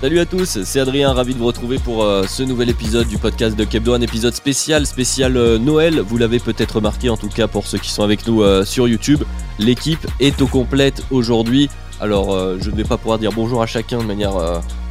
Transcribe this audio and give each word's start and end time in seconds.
Salut 0.00 0.20
à 0.20 0.26
tous, 0.26 0.62
c'est 0.62 0.78
Adrien, 0.78 1.12
ravi 1.12 1.34
de 1.34 1.40
vous 1.40 1.46
retrouver 1.46 1.78
pour 1.80 2.04
euh, 2.04 2.22
ce 2.22 2.44
nouvel 2.44 2.68
épisode 2.68 3.08
du 3.08 3.18
podcast 3.18 3.58
de 3.58 3.64
Kebdo, 3.64 3.94
un 3.94 4.00
épisode 4.00 4.32
spécial, 4.32 4.86
spécial 4.86 5.36
euh, 5.36 5.58
Noël. 5.58 5.98
Vous 5.98 6.16
l'avez 6.18 6.38
peut-être 6.38 6.76
remarqué, 6.76 7.10
en 7.10 7.16
tout 7.16 7.28
cas 7.28 7.48
pour 7.48 7.66
ceux 7.66 7.78
qui 7.78 7.90
sont 7.90 8.04
avec 8.04 8.24
nous 8.28 8.42
euh, 8.42 8.64
sur 8.64 8.86
YouTube. 8.86 9.24
L'équipe 9.58 10.06
est 10.20 10.40
au 10.40 10.46
complète 10.46 11.02
aujourd'hui. 11.10 11.68
Alors, 12.00 12.28
je 12.60 12.70
ne 12.70 12.76
vais 12.76 12.84
pas 12.84 12.96
pouvoir 12.96 13.18
dire 13.18 13.32
bonjour 13.34 13.60
à 13.60 13.66
chacun 13.66 13.98
de 13.98 14.04
manière. 14.04 14.34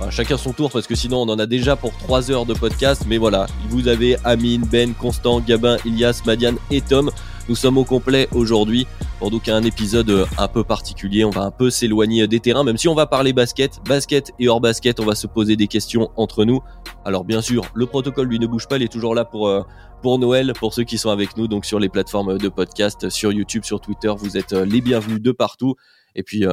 chacun 0.10 0.36
son 0.36 0.52
tour, 0.52 0.70
parce 0.70 0.88
que 0.88 0.96
sinon 0.96 1.22
on 1.22 1.30
en 1.30 1.40
a 1.40 1.46
déjà 1.46 1.78
pour 1.78 1.94
3 2.00 2.32
heures 2.32 2.46
de 2.46 2.54
podcast. 2.54 3.04
Mais 3.08 3.18
voilà, 3.18 3.46
vous 3.70 3.88
avez 3.88 4.18
Amine, 4.26 4.66
Ben, 4.70 4.94
Constant, 4.94 5.40
Gabin, 5.40 5.78
Ilias, 5.86 6.24
Madiane 6.26 6.58
et 6.70 6.82
Tom. 6.82 7.10
Nous 7.50 7.56
sommes 7.56 7.78
au 7.78 7.86
complet 7.86 8.28
aujourd'hui 8.34 8.86
pour 9.20 9.32
donc 9.32 9.48
un 9.48 9.64
épisode 9.64 10.10
euh, 10.10 10.26
un 10.38 10.50
peu 10.50 10.66
particulier. 10.66 11.24
On 11.24 11.30
va 11.30 11.44
un 11.44 11.52
peu 11.52 11.70
s'éloigner 11.70 12.28
des 12.28 12.42
terrains, 12.42 12.66
même 12.66 12.78
si 12.78 12.90
on 12.90 12.94
va 12.94 13.06
parler 13.06 13.32
basket, 13.32 13.80
basket 13.88 14.34
et 14.38 14.50
hors 14.50 14.60
basket, 14.60 15.00
on 15.00 15.06
va 15.06 15.16
se 15.16 15.28
poser 15.28 15.56
des 15.56 15.68
questions 15.68 16.12
entre 16.18 16.44
nous. 16.44 16.62
Alors 17.06 17.24
bien 17.24 17.42
sûr, 17.42 17.64
le 17.74 17.86
protocole 17.86 18.28
lui 18.28 18.40
ne 18.40 18.48
bouge 18.48 18.68
pas, 18.68 18.76
il 18.76 18.84
est 18.84 18.92
toujours 18.92 19.16
là 19.16 19.24
pour 19.24 19.48
euh, 19.48 19.64
pour 20.02 20.20
Noël, 20.20 20.52
pour 20.60 20.74
ceux 20.74 20.84
qui 20.84 20.98
sont 20.98 21.10
avec 21.10 21.38
nous, 21.38 21.48
donc 21.48 21.66
sur 21.66 21.80
les 21.80 21.90
plateformes 21.90 22.38
de 22.38 22.50
podcast, 22.50 23.10
sur 23.10 23.32
YouTube, 23.32 23.64
sur 23.64 23.80
Twitter, 23.80 24.14
vous 24.18 24.38
êtes 24.38 24.54
euh, 24.54 24.66
les 24.66 24.82
bienvenus 24.82 25.22
de 25.22 25.32
partout. 25.32 25.76
Et 26.16 26.24
puis, 26.24 26.46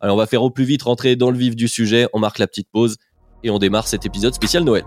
on 0.00 0.16
va 0.16 0.26
faire 0.26 0.42
au 0.42 0.50
plus 0.50 0.64
vite 0.64 0.82
rentrer 0.82 1.14
dans 1.14 1.30
le 1.30 1.38
vif 1.38 1.54
du 1.54 1.68
sujet. 1.68 2.08
On 2.12 2.18
marque 2.18 2.38
la 2.38 2.48
petite 2.48 2.68
pause 2.72 2.96
et 3.44 3.50
on 3.50 3.60
démarre 3.60 3.86
cet 3.86 4.04
épisode 4.04 4.34
spécial 4.34 4.64
Noël. 4.64 4.84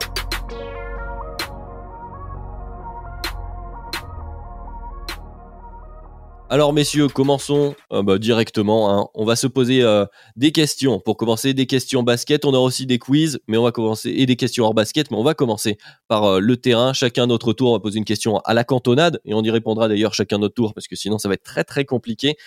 Alors 6.56 6.72
messieurs, 6.72 7.10
commençons 7.10 7.76
euh, 7.92 8.02
bah, 8.02 8.18
directement. 8.18 8.90
Hein. 8.90 9.10
On 9.14 9.26
va 9.26 9.36
se 9.36 9.46
poser 9.46 9.82
euh, 9.82 10.06
des 10.38 10.54
questions. 10.54 11.02
Pour 11.02 11.18
commencer, 11.18 11.54
des 11.54 11.66
questions 11.66 12.02
basket. 12.02 12.46
On 12.46 12.54
aura 12.54 12.64
aussi 12.64 12.86
des 12.86 12.98
quiz, 12.98 13.42
mais 13.50 13.58
on 13.58 13.64
va 13.64 13.74
commencer 13.74 14.10
et 14.12 14.26
des 14.26 14.38
questions 14.38 14.64
hors 14.64 14.74
basket. 14.74 15.12
Mais 15.12 15.18
on 15.18 15.24
va 15.26 15.34
commencer 15.34 15.78
par 16.08 16.24
euh, 16.24 16.40
le 16.40 16.56
terrain. 16.56 16.94
Chacun 16.94 17.28
notre 17.28 17.52
tour. 17.52 17.72
On 17.72 17.74
va 17.74 17.82
poser 17.82 17.98
une 17.98 18.06
question 18.06 18.38
à 18.38 18.54
la 18.54 18.64
cantonade 18.64 19.20
et 19.26 19.34
on 19.34 19.44
y 19.44 19.50
répondra 19.50 19.90
d'ailleurs 19.90 20.14
chacun 20.14 20.38
notre 20.38 20.54
tour 20.54 20.74
parce 20.74 20.88
que 20.88 20.96
sinon 20.96 21.18
ça 21.18 21.28
va 21.28 21.34
être 21.34 21.44
très 21.44 21.66
très 21.66 21.84
compliqué. 21.84 22.38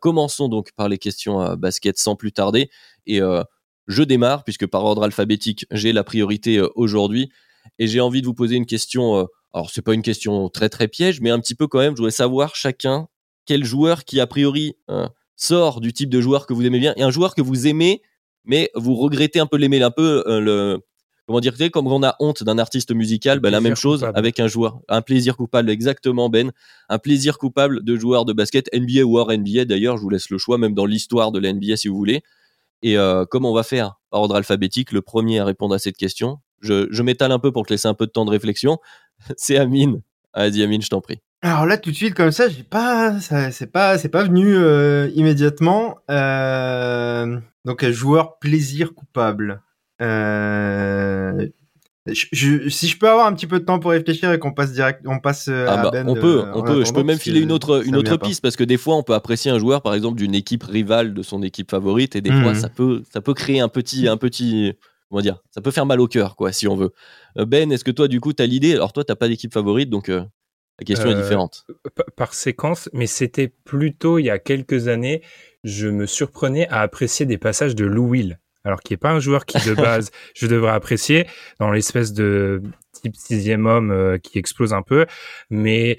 commençons 0.00 0.48
donc 0.48 0.72
par 0.72 0.88
les 0.88 0.96
questions 0.96 1.54
basket 1.56 1.98
sans 1.98 2.16
plus 2.16 2.32
tarder 2.32 2.70
et 3.06 3.20
je 3.88 4.02
démarre 4.02 4.44
puisque 4.44 4.66
par 4.66 4.84
ordre 4.86 5.02
alphabétique 5.02 5.66
j'ai 5.70 5.92
la 5.92 6.02
priorité 6.02 6.62
aujourd'hui 6.76 7.28
et 7.78 7.88
j'ai 7.88 8.00
envie 8.00 8.22
de 8.22 8.26
vous 8.26 8.32
poser 8.32 8.56
une 8.56 8.64
question. 8.64 9.28
alors 9.52 9.68
c'est 9.70 9.82
pas 9.82 9.92
une 9.92 10.02
question 10.02 10.48
très 10.48 10.70
très 10.70 10.88
piège, 10.88 11.20
mais 11.20 11.28
un 11.28 11.40
petit 11.40 11.54
peu 11.54 11.66
quand 11.66 11.80
même. 11.80 11.92
Je 11.92 11.98
voudrais 11.98 12.10
savoir 12.10 12.56
chacun 12.56 13.06
quel 13.46 13.64
joueur 13.64 14.04
qui 14.04 14.20
a 14.20 14.26
priori 14.26 14.76
euh, 14.90 15.08
sort 15.36 15.80
du 15.80 15.92
type 15.92 16.10
de 16.10 16.20
joueur 16.20 16.46
que 16.46 16.52
vous 16.52 16.64
aimez 16.64 16.78
bien 16.78 16.94
et 16.96 17.02
un 17.02 17.10
joueur 17.10 17.34
que 17.34 17.42
vous 17.42 17.66
aimez 17.66 18.02
mais 18.44 18.70
vous 18.74 18.94
regrettez 18.94 19.40
un 19.40 19.46
peu 19.46 19.56
l'aimer 19.56 19.82
un 19.82 19.90
peu 19.90 20.22
euh, 20.26 20.40
le 20.40 20.80
comment 21.26 21.40
dire 21.40 21.54
comme 21.72 21.86
on 21.86 22.02
a 22.02 22.16
honte 22.20 22.42
d'un 22.42 22.58
artiste 22.58 22.92
musical 22.92 23.40
ben, 23.40 23.50
la 23.50 23.60
même 23.60 23.76
chose 23.76 24.06
avec 24.14 24.40
un 24.40 24.46
joueur 24.46 24.80
un 24.88 25.02
plaisir 25.02 25.36
coupable. 25.36 25.70
Exactement 25.70 26.28
Ben. 26.28 26.52
Un 26.88 26.98
plaisir 26.98 27.38
coupable 27.38 27.82
de 27.82 27.96
joueur 27.96 28.24
de 28.24 28.32
basket 28.32 28.68
NBA 28.74 29.04
ou 29.04 29.18
hors 29.18 29.32
NBA 29.32 29.64
d'ailleurs 29.64 29.96
je 29.96 30.02
vous 30.02 30.10
laisse 30.10 30.30
le 30.30 30.38
choix 30.38 30.58
même 30.58 30.74
dans 30.74 30.86
l'histoire 30.86 31.32
de 31.32 31.38
la 31.38 31.52
NBA 31.52 31.76
si 31.76 31.88
vous 31.88 31.96
voulez. 31.96 32.22
Et 32.82 32.98
euh, 32.98 33.24
comment 33.24 33.50
on 33.50 33.54
va 33.54 33.62
faire 33.62 33.94
par 34.10 34.20
ordre 34.20 34.36
alphabétique 34.36 34.92
le 34.92 35.00
premier 35.00 35.38
à 35.38 35.46
répondre 35.46 35.74
à 35.74 35.78
cette 35.78 35.96
question? 35.96 36.40
Je, 36.60 36.86
je 36.90 37.02
m'étale 37.02 37.32
un 37.32 37.38
peu 37.38 37.50
pour 37.50 37.64
te 37.64 37.72
laisser 37.72 37.88
un 37.88 37.94
peu 37.94 38.06
de 38.06 38.10
temps 38.10 38.26
de 38.26 38.30
réflexion. 38.30 38.78
C'est 39.38 39.56
Amine. 39.56 40.02
Vas-y 40.34 40.62
Amine 40.62 40.82
je 40.82 40.90
t'en 40.90 41.00
prie 41.00 41.20
alors 41.44 41.66
là, 41.66 41.76
tout 41.76 41.90
de 41.90 41.94
suite, 41.94 42.14
comme 42.14 42.30
ça, 42.30 42.48
j'ai 42.48 42.62
pas, 42.62 43.20
c'est 43.20 43.70
pas, 43.70 43.98
c'est 43.98 44.08
pas 44.08 44.24
venu 44.24 44.56
euh, 44.56 45.10
immédiatement. 45.14 45.98
Euh, 46.10 47.38
donc, 47.66 47.86
joueur 47.90 48.38
plaisir 48.38 48.94
coupable. 48.94 49.60
Euh, 50.00 51.46
je, 52.06 52.68
si 52.70 52.88
je 52.88 52.98
peux 52.98 53.10
avoir 53.10 53.26
un 53.26 53.34
petit 53.34 53.46
peu 53.46 53.60
de 53.60 53.64
temps 53.66 53.78
pour 53.78 53.90
réfléchir 53.90 54.32
et 54.32 54.38
qu'on 54.38 54.54
passe 54.54 54.72
direct, 54.72 55.02
on 55.04 55.18
passe 55.18 55.48
ah 55.48 55.70
à 55.70 55.82
bah, 55.82 55.90
Ben. 55.92 56.08
On 56.08 56.14
peut, 56.14 56.46
on 56.54 56.62
peut. 56.62 56.82
Je 56.82 56.92
peux 56.94 57.02
même 57.02 57.18
filer 57.18 57.40
une 57.40 57.52
autre, 57.52 57.86
une 57.86 57.96
autre 57.96 58.16
piste 58.16 58.40
parce 58.40 58.56
que 58.56 58.64
des 58.64 58.78
fois, 58.78 58.96
on 58.96 59.02
peut 59.02 59.14
apprécier 59.14 59.50
un 59.50 59.58
joueur, 59.58 59.82
par 59.82 59.92
exemple, 59.92 60.16
d'une 60.16 60.34
équipe 60.34 60.62
rivale 60.62 61.12
de 61.12 61.22
son 61.22 61.42
équipe 61.42 61.70
favorite, 61.70 62.16
et 62.16 62.22
des 62.22 62.32
fois, 62.32 62.52
mmh. 62.52 62.54
ça 62.54 62.70
peut, 62.70 63.02
ça 63.12 63.20
peut 63.20 63.34
créer 63.34 63.60
un 63.60 63.68
petit, 63.68 64.08
un 64.08 64.16
petit, 64.16 64.72
comment 65.10 65.20
dire, 65.20 65.42
ça 65.50 65.60
peut 65.60 65.70
faire 65.72 65.84
mal 65.84 66.00
au 66.00 66.08
cœur, 66.08 66.36
quoi, 66.36 66.52
si 66.52 66.66
on 66.68 66.74
veut. 66.74 66.94
Ben, 67.36 67.70
est-ce 67.70 67.84
que 67.84 67.90
toi, 67.90 68.08
du 68.08 68.18
coup, 68.18 68.32
t'as 68.32 68.46
l'idée? 68.46 68.72
Alors 68.72 68.94
toi, 68.94 69.04
t'as 69.04 69.14
pas 69.14 69.28
d'équipe 69.28 69.52
favorite, 69.52 69.90
donc 69.90 70.10
la 70.78 70.84
question 70.84 71.10
est 71.10 71.14
euh, 71.14 71.22
différente. 71.22 71.66
Par 72.16 72.34
séquence, 72.34 72.88
mais 72.92 73.06
c'était 73.06 73.48
plutôt 73.48 74.18
il 74.18 74.24
y 74.24 74.30
a 74.30 74.38
quelques 74.38 74.88
années, 74.88 75.22
je 75.62 75.88
me 75.88 76.06
surprenais 76.06 76.68
à 76.68 76.80
apprécier 76.80 77.26
des 77.26 77.38
passages 77.38 77.74
de 77.74 77.84
Lou 77.84 78.08
Will. 78.08 78.38
Alors 78.64 78.80
qui 78.80 78.94
est 78.94 78.98
pas 78.98 79.10
un 79.10 79.20
joueur 79.20 79.44
qui 79.44 79.58
de 79.58 79.74
base 79.74 80.10
je 80.34 80.46
devrais 80.46 80.72
apprécier 80.72 81.26
dans 81.60 81.70
l'espèce 81.70 82.12
de 82.12 82.62
type 82.92 83.14
sixième 83.14 83.66
homme 83.66 83.90
euh, 83.90 84.18
qui 84.18 84.38
explose 84.38 84.72
un 84.72 84.82
peu, 84.82 85.06
mais 85.50 85.98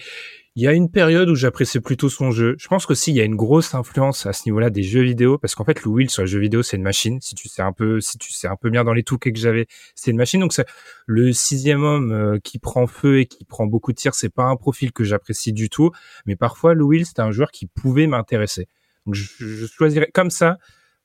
il 0.55 0.63
y 0.63 0.67
a 0.67 0.73
une 0.73 0.89
période 0.89 1.29
où 1.29 1.35
j'appréciais 1.35 1.81
plutôt 1.81 2.07
son 2.07 2.31
jeu. 2.31 2.55
Je 2.57 2.67
pense 2.69 2.85
qu'aussi 2.85 3.11
il 3.11 3.17
y 3.17 3.21
a 3.21 3.25
une 3.25 3.35
grosse 3.35 3.75
influence 3.75 4.25
à 4.25 4.31
ce 4.31 4.43
niveau-là 4.45 4.69
des 4.69 4.83
jeux 4.83 5.01
vidéo 5.01 5.37
parce 5.37 5.53
qu'en 5.53 5.65
fait 5.65 5.83
Lou 5.83 5.95
Will 5.95 6.09
sur 6.09 6.21
les 6.21 6.27
jeux 6.27 6.39
vidéo 6.39 6.63
c'est 6.63 6.77
une 6.77 6.83
machine. 6.83 7.19
Si 7.19 7.35
tu 7.35 7.49
sais 7.49 7.61
un 7.61 7.73
peu, 7.73 7.99
si 7.99 8.17
tu 8.17 8.31
sais 8.31 8.47
un 8.47 8.55
peu 8.55 8.69
bien 8.69 8.85
dans 8.85 8.93
les 8.93 9.03
touquets 9.03 9.33
que 9.33 9.39
j'avais, 9.39 9.67
c'est 9.95 10.11
une 10.11 10.17
machine. 10.17 10.39
Donc 10.39 10.53
c'est 10.53 10.65
le 11.07 11.33
sixième 11.33 11.83
homme 11.83 12.11
euh, 12.13 12.39
qui 12.41 12.57
prend 12.57 12.87
feu 12.87 13.19
et 13.19 13.25
qui 13.25 13.43
prend 13.43 13.65
beaucoup 13.65 13.91
de 13.91 13.97
tirs, 13.97 14.15
c'est 14.15 14.29
pas 14.29 14.45
un 14.45 14.55
profil 14.55 14.93
que 14.93 15.03
j'apprécie 15.03 15.51
du 15.51 15.69
tout. 15.69 15.91
Mais 16.25 16.37
parfois 16.37 16.73
Lou 16.73 16.87
Will 16.87 17.05
c'était 17.05 17.21
un 17.21 17.31
joueur 17.31 17.51
qui 17.51 17.65
pouvait 17.65 18.07
m'intéresser. 18.07 18.69
Donc 19.05 19.15
je, 19.15 19.25
je, 19.39 19.65
choisirais 19.65 20.09
comme 20.13 20.29
ça. 20.29 20.57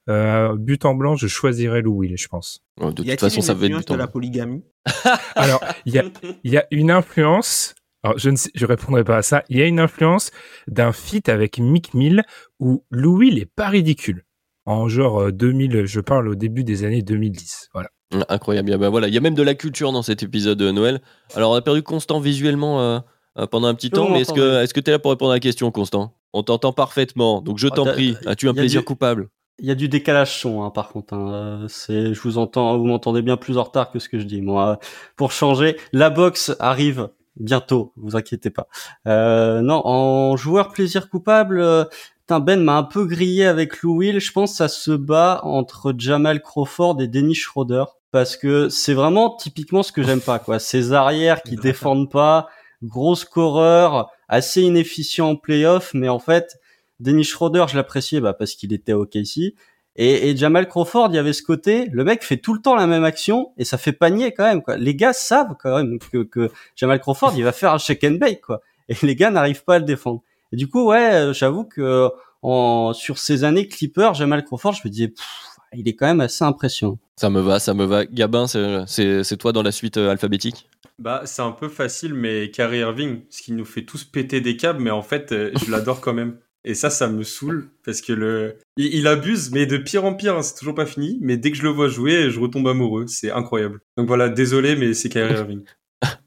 Euh, 0.08 0.56
but 0.56 0.84
en 0.84 0.94
blanc, 0.94 1.16
je 1.16 1.26
choisirais 1.26 1.82
Lou 1.82 1.98
Will, 1.98 2.16
je 2.16 2.26
pense. 2.26 2.64
de 2.78 2.90
toute 2.90 3.20
façon, 3.20 3.42
ça 3.42 3.54
va 3.54 3.66
être 3.66 3.76
but 3.76 3.90
en 3.90 3.96
la 3.96 4.08
polygamie? 4.08 4.64
Alors, 5.36 5.62
il 5.84 5.94
y 5.94 5.98
a, 5.98 6.04
y 6.42 6.56
a 6.56 6.66
une 6.70 6.90
influence 6.90 7.74
alors, 8.02 8.18
je 8.18 8.30
ne 8.30 8.36
je 8.54 8.66
répondrai 8.66 9.04
pas 9.04 9.18
à 9.18 9.22
ça. 9.22 9.42
Il 9.48 9.58
y 9.58 9.62
a 9.62 9.66
une 9.66 9.80
influence 9.80 10.30
d'un 10.66 10.92
feat 10.92 11.28
avec 11.28 11.58
Mick 11.58 11.92
Mill 11.92 12.22
où 12.58 12.84
Louis 12.90 13.34
n'est 13.34 13.46
pas 13.46 13.68
ridicule. 13.68 14.24
En 14.64 14.88
genre 14.88 15.32
2000, 15.32 15.76
euh, 15.76 15.86
je 15.86 16.00
parle 16.00 16.28
au 16.28 16.34
début 16.34 16.64
des 16.64 16.84
années 16.84 17.02
2010. 17.02 17.68
Voilà. 17.74 17.90
Incroyable. 18.28 18.76
Ben 18.76 18.88
voilà, 18.88 19.08
il 19.08 19.14
y 19.14 19.18
a 19.18 19.20
même 19.20 19.34
de 19.34 19.42
la 19.42 19.54
culture 19.54 19.92
dans 19.92 20.02
cet 20.02 20.22
épisode 20.22 20.58
de 20.58 20.70
Noël. 20.70 21.00
Alors, 21.34 21.52
on 21.52 21.54
a 21.54 21.62
perdu 21.62 21.82
Constant 21.82 22.20
visuellement 22.20 22.80
euh, 22.80 22.98
euh, 23.38 23.46
pendant 23.46 23.68
un 23.68 23.74
petit 23.74 23.90
temps, 23.90 24.10
mais 24.10 24.22
est-ce 24.22 24.32
que 24.32 24.62
est-ce 24.62 24.74
que 24.74 24.80
tu 24.80 24.90
es 24.90 24.92
là 24.92 24.98
pour 24.98 25.10
répondre 25.10 25.30
à 25.30 25.34
la 25.34 25.40
question, 25.40 25.70
Constant? 25.70 26.14
On 26.32 26.42
t'entend 26.42 26.72
parfaitement, 26.72 27.40
donc 27.40 27.58
je 27.58 27.66
oh, 27.66 27.70
t'en 27.70 27.84
prie. 27.84 28.16
As-tu 28.26 28.48
un 28.48 28.54
plaisir 28.54 28.84
coupable? 28.84 29.28
il 29.62 29.66
y 29.66 29.70
a 29.70 29.74
du 29.74 29.88
décalage 29.88 30.40
son, 30.40 30.62
hein, 30.62 30.70
par 30.70 30.88
contre. 30.88 31.14
Hein. 31.14 31.66
C'est, 31.68 32.14
je 32.14 32.20
vous 32.22 32.38
entends, 32.38 32.78
vous 32.78 32.86
m'entendez 32.86 33.20
bien 33.22 33.36
plus 33.36 33.58
en 33.58 33.62
retard 33.62 33.90
que 33.90 33.98
ce 33.98 34.08
que 34.08 34.18
je 34.18 34.24
dis. 34.24 34.40
Moi, 34.40 34.78
pour 35.16 35.32
changer, 35.32 35.76
la 35.92 36.08
box 36.08 36.56
arrive 36.60 37.10
bientôt, 37.36 37.92
vous 37.96 38.16
inquiétez 38.16 38.50
pas. 38.50 38.68
Euh, 39.06 39.60
non, 39.60 39.82
en 39.86 40.36
joueur 40.36 40.70
plaisir 40.70 41.08
coupable, 41.08 41.60
euh, 41.60 41.84
Ben 42.28 42.62
m'a 42.62 42.76
un 42.76 42.82
peu 42.82 43.06
grillé 43.06 43.44
avec 43.44 43.80
Lou 43.82 43.98
Will. 43.98 44.20
Je 44.20 44.32
pense 44.32 44.52
que 44.52 44.56
ça 44.56 44.68
se 44.68 44.92
bat 44.92 45.40
entre 45.42 45.94
Jamal 45.96 46.42
Crawford 46.42 47.00
et 47.00 47.08
Dennis 47.08 47.34
Schroeder 47.34 47.84
parce 48.12 48.36
que 48.36 48.68
c'est 48.68 48.94
vraiment 48.94 49.36
typiquement 49.36 49.82
ce 49.82 49.92
que 49.92 50.02
j'aime 50.02 50.20
pas 50.20 50.38
quoi. 50.38 50.58
Ces 50.58 50.92
arrières 50.92 51.42
qui 51.42 51.56
défendent 51.56 52.10
pas, 52.10 52.48
gros 52.82 53.14
scoreur, 53.14 54.10
assez 54.28 54.62
inefficient 54.62 55.30
en 55.30 55.36
playoff, 55.36 55.92
mais 55.94 56.08
en 56.08 56.18
fait 56.18 56.58
Dennis 57.00 57.24
Schroeder, 57.24 57.64
je 57.68 57.76
l'appréciais 57.76 58.20
bah, 58.20 58.34
parce 58.34 58.54
qu'il 58.54 58.72
était 58.72 58.92
au 58.92 59.06
KC. 59.06 59.54
Et, 59.96 60.30
et, 60.30 60.36
Jamal 60.36 60.68
Crawford, 60.68 61.08
il 61.10 61.16
y 61.16 61.18
avait 61.18 61.32
ce 61.32 61.42
côté, 61.42 61.88
le 61.92 62.04
mec 62.04 62.22
fait 62.22 62.36
tout 62.36 62.54
le 62.54 62.60
temps 62.60 62.74
la 62.76 62.86
même 62.86 63.04
action 63.04 63.52
et 63.58 63.64
ça 63.64 63.76
fait 63.76 63.92
panier 63.92 64.32
quand 64.32 64.44
même. 64.44 64.62
Quoi. 64.62 64.76
Les 64.76 64.94
gars 64.94 65.12
savent 65.12 65.56
quand 65.60 65.76
même 65.76 65.98
que, 65.98 66.22
que 66.22 66.50
Jamal 66.76 67.00
Crawford, 67.00 67.32
il 67.36 67.42
va 67.44 67.52
faire 67.52 67.72
un 67.74 67.78
shake 67.78 68.04
and 68.04 68.12
bake 68.20 68.40
quoi. 68.40 68.60
Et 68.88 68.94
les 69.02 69.14
gars 69.16 69.30
n'arrivent 69.30 69.64
pas 69.64 69.74
à 69.74 69.78
le 69.78 69.84
défendre. 69.84 70.22
Et 70.52 70.56
du 70.56 70.68
coup, 70.68 70.86
ouais, 70.86 71.14
euh, 71.14 71.32
j'avoue 71.32 71.64
que 71.64 72.08
en 72.42 72.92
sur 72.92 73.18
ces 73.18 73.44
années 73.44 73.68
Clipper, 73.68 74.10
Jamal 74.14 74.44
Crawford, 74.44 74.72
je 74.72 74.80
me 74.84 74.90
disais, 74.90 75.08
pff, 75.08 75.26
il 75.74 75.86
est 75.88 75.94
quand 75.94 76.06
même 76.06 76.20
assez 76.20 76.44
impressionnant. 76.44 76.98
Ça 77.16 77.28
me 77.30 77.40
va, 77.40 77.58
ça 77.60 77.74
me 77.74 77.84
va. 77.84 78.04
Gabin, 78.06 78.46
c'est- 78.46 78.84
c'est 78.86 79.22
c'est 79.24 79.36
toi 79.36 79.52
dans 79.52 79.62
la 79.62 79.72
suite 79.72 79.96
euh, 79.98 80.10
alphabétique? 80.10 80.68
Bah, 80.98 81.22
c'est 81.24 81.42
un 81.42 81.52
peu 81.52 81.68
facile, 81.68 82.14
mais 82.14 82.50
Kyrie 82.50 82.78
Irving, 82.80 83.22
ce 83.30 83.42
qui 83.42 83.52
nous 83.52 83.64
fait 83.64 83.84
tous 83.84 84.04
péter 84.04 84.40
des 84.40 84.56
câbles, 84.56 84.80
mais 84.82 84.90
en 84.90 85.02
fait, 85.02 85.32
euh, 85.32 85.50
je 85.64 85.70
l'adore 85.70 86.00
quand 86.00 86.12
même. 86.12 86.36
Et 86.64 86.74
ça, 86.74 86.90
ça 86.90 87.08
me 87.08 87.22
saoule, 87.22 87.70
parce 87.86 88.02
que 88.02 88.12
le, 88.12 88.58
il, 88.76 88.94
il 88.94 89.06
abuse, 89.06 89.50
mais 89.50 89.64
de 89.66 89.78
pire 89.78 90.04
en 90.04 90.12
pire, 90.14 90.36
hein, 90.36 90.42
c'est 90.42 90.54
toujours 90.56 90.74
pas 90.74 90.84
fini, 90.86 91.18
mais 91.22 91.36
dès 91.38 91.50
que 91.50 91.56
je 91.56 91.62
le 91.62 91.70
vois 91.70 91.88
jouer, 91.88 92.30
je 92.30 92.38
retombe 92.38 92.68
amoureux, 92.68 93.06
c'est 93.06 93.30
incroyable. 93.30 93.80
Donc 93.96 94.06
voilà, 94.08 94.28
désolé, 94.28 94.76
mais 94.76 94.92
c'est 94.92 95.08
Kyrie 95.08 95.32
Irving. 95.38 95.62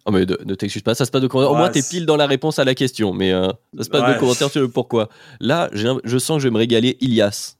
Oh 0.05 0.11
mais 0.11 0.25
de- 0.25 0.39
ne 0.45 0.55
t'excuse 0.55 0.81
pas, 0.81 0.95
ça 0.95 1.05
se 1.05 1.11
passe 1.11 1.21
de 1.21 1.27
commentaires. 1.27 1.51
Au 1.51 1.53
Ouais, 1.53 1.59
moins 1.61 1.69
t'es 1.69 1.81
pile 1.83 2.05
dans 2.05 2.17
la 2.17 2.25
réponse 2.27 2.57
à 2.59 2.65
la 2.65 2.75
question, 2.75 3.13
mais 3.13 3.31
euh, 3.31 3.47
ça 3.77 3.83
se 3.83 3.89
passe 3.89 4.13
de 4.13 4.19
commentaires 4.19 4.49
sur 4.49 4.61
le 4.61 4.67
pourquoi. 4.69 5.07
Là, 5.39 5.69
je 5.73 6.17
sens 6.17 6.37
que 6.37 6.43
je 6.43 6.47
vais 6.47 6.53
me 6.53 6.57
régaler. 6.57 6.97
Ilias. 6.99 7.57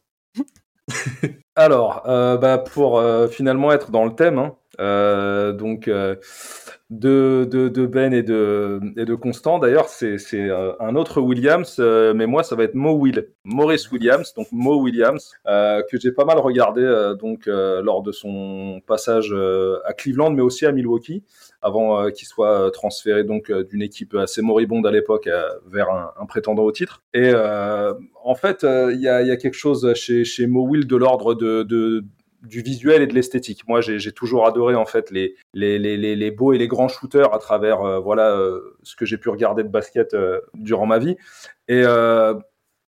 Alors, 1.56 2.04
euh, 2.08 2.38
bah, 2.38 2.58
pour 2.58 2.98
euh, 3.00 3.28
finalement 3.28 3.72
être 3.72 3.92
dans 3.92 4.06
le 4.06 4.14
thème, 4.16 4.40
hein, 4.40 4.56
euh, 4.80 5.54
donc 5.54 5.88
euh, 5.88 6.16
de, 7.00 7.86
Ben 7.86 8.14
et 8.14 8.24
de, 8.24 8.80
et 8.98 9.06
de 9.06 9.16
Constant, 9.16 9.60
d'ailleurs, 9.60 9.90
c'est 9.90 10.18
euh, 10.34 10.74
un 10.80 10.96
autre 10.96 11.22
Williams, 11.22 11.78
euh, 11.80 12.14
mais 12.14 12.28
moi, 12.28 12.44
ça 12.44 12.56
va 12.56 12.64
être 12.64 12.76
Mo 12.76 12.94
Will, 12.94 13.28
Maurice 13.44 13.92
Williams, 13.92 14.34
donc 14.36 14.48
Mo 14.52 14.82
Williams, 14.82 15.32
euh, 15.48 15.82
que 15.90 16.00
j'ai 16.00 16.12
pas 16.12 16.26
mal 16.26 16.40
regardé 16.40 16.84
donc 17.20 17.46
lors 17.48 18.02
de 18.02 18.12
son 18.12 18.82
passage 18.86 19.34
à 19.86 19.94
Cleveland, 19.94 20.32
mais 20.32 20.42
aussi 20.42 20.66
à 20.66 20.72
Milwaukee, 20.72 21.24
avant 21.62 22.10
qu'il 22.12 22.28
soit 22.28 22.72
transféré 22.72 23.24
donc 23.24 23.52
d'une 23.52 23.82
équipe 23.82 24.16
assez 24.16 24.42
moribonde 24.42 24.86
à 24.86 24.92
l'époque 24.92 25.30
vers 25.68 25.90
un, 25.90 26.26
prétendant 26.26 26.64
au 26.64 26.72
titre. 26.72 27.02
Et 27.14 27.32
en 28.24 28.36
fait, 28.36 28.64
il 28.64 29.00
y, 29.00 29.08
a, 29.08 29.22
y 29.22 29.32
a 29.32 29.38
quelque 29.38 29.58
chose 29.58 29.94
chez, 29.96 30.24
chez 30.24 30.48
Mo 30.48 30.68
Will 30.68 30.88
de 30.88 30.96
l'ordre 30.96 31.34
de 31.34 32.04
du 32.44 32.62
visuel 32.62 33.02
et 33.02 33.08
de 33.08 33.14
l'esthétique. 33.14 33.68
Moi, 33.68 33.82
j'ai 33.82 34.12
toujours 34.12 34.46
adoré 34.46 34.76
en 34.76 34.86
fait 34.86 35.12
les 35.12 35.36
les, 35.54 35.80
les, 35.80 35.98
les, 35.98 36.32
beaux 36.32 36.54
et 36.54 36.58
les 36.58 36.68
grands 36.68 36.90
shooters 36.90 37.34
à 37.34 37.40
travers 37.40 37.82
euh, 37.82 38.00
voilà 38.00 38.32
euh, 38.32 38.76
ce 38.84 38.96
que 38.96 39.06
j'ai 39.06 39.18
pu 39.18 39.30
regarder 39.30 39.64
de 39.64 39.70
basket 39.70 40.14
euh, 40.14 40.42
durant 40.54 40.86
ma 40.86 41.00
vie. 41.00 41.16
Et 41.68 41.84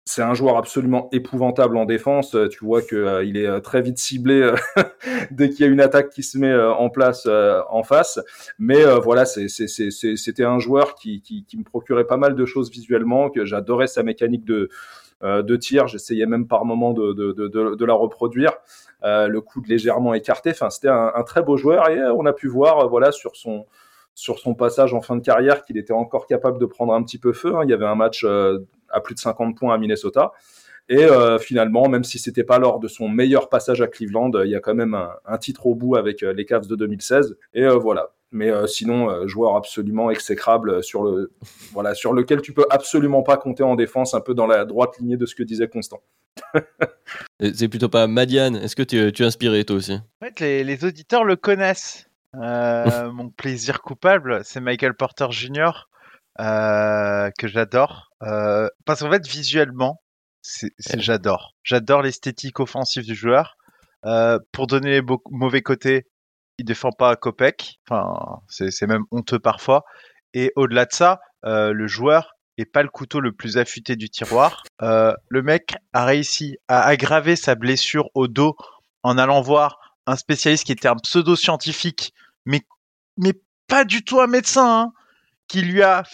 c'est 0.07 0.23
un 0.23 0.35
joueur 0.35 0.57
absolument 0.57 1.09
épouvantable 1.13 1.77
en 1.77 1.85
défense. 1.85 2.37
Tu 2.51 2.65
vois 2.65 2.83
que 2.83 3.23
il 3.25 3.37
est 3.37 3.61
très 3.61 3.81
vite 3.81 3.99
ciblé 3.99 4.53
dès 5.31 5.51
qu'il 5.51 5.61
y 5.61 5.69
a 5.69 5.71
une 5.71 5.81
attaque 5.81 6.11
qui 6.11 6.23
se 6.23 6.37
met 6.39 6.53
en 6.55 6.89
place 6.89 7.27
en 7.27 7.83
face. 7.83 8.19
Mais 8.59 8.83
voilà, 8.99 9.25
c'était 9.25 10.45
un 10.45 10.59
joueur 10.59 10.95
qui, 10.95 11.23
qui, 11.23 11.57
me 11.57 11.65
procurait 11.65 12.07
pas 12.07 12.17
mal 12.17 12.35
de 12.35 12.45
choses 12.45 12.71
visuellement, 12.71 13.31
que 13.31 13.45
j'adorais 13.45 13.87
sa 13.87 14.03
mécanique 14.03 14.45
de 14.45 14.69
de 15.23 15.57
tir. 15.57 15.87
J'essayais 15.87 16.27
même 16.27 16.47
par 16.49 16.65
moment 16.65 16.93
de, 16.93 17.13
de, 17.13 17.33
de, 17.33 17.75
de, 17.75 17.85
la 17.85 17.95
reproduire. 17.95 18.53
Euh, 19.05 19.29
le 19.29 19.41
coude 19.41 19.67
légèrement 19.67 20.15
écarté. 20.15 20.51
Enfin, 20.51 20.71
c'était 20.71 20.89
un, 20.89 21.13
un 21.15 21.23
très 21.23 21.43
beau 21.43 21.57
joueur 21.57 21.89
et 21.89 21.99
euh, 21.99 22.13
on 22.15 22.27
a 22.27 22.33
pu 22.33 22.49
voir, 22.49 22.81
euh, 22.81 22.87
voilà, 22.87 23.13
sur 23.13 23.37
son 23.37 23.67
sur 24.15 24.39
son 24.39 24.55
passage 24.55 24.93
en 24.93 25.01
fin 25.01 25.17
de 25.17 25.23
carrière 25.23 25.63
qu'il 25.63 25.79
était 25.79 25.93
encore 25.95 26.27
capable 26.27 26.59
de 26.59 26.67
prendre 26.67 26.93
un 26.93 27.03
petit 27.03 27.17
peu 27.19 27.33
feu. 27.33 27.55
hein. 27.57 27.61
Il 27.65 27.71
y 27.71 27.73
avait 27.73 27.87
un 27.87 27.95
match 27.95 28.25
euh, 28.25 28.59
à 28.91 29.01
plus 29.01 29.15
de 29.15 29.21
50 29.21 29.57
points 29.57 29.73
à 29.73 29.79
Minnesota. 29.79 30.33
Et 30.91 31.05
euh, 31.05 31.39
finalement, 31.39 31.89
même 31.89 32.03
si 32.05 32.19
c'était 32.19 32.45
pas 32.45 32.59
lors 32.59 32.81
de 32.81 32.89
son 32.89 33.09
meilleur 33.09 33.49
passage 33.49 33.81
à 33.81 33.87
Cleveland, 33.87 34.33
euh, 34.35 34.45
il 34.45 34.51
y 34.51 34.57
a 34.57 34.61
quand 34.61 34.75
même 34.75 34.95
un, 34.95 35.11
un 35.25 35.39
titre 35.39 35.67
au 35.67 35.75
bout 35.77 35.97
avec 35.97 36.23
euh, 36.23 36.33
les 36.33 36.45
Cavs 36.45 36.67
de 36.67 36.75
2016. 36.75 37.39
Et 37.55 37.63
euh, 37.65 37.77
voilà. 37.77 38.11
Mais 38.33 38.49
euh, 38.51 38.67
sinon, 38.69 39.11
euh, 39.11 39.27
joueur 39.27 39.57
absolument 39.57 40.11
exécrable 40.11 40.85
sur 40.85 41.03
le, 41.03 41.33
voilà, 41.73 41.95
sur 41.95 42.13
lequel 42.13 42.41
tu 42.43 42.53
peux 42.53 42.65
absolument 42.71 43.23
pas 43.23 43.37
compter 43.37 43.63
en 43.65 43.75
défense, 43.75 44.15
un 44.15 44.21
peu 44.21 44.35
dans 44.35 44.47
la 44.47 44.65
droite 44.65 44.99
lignée 45.01 45.17
de 45.17 45.27
ce 45.27 45.35
que 45.35 45.43
disait 45.43 45.69
Constant. 45.69 46.01
C'est 47.55 47.69
plutôt 47.69 47.89
pas 47.89 48.07
Madiane. 48.07 48.57
Est-ce 48.57 48.77
que 48.77 48.83
tu, 48.83 49.13
tu 49.13 49.23
es 49.23 49.27
inspiré 49.27 49.65
toi 49.65 49.77
aussi? 49.77 49.95
En 49.95 50.27
fait, 50.27 50.41
les, 50.41 50.65
les 50.65 50.85
auditeurs 50.85 51.25
le 51.25 51.37
connaissent. 51.37 52.07
Euh, 52.41 53.11
mon 53.13 53.31
plaisir 53.31 53.83
coupable, 53.83 54.41
c'est 54.45 54.61
Michael 54.61 54.95
Porter 54.95 55.27
Jr. 55.31 55.89
euh, 56.41 57.31
que 57.39 57.49
j'adore. 57.49 58.11
Euh, 58.23 58.69
parce 58.85 59.01
qu'en 59.01 59.11
fait, 59.11 59.27
visuellement, 59.27 60.01
c'est, 60.43 60.71
c'est- 60.79 61.01
j'adore. 61.01 61.55
J'adore 61.65 62.03
l'esthétique 62.03 62.61
offensive 62.61 63.05
du 63.05 63.15
joueur. 63.15 63.57
Euh, 64.07 64.39
pour 64.53 64.67
donner 64.67 64.91
les 64.91 65.03
beaux- 65.03 65.23
mauvais 65.31 65.61
côtés, 65.63 66.07
il 66.61 66.65
défend 66.65 66.93
pas 66.93 67.17
Kopek. 67.17 67.81
Enfin, 67.89 68.41
c'est, 68.49 68.87
même 68.87 69.05
honteux 69.11 69.39
parfois. 69.39 69.85
Et 70.35 70.53
au-delà 70.57 70.85
de 70.85 70.93
ça, 70.93 71.21
euh, 71.45 71.73
le 71.73 71.87
joueur 71.87 72.37
est 72.59 72.67
pas 72.67 72.83
le 72.83 72.89
couteau 72.89 73.21
le 73.21 73.33
plus 73.33 73.57
affûté 73.57 73.97
du 73.97 74.11
tiroir. 74.11 74.63
Euh, 74.83 75.15
le 75.29 75.43
mec 75.43 75.75
a 75.93 76.05
réussi 76.05 76.59
à 76.69 76.83
aggraver 76.83 77.35
sa 77.35 77.55
blessure 77.55 78.11
au 78.15 78.29
dos 78.29 78.57
en 79.03 79.17
allant 79.17 79.41
voir 79.41 79.97
un 80.07 80.17
spécialiste 80.17 80.65
qui 80.65 80.73
était 80.73 80.89
un 80.89 80.97
pseudo-scientifique, 80.97 82.13
mais, 82.45 82.61
mais 83.17 83.33
pas 83.67 83.85
du 83.85 84.05
tout 84.05 84.21
un 84.21 84.27
médecin, 84.27 84.83
hein, 84.83 84.93
qui 85.51 85.63
lui 85.63 85.83
a, 85.83 86.05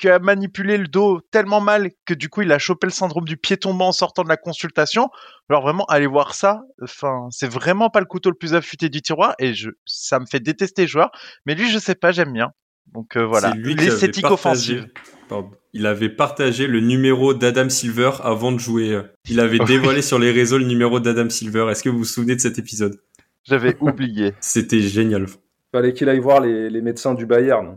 qui 0.00 0.08
a 0.08 0.18
manipulé 0.18 0.76
le 0.76 0.88
dos 0.88 1.20
tellement 1.30 1.60
mal 1.60 1.90
que 2.06 2.12
du 2.12 2.28
coup 2.28 2.42
il 2.42 2.50
a 2.50 2.58
chopé 2.58 2.88
le 2.88 2.92
syndrome 2.92 3.24
du 3.24 3.36
pied 3.36 3.56
tombant 3.56 3.88
en 3.88 3.92
sortant 3.92 4.24
de 4.24 4.28
la 4.28 4.36
consultation. 4.36 5.10
Alors 5.48 5.62
vraiment, 5.62 5.84
allez 5.84 6.08
voir 6.08 6.34
ça. 6.34 6.62
Enfin, 6.82 7.28
c'est 7.30 7.48
vraiment 7.48 7.88
pas 7.88 8.00
le 8.00 8.06
couteau 8.06 8.30
le 8.30 8.34
plus 8.34 8.52
affûté 8.52 8.88
du 8.88 9.00
tiroir 9.00 9.36
et 9.38 9.54
je, 9.54 9.70
ça 9.86 10.18
me 10.18 10.26
fait 10.26 10.40
détester 10.40 10.82
le 10.82 10.88
joueur. 10.88 11.12
Mais 11.46 11.54
lui, 11.54 11.70
je 11.70 11.78
sais 11.78 11.94
pas, 11.94 12.10
j'aime 12.10 12.32
bien. 12.32 12.50
Donc 12.92 13.16
euh, 13.16 13.24
voilà, 13.24 13.54
l'esthétique 13.54 14.28
offensive. 14.28 14.88
Pardon. 15.28 15.52
Il 15.72 15.86
avait 15.86 16.08
partagé 16.08 16.66
le 16.66 16.80
numéro 16.80 17.32
d'Adam 17.32 17.68
Silver 17.68 18.10
avant 18.24 18.50
de 18.50 18.58
jouer. 18.58 19.00
Il 19.28 19.38
avait 19.38 19.60
dévoilé 19.66 20.02
sur 20.02 20.18
les 20.18 20.32
réseaux 20.32 20.58
le 20.58 20.66
numéro 20.66 20.98
d'Adam 20.98 21.30
Silver. 21.30 21.68
Est-ce 21.70 21.84
que 21.84 21.88
vous 21.88 21.98
vous 21.98 22.04
souvenez 22.04 22.34
de 22.34 22.40
cet 22.40 22.58
épisode? 22.58 23.00
J'avais 23.44 23.76
oublié. 23.78 24.34
C'était 24.40 24.80
génial. 24.80 25.26
Fallait 25.70 25.92
qu'il 25.92 26.08
aille 26.08 26.18
voir 26.18 26.40
les, 26.40 26.68
les 26.68 26.80
médecins 26.80 27.14
du 27.14 27.24
Bayern. 27.24 27.76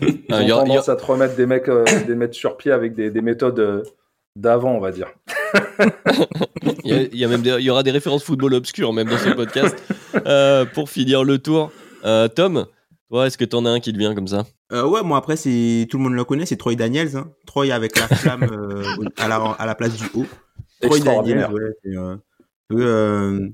Ils 0.00 0.06
ont 0.08 0.10
il 0.28 0.30
y 0.30 0.34
a- 0.34 0.42
il 0.42 0.48
y 0.48 0.52
a- 0.52 0.56
tendance 0.56 0.88
à 0.88 0.96
te 0.96 1.04
remettre 1.04 1.36
des 1.36 1.46
mecs, 1.46 1.68
euh, 1.68 1.84
des 2.06 2.14
mettre 2.14 2.34
sur 2.34 2.56
pied 2.56 2.72
avec 2.72 2.94
des, 2.94 3.10
des 3.10 3.20
méthodes 3.22 3.58
euh, 3.58 3.82
d'avant, 4.36 4.72
on 4.72 4.80
va 4.80 4.92
dire. 4.92 5.08
Il 6.84 6.90
y, 6.90 6.92
a- 6.94 7.02
il 7.02 7.16
y 7.16 7.24
a 7.24 7.28
même 7.28 7.42
des- 7.42 7.56
il 7.58 7.64
y 7.64 7.70
aura 7.70 7.82
des 7.82 7.90
références 7.90 8.24
football 8.24 8.54
obscures 8.54 8.92
même 8.92 9.08
dans 9.08 9.18
ce 9.18 9.30
podcast. 9.30 9.76
Euh, 10.26 10.64
pour 10.64 10.88
finir 10.88 11.24
le 11.24 11.36
tour, 11.36 11.70
euh, 12.06 12.26
Tom, 12.26 12.64
toi, 13.10 13.26
est-ce 13.26 13.36
que 13.36 13.44
t'en 13.44 13.66
as 13.66 13.70
un 13.70 13.80
qui 13.80 13.92
te 13.92 13.98
vient 13.98 14.14
comme 14.14 14.26
ça? 14.28 14.46
Euh, 14.72 14.82
ouais, 14.86 15.02
moi 15.02 15.18
après, 15.18 15.36
c'est 15.36 15.86
tout 15.90 15.98
le 15.98 16.04
monde 16.04 16.14
le 16.14 16.24
connaît, 16.24 16.46
c'est 16.46 16.56
Troy 16.56 16.74
Daniels. 16.74 17.16
Hein. 17.18 17.28
Troy 17.44 17.70
avec 17.70 17.98
la 17.98 18.08
flamme 18.16 18.44
euh, 18.50 18.82
à, 19.18 19.28
la, 19.28 19.36
à 19.36 19.66
la 19.66 19.74
place 19.74 19.94
du 19.94 20.04
haut. 20.14 20.24
Troy 20.80 21.00
Daniels, 21.00 21.50
ouais, 21.52 21.60
euh, 21.98 22.16
peu 22.68 22.78
euh, 22.80 23.48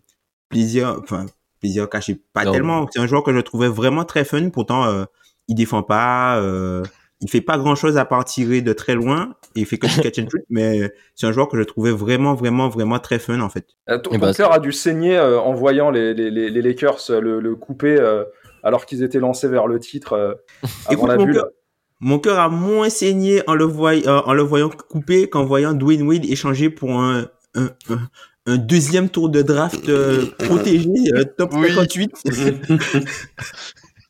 plaisir, 0.51 0.97
enfin 1.03 1.27
plaisir 1.61 1.89
caché, 1.89 2.21
pas 2.33 2.45
Non. 2.45 2.53
tellement. 2.53 2.87
C'est 2.93 3.01
un 3.01 3.07
joueur 3.09 3.25
que 3.25 3.35
je 3.35 3.41
trouvais 3.41 3.69
vraiment 3.69 4.05
très 4.05 4.25
fun. 4.25 4.49
Pourtant, 4.51 4.85
euh, 4.87 5.05
il 5.53 5.55
défend 5.55 5.83
pas, 5.83 6.39
euh, 6.41 6.83
il 7.21 7.29
fait 7.31 7.41
pas 7.43 7.59
grand 7.59 7.75
chose 7.75 7.99
à 7.99 8.05
part 8.05 8.25
tirer 8.25 8.63
de 8.63 8.73
très 8.73 8.95
loin. 8.95 9.35
Et 9.55 9.61
il 9.61 9.67
fait 9.67 9.77
que 9.79 9.87
du 9.87 10.01
catch 10.01 10.19
and 10.19 10.29
shoot, 10.31 10.41
mais 10.49 10.91
c'est 11.15 11.27
un 11.27 11.33
joueur 11.33 11.47
que 11.49 11.59
je 11.59 11.63
trouvais 11.63 11.91
vraiment, 11.93 12.35
vraiment, 12.35 12.69
vraiment 12.71 12.99
très 12.99 13.19
fun 13.19 13.41
en 13.41 13.51
fait. 13.51 13.67
Euh, 13.91 13.99
ton 13.99 14.11
Eh 14.13 14.19
ton 14.19 14.27
ben, 14.27 14.33
cœur 14.33 14.51
a 14.53 14.59
dû 14.59 14.73
saigner 14.73 15.17
euh, 15.19 15.39
en 15.39 15.53
voyant 15.53 15.91
les, 15.91 16.15
les, 16.15 16.31
les, 16.31 16.49
les 16.49 16.63
Lakers 16.63 16.99
euh, 17.11 17.21
le, 17.21 17.39
le 17.41 17.55
couper 17.55 17.97
euh, 18.01 18.25
alors 18.63 18.87
qu'ils 18.87 19.03
étaient 19.03 19.19
lancés 19.21 19.49
vers 19.49 19.67
le 19.67 19.79
titre 19.79 20.15
euh, 20.15 20.33
avant 20.87 20.93
Écoute, 20.93 21.09
la 21.11 21.17
mon 21.17 21.25
bulle. 21.27 21.35
cœur- 21.35 21.49
Mon 22.01 22.19
cœur 22.19 22.39
a 22.41 22.49
moins 22.49 22.89
saigné 22.89 23.43
en 23.47 23.55
le, 23.55 23.65
voy- 23.65 24.05
euh, 24.07 24.21
en 24.25 24.33
le 24.33 24.43
voyant 24.43 24.71
couper 24.71 25.29
qu'en 25.29 25.45
voyant 25.45 25.75
Dwayne 25.75 26.03
Wade 26.09 26.25
échanger 26.25 26.71
pour 26.71 26.93
un, 26.99 27.27
un, 27.55 27.67
un, 27.91 27.99
un 28.47 28.57
deuxième 28.57 29.11
tour 29.11 29.29
de 29.29 29.43
draft 29.43 29.87
euh, 29.91 30.25
protégé, 30.39 30.89
euh, 31.15 31.25
top 31.37 31.53
Oui. 31.55 31.69
58. 31.69 32.11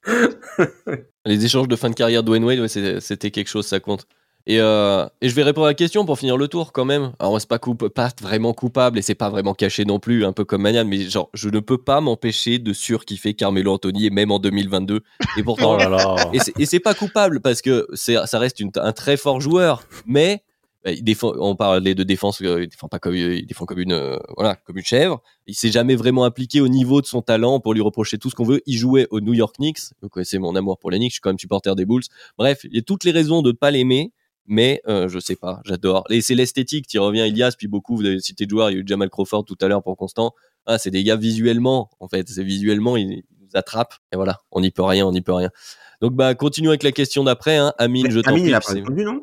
Les 1.25 1.44
échanges 1.44 1.68
de 1.68 1.76
fin 1.76 1.90
de 1.90 1.94
carrière 1.94 2.23
de 2.23 2.30
Wayne 2.30 2.44
Wade, 2.44 2.59
ouais, 2.61 2.68
c'était 3.00 3.30
quelque 3.30 3.49
chose, 3.49 3.66
ça 3.66 3.80
compte. 3.80 4.06
Et, 4.44 4.61
euh, 4.61 5.06
et 5.21 5.28
je 5.28 5.35
vais 5.37 5.44
répondre 5.44 5.68
à 5.68 5.71
la 5.71 5.75
question 5.75 6.04
pour 6.04 6.18
finir 6.18 6.37
le 6.37 6.49
tour 6.49 6.73
quand 6.73 6.85
même. 6.85 7.12
Alors, 7.21 7.40
c'est 7.40 7.49
pas, 7.49 7.61
pas 7.94 8.11
vraiment 8.21 8.52
coupable 8.52 8.99
et 8.99 9.02
c'est 9.02 9.14
pas 9.14 9.30
vraiment 9.30 9.54
caché 9.54 9.85
non 9.85 10.00
plus, 10.00 10.25
un 10.25 10.32
peu 10.32 10.44
comme 10.44 10.62
Manian, 10.62 10.85
mais 10.85 11.09
genre, 11.09 11.30
je 11.32 11.49
ne 11.49 11.61
peux 11.61 11.78
pas 11.78 12.00
m'empêcher 12.00 12.59
de 12.59 12.73
surkiffer 12.73 13.35
Carmelo 13.35 13.73
Anthony, 13.75 14.06
et 14.06 14.11
même 14.11 14.32
en 14.32 14.40
2022. 14.40 15.02
Et 15.37 15.44
pourtant, 15.44 15.75
Oh 15.75 15.78
là 15.78 15.88
là. 15.88 16.16
et 16.32 16.66
c'est- 16.66 16.80
pas 16.80 16.94
coupable 16.94 17.38
parce 17.40 17.62
que 17.62 17.87
ça 17.94 18.38
reste 18.40 18.59
une- 18.59 18.73
un 18.75 18.92
très 18.92 19.16
fort 19.16 19.40
joueur, 19.40 19.85
mais 20.06 20.42
il 20.84 21.04
défend, 21.04 21.32
on 21.38 21.54
parlait 21.54 21.94
de 21.94 22.02
défense, 22.02 22.42
euh, 22.42 22.62
il 22.64 22.68
défend 22.68 22.88
pas 22.88 22.98
comme 22.98 23.14
il 23.14 23.46
défend 23.46 23.66
comme 23.66 23.78
une 23.78 23.92
euh, 23.92 24.18
voilà 24.36 24.56
comme 24.56 24.78
une 24.78 24.84
chèvre. 24.84 25.22
Il 25.46 25.54
s'est 25.54 25.70
jamais 25.70 25.94
vraiment 25.94 26.24
impliqué 26.24 26.60
au 26.60 26.68
niveau 26.68 27.00
de 27.00 27.06
son 27.06 27.22
talent 27.22 27.60
pour 27.60 27.74
lui 27.74 27.80
reprocher 27.80 28.18
tout 28.18 28.30
ce 28.30 28.34
qu'on 28.34 28.44
veut. 28.44 28.60
Il 28.66 28.76
jouait 28.76 29.06
au 29.10 29.20
New 29.20 29.34
York 29.34 29.56
Knicks. 29.56 29.78
Vous 30.00 30.08
connaissez 30.08 30.38
mon 30.38 30.56
amour 30.56 30.78
pour 30.78 30.90
les 30.90 30.98
Knicks, 30.98 31.12
je 31.12 31.14
suis 31.14 31.20
quand 31.20 31.30
même 31.30 31.38
supporter 31.38 31.74
des 31.76 31.84
Bulls. 31.84 32.02
Bref, 32.36 32.64
il 32.64 32.74
y 32.74 32.78
a 32.78 32.82
toutes 32.82 33.04
les 33.04 33.12
raisons 33.12 33.42
de 33.42 33.52
ne 33.52 33.56
pas 33.56 33.70
l'aimer. 33.70 34.12
Mais 34.46 34.82
euh, 34.88 35.08
je 35.08 35.20
sais 35.20 35.36
pas, 35.36 35.60
j'adore. 35.64 36.04
Et 36.10 36.20
c'est 36.20 36.34
l'esthétique, 36.34 36.88
tu 36.88 36.98
reviens 36.98 37.26
Ilias, 37.26 37.54
puis 37.56 37.68
beaucoup, 37.68 37.96
vous 37.96 38.04
avez 38.04 38.18
cité 38.18 38.44
de 38.44 38.50
joueurs, 38.50 38.70
il 38.70 38.74
y 38.74 38.76
a 38.76 38.80
eu 38.80 38.84
Jamal 38.84 39.08
Crawford 39.08 39.44
tout 39.44 39.56
à 39.60 39.68
l'heure 39.68 39.84
pour 39.84 39.96
Constant. 39.96 40.34
Ah, 40.66 40.78
c'est 40.78 40.90
des 40.90 41.04
gars 41.04 41.14
visuellement, 41.14 41.90
en 42.00 42.08
fait, 42.08 42.28
c'est 42.28 42.42
visuellement, 42.42 42.96
ils, 42.96 43.22
nous 43.40 43.48
attrapent. 43.54 43.94
Et 44.12 44.16
voilà, 44.16 44.40
on 44.50 44.60
n'y 44.60 44.72
peut 44.72 44.82
rien, 44.82 45.06
on 45.06 45.12
n'y 45.12 45.20
peut 45.20 45.32
rien. 45.32 45.50
Donc 46.00 46.14
bah 46.14 46.34
continuons 46.34 46.70
avec 46.70 46.82
la 46.82 46.90
question 46.90 47.22
d'après, 47.22 47.56
hein. 47.56 47.72
Amine, 47.78 48.10
je 48.10 48.18
t'en 48.18 48.30
Amine, 48.30 48.42
prie. 48.42 48.50
il 48.50 48.54
a 48.54 48.60
tu 48.60 48.66
pas 48.66 48.72
sais- 48.72 48.78
répondu, 48.80 49.04
non? 49.04 49.22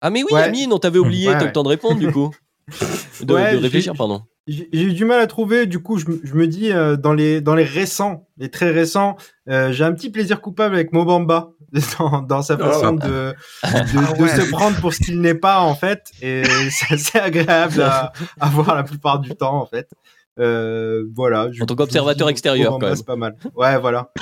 Ah 0.00 0.10
mais 0.10 0.22
oui, 0.22 0.28
Ouais. 0.32 0.42
Amine, 0.42 0.72
on 0.72 0.78
t'avait 0.78 0.98
oublié, 0.98 1.28
Ouais, 1.28 1.38
t'as 1.38 1.46
le 1.46 1.52
temps 1.52 1.62
de 1.64 1.68
répondre 1.68 1.98
du 1.98 2.10
coup. 2.12 2.30
De, 3.22 3.34
Ouais, 3.34 3.52
de 3.52 3.56
j'ai- 3.56 3.62
réfléchir, 3.62 3.94
pardon. 3.96 4.22
J'ai 4.46 4.68
eu 4.72 4.92
du 4.92 5.04
mal 5.06 5.20
à 5.20 5.26
trouver, 5.26 5.66
du 5.66 5.78
coup, 5.82 5.98
je, 5.98 6.06
me- 6.06 6.20
je 6.22 6.34
me 6.34 6.46
dis, 6.46 6.70
euh, 6.70 6.96
dans, 6.96 7.12
les, 7.14 7.40
dans 7.40 7.54
les 7.54 7.64
récents, 7.64 8.28
les 8.36 8.50
très 8.50 8.70
récents, 8.70 9.16
euh, 9.48 9.72
j'ai 9.72 9.84
un 9.84 9.92
petit 9.92 10.10
plaisir 10.10 10.40
coupable 10.42 10.74
avec 10.74 10.92
Mobamba 10.92 11.50
dans, 11.98 12.20
dans 12.22 12.42
sa 12.42 12.56
façon 12.58 12.92
de, 12.92 13.34
de, 13.64 14.22
ouais. 14.22 14.28
se 14.28 14.50
prendre 14.50 14.78
pour 14.80 14.92
ce 14.94 14.98
qu'il 15.00 15.20
n'est 15.20 15.34
pas, 15.34 15.60
en 15.60 15.74
fait. 15.74 16.10
Et 16.22 16.42
c'est 16.70 16.94
assez 16.94 17.18
agréable 17.18 17.80
à, 17.82 18.12
à 18.38 18.48
voir 18.50 18.74
la 18.76 18.84
plupart 18.84 19.18
du 19.18 19.30
temps, 19.34 19.56
en 19.60 19.66
fait. 19.66 19.88
Euh, 20.38 21.04
voilà. 21.16 21.48
je- 21.50 21.62
En 21.62 21.66
tant 21.66 21.74
qu'observateur 21.74 22.28
extérieur, 22.28 22.78
quand 22.78 22.86
même. 22.86 22.96
C'est 22.96 23.04
pas 23.06 23.16
mal. 23.16 23.34
Ouais, 23.56 23.78
voilà. 23.78 24.12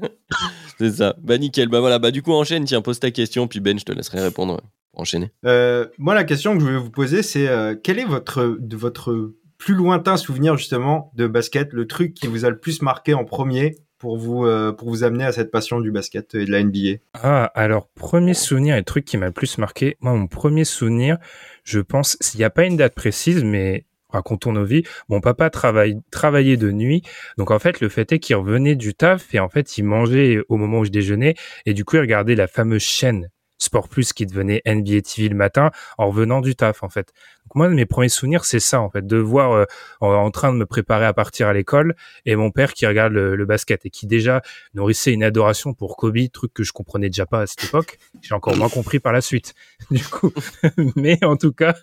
C'est 0.78 0.90
ça. 0.90 1.16
Bah 1.20 1.38
nickel. 1.38 1.68
Bah 1.68 1.80
voilà. 1.80 1.98
Bah 1.98 2.10
du 2.10 2.22
coup 2.22 2.32
enchaîne. 2.32 2.64
Tiens, 2.64 2.82
pose 2.82 3.00
ta 3.00 3.10
question, 3.10 3.48
puis 3.48 3.60
Ben, 3.60 3.78
je 3.78 3.84
te 3.84 3.92
laisserai 3.92 4.20
répondre. 4.20 4.60
Enchaîner. 4.94 5.30
Euh, 5.44 5.86
moi, 5.98 6.14
la 6.14 6.24
question 6.24 6.54
que 6.54 6.60
je 6.60 6.64
voulais 6.64 6.78
vous 6.78 6.90
poser, 6.90 7.22
c'est 7.22 7.46
euh, 7.46 7.76
quel 7.80 8.00
est 8.00 8.04
votre, 8.04 8.56
de 8.58 8.76
votre 8.76 9.32
plus 9.58 9.74
lointain 9.74 10.16
souvenir 10.16 10.56
justement 10.56 11.12
de 11.14 11.26
basket, 11.26 11.72
le 11.72 11.86
truc 11.86 12.14
qui 12.14 12.26
vous 12.26 12.44
a 12.44 12.50
le 12.50 12.58
plus 12.58 12.82
marqué 12.82 13.14
en 13.14 13.24
premier 13.24 13.76
pour 13.98 14.16
vous 14.16 14.46
euh, 14.46 14.72
pour 14.72 14.88
vous 14.88 15.02
amener 15.02 15.24
à 15.24 15.32
cette 15.32 15.50
passion 15.50 15.80
du 15.80 15.90
basket 15.90 16.34
et 16.36 16.44
de 16.44 16.50
la 16.50 16.62
NBA 16.62 17.00
Ah, 17.14 17.50
alors, 17.54 17.88
premier 17.94 18.34
souvenir 18.34 18.76
et 18.76 18.84
truc 18.84 19.04
qui 19.04 19.16
m'a 19.16 19.26
le 19.26 19.32
plus 19.32 19.58
marqué. 19.58 19.96
Moi, 20.00 20.14
mon 20.14 20.28
premier 20.28 20.64
souvenir, 20.64 21.18
je 21.64 21.80
pense, 21.80 22.16
s'il 22.20 22.38
n'y 22.38 22.44
a 22.44 22.50
pas 22.50 22.64
une 22.64 22.76
date 22.76 22.94
précise, 22.94 23.42
mais 23.44 23.84
racontons 24.08 24.52
nos 24.52 24.64
vies. 24.64 24.82
Mon 25.08 25.20
papa 25.20 25.50
travaille, 25.50 26.00
travaillait 26.10 26.56
de 26.56 26.70
nuit. 26.70 27.02
Donc, 27.36 27.50
en 27.50 27.58
fait, 27.58 27.80
le 27.80 27.88
fait 27.88 28.12
est 28.12 28.18
qu'il 28.18 28.36
revenait 28.36 28.76
du 28.76 28.94
taf 28.94 29.34
et 29.34 29.40
en 29.40 29.48
fait, 29.48 29.78
il 29.78 29.84
mangeait 29.84 30.38
au 30.48 30.56
moment 30.56 30.80
où 30.80 30.84
je 30.84 30.90
déjeunais 30.90 31.34
et 31.66 31.74
du 31.74 31.84
coup, 31.84 31.96
il 31.96 32.00
regardait 32.00 32.34
la 32.34 32.46
fameuse 32.46 32.82
chaîne 32.82 33.30
Sport 33.58 33.88
Plus 33.88 34.12
qui 34.12 34.24
devenait 34.24 34.62
NBA 34.66 35.02
TV 35.02 35.28
le 35.28 35.34
matin 35.34 35.70
en 35.98 36.08
revenant 36.08 36.40
du 36.40 36.54
taf, 36.54 36.82
en 36.82 36.88
fait. 36.88 37.12
Donc, 37.44 37.54
moi, 37.56 37.68
mes 37.68 37.86
premiers 37.86 38.08
souvenirs, 38.08 38.44
c'est 38.44 38.60
ça, 38.60 38.80
en 38.80 38.88
fait, 38.88 39.06
de 39.06 39.16
voir 39.16 39.52
euh, 39.52 39.64
en, 40.00 40.12
en 40.12 40.30
train 40.30 40.52
de 40.52 40.58
me 40.58 40.66
préparer 40.66 41.06
à 41.06 41.12
partir 41.12 41.48
à 41.48 41.52
l'école 41.52 41.96
et 42.24 42.36
mon 42.36 42.50
père 42.50 42.72
qui 42.72 42.86
regarde 42.86 43.12
le, 43.12 43.36
le 43.36 43.46
basket 43.46 43.84
et 43.84 43.90
qui 43.90 44.06
déjà 44.06 44.42
nourrissait 44.74 45.12
une 45.12 45.24
adoration 45.24 45.74
pour 45.74 45.96
Kobe, 45.96 46.18
truc 46.32 46.54
que 46.54 46.62
je 46.62 46.72
comprenais 46.72 47.08
déjà 47.08 47.26
pas 47.26 47.42
à 47.42 47.46
cette 47.46 47.64
époque. 47.64 47.98
J'ai 48.22 48.34
encore 48.34 48.56
moins 48.56 48.68
compris 48.68 49.00
par 49.00 49.12
la 49.12 49.20
suite. 49.20 49.54
Du 49.90 50.04
coup, 50.04 50.32
mais 50.96 51.18
en 51.24 51.36
tout 51.36 51.52
cas, 51.52 51.74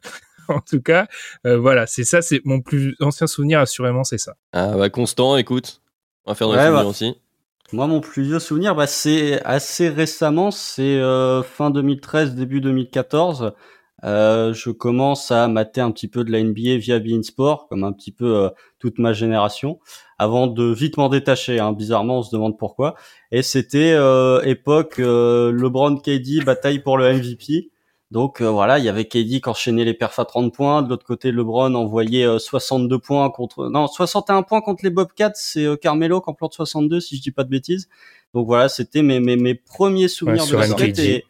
en 0.50 0.60
tout 0.60 0.82
cas, 0.82 1.08
euh, 1.46 1.58
voilà, 1.58 1.88
c'est 1.88 2.04
ça, 2.04 2.22
c'est 2.22 2.42
mon 2.46 2.62
plus 2.62 2.96
ancien 3.02 3.28
souvenir, 3.28 3.60
assurément, 3.60 4.04
c'est 4.04 4.18
ça. 4.18 4.36
Ah 4.54 4.76
bah 4.78 4.90
Constant, 4.90 5.38
écoute. 5.38 5.82
On 6.26 6.32
va 6.32 6.36
faire 6.36 6.48
les 6.48 6.56
Ouais, 6.56 6.66
souvenirs 6.66 6.84
bah. 6.84 6.90
aussi. 6.90 7.16
Moi, 7.72 7.88
mon 7.88 8.00
plus 8.00 8.24
vieux 8.24 8.40
souvenir, 8.40 8.76
bah, 8.76 8.88
c'est 8.88 9.44
assez 9.44 9.90
récemment, 9.90 10.52
c'est 10.52 10.98
euh, 10.98 11.42
fin 11.44 11.72
2013, 11.72 12.36
début 12.36 12.62
2014. 12.62 13.54
Euh, 14.04 14.54
je 14.54 14.70
commence 14.70 15.32
à 15.32 15.48
mater 15.48 15.82
un 15.82 15.92
petit 15.92 16.08
peu 16.08 16.24
de 16.24 16.32
la 16.32 16.44
NBA 16.44 16.78
via 16.78 17.00
Bein 17.00 17.24
Sport, 17.24 17.68
comme 17.68 17.84
un 17.84 17.92
petit 17.92 18.12
peu 18.12 18.36
euh, 18.38 18.50
toute 18.78 19.00
ma 19.00 19.14
génération, 19.14 19.80
avant 20.20 20.46
de 20.46 20.66
vite 20.72 20.98
m'en 20.98 21.10
détacher. 21.10 21.60
Hein. 21.60 21.72
Bizarrement, 21.74 22.20
on 22.20 22.24
se 22.24 22.32
demande 22.32 22.58
pourquoi. 22.58 22.96
Et 23.32 23.42
c'était 23.42 23.94
euh, 23.94 24.42
époque 24.44 25.00
euh, 25.00 25.52
LeBron 25.52 25.98
KD 25.98 26.44
bataille 26.46 26.80
pour 26.80 26.98
le 26.98 27.12
MVP. 27.14 27.72
Donc 28.12 28.42
euh, 28.42 28.50
voilà, 28.50 28.78
il 28.78 28.86
y 28.86 28.90
avait 28.90 29.06
KD 29.06 29.42
qui 29.42 29.50
enchaînait 29.50 29.84
les 29.84 29.94
perfs 29.94 30.20
à 30.20 30.26
30 30.26 30.54
points. 30.54 30.82
De 30.84 30.90
l'autre 30.90 31.06
côté, 31.06 31.32
LeBron 31.32 31.74
envoyait 31.74 32.26
euh, 32.26 32.38
62 32.38 33.00
points 33.00 33.30
contre... 33.30 33.68
Non, 33.70 33.88
61 33.88 34.44
points 34.44 34.62
contre 34.62 34.84
les 34.84 34.92
Bobcats. 34.92 35.32
C'est 35.36 35.66
euh, 35.66 35.76
Carmelo 35.76 36.22
qui 36.22 36.30
en 36.30 36.34
plante 36.34 36.54
62, 36.54 37.00
si 37.00 37.18
je 37.18 37.22
dis 37.22 37.32
pas 37.32 37.44
de 37.44 37.50
bêtises. 37.50 37.90
Donc 38.34 38.46
voilà, 38.46 38.70
c'était 38.70 39.02
mes, 39.02 39.20
mes, 39.20 39.38
mes 39.38 39.56
premiers 39.56 40.08
souvenirs 40.08 40.44
Ouais, 40.44 40.52
de 40.52 40.56
basket. 40.56 41.00
Et, 41.00 41.26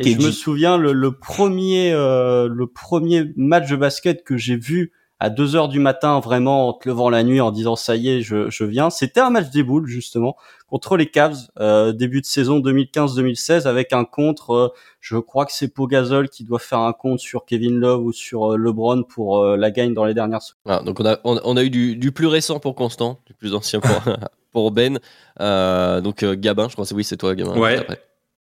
et 0.00 0.12
je 0.12 0.26
me 0.26 0.30
souviens 0.30 0.76
le, 0.76 0.92
le 0.92 1.12
premier 1.12 1.92
euh, 1.92 2.48
le 2.48 2.66
premier 2.66 3.24
match 3.36 3.68
de 3.68 3.76
basket 3.76 4.24
que 4.24 4.36
j'ai 4.38 4.56
vu 4.56 4.92
à 5.20 5.30
2 5.30 5.56
heures 5.56 5.68
du 5.68 5.80
matin, 5.80 6.20
vraiment 6.20 6.68
en 6.68 6.72
te 6.72 6.88
levant 6.88 7.10
la 7.10 7.22
nuit, 7.24 7.40
en 7.40 7.50
disant 7.50 7.74
ça 7.76 7.96
y 7.96 8.08
est, 8.08 8.22
je, 8.22 8.50
je 8.50 8.64
viens. 8.64 8.88
C'était 8.90 9.20
un 9.20 9.30
match 9.30 9.50
des 9.50 9.62
boules 9.62 9.86
justement 9.86 10.36
contre 10.68 10.96
les 10.96 11.06
Cavs, 11.10 11.48
euh, 11.60 11.92
début 11.92 12.20
de 12.20 12.26
saison 12.26 12.60
2015-2016, 12.60 13.66
avec 13.66 13.92
un 13.92 14.04
contre. 14.04 14.50
euh, 14.52 14.68
je 15.00 15.16
crois 15.16 15.46
que 15.46 15.52
c'est 15.52 15.68
Pogazol 15.68 16.28
qui 16.28 16.44
doit 16.44 16.58
faire 16.58 16.80
un 16.80 16.92
compte 16.92 17.18
sur 17.20 17.44
Kevin 17.46 17.78
Love 17.80 18.04
ou 18.04 18.12
sur 18.12 18.52
euh, 18.52 18.56
LeBron 18.56 19.02
pour 19.02 19.38
euh, 19.42 19.56
la 19.56 19.70
gagne 19.70 19.94
dans 19.94 20.04
les 20.04 20.14
dernières 20.14 20.42
secondes. 20.42 20.60
Ah, 20.66 20.82
donc 20.84 21.00
on 21.00 21.06
a, 21.06 21.18
on, 21.24 21.40
on 21.44 21.56
a 21.56 21.62
eu 21.64 21.70
du, 21.70 21.96
du 21.96 22.12
plus 22.12 22.26
récent 22.26 22.60
pour 22.60 22.74
Constant, 22.74 23.20
du 23.26 23.34
plus 23.34 23.54
ancien 23.54 23.80
pour, 23.80 23.90
pour 24.52 24.70
Ben. 24.70 24.98
Euh, 25.40 26.00
donc 26.00 26.22
euh, 26.22 26.34
Gabin, 26.36 26.68
je 26.68 26.74
crois 26.74 26.84
que 26.86 26.94
oui, 26.94 27.04
c'est 27.04 27.16
toi 27.16 27.34
Gabin. 27.34 27.56
Ouais. 27.58 27.78
après. 27.78 28.00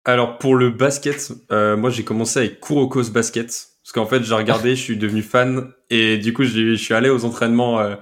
Alors 0.07 0.37
pour 0.37 0.55
le 0.55 0.69
basket, 0.69 1.31
euh, 1.51 1.75
moi 1.75 1.89
j'ai 1.89 2.03
commencé 2.03 2.39
avec 2.39 2.61
Kurokos 2.61 3.09
Basket 3.11 3.47
parce 3.47 3.91
qu'en 3.93 4.05
fait 4.05 4.23
j'ai 4.23 4.33
regardé, 4.33 4.69
je 4.75 4.81
suis 4.81 4.95
devenu 4.97 5.21
fan 5.21 5.71
et 5.89 6.17
du 6.17 6.31
coup 6.33 6.43
j'ai- 6.45 6.75
je 6.77 6.81
suis 6.83 6.93
allé 6.93 7.09
aux 7.09 7.25
entraînements 7.25 7.79
euh, 7.81 7.95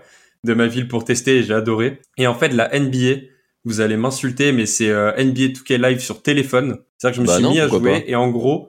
de 0.44 0.54
ma 0.54 0.68
ville 0.68 0.88
pour 0.88 1.04
tester 1.04 1.38
et 1.40 1.44
j'ai 1.44 1.54
adoré. 1.56 2.00
Et 2.18 2.28
en 2.28 2.36
fait 2.36 2.50
la 2.50 2.70
NBA, 2.80 3.22
vous 3.64 3.82
allez 3.82 3.98
m'insulter 3.98 4.52
mais 4.52 4.68
c'est 4.68 4.90
euh, 4.90 5.14
NBA 5.18 5.48
2K 5.48 5.78
Live 5.80 6.00
sur 6.00 6.22
téléphone. 6.22 6.78
C'est-à-dire 6.98 7.12
que 7.12 7.16
je 7.18 7.22
me 7.24 7.28
Bah 7.28 7.34
suis 7.36 7.44
non, 7.44 7.52
mis 7.52 7.60
à 7.60 7.68
jouer 7.68 8.02
pas. 8.02 8.06
et 8.08 8.16
en 8.16 8.30
gros 8.30 8.68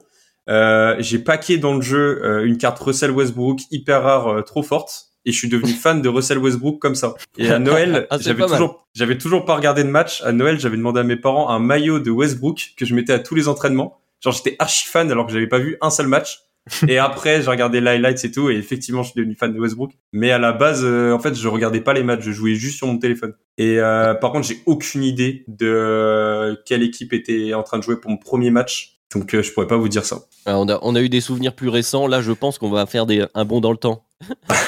euh, 0.49 0.97
j'ai 1.01 1.19
paqué 1.19 1.59
dans 1.59 1.75
le 1.75 1.83
jeu 1.83 2.23
euh, 2.25 2.45
une 2.47 2.57
carte 2.57 2.79
Russell 2.79 3.11
Westbrook 3.11 3.61
hyper 3.71 4.03
rare, 4.03 4.29
euh, 4.29 4.43
trop 4.43 4.63
forte. 4.63 5.06
Et 5.27 5.33
je 5.33 5.39
suis 5.39 5.49
devenu 5.49 5.73
fan 5.83 6.01
de 6.01 6.09
Russell 6.09 6.39
Westbrook 6.39 6.79
comme 6.79 6.95
ça. 6.95 7.15
Et 7.37 7.51
à 7.51 7.59
Noël, 7.59 8.07
Ah, 8.11 8.17
j'avais 8.19 8.47
toujours 8.47 8.87
j'avais 8.95 9.19
toujours 9.19 9.45
pas 9.45 9.57
regardé 9.57 9.85
de 9.85 9.91
match. 9.91 10.23
À 10.23 10.33
Noël, 10.33 10.59
j'avais 10.59 10.79
demandé 10.79 11.01
à 11.01 11.05
mes 11.05 11.17
parents 11.17 11.51
un 11.51 11.59
maillot 11.59 11.99
de 11.99 12.11
Westbrook 12.11 12.73
que 12.77 12.87
je 12.87 12.95
mettais 12.95 13.13
à 13.13 13.19
tous 13.19 13.35
les 13.35 13.49
entraînements. 13.49 14.01
Genre, 14.23 14.33
j'étais 14.33 14.57
archi 14.59 14.89
fan 14.89 15.11
alors 15.11 15.27
que 15.27 15.33
j'avais 15.33 15.47
pas 15.47 15.59
vu 15.59 15.77
un 15.83 15.91
seul 15.91 16.07
match. 16.07 16.41
et 16.89 16.99
après, 16.99 17.43
j'ai 17.43 17.51
regardé 17.51 17.81
les 17.81 17.91
highlights 17.91 18.25
et 18.25 18.31
tout. 18.31 18.51
Et 18.51 18.57
effectivement, 18.57 19.03
je 19.03 19.11
suis 19.11 19.21
devenu 19.21 19.37
fan 19.37 19.53
de 19.53 19.61
Westbrook. 19.61 19.93
Mais 20.13 20.31
à 20.31 20.39
la 20.39 20.53
base, 20.53 20.81
euh, 20.85 21.13
en 21.13 21.19
fait, 21.19 21.35
je 21.35 21.47
regardais 21.47 21.81
pas 21.81 21.93
les 21.93 22.03
matchs. 22.03 22.23
Je 22.23 22.33
jouais 22.33 22.55
juste 22.55 22.79
sur 22.79 22.87
mon 22.87 22.99
téléphone. 22.99 23.35
Et 23.59 23.79
euh, 23.79 24.15
par 24.15 24.33
contre, 24.33 24.49
j'ai 24.49 24.61
aucune 24.67 25.05
idée 25.05 25.45
de 25.49 25.67
euh, 25.67 26.57
quelle 26.65 26.83
équipe 26.83 27.13
était 27.13 27.55
en 27.55 27.63
train 27.63 27.79
de 27.79 27.83
jouer 27.83 27.97
pour 27.97 28.11
mon 28.11 28.17
premier 28.17 28.51
match. 28.51 28.97
Donc, 29.15 29.35
euh, 29.35 29.43
je 29.43 29.53
pourrais 29.53 29.69
pas 29.69 29.77
vous 29.77 29.89
dire 29.89 30.05
ça. 30.05 30.23
Ah, 30.47 30.59
on, 30.59 30.69
a, 30.69 30.79
on 30.83 30.95
a 30.95 31.01
eu 31.01 31.09
des 31.09 31.21
souvenirs 31.21 31.55
plus 31.55 31.69
récents. 31.69 32.07
Là, 32.07 32.21
je 32.21 32.33
pense 32.33 32.59
qu'on 32.59 32.71
va 32.71 32.87
faire 32.87 33.07
des, 33.07 33.25
un 33.35 33.45
bond 33.45 33.61
dans 33.61 33.71
le 33.71 33.77
temps. 33.77 34.06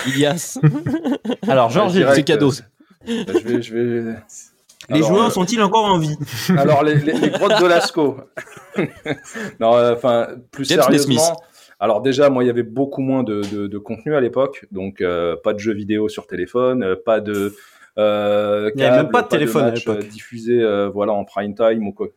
Ilias, 0.06 0.58
Alors, 1.48 1.70
Georges, 1.70 1.96
Ouais, 1.96 2.14
c'est 2.14 2.22
cadeau. 2.24 2.50
euh, 3.08 3.24
je 3.28 3.38
vais, 3.48 3.62
je 3.62 3.74
vais. 3.74 4.14
Les 4.90 4.96
Alors, 4.96 5.08
joueurs 5.08 5.26
euh, 5.26 5.30
sont-ils 5.30 5.60
encore 5.62 5.84
en 5.84 5.98
vie? 5.98 6.16
Alors 6.56 6.82
les, 6.82 6.94
les, 6.96 7.12
les 7.12 7.30
grottes 7.30 7.60
de 7.60 7.66
Lascaux. 7.66 8.18
non, 9.60 9.74
euh, 9.76 9.94
enfin 9.94 10.28
plus 10.50 10.66
James 10.68 10.82
sérieusement. 10.82 11.40
Alors 11.80 12.00
déjà, 12.00 12.28
moi, 12.30 12.42
il 12.42 12.46
y 12.46 12.50
avait 12.50 12.62
beaucoup 12.62 13.02
moins 13.02 13.22
de, 13.22 13.42
de, 13.52 13.66
de 13.66 13.78
contenu 13.78 14.14
à 14.14 14.20
l'époque, 14.20 14.66
donc 14.72 15.00
euh, 15.00 15.36
pas 15.42 15.52
de 15.52 15.58
jeux 15.58 15.74
vidéo 15.74 16.08
sur 16.08 16.26
téléphone, 16.26 16.96
pas 17.04 17.20
de. 17.20 17.54
Euh, 17.98 18.70
Il 18.74 18.80
y 18.80 18.84
avait 18.84 18.98
même 18.98 19.10
pas 19.10 19.22
de 19.22 19.28
téléphone 19.28 19.64
à 19.64 19.70
l'époque. 19.70 20.06
diffusés, 20.08 20.60
euh, 20.62 20.88
voilà, 20.88 21.12
en 21.12 21.24
prime 21.24 21.54
time 21.54 21.86
ou 21.86 21.92
quoi. 21.92 22.08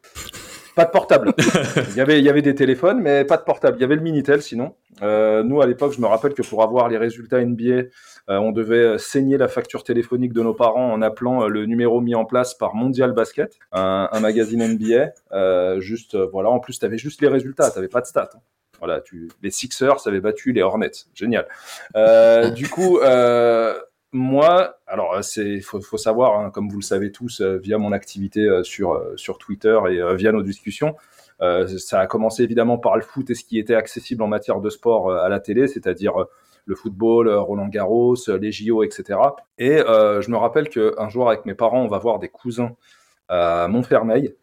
Pas 0.75 0.85
de 0.85 0.91
portable. 0.91 1.33
il, 1.89 1.95
y 1.97 2.01
avait, 2.01 2.19
il 2.19 2.25
y 2.25 2.29
avait 2.29 2.41
des 2.41 2.55
téléphones, 2.55 3.01
mais 3.01 3.25
pas 3.25 3.37
de 3.37 3.43
portable. 3.43 3.77
Il 3.77 3.81
y 3.81 3.83
avait 3.83 3.95
le 3.95 4.01
Minitel 4.01 4.41
sinon. 4.41 4.75
Euh, 5.01 5.43
nous, 5.43 5.61
à 5.61 5.65
l'époque, 5.65 5.93
je 5.93 5.99
me 6.01 6.07
rappelle 6.07 6.33
que 6.33 6.41
pour 6.41 6.63
avoir 6.63 6.87
les 6.87 6.97
résultats 6.97 7.43
NBA, 7.43 7.63
euh, 7.73 8.37
on 8.37 8.51
devait 8.51 8.97
saigner 8.97 9.37
la 9.37 9.47
facture 9.47 9.83
téléphonique 9.83 10.31
de 10.33 10.41
nos 10.41 10.53
parents 10.53 10.93
en 10.93 11.01
appelant 11.01 11.43
euh, 11.43 11.47
le 11.47 11.65
numéro 11.65 11.99
mis 12.01 12.15
en 12.15 12.23
place 12.25 12.53
par 12.53 12.75
Mondial 12.75 13.11
Basket, 13.11 13.57
un, 13.73 14.07
un 14.11 14.19
magazine 14.21 14.65
NBA. 14.65 15.11
Euh, 15.33 15.79
juste, 15.81 16.15
euh, 16.15 16.27
voilà. 16.31 16.49
En 16.49 16.59
plus, 16.59 16.79
tu 16.79 16.85
avais 16.85 16.97
juste 16.97 17.21
les 17.21 17.27
résultats, 17.27 17.71
tu 17.71 17.87
pas 17.89 18.01
de 18.01 18.05
stats. 18.05 18.29
hein. 18.33 18.39
Voilà, 18.79 18.99
tu, 18.99 19.29
les 19.43 19.51
Sixers 19.51 20.07
avaient 20.07 20.21
battu 20.21 20.53
les 20.53 20.63
Hornets. 20.63 21.05
Génial. 21.13 21.47
Euh, 21.95 22.49
du 22.49 22.67
coup, 22.67 22.97
euh, 22.99 23.75
moi, 24.13 24.77
alors 24.87 25.13
euh, 25.13 25.21
c'est 25.21 25.61
faut, 25.61 25.81
savoir, 25.97 26.39
hein, 26.39 26.49
comme 26.51 26.69
vous 26.69 26.79
le 26.79 26.83
savez 26.83 27.11
tous, 27.11 27.39
euh, 27.39 27.57
via 27.57 27.77
mon 27.77 27.93
activité 27.93 28.41
euh, 28.41 28.63
sur 28.63 29.01
sur 29.15 29.37
Twitter 29.37 29.79
et 29.89 30.15
via 30.15 30.31
nos 30.31 30.43
discussions, 30.43 30.95
ça 31.77 31.99
a 31.99 32.05
commencé 32.05 32.43
évidemment 32.43 32.77
par 32.77 32.95
le 32.97 33.01
foot 33.01 33.27
et 33.31 33.33
ce 33.33 33.43
qui 33.43 33.57
était 33.57 33.73
accessible 33.73 34.21
en 34.21 34.27
matière 34.27 34.61
de 34.61 34.69
sport 34.69 35.11
à 35.11 35.27
la 35.27 35.39
télé, 35.39 35.67
c'est-à-dire 35.67 36.13
le 36.65 36.75
football, 36.75 37.29
Roland 37.29 37.67
Garros, 37.67 38.15
les 38.39 38.51
JO, 38.51 38.83
etc. 38.83 39.19
Et 39.57 39.77
je 39.79 40.29
me 40.29 40.37
rappelle 40.37 40.69
qu'un 40.69 41.09
jour 41.09 41.29
avec 41.29 41.47
mes 41.47 41.55
parents, 41.55 41.81
on 41.81 41.87
va 41.87 41.97
voir 41.97 42.19
des 42.19 42.29
cousins 42.29 42.75
à 43.27 43.67
Montfermeil. 43.67 44.35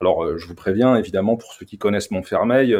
Alors, 0.00 0.36
je 0.36 0.46
vous 0.48 0.56
préviens, 0.56 0.96
évidemment, 0.96 1.36
pour 1.36 1.52
ceux 1.52 1.64
qui 1.64 1.78
connaissent 1.78 2.10
Montfermeil, 2.10 2.76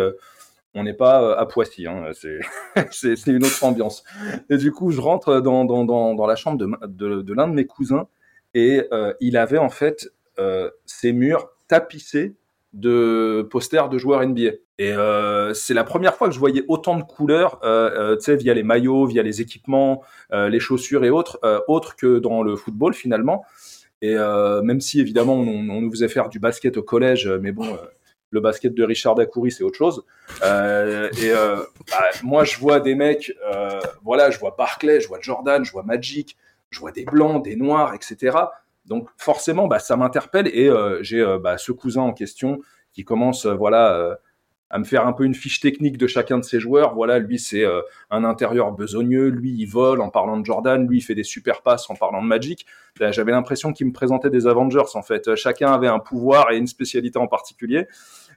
on 0.75 0.85
n'est 0.85 0.95
pas 0.95 1.23
euh, 1.23 1.37
à 1.37 1.47
Poissy, 1.47 1.87
hein, 1.87 2.11
c'est 2.91 3.27
une 3.27 3.45
autre 3.45 3.65
ambiance. 3.65 4.05
Et 4.49 4.57
du 4.57 4.73
coup, 4.73 4.91
je 4.91 5.01
rentre 5.01 5.41
dans, 5.41 5.65
dans, 5.65 5.85
dans, 5.85 6.15
dans 6.15 6.27
la 6.27 6.37
chambre 6.37 6.59
de, 6.59 6.69
de, 6.87 7.23
de 7.23 7.35
l'un 7.35 7.49
de 7.49 7.55
mes 7.55 7.67
cousins 7.67 8.07
et 8.55 8.87
euh, 8.93 9.13
il 9.21 9.37
avait 9.37 9.59
en 9.59 9.71
fait 9.71 10.11
euh, 10.39 10.71
ses 10.87 11.13
murs 11.13 11.51
tapissés 11.69 12.35
de 12.73 13.47
posters 13.51 13.89
de 13.89 13.99
joueurs 13.99 14.25
NBA. 14.25 14.53
Et 14.79 14.93
euh, 14.93 15.53
c'est 15.55 15.75
la 15.75 15.85
première 15.85 16.15
fois 16.15 16.29
que 16.29 16.35
je 16.35 16.39
voyais 16.39 16.65
autant 16.69 16.97
de 16.97 17.03
couleurs, 17.03 17.61
euh, 17.65 18.13
euh, 18.13 18.17
tu 18.17 18.25
sais, 18.25 18.37
via 18.37 18.55
les 18.55 18.63
maillots, 18.63 19.07
via 19.07 19.23
les 19.23 19.41
équipements, 19.41 20.03
euh, 20.33 20.49
les 20.49 20.61
chaussures 20.61 21.05
et 21.05 21.11
autres, 21.11 21.39
autres 21.69 21.97
que 21.97 22.19
dans 22.19 22.43
le 22.43 22.57
football 22.57 22.95
finalement. 22.95 23.45
Et 24.03 24.15
même 24.15 24.81
si 24.81 24.99
évidemment 24.99 25.35
on, 25.35 25.47
on 25.69 25.83
nous 25.83 25.91
faisait 25.91 26.09
faire 26.09 26.31
du 26.31 26.39
basket 26.39 26.79
au 26.79 26.83
collège, 26.83 27.29
mais 27.29 27.53
bon, 27.53 27.77
le 28.31 28.41
basket 28.41 28.75
de 28.75 28.85
Richard 28.85 29.15
Dacoury, 29.15 29.51
c'est 29.51 29.65
autre 29.65 29.77
chose. 29.77 30.05
Euh, 30.43 31.11
et 31.21 31.31
euh, 31.31 31.57
bah, 31.91 32.05
moi, 32.23 32.45
je 32.45 32.59
vois 32.59 32.81
des 32.81 32.95
mecs, 32.95 33.33
euh, 33.53 33.81
voilà, 34.03 34.31
je 34.31 34.39
vois 34.39 34.55
Barclay, 34.57 35.01
je 35.01 35.09
vois 35.09 35.19
Jordan, 35.21 35.65
je 35.65 35.73
vois 35.73 35.83
Magic, 35.83 36.37
je 36.71 36.81
vois 36.81 36.93
des 36.93 37.05
blancs, 37.05 37.45
des 37.45 37.57
noirs, 37.57 37.95
etc. 37.95 38.37
Donc 38.87 39.09
forcément, 39.17 39.67
bah, 39.67 39.79
ça 39.79 39.97
m'interpelle 39.97 40.49
et 40.49 40.71
j'ai 41.03 41.25
bah, 41.41 41.59
ce 41.59 41.73
cousin 41.73 42.03
en 42.03 42.13
question 42.13 42.61
qui 42.93 43.05
commence, 43.05 43.47
voilà, 43.47 44.19
à 44.71 44.79
me 44.79 44.85
faire 44.85 45.07
un 45.07 45.13
peu 45.13 45.25
une 45.25 45.35
fiche 45.35 45.61
technique 45.61 45.99
de 45.99 46.07
chacun 46.07 46.39
de 46.39 46.45
ses 46.45 46.61
joueurs. 46.61 46.95
Voilà, 46.95 47.19
lui 47.19 47.39
c'est 47.39 47.65
euh, 47.65 47.83
un 48.11 48.25
intérieur 48.25 48.73
besogneux, 48.73 49.29
lui 49.29 49.53
il 49.59 49.67
vole 49.67 50.01
en 50.01 50.09
parlant 50.09 50.39
de 50.39 50.45
Jordan, 50.47 50.87
lui 50.87 50.99
il 50.99 51.01
fait 51.01 51.15
des 51.15 51.25
super 51.25 51.63
passes 51.63 51.91
en 51.91 51.97
parlant 51.97 52.23
de 52.23 52.27
Magic. 52.27 52.67
J'avais 52.99 53.33
l'impression 53.33 53.73
qu'il 53.73 53.87
me 53.87 53.93
présentait 53.93 54.31
des 54.31 54.47
Avengers 54.47 54.95
en 54.95 55.03
fait. 55.03 55.29
Euh, 55.29 55.37
Chacun 55.37 55.73
avait 55.73 55.89
un 55.89 55.99
pouvoir 55.99 56.51
et 56.53 56.57
une 56.57 56.67
spécialité 56.67 57.19
en 57.19 57.27
particulier. 57.27 57.87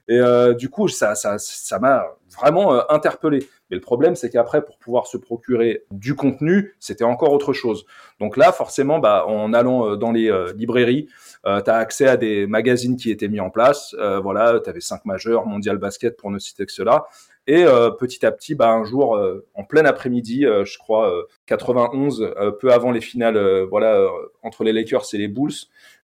Et 0.08 0.18
euh, 0.18 0.54
du 0.54 0.68
coup, 0.68 0.88
ça, 0.88 1.14
ça, 1.14 1.36
ça 1.38 1.78
m'a 1.78 2.04
vraiment 2.36 2.74
euh, 2.74 2.80
interpellé. 2.88 3.46
Mais 3.70 3.76
le 3.76 3.80
problème, 3.80 4.14
c'est 4.14 4.30
qu'après, 4.30 4.64
pour 4.64 4.78
pouvoir 4.78 5.06
se 5.06 5.16
procurer 5.16 5.84
du 5.90 6.14
contenu, 6.14 6.74
c'était 6.80 7.04
encore 7.04 7.32
autre 7.32 7.52
chose. 7.52 7.86
Donc 8.20 8.36
là, 8.36 8.52
forcément, 8.52 8.98
bah, 8.98 9.24
en 9.26 9.52
allant 9.52 9.88
euh, 9.88 9.96
dans 9.96 10.12
les 10.12 10.30
librairies, 10.54 11.08
euh, 11.46 11.60
tu 11.62 11.70
as 11.70 11.76
accès 11.76 12.06
à 12.06 12.16
des 12.16 12.46
magazines 12.46 12.96
qui 12.96 13.10
étaient 13.10 13.28
mis 13.28 13.40
en 13.40 13.50
place. 13.50 13.94
Voilà, 14.22 14.60
tu 14.60 14.68
avais 14.68 14.80
cinq 14.80 15.04
majeurs, 15.04 15.46
Mondial 15.46 15.78
Basket 15.78 16.16
pour 16.16 16.30
ne 16.30 16.38
citer 16.38 16.66
que 16.66 16.72
cela. 16.72 17.06
Et 17.46 17.64
petit 17.98 18.24
à 18.24 18.32
petit, 18.32 18.54
bah, 18.54 18.70
un 18.70 18.84
jour, 18.84 19.20
en 19.54 19.64
plein 19.64 19.84
après-midi, 19.84 20.46
je 20.64 20.78
crois 20.78 21.10
euh, 21.10 21.24
91, 21.44 22.22
euh, 22.22 22.50
peu 22.52 22.72
avant 22.72 22.90
les 22.90 23.02
finales, 23.02 23.38
voilà, 23.64 24.06
entre 24.42 24.64
les 24.64 24.72
Lakers 24.72 25.04
et 25.12 25.18
les 25.18 25.28
Bulls, 25.28 25.52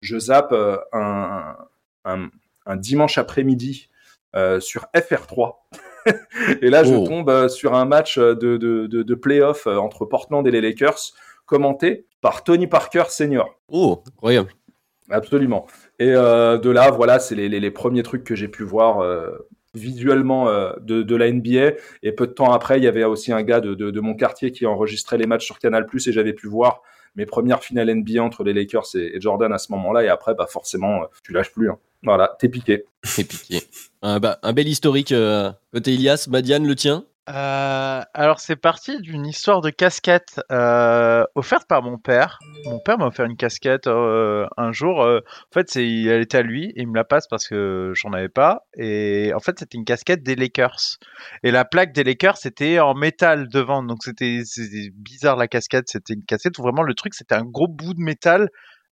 je 0.01 0.19
zappe 0.19 0.53
un, 0.93 1.57
un 2.69 2.77
dimanche 2.77 3.19
après-midi 3.19 3.89
euh, 4.37 4.61
sur 4.61 4.87
FR3. 4.95 5.55
et 6.63 6.71
là, 6.71 6.85
je 6.85 6.95
Oh. 6.95 7.05
tombe 7.07 7.29
euh, 7.31 7.49
sur 7.49 7.75
un 7.75 7.85
match 7.85 8.19
de, 8.19 8.35
de, 8.35 8.87
de, 8.87 9.03
de 9.03 9.15
playoff 9.15 9.67
euh, 9.67 9.77
entre 9.77 10.05
Portland 10.05 10.47
et 10.47 10.51
les 10.51 10.61
Lakers, 10.61 10.99
commenté 11.47 12.07
par 12.21 12.45
Tony 12.45 12.67
Parker 12.67 13.05
Senior. 13.09 13.59
Oh, 13.69 14.03
incroyable. 14.15 14.53
Absolument. 15.11 15.67
Et 15.99 16.13
euh, 16.15 16.59
de 16.59 16.71
là, 16.71 16.91
voilà, 16.91 17.19
c'est 17.19 17.35
les, 17.35 17.49
les, 17.49 17.61
les 17.61 17.71
premiers 17.71 18.03
trucs 18.03 18.25
que 18.25 18.35
j'ai 18.37 18.49
pu 18.49 18.63
voir 18.65 19.01
euh, 19.01 19.31
visuellement 19.75 20.49
euh, 20.49 20.73
de, 20.81 21.03
de 21.03 21.17
la 21.17 21.31
NBA. 21.33 21.73
Et 22.03 22.13
peu 22.13 22.27
de 22.27 22.33
temps 22.33 22.53
après, 22.53 22.77
il 22.79 22.85
y 22.85 22.87
avait 22.87 23.05
aussi 23.05 23.33
un 23.33 23.43
gars 23.43 23.61
de, 23.61 23.75
de, 23.75 23.91
de 23.91 24.01
mon 24.01 24.15
quartier 24.15 24.53
qui 24.53 24.67
enregistrait 24.67 25.17
les 25.17 25.27
matchs 25.27 25.47
sur 25.47 25.59
Canal+, 25.59 25.87
et 25.95 26.13
j'avais 26.13 26.35
pu 26.35 26.47
voir 26.49 26.83
mes 27.17 27.25
premières 27.27 27.63
finales 27.63 27.91
NBA 27.95 28.23
entre 28.23 28.45
les 28.45 28.53
Lakers 28.53 28.85
et, 28.95 29.17
et 29.17 29.21
Jordan 29.21 29.53
à 29.53 29.59
ce 29.59 29.73
moment-là. 29.73 30.05
Et 30.05 30.09
après, 30.09 30.35
bah 30.35 30.47
forcément, 30.47 31.03
euh, 31.03 31.07
tu 31.25 31.33
lâches 31.33 31.53
plus. 31.53 31.71
hein. 31.71 31.79
Voilà, 32.03 32.37
t'es 32.39 32.49
piqué. 32.49 32.85
C'est 33.03 33.25
piqué. 33.25 33.63
Un, 34.03 34.21
bah, 34.21 34.39
un 34.43 34.53
bel 34.53 34.69
historique 34.69 35.13
euh, 35.13 35.51
côté 35.73 35.95
Ilias. 35.95 36.27
Madiane, 36.31 36.67
le 36.67 36.75
tien? 36.75 37.05
Euh, 37.29 38.01
alors 38.15 38.41
c'est 38.41 38.57
parti 38.57 39.03
d'une 39.03 39.27
histoire 39.27 39.61
de 39.61 39.69
casquette 39.69 40.41
euh, 40.51 41.25
offerte 41.35 41.67
par 41.69 41.83
mon 41.83 41.99
père. 41.99 42.39
Mon 42.65 42.79
père 42.79 42.97
m'a 42.97 43.07
offert 43.07 43.27
une 43.27 43.37
casquette 43.37 43.87
euh, 43.87 44.47
un 44.57 44.73
jour. 44.73 45.03
euh, 45.03 45.19
en 45.21 45.53
fait, 45.53 45.69
c'est, 45.69 45.87
elle 45.87 46.23
était 46.23 46.39
à 46.39 46.43
lui 46.43 46.71
et 46.71 46.83
il 46.83 46.89
me 46.89 46.95
la 46.95 47.05
passe 47.05 47.27
parce 47.29 47.47
que 47.47 47.93
j'en 47.95 48.15
avais 48.15 48.31
pas. 48.31 48.63
Et 48.79 49.33
en 49.35 49.41
fait, 49.41 49.59
c'était 49.59 49.77
une 49.77 49.85
casquette 49.85 50.23
des 50.23 50.37
Lakers. 50.37 50.99
Et 51.43 51.51
la 51.51 51.67
plaque 51.67 51.93
des 51.93 52.03
Lakers 52.05 52.39
c'était 52.39 52.79
en 52.79 52.95
métal 52.95 53.49
devant, 53.49 53.83
donc 53.83 54.05
c'était, 54.05 54.41
c'était 54.47 54.91
bizarre 54.95 55.37
la 55.37 55.49
casquette. 55.49 55.89
C'était 55.89 56.15
une 56.15 56.25
casquette 56.25 56.59
où 56.59 56.63
vraiment 56.63 56.83
le 56.83 56.95
truc 56.95 57.13
c'était 57.13 57.35
un 57.35 57.45
gros 57.45 57.69
bout 57.69 57.93
de 57.93 58.01
métal 58.01 58.49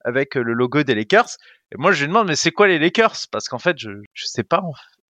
avec 0.06 0.36
euh, 0.36 0.42
le 0.42 0.54
logo 0.54 0.82
des 0.82 0.94
Lakers. 0.94 1.28
Et 1.72 1.76
moi 1.76 1.92
je 1.92 2.00
lui 2.00 2.08
demande 2.08 2.28
mais 2.28 2.36
c'est 2.36 2.52
quoi 2.52 2.68
les 2.68 2.78
Lakers? 2.78 3.16
Parce 3.30 3.48
qu'en 3.48 3.58
fait 3.58 3.76
je 3.78 3.90
je 4.14 4.24
sais 4.26 4.44
pas. 4.44 4.62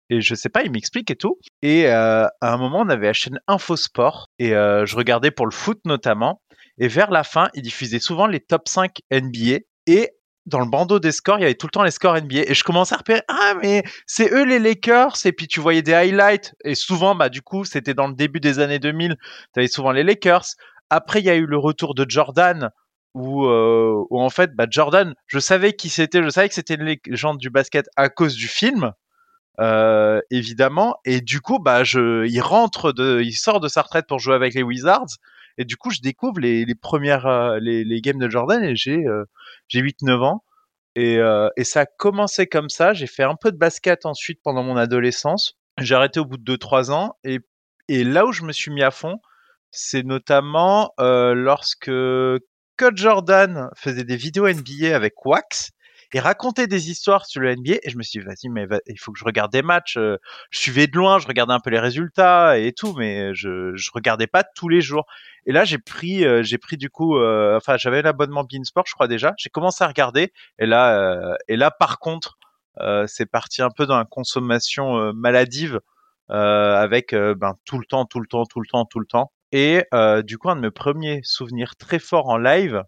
Et 0.10 0.22
je 0.22 0.36
sais 0.36 0.50
pas, 0.50 0.64
il 0.64 0.72
m'explique 0.72 1.10
et 1.10 1.16
tout. 1.16 1.40
Et 1.62 1.88
euh, 1.88 2.28
à 2.42 2.54
un 2.54 2.58
moment, 2.58 2.82
on 2.82 2.90
avait 2.90 3.08
la 3.08 3.14
chaîne 3.14 3.40
Infosport 3.48 4.28
et 4.38 4.54
euh, 4.54 4.86
je 4.86 4.96
regardais 4.96 5.32
pour 5.32 5.48
le 5.48 5.52
foot 5.52 5.80
notamment. 5.86 6.42
Et 6.78 6.88
vers 6.88 7.10
la 7.10 7.24
fin, 7.24 7.50
il 7.54 7.64
diffusait 7.64 8.00
souvent 8.00 8.28
les 8.28 8.40
top 8.40 8.68
5 8.68 9.00
NBA. 9.12 9.60
Et 9.88 10.12
dans 10.46 10.60
le 10.60 10.70
bandeau 10.70 11.00
des 11.00 11.12
scores, 11.12 11.40
il 11.40 11.42
y 11.42 11.46
avait 11.46 11.56
tout 11.56 11.66
le 11.66 11.72
temps 11.72 11.84
les 11.84 11.92
scores 11.92 12.22
NBA. 12.22 12.42
Et 12.48 12.53
je 12.53 12.64
commençais 12.64 12.94
à 12.94 13.00
repérer, 13.00 13.22
ah, 13.27 13.55
mais 13.62 13.84
c'est 14.05 14.31
eux 14.31 14.46
les 14.46 14.60
Lakers. 14.60 15.16
Et 15.25 15.31
puis 15.31 15.48
tu 15.48 15.60
voyais 15.60 15.81
des 15.81 15.94
highlights. 15.94 16.53
Et 16.64 16.75
souvent, 16.75 17.16
bah, 17.16 17.29
du 17.29 17.42
coup, 17.42 17.66
c'était 17.66 17.96
dans 17.96 18.08
le 18.08 18.14
début 18.14 18.40
des 18.40 18.60
années 18.60 18.79
2000. 18.79 19.16
Tu 19.53 19.60
avais 19.60 19.68
souvent 19.68 19.92
les 19.92 20.03
Lakers. 20.03 20.46
Après, 20.92 21.20
il 21.20 21.25
y 21.25 21.31
a 21.31 21.36
eu 21.36 21.48
le 21.48 21.58
retour 21.58 21.96
de 21.96 22.05
Jordan. 22.08 22.70
Où, 23.16 23.46
euh, 23.46 24.06
où 24.10 24.20
en 24.22 24.30
fait, 24.30 24.56
bah, 24.56 24.66
Jordan, 24.70 25.16
je 25.28 25.40
savais 25.40 25.72
qui 25.74 25.88
c'était, 25.88 26.22
je 26.22 26.28
savais 26.28 26.50
que 26.50 26.54
c'était 26.54 26.75
une 26.75 26.84
légende 27.08 27.38
du 27.38 27.50
basket 27.50 27.88
à 27.96 28.10
cause 28.10 28.36
du 28.36 28.50
film, 28.50 28.92
euh, 29.62 30.20
évidemment. 30.32 30.98
Et 31.06 31.22
du 31.22 31.40
coup, 31.40 31.60
bah, 31.60 31.86
je, 31.86 32.25
il 32.28 32.42
rentre 32.42 32.92
de, 32.92 33.22
il 33.24 33.32
sort 33.32 33.62
de 33.62 33.70
sa 33.70 33.84
retraite 33.84 34.06
pour 34.08 34.20
jouer 34.20 34.36
avec 34.36 34.54
les 34.54 34.64
Wizards. 34.64 35.08
Et 35.58 35.64
du 35.64 35.78
coup, 35.78 35.92
je 35.92 36.01
découvre 36.01 36.42
les, 36.42 36.66
les 36.66 36.75
premières, 36.75 37.25
euh, 37.25 37.58
les, 37.62 37.86
les 37.86 38.01
games 38.01 38.20
de 38.20 38.30
Jordan 38.30 38.62
et 38.62 38.75
j'ai, 38.75 39.06
j'ai 39.70 39.82
8-9 39.82 40.22
ans. 40.24 40.44
Et, 40.98 41.20
et 41.58 41.64
ça 41.64 41.82
a 41.82 41.86
commencé 41.86 42.48
comme 42.48 42.70
ça. 42.70 42.94
J'ai 42.94 43.08
fait 43.08 43.24
un 43.24 43.36
peu 43.36 43.51
de 43.54 43.58
basket 43.58 44.06
ensuite 44.06 44.42
pendant 44.44 44.64
mon 44.64 44.75
adolescence. 44.75 45.58
J'ai 45.80 45.96
arrêté 45.96 46.20
au 46.20 46.25
bout 46.25 46.38
de 46.38 46.56
2-3 46.56 46.92
ans. 46.92 47.16
Et, 47.24 47.40
et 47.88 48.04
là 48.04 48.25
où 48.25 48.34
je 48.34 48.44
me 48.44 48.51
suis 48.51 48.72
mis 48.72 48.84
à 48.84 48.92
fond, 48.92 49.20
c'est 49.72 50.04
notamment 50.04 50.92
lorsque 51.00 51.92
Coach 52.77 52.98
Jordan 52.98 53.70
faisait 53.75 54.03
des 54.03 54.18
vidéos 54.18 54.48
NBA 54.48 54.96
avec 54.96 55.25
Wax 55.25 55.72
et 56.14 56.20
racontait 56.20 56.68
des 56.68 56.90
histoires 56.90 57.25
sur 57.25 57.42
le 57.42 57.53
NBA. 57.53 57.75
Et 57.83 57.90
je 57.90 57.98
me 57.98 58.03
suis 58.03 58.20
dit, 58.20 58.25
vas-y, 58.25 58.48
mais 58.50 58.66
il 58.88 58.98
faut 58.98 59.11
que 59.11 59.20
je 59.20 59.25
regarde 59.25 59.51
des 59.51 59.61
matchs. 59.61 59.98
Euh, 59.98 60.18
Je 60.50 60.59
suivais 60.59 60.88
de 60.88 60.96
loin, 60.96 61.20
je 61.20 61.27
regardais 61.27 61.53
un 61.53 61.59
peu 61.59 61.70
les 61.70 61.79
résultats 61.79 62.57
et 62.57 62.72
tout, 62.72 62.94
mais 62.94 63.35
je, 63.35 63.75
je 63.75 63.90
regardais 63.94 64.27
pas 64.27 64.44
tous 64.44 64.70
les 64.70 64.79
jours. 64.79 65.05
Et 65.46 65.51
là, 65.51 65.66
j'ai 65.66 65.77
pris, 65.77 66.25
euh, 66.25 66.42
j'ai 66.42 66.57
pris 66.57 66.77
du 66.77 66.90
coup, 66.90 67.18
euh, 67.18 67.57
enfin, 67.57 67.75
j'avais 67.77 68.01
l'abonnement 68.01 68.46
Beansport, 68.46 68.85
je 68.88 68.94
crois 68.94 69.09
déjà. 69.09 69.33
J'ai 69.38 69.50
commencé 69.50 69.83
à 69.83 69.88
regarder. 69.88 70.31
Et 70.57 70.66
là, 70.66 71.35
et 71.50 71.57
là, 71.57 71.70
par 71.70 72.00
contre, 72.00 72.38
c'est 73.07 73.25
parti 73.25 73.61
un 73.61 73.70
peu 73.70 73.85
dans 73.85 73.98
la 73.98 74.05
consommation 74.05 75.14
maladive 75.14 75.79
avec 76.29 77.14
ben, 77.14 77.55
tout 77.66 77.77
le 77.77 77.85
temps, 77.85 78.05
tout 78.05 78.20
le 78.22 78.27
temps, 78.27 78.46
tout 78.46 78.61
le 78.61 78.68
temps, 78.68 78.85
tout 78.85 79.00
le 79.00 79.05
temps. 79.05 79.31
Et 79.55 79.85
euh, 79.94 80.22
du 80.22 80.37
coup, 80.37 80.50
un 80.50 80.57
de 80.57 80.59
mes 80.59 80.70
premiers 80.70 81.22
souvenirs 81.24 81.77
très 81.77 81.98
forts 81.98 82.27
en 82.27 82.37
live, 82.37 82.83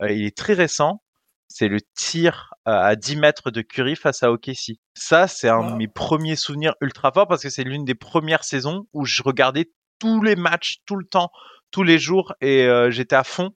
euh, 0.00 0.12
il 0.12 0.24
est 0.24 0.36
très 0.36 0.52
récent, 0.52 1.02
c'est 1.48 1.66
le 1.66 1.80
tir 1.96 2.54
à 2.64 2.94
10 2.94 3.16
mètres 3.16 3.50
de 3.50 3.60
Curry 3.60 3.96
face 3.96 4.22
à 4.22 4.30
OKC. 4.30 4.78
Ça, 4.94 5.26
c'est 5.26 5.48
un 5.48 5.72
de 5.72 5.76
mes 5.76 5.88
premiers 5.88 6.36
souvenirs 6.36 6.76
ultra 6.80 7.10
forts 7.10 7.26
parce 7.26 7.42
que 7.42 7.50
c'est 7.50 7.64
l'une 7.64 7.84
des 7.84 7.96
premières 7.96 8.44
saisons 8.44 8.86
où 8.92 9.04
je 9.04 9.20
regardais 9.24 9.72
tous 9.98 10.22
les 10.22 10.36
matchs, 10.36 10.76
tout 10.86 10.94
le 10.94 11.04
temps, 11.04 11.32
tous 11.72 11.82
les 11.82 11.98
jours 11.98 12.34
et 12.40 12.66
euh, 12.66 12.88
j'étais 12.88 13.16
à 13.16 13.24
fond. 13.24 13.50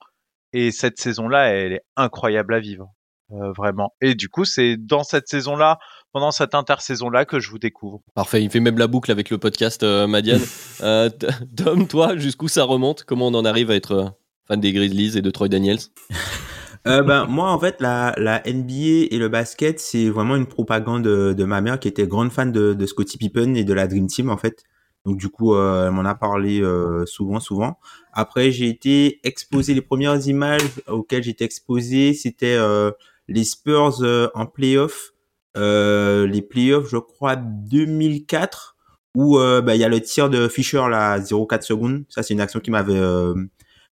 Et 0.53 0.73
cette 0.73 0.99
saison-là, 0.99 1.51
elle 1.51 1.75
est 1.75 1.85
incroyable 1.95 2.55
à 2.55 2.59
vivre. 2.59 2.93
Euh, 3.33 3.53
vraiment. 3.53 3.93
Et 4.01 4.15
du 4.15 4.29
coup, 4.29 4.45
c'est 4.45 4.77
dans 4.77 5.05
cette 5.05 5.29
saison-là, 5.29 5.79
pendant 6.13 6.31
cette 6.31 6.55
intersaison-là, 6.55 7.25
que 7.25 7.41
je 7.41 7.51
vous 7.51 7.59
découvre. 7.59 8.01
Parfait, 8.15 8.43
il 8.43 8.51
fait 8.51 8.61
même 8.61 8.79
la 8.79 8.87
boucle 8.87 9.11
avec 9.11 9.31
le 9.31 9.39
podcast 9.39 9.83
euh, 9.83 10.07
Madiane. 10.07 10.41
Euh, 10.83 11.11
Tom, 11.59 11.87
toi, 11.87 12.17
jusqu'où 12.17 12.49
ça 12.49 12.65
remonte? 12.65 13.05
Comment 13.05 13.27
on 13.27 13.35
en 13.35 13.45
arrive 13.45 13.71
à 13.71 13.75
être 13.75 13.93
euh, 13.93 14.09
fan 14.49 14.61
des 14.61 14.73
Grizzlies 14.73 15.19
et 15.19 15.21
de 15.21 15.31
Troy 15.31 15.49
Daniels? 15.49 15.81
Euh, 16.87 17.03
ben 17.03 17.27
moi 17.27 17.51
en 17.53 17.59
fait 17.59 17.79
la, 17.81 18.15
la 18.17 18.43
NBA 18.47 19.09
et 19.11 19.19
le 19.19 19.29
basket 19.29 19.79
c'est 19.79 20.09
vraiment 20.09 20.35
une 20.35 20.47
propagande 20.47 21.03
de, 21.03 21.35
de 21.35 21.45
ma 21.45 21.61
mère 21.61 21.79
qui 21.79 21.89
était 21.89 22.07
grande 22.07 22.33
fan 22.33 22.53
de, 22.53 22.73
de 22.73 22.87
Scottie 22.87 23.19
Pippen 23.19 23.55
et 23.55 23.65
de 23.65 23.75
la 23.75 23.87
Dream 23.87 24.07
Team 24.07 24.31
en 24.31 24.39
fait. 24.39 24.65
Donc 25.05 25.19
du 25.19 25.29
coup 25.29 25.55
euh, 25.55 25.89
elle 25.89 25.93
m'en 25.93 26.07
a 26.07 26.15
parlé 26.15 26.63
euh, 26.63 27.05
souvent 27.05 27.39
souvent. 27.39 27.79
Après 28.15 28.51
j'ai 28.51 28.69
été 28.69 29.21
exposé 29.25 29.75
les 29.75 29.83
premières 29.83 30.27
images 30.27 30.63
auxquelles 30.89 31.23
j'étais 31.23 31.45
exposé 31.45 32.15
c'était 32.15 32.57
euh, 32.59 32.93
les 33.31 33.45
Spurs 33.45 34.03
euh, 34.03 34.29
en 34.35 34.47
playoff, 34.47 35.13
euh, 35.57 36.27
les 36.27 36.43
playoffs 36.43 36.89
je 36.91 36.99
crois 36.99 37.37
2004 37.37 38.77
où 39.17 39.39
euh, 39.39 39.63
ben, 39.63 39.75
il 39.75 39.81
y 39.81 39.85
a 39.85 39.89
le 39.89 40.01
tir 40.01 40.31
de 40.31 40.49
Fisher 40.49 40.83
là 40.91 41.19
0,4 41.19 41.63
secondes. 41.63 42.05
Ça 42.09 42.23
c'est 42.23 42.35
une 42.35 42.41
action 42.41 42.61
qui 42.61 42.71
m'avait 42.71 43.01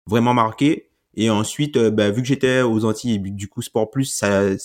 vraiment 0.05 0.33
marqué. 0.33 0.89
Et 1.15 1.29
ensuite, 1.29 1.77
bah, 1.77 2.11
vu 2.11 2.21
que 2.21 2.27
j'étais 2.27 2.61
aux 2.61 2.85
Antilles, 2.85 3.19
du 3.19 3.49
coup, 3.49 3.61
Sport 3.61 3.89
Plus, 3.89 4.05
ça, 4.05 4.55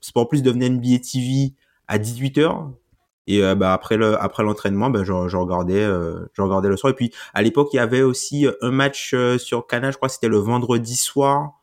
Sport 0.00 0.28
Plus 0.28 0.42
devenait 0.42 0.68
NBA 0.68 0.98
TV 0.98 1.54
à 1.88 1.98
18h. 1.98 2.70
Et 3.26 3.42
euh, 3.42 3.54
bah, 3.54 3.72
après 3.72 3.96
le 3.96 4.20
après 4.22 4.42
l'entraînement, 4.42 4.90
bah, 4.90 5.00
je, 5.02 5.28
je 5.28 5.36
regardais 5.36 5.82
euh, 5.82 6.26
je 6.32 6.42
regardais 6.42 6.68
le 6.68 6.76
soir. 6.76 6.92
Et 6.92 6.96
puis 6.96 7.12
à 7.34 7.42
l'époque, 7.42 7.70
il 7.72 7.76
y 7.76 7.80
avait 7.80 8.02
aussi 8.02 8.46
un 8.60 8.70
match 8.70 9.12
euh, 9.14 9.38
sur 9.38 9.66
Canal, 9.66 9.92
je 9.92 9.96
crois 9.96 10.08
c'était 10.08 10.28
le 10.28 10.38
vendredi 10.38 10.96
soir 10.96 11.54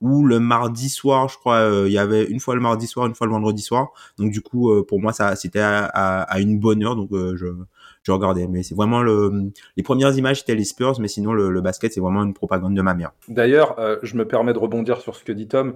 ou 0.00 0.24
le 0.24 0.40
mardi 0.40 0.88
soir, 0.88 1.28
je 1.28 1.38
crois. 1.38 1.56
euh, 1.56 1.84
il 1.86 1.92
y 1.92 1.98
avait 1.98 2.24
une 2.24 2.40
fois 2.40 2.54
le 2.54 2.60
mardi 2.60 2.86
soir, 2.86 3.06
une 3.06 3.14
fois 3.14 3.26
le 3.26 3.32
vendredi 3.32 3.62
soir. 3.62 3.92
Donc 4.18 4.30
du 4.30 4.42
coup, 4.42 4.70
euh, 4.70 4.84
pour 4.86 5.00
moi, 5.00 5.12
ça 5.12 5.36
c'était 5.36 5.60
à, 5.60 6.26
une 6.38 6.58
bonne 6.58 6.84
heure. 6.84 6.96
Donc 6.96 7.12
euh, 7.12 7.36
je 7.36 8.12
regardais. 8.12 8.46
Mais 8.46 8.62
c'est 8.62 8.74
vraiment 8.74 9.02
le, 9.02 9.50
les 9.76 9.82
premières 9.82 10.16
images 10.16 10.40
c'était 10.40 10.54
les 10.54 10.64
Spurs, 10.64 11.00
mais 11.00 11.08
sinon 11.08 11.32
le, 11.32 11.60
basket 11.60 11.92
c'est 11.92 12.00
vraiment 12.00 12.22
une 12.22 12.34
propagande 12.34 12.74
de 12.74 12.82
ma 12.82 12.94
mère. 12.94 13.12
D'ailleurs, 13.28 13.76
je 14.02 14.16
me 14.16 14.26
permets 14.26 14.52
de 14.52 14.58
rebondir 14.58 15.00
sur 15.00 15.16
ce 15.16 15.24
que 15.24 15.32
dit 15.32 15.48
Tom. 15.48 15.74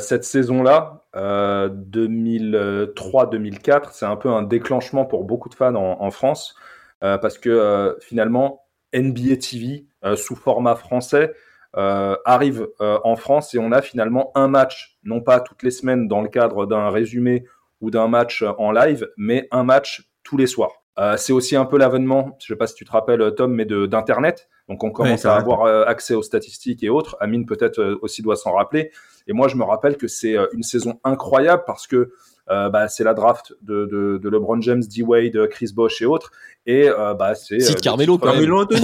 Cette 0.00 0.24
saison-là, 0.24 1.02
euh, 1.14 1.68
2003-2004, 1.68 3.90
c'est 3.92 4.06
un 4.06 4.16
peu 4.16 4.30
un 4.30 4.42
déclenchement 4.42 5.04
pour 5.04 5.24
beaucoup 5.24 5.48
de 5.48 5.54
fans 5.54 5.74
en, 5.74 6.10
France, 6.10 6.56
parce 7.00 7.38
que 7.38 7.96
finalement, 8.00 8.64
NBA 8.92 9.36
TV, 9.36 9.86
sous 10.16 10.34
format 10.34 10.74
français, 10.74 11.32
euh, 11.76 12.16
arrive 12.24 12.68
euh, 12.80 12.98
en 13.04 13.16
France 13.16 13.54
et 13.54 13.58
on 13.58 13.72
a 13.72 13.82
finalement 13.82 14.32
un 14.34 14.48
match, 14.48 14.98
non 15.04 15.20
pas 15.20 15.40
toutes 15.40 15.62
les 15.62 15.70
semaines 15.70 16.08
dans 16.08 16.22
le 16.22 16.28
cadre 16.28 16.66
d'un 16.66 16.90
résumé 16.90 17.44
ou 17.80 17.90
d'un 17.90 18.08
match 18.08 18.42
en 18.58 18.72
live, 18.72 19.08
mais 19.16 19.48
un 19.50 19.64
match 19.64 20.08
tous 20.22 20.36
les 20.36 20.46
soirs. 20.46 20.82
Euh, 20.98 21.16
c'est 21.16 21.32
aussi 21.32 21.54
un 21.54 21.64
peu 21.64 21.78
l'avènement, 21.78 22.36
je 22.40 22.46
sais 22.46 22.56
pas 22.56 22.66
si 22.66 22.74
tu 22.74 22.84
te 22.84 22.90
rappelles 22.90 23.34
Tom, 23.36 23.54
mais 23.54 23.64
de 23.64 23.86
d'internet. 23.86 24.48
Donc 24.68 24.84
on 24.84 24.90
commence 24.90 25.24
à 25.24 25.34
avoir 25.34 25.62
euh, 25.62 25.84
accès 25.84 26.14
aux 26.14 26.22
statistiques 26.22 26.82
et 26.84 26.90
autres. 26.90 27.16
Amine 27.20 27.46
peut-être 27.46 27.80
euh, 27.80 27.98
aussi 28.02 28.20
doit 28.20 28.36
s'en 28.36 28.52
rappeler. 28.52 28.90
Et 29.26 29.32
moi 29.32 29.48
je 29.48 29.56
me 29.56 29.64
rappelle 29.64 29.96
que 29.96 30.08
c'est 30.08 30.36
euh, 30.36 30.46
une 30.52 30.62
saison 30.62 31.00
incroyable 31.04 31.62
parce 31.66 31.86
que 31.86 32.12
euh, 32.50 32.68
bah, 32.68 32.88
c'est 32.88 33.04
la 33.04 33.14
draft 33.14 33.54
de, 33.62 33.86
de, 33.86 34.18
de 34.22 34.28
LeBron 34.28 34.60
James, 34.60 34.82
D 34.82 35.02
Wade, 35.02 35.48
Chris 35.48 35.70
Bosh 35.74 36.02
et 36.02 36.06
autres. 36.06 36.30
Et 36.66 36.86
euh, 36.86 37.14
bah 37.14 37.34
c'est 37.34 37.60
Cite 37.60 37.78
euh, 37.78 37.80
Carmelo. 37.80 38.18
Carmelo 38.18 38.66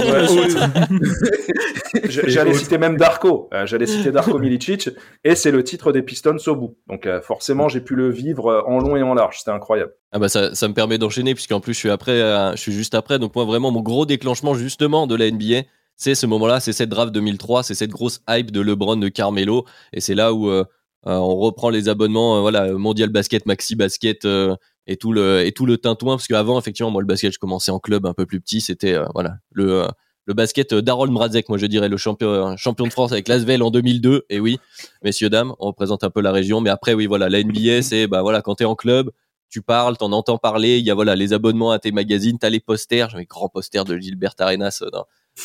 J'allais 2.09 2.53
citer 2.55 2.77
même 2.79 2.97
Darko. 2.97 3.47
Euh, 3.53 3.67
J'allais 3.67 3.85
citer 3.85 4.11
Darko 4.11 4.39
Milicic. 4.39 4.89
Et 5.23 5.35
c'est 5.35 5.51
le 5.51 5.63
titre 5.63 5.91
des 5.91 6.01
Pistons 6.01 6.37
au 6.47 6.55
bout. 6.55 6.77
Donc 6.87 7.05
euh, 7.05 7.21
forcément, 7.21 7.69
j'ai 7.69 7.81
pu 7.81 7.95
le 7.95 8.09
vivre 8.09 8.63
en 8.67 8.79
long 8.79 8.95
et 8.95 9.03
en 9.03 9.13
large. 9.13 9.37
C'était 9.39 9.51
incroyable. 9.51 9.93
Ah 10.11 10.19
bah 10.19 10.29
ça, 10.29 10.55
ça 10.55 10.67
me 10.67 10.73
permet 10.73 10.97
d'enchaîner 10.97 11.35
puisqu'en 11.35 11.59
plus 11.59 11.73
je 11.73 11.79
suis 11.79 11.91
après, 11.91 12.19
euh, 12.21 12.51
je 12.53 12.57
suis 12.57 12.71
juste 12.71 12.95
après. 12.95 13.19
Donc 13.19 13.35
moi 13.35 13.45
vraiment 13.45 13.69
mon 13.69 13.81
gros 13.81 14.05
déclenchement 14.05 14.55
justement 14.55 15.07
de 15.07 15.15
la 15.15 15.29
NBA, 15.29 15.67
c'est 15.95 16.15
ce 16.15 16.25
moment-là, 16.25 16.59
c'est 16.59 16.73
cette 16.73 16.89
draft 16.89 17.13
2003, 17.13 17.63
c'est 17.63 17.75
cette 17.75 17.91
grosse 17.91 18.21
hype 18.27 18.51
de 18.51 18.61
LeBron, 18.61 18.97
de 18.97 19.09
Carmelo, 19.09 19.65
et 19.93 20.01
c'est 20.01 20.15
là 20.15 20.33
où 20.33 20.49
euh, 20.49 20.63
on 21.05 21.35
reprend 21.35 21.69
les 21.69 21.89
abonnements, 21.89 22.37
euh, 22.37 22.41
voilà, 22.41 22.71
Mondial 22.73 23.09
Basket, 23.09 23.45
Maxi 23.45 23.75
Basket 23.75 24.25
euh, 24.25 24.55
et 24.87 24.97
tout 24.97 25.11
le 25.11 25.45
et 25.45 25.51
tout 25.51 25.65
le 25.65 25.77
tintouin 25.77 26.15
parce 26.15 26.27
qu'avant 26.27 26.59
effectivement 26.59 26.91
moi 26.91 27.01
le 27.01 27.07
basket 27.07 27.33
je 27.33 27.39
commençais 27.39 27.71
en 27.71 27.79
club 27.79 28.05
un 28.05 28.13
peu 28.13 28.25
plus 28.25 28.41
petit, 28.41 28.61
c'était 28.61 28.93
euh, 28.93 29.05
voilà 29.13 29.37
le 29.51 29.83
euh, 29.83 29.87
le 30.25 30.33
basket 30.33 30.73
euh, 30.73 30.81
d'Harold 30.81 31.11
Mrazek, 31.11 31.49
moi 31.49 31.57
je 31.57 31.65
dirais 31.67 31.89
le 31.89 31.97
champion 31.97 32.29
euh, 32.29 32.55
champion 32.57 32.85
de 32.85 32.91
France 32.91 33.11
avec 33.11 33.27
l'Asvel 33.27 33.61
en 33.63 33.71
2002. 33.71 34.25
Et 34.29 34.39
oui, 34.39 34.57
messieurs 35.03 35.29
dames, 35.29 35.53
on 35.59 35.67
représente 35.67 36.03
un 36.03 36.09
peu 36.09 36.21
la 36.21 36.31
région, 36.31 36.61
mais 36.61 36.69
après 36.69 36.93
oui 36.93 37.05
voilà 37.05 37.29
la 37.29 37.43
NBA 37.43 37.81
c'est 37.81 38.07
bah 38.07 38.21
voilà 38.21 38.41
quand 38.41 38.55
t'es 38.55 38.65
en 38.65 38.75
club 38.75 39.11
tu 39.49 39.61
parles, 39.61 39.95
t'en 39.95 40.11
entends 40.11 40.37
parler, 40.37 40.79
il 40.79 40.85
y 40.85 40.91
a 40.91 40.95
voilà 40.95 41.15
les 41.15 41.31
abonnements 41.31 41.71
à 41.71 41.79
tes 41.79 41.91
magazines, 41.91 42.37
t'as 42.37 42.49
les 42.49 42.59
posters, 42.59 43.09
j'avais 43.09 43.25
grand 43.25 43.47
poster 43.47 43.85
de 43.85 43.97
Gilbert 43.97 44.33
Arenas 44.39 44.79
euh, 44.81 44.89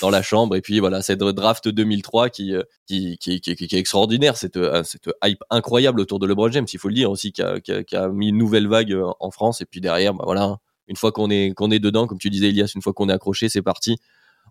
dans 0.03 0.11
la 0.11 0.22
chambre, 0.22 0.57
et 0.57 0.61
puis 0.61 0.79
voilà 0.81 1.03
cette 1.03 1.18
draft 1.18 1.68
2003 1.68 2.31
qui 2.31 2.55
euh, 2.55 2.62
qui, 2.87 3.18
qui, 3.18 3.40
qui, 3.40 3.57
qui- 3.57 3.64
est 3.74 3.79
extraordinaire, 3.79 4.37
cette, 4.37 4.57
euh, 4.57 4.83
cette 4.85 5.11
hype 5.24 5.42
incroyable 5.50 6.00
autour 6.00 6.18
de 6.18 6.26
LeBron 6.26 6.50
James, 6.53 6.66
il 6.72 6.79
faut 6.79 6.88
le 6.88 6.94
dire 6.94 7.11
aussi, 7.11 7.33
qui 7.33 7.42
a, 7.42 8.09
mis 8.09 8.29
une 8.29 8.38
nouvelle 8.38 8.68
vague 8.68 8.92
euh, 8.92 9.07
en 9.20 9.31
France, 9.31 9.61
et 9.61 9.66
puis 9.66 9.81
derrière, 9.81 10.14
bah 10.14 10.24
voilà, 10.24 10.59
une 10.87 10.96
fois 10.96 11.12
qu'on 11.12 11.31
est 11.31 11.53
est 11.59 11.79
dedans, 11.79 12.07
comme 12.07 12.18
tu 12.18 12.31
disais 12.31 12.48
Elias, 12.48 12.72
une 12.74 12.83
fois 12.83 12.92
qu'on 12.92 13.09
est 13.09 13.12
accroché, 13.12 13.48
c'est 13.48 13.62
parti, 13.62 13.96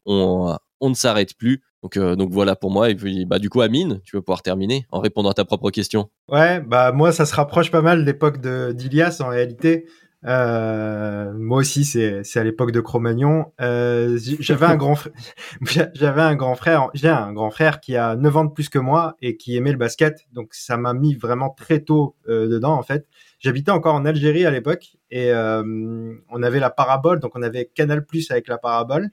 on 0.06 0.56
on 0.82 0.90
ne 0.90 0.96
s'arrête 0.96 1.36
plus. 1.36 1.62
Donc 1.82 1.96
euh, 1.96 2.16
donc 2.16 2.32
voilà 2.32 2.56
pour 2.56 2.72
moi, 2.72 2.90
et 2.90 2.96
puis 2.96 3.26
bah 3.26 3.40
du 3.40 3.50
coup 3.50 3.62
Amine, 3.62 4.02
tu 4.04 4.18
vas 4.18 4.22
pouvoir 4.22 4.42
terminer 4.42 4.86
en 4.92 5.00
répondant 5.00 5.30
à 5.30 5.34
ta 5.34 5.46
propre 5.46 5.72
question? 5.72 6.10
Ouais, 6.28 6.60
bah 6.60 6.92
moi 6.92 7.12
ça 7.14 7.26
se 7.26 7.34
rapproche 7.34 7.72
pas 7.72 7.82
mal 7.82 8.02
de 8.02 8.06
l'époque 8.06 8.42
d'Ilias 8.42 9.22
en 9.22 9.30
réalité. 9.30 9.86
Euh, 10.26 11.32
moi 11.34 11.60
aussi 11.60 11.86
c'est 11.86 12.26
c'est 12.26 12.42
à 12.42 12.44
l'époque 12.44 12.72
de 12.72 12.82
Cro-Magnon. 12.82 13.54
Euh, 13.62 14.20
j'avais 14.40 14.66
un 14.66 14.76
grand 14.76 14.96
frère, 14.96 15.14
j'avais 15.94 16.22
un 16.22 16.36
grand 16.36 16.56
frère, 16.56 16.90
j'ai 16.94 17.08
un 17.08 17.32
grand 17.32 17.52
frère 17.52 17.80
qui 17.80 17.96
a 17.96 18.16
9 18.16 18.38
ans 18.38 18.46
de 18.46 18.52
plus 18.52 18.68
que 18.68 18.80
moi 18.80 19.16
et 19.22 19.38
qui 19.38 19.56
aimait 19.56 19.72
le 19.72 19.78
basket, 19.78 20.26
donc 20.34 20.54
ça 20.54 20.76
m'a 20.76 20.94
mis 20.94 21.16
vraiment 21.16 21.50
très 21.50 21.80
tôt 21.80 22.16
euh, 22.28 22.48
dedans 22.48 22.74
en 22.74 22.84
fait. 22.84 23.08
J'habitais 23.40 23.72
encore 23.72 23.96
en 23.96 24.04
Algérie 24.06 24.46
à 24.46 24.52
l'époque 24.52 24.98
et 25.10 25.32
on 25.34 26.44
avait 26.44 26.60
la 26.60 26.70
parabole, 26.70 27.20
donc 27.20 27.32
on 27.36 27.42
avait 27.42 27.66
Canal 27.74 28.06
Plus 28.06 28.30
avec 28.32 28.50
la 28.50 28.58
parabole. 28.58 29.10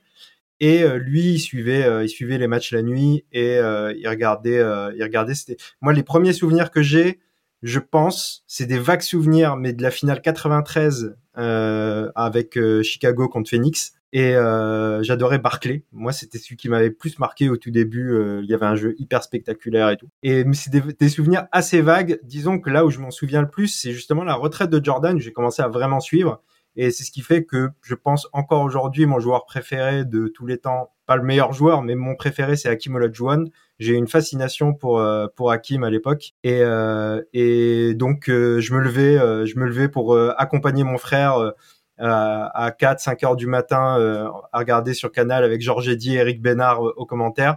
Et 0.59 0.85
lui, 0.99 1.35
il 1.35 1.39
suivait, 1.39 2.05
il 2.05 2.09
suivait 2.09 2.37
les 2.37 2.49
matchs 2.49 2.73
la 2.73 2.83
nuit 2.83 3.25
et 3.31 3.55
il 3.55 4.09
regardait, 4.09 4.61
il 4.97 5.03
regardait. 5.03 5.37
C'était 5.37 5.57
moi 5.81 5.93
les 5.93 6.03
premiers 6.03 6.33
souvenirs 6.33 6.73
que 6.73 6.83
j'ai, 6.83 7.21
je 7.63 7.79
pense, 7.79 8.45
c'est 8.47 8.67
des 8.67 8.79
vagues 8.79 9.03
souvenirs, 9.03 9.57
mais 9.57 9.73
de 9.73 9.83
la 9.83 9.91
finale 9.91 10.21
93 10.21 11.17
euh, 11.39 12.11
avec 12.15 12.57
euh, 12.57 12.83
Chicago 12.83 13.29
contre 13.29 13.51
Phoenix. 13.51 13.93
Et 14.13 14.35
euh, 14.35 15.03
j'adorais 15.03 15.39
Barclay. 15.39 15.85
Moi, 15.93 16.13
c'était 16.13 16.39
celui 16.39 16.57
qui 16.57 16.69
m'avait 16.69 16.91
plus 16.91 17.19
marqué 17.19 17.51
au 17.51 17.57
tout 17.57 17.71
début. 17.71 18.13
Euh, 18.13 18.41
il 18.43 18.49
y 18.49 18.55
avait 18.55 18.67
un 18.67 18.77
jeu 18.77 18.95
hyper 18.99 19.23
spectaculaire 19.23 19.91
et 19.91 19.97
tout. 19.97 20.09
Et 20.23 20.45
mais 20.45 20.55
c'est 20.55 20.71
des, 20.71 20.81
des 20.81 21.09
souvenirs 21.09 21.47
assez 21.53 21.83
vagues. 21.83 22.19
Disons 22.23 22.59
que 22.59 22.71
là 22.71 22.87
où 22.87 22.91
je 22.91 22.99
m'en 22.99 23.11
souviens 23.11 23.43
le 23.43 23.51
plus, 23.51 23.69
c'est 23.69 23.93
justement 23.93 24.25
la 24.25 24.35
retraite 24.35 24.71
de 24.71 24.83
Jordan. 24.83 25.19
J'ai 25.19 25.33
commencé 25.33 25.61
à 25.61 25.69
vraiment 25.69 26.01
suivre. 26.01 26.43
Et 26.77 26.91
c'est 26.91 27.05
ce 27.05 27.11
qui 27.11 27.23
fait 27.23 27.45
que 27.45 27.71
je 27.83 27.95
pense 27.95 28.29
encore 28.33 28.63
aujourd'hui, 28.63 29.07
mon 29.07 29.19
joueur 29.19 29.47
préféré 29.47 30.05
de 30.05 30.29
tous 30.29 30.47
les 30.47 30.59
temps, 30.59 30.93
pas 31.07 31.17
le 31.17 31.23
meilleur 31.23 31.53
joueur, 31.53 31.83
mais 31.83 31.95
mon 31.95 32.15
préféré, 32.15 32.57
c'est 32.57 32.69
Hakim 32.69 32.95
Olajuwon. 32.97 33.45
J'ai 33.79 33.93
eu 33.93 33.97
une 33.97 34.09
fascination 34.09 34.73
pour 34.73 34.99
euh, 34.99 35.27
pour 35.35 35.51
Hakim 35.51 35.85
à 35.85 35.91
l'époque, 35.91 36.33
et 36.45 36.61
euh, 36.63 37.23
et 37.33 37.95
donc 37.95 38.31
euh, 38.31 38.61
je 38.61 38.73
me 38.73 38.81
levais, 38.81 39.19
euh, 39.19 39.45
je 39.45 39.59
me 39.59 39.67
levais 39.67 39.89
pour 39.89 40.15
euh, 40.15 40.33
accompagner 40.39 40.83
mon 40.83 40.97
frère 40.97 41.37
euh, 41.37 41.51
à, 41.99 42.65
à 42.65 42.71
4 42.71 43.01
5 43.01 43.23
heures 43.25 43.37
du 43.37 43.47
matin 43.47 43.99
euh, 43.99 44.29
à 44.53 44.59
regarder 44.59 44.95
sur 44.95 45.13
Canal 45.13 45.45
avec 45.45 45.61
Georges 45.61 45.89
Eddy 45.89 46.15
et 46.15 46.21
Eric 46.21 46.41
Bénard 46.41 46.87
euh, 46.87 46.95
aux 46.97 47.07
commentaires. 47.07 47.57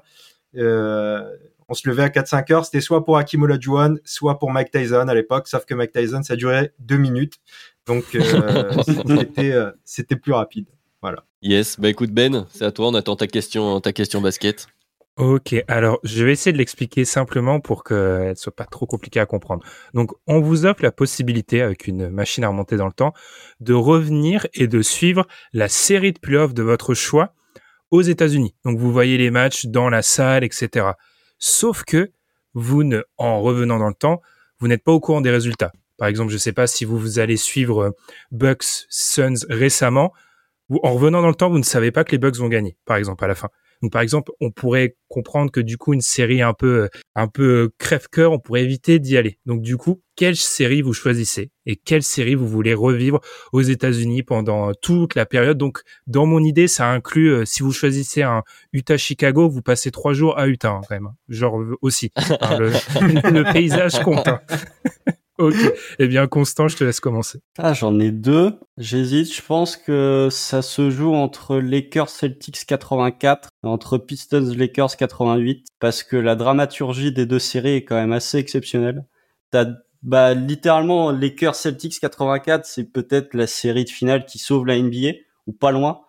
Euh, 0.56 1.24
on 1.70 1.76
se 1.76 1.88
levait 1.88 2.04
à 2.04 2.10
4-5 2.10 2.52
heures, 2.52 2.66
c'était 2.66 2.82
soit 2.82 3.06
pour 3.06 3.18
Hakim 3.18 3.44
Olajuwon, 3.44 3.98
soit 4.04 4.40
pour 4.40 4.52
Mike 4.52 4.72
Tyson 4.72 5.08
à 5.08 5.14
l'époque, 5.14 5.48
sauf 5.48 5.66
que 5.66 5.76
Mike 5.76 5.92
Tyson, 5.92 6.24
ça 6.24 6.36
durait 6.36 6.74
deux 6.80 6.98
minutes. 6.98 7.36
Donc, 7.86 8.04
euh, 8.16 8.72
c'était, 8.84 9.52
euh, 9.52 9.72
c'était 9.86 10.16
plus 10.16 10.34
rapide. 10.34 10.66
Voilà. 11.02 11.24
Yes, 11.42 11.80
bah 11.80 11.88
écoute 11.90 12.12
Ben, 12.12 12.48
c'est 12.50 12.66
à 12.66 12.72
toi, 12.72 12.88
on 12.88 12.94
attend 12.96 13.16
ta 13.16 13.28
question, 13.28 13.80
ta 13.80 13.94
question 13.94 14.20
basket. 14.20 14.68
Ok, 15.20 15.54
alors 15.68 16.00
je 16.06 16.24
vais 16.24 16.32
essayer 16.32 16.54
de 16.54 16.58
l'expliquer 16.58 17.04
simplement 17.04 17.60
pour 17.60 17.84
qu'elle 17.84 18.38
soit 18.38 18.56
pas 18.56 18.64
trop 18.64 18.86
compliquée 18.86 19.20
à 19.20 19.26
comprendre. 19.26 19.66
Donc, 19.94 20.12
on 20.28 20.40
vous 20.40 20.66
offre 20.66 20.82
la 20.82 20.94
possibilité, 20.94 21.62
avec 21.62 21.88
une 21.88 22.10
machine 22.10 22.46
à 22.46 22.48
remonter 22.48 22.78
dans 22.78 22.86
le 22.86 22.94
temps, 22.94 23.14
de 23.60 23.74
revenir 23.74 24.48
et 24.54 24.68
de 24.68 24.82
suivre 24.82 25.28
la 25.52 25.68
série 25.68 26.14
de 26.14 26.20
playoffs 26.20 26.54
de 26.54 26.64
votre 26.64 26.94
choix 26.94 27.34
aux 27.92 28.02
États-Unis. 28.02 28.56
Donc, 28.64 28.78
vous 28.80 28.94
voyez 28.94 29.18
les 29.18 29.30
matchs 29.30 29.66
dans 29.66 29.90
la 29.90 30.04
salle, 30.04 30.46
etc. 30.46 30.92
Sauf 31.38 31.84
que 31.84 32.12
vous 32.54 32.86
ne, 32.86 33.02
en 33.18 33.42
revenant 33.42 33.78
dans 33.78 33.90
le 33.90 33.94
temps, 33.94 34.22
vous 34.60 34.70
n'êtes 34.70 34.86
pas 34.86 34.94
au 34.94 35.02
courant 35.02 35.20
des 35.20 35.32
résultats. 35.32 35.74
Par 35.98 36.08
exemple, 36.08 36.32
je 36.32 36.38
sais 36.38 36.54
pas 36.54 36.66
si 36.66 36.86
vous, 36.86 36.98
vous 36.98 37.20
allez 37.20 37.36
suivre 37.36 37.84
euh, 37.84 37.92
Bucks 38.32 38.86
Suns 38.88 39.46
récemment. 39.50 40.14
En 40.82 40.94
revenant 40.94 41.22
dans 41.22 41.28
le 41.28 41.36
temps, 41.36 41.50
vous 41.50 41.60
ne 41.60 41.64
savez 41.64 41.92
pas 41.92 42.06
que 42.06 42.14
les 42.14 42.20
Bucks 42.20 42.38
vont 42.38 42.48
gagner, 42.48 42.78
par 42.86 42.96
exemple, 42.96 43.26
à 43.26 43.28
la 43.28 43.36
fin. 43.36 43.50
Donc 43.82 43.92
par 43.92 44.02
exemple, 44.02 44.32
on 44.42 44.52
pourrait 44.52 44.96
comprendre 45.08 45.52
que 45.52 45.60
du 45.62 45.78
coup 45.78 45.94
une 45.94 46.02
série 46.02 46.42
un 46.42 46.54
peu 46.54 46.90
un 47.16 47.28
peu 47.28 47.72
crève-cœur, 47.78 48.32
on 48.32 48.40
pourrait 48.40 48.64
éviter 48.64 49.00
d'y 49.00 49.18
aller. 49.18 49.40
Donc 49.46 49.62
du 49.62 49.78
coup, 49.78 50.02
quelle 50.16 50.36
série 50.36 50.82
vous 50.82 50.94
choisissez 50.94 51.52
et 51.66 51.76
quelle 51.78 52.04
série 52.04 52.36
vous 52.36 52.48
voulez 52.48 52.74
revivre 52.74 53.20
aux 53.54 53.62
États-Unis 53.62 54.24
pendant 54.24 54.74
toute 54.82 55.16
la 55.16 55.26
période? 55.26 55.58
Donc 55.58 55.82
dans 56.08 56.26
mon 56.26 56.44
idée, 56.44 56.68
ça 56.68 56.90
inclut 56.92 57.30
euh, 57.32 57.46
si 57.46 57.64
vous 57.64 57.72
choisissez 57.72 58.22
un 58.22 58.44
Utah-Chicago, 58.74 59.50
vous 59.50 59.62
passez 59.62 59.92
trois 59.92 60.14
jours 60.14 60.38
à 60.38 60.48
Utah 60.48 60.72
hein, 60.72 60.82
quand 60.88 60.96
même. 60.96 61.08
hein. 61.08 61.16
Genre 61.30 61.60
euh, 61.62 61.78
aussi, 61.82 62.12
le, 62.60 62.72
le 63.32 63.52
paysage 63.54 64.02
compte. 64.04 64.28
hein. 64.28 64.42
ok. 65.44 65.56
Eh 66.00 66.08
bien 66.08 66.28
Constant, 66.28 66.68
je 66.68 66.78
te 66.78 66.84
laisse 66.84 67.00
commencer. 67.00 67.40
Ah, 67.58 67.74
j'en 67.74 68.00
ai 68.00 68.12
deux. 68.12 68.60
J'hésite. 68.78 69.34
Je 69.34 69.42
pense 69.42 69.78
que 69.78 70.28
ça 70.32 70.62
se 70.62 70.90
joue 70.90 71.14
entre 71.14 71.58
Lakers 71.58 72.10
Celtics 72.10 72.66
84 72.66 73.50
et 73.64 73.68
entre 73.68 73.98
Pistons 73.98 74.54
Lakers 74.56 74.98
88 74.98 75.66
parce 75.80 76.04
que 76.04 76.18
la 76.18 76.36
dramaturgie 76.36 77.12
des 77.12 77.26
deux 77.26 77.40
séries 77.40 77.76
est 77.76 77.84
quand 77.84 77.96
même 77.96 78.14
assez 78.14 78.38
exceptionnelle. 78.38 79.06
T'as 79.52 79.66
bah 80.04 80.34
littéralement 80.34 81.12
Lakers 81.12 81.56
Celtics 81.56 82.00
84, 82.00 82.66
c'est 82.66 82.86
peut-être 82.86 83.34
la 83.34 83.48
série 83.48 83.84
de 83.86 83.90
finale 83.90 84.26
qui 84.26 84.40
sauve 84.40 84.66
la 84.66 84.80
NBA 84.80 85.12
ou 85.48 85.52
pas 85.54 85.72
loin. 85.72 86.02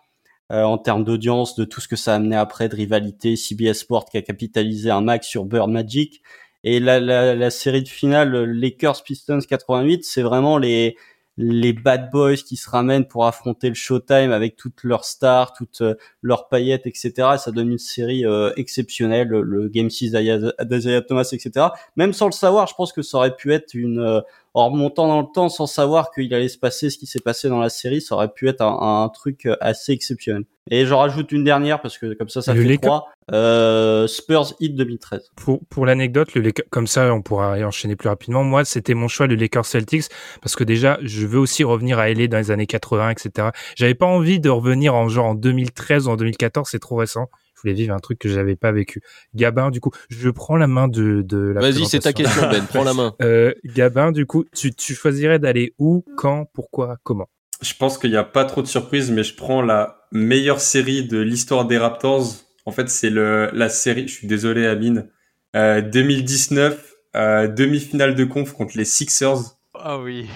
euh, 0.51 0.63
en 0.63 0.77
termes 0.77 1.03
d'audience, 1.05 1.55
de 1.55 1.65
tout 1.65 1.81
ce 1.81 1.87
que 1.87 1.95
ça 1.95 2.13
a 2.13 2.15
amené 2.17 2.35
après, 2.35 2.69
de 2.69 2.75
rivalité, 2.75 3.35
CBS 3.37 3.73
Sport 3.79 4.05
qui 4.05 4.17
a 4.17 4.21
capitalisé 4.21 4.91
un 4.91 5.01
max 5.01 5.27
sur 5.27 5.45
Bird 5.45 5.69
Magic. 5.69 6.21
Et 6.63 6.79
la, 6.79 6.99
la, 6.99 7.35
la 7.35 7.49
série 7.49 7.83
de 7.83 7.89
finale 7.89 8.43
Lakers 8.45 9.03
Pistons 9.03 9.39
88, 9.39 10.05
c'est 10.05 10.21
vraiment 10.21 10.57
les 10.57 10.95
les 11.37 11.73
bad 11.73 12.11
boys 12.11 12.35
qui 12.35 12.57
se 12.57 12.69
ramènent 12.69 13.07
pour 13.07 13.25
affronter 13.25 13.69
le 13.69 13.75
Showtime 13.75 14.31
avec 14.31 14.55
toutes 14.55 14.83
leurs 14.83 15.05
stars, 15.05 15.53
toutes 15.53 15.81
euh, 15.81 15.95
leurs 16.21 16.49
paillettes, 16.49 16.85
etc. 16.85 17.13
Et 17.35 17.37
ça 17.37 17.51
donne 17.51 17.71
une 17.71 17.77
série 17.77 18.25
euh, 18.25 18.51
exceptionnelle, 18.57 19.29
le, 19.29 19.67
Game 19.69 19.89
6 19.89 20.11
d'Isaiah 20.11 21.01
Thomas, 21.01 21.29
etc. 21.31 21.67
Même 21.95 22.13
sans 22.13 22.25
le 22.25 22.33
savoir, 22.33 22.67
je 22.67 22.75
pense 22.75 22.91
que 22.91 23.01
ça 23.01 23.17
aurait 23.17 23.35
pu 23.35 23.53
être 23.53 23.73
une, 23.73 23.99
euh, 23.99 24.21
en 24.53 24.69
remontant 24.69 25.07
dans 25.07 25.21
le 25.21 25.27
temps 25.33 25.47
sans 25.49 25.65
savoir 25.67 26.11
qu'il 26.11 26.33
allait 26.33 26.49
se 26.49 26.57
passer 26.57 26.89
ce 26.89 26.97
qui 26.97 27.05
s'est 27.07 27.21
passé 27.21 27.47
dans 27.49 27.59
la 27.59 27.69
série, 27.69 28.01
ça 28.01 28.15
aurait 28.15 28.31
pu 28.33 28.49
être 28.49 28.61
un, 28.61 29.03
un 29.03 29.09
truc 29.09 29.47
assez 29.61 29.93
exceptionnel. 29.93 30.43
Et 30.69 30.85
j'en 30.85 30.99
rajoute 30.99 31.31
une 31.31 31.43
dernière 31.43 31.81
parce 31.81 31.97
que 31.97 32.13
comme 32.13 32.29
ça, 32.29 32.41
ça 32.41 32.53
Le 32.53 32.61
fait 32.61 32.67
Lakers- 32.67 32.81
trois. 32.81 33.09
Euh, 33.33 34.07
Spurs 34.07 34.53
Heat 34.59 34.75
2013. 34.75 35.31
Pour, 35.35 35.59
pour 35.69 35.85
l'anecdote, 35.85 36.33
le 36.35 36.41
Lakers- 36.41 36.65
comme 36.69 36.85
ça, 36.85 37.13
on 37.13 37.21
pourra 37.21 37.57
y 37.57 37.63
enchaîner 37.63 37.95
plus 37.95 38.09
rapidement. 38.09 38.43
Moi, 38.43 38.65
c'était 38.65 38.93
mon 38.93 39.07
choix, 39.07 39.25
le 39.27 39.35
Lakers 39.35 39.65
Celtics, 39.65 40.05
parce 40.41 40.55
que 40.55 40.63
déjà, 40.63 40.97
je 41.01 41.25
veux 41.25 41.39
aussi 41.39 41.63
revenir 41.63 41.97
à 41.97 42.09
LA 42.09 42.27
dans 42.27 42.37
les 42.37 42.51
années 42.51 42.67
80, 42.67 43.09
etc. 43.11 43.49
J'avais 43.75 43.95
pas 43.95 44.05
envie 44.05 44.39
de 44.39 44.49
revenir 44.49 44.93
en 44.95 45.07
genre 45.07 45.27
en 45.27 45.35
2013 45.35 46.07
ou 46.07 46.11
en 46.11 46.15
2014, 46.17 46.67
c'est 46.69 46.79
trop 46.79 46.97
récent. 46.97 47.27
Je 47.61 47.69
voulais 47.69 47.79
vivre 47.79 47.93
un 47.93 47.99
truc 47.99 48.17
que 48.17 48.27
j'avais 48.27 48.55
pas 48.55 48.71
vécu. 48.71 49.01
Gabin, 49.35 49.69
du 49.69 49.79
coup, 49.79 49.91
je 50.09 50.29
prends 50.31 50.55
la 50.55 50.65
main 50.65 50.87
de, 50.87 51.21
de 51.21 51.37
la 51.37 51.61
Vas-y, 51.61 51.85
c'est 51.85 51.99
ta 51.99 52.11
question, 52.11 52.49
Ben. 52.49 52.65
Prends 52.65 52.83
la 52.83 52.93
main. 52.93 53.15
Euh, 53.21 53.53
Gabin, 53.63 54.11
du 54.11 54.25
coup, 54.25 54.45
tu, 54.55 54.73
tu 54.73 54.95
choisirais 54.95 55.37
d'aller 55.37 55.75
où, 55.77 56.03
quand, 56.17 56.45
pourquoi, 56.53 56.97
comment? 57.03 57.27
Je 57.61 57.73
pense 57.75 57.99
qu'il 57.99 58.09
n'y 58.09 58.17
a 58.17 58.23
pas 58.23 58.45
trop 58.45 58.63
de 58.63 58.67
surprises, 58.67 59.11
mais 59.11 59.23
je 59.23 59.35
prends 59.35 59.61
la 59.61 60.07
meilleure 60.11 60.59
série 60.59 61.07
de 61.07 61.19
l'histoire 61.19 61.65
des 61.65 61.77
Raptors. 61.77 62.33
En 62.65 62.71
fait, 62.71 62.89
c'est 62.89 63.11
le 63.11 63.51
la 63.53 63.69
série. 63.69 64.07
Je 64.07 64.13
suis 64.13 64.27
désolé, 64.27 64.65
Amine. 64.65 65.09
Euh, 65.55 65.81
2019, 65.81 66.93
euh, 67.15 67.47
demi-finale 67.47 68.15
de 68.15 68.23
conf 68.23 68.53
contre 68.53 68.75
les 68.77 68.85
Sixers. 68.85 69.57
Ah 69.75 69.99
oui. 69.99 70.27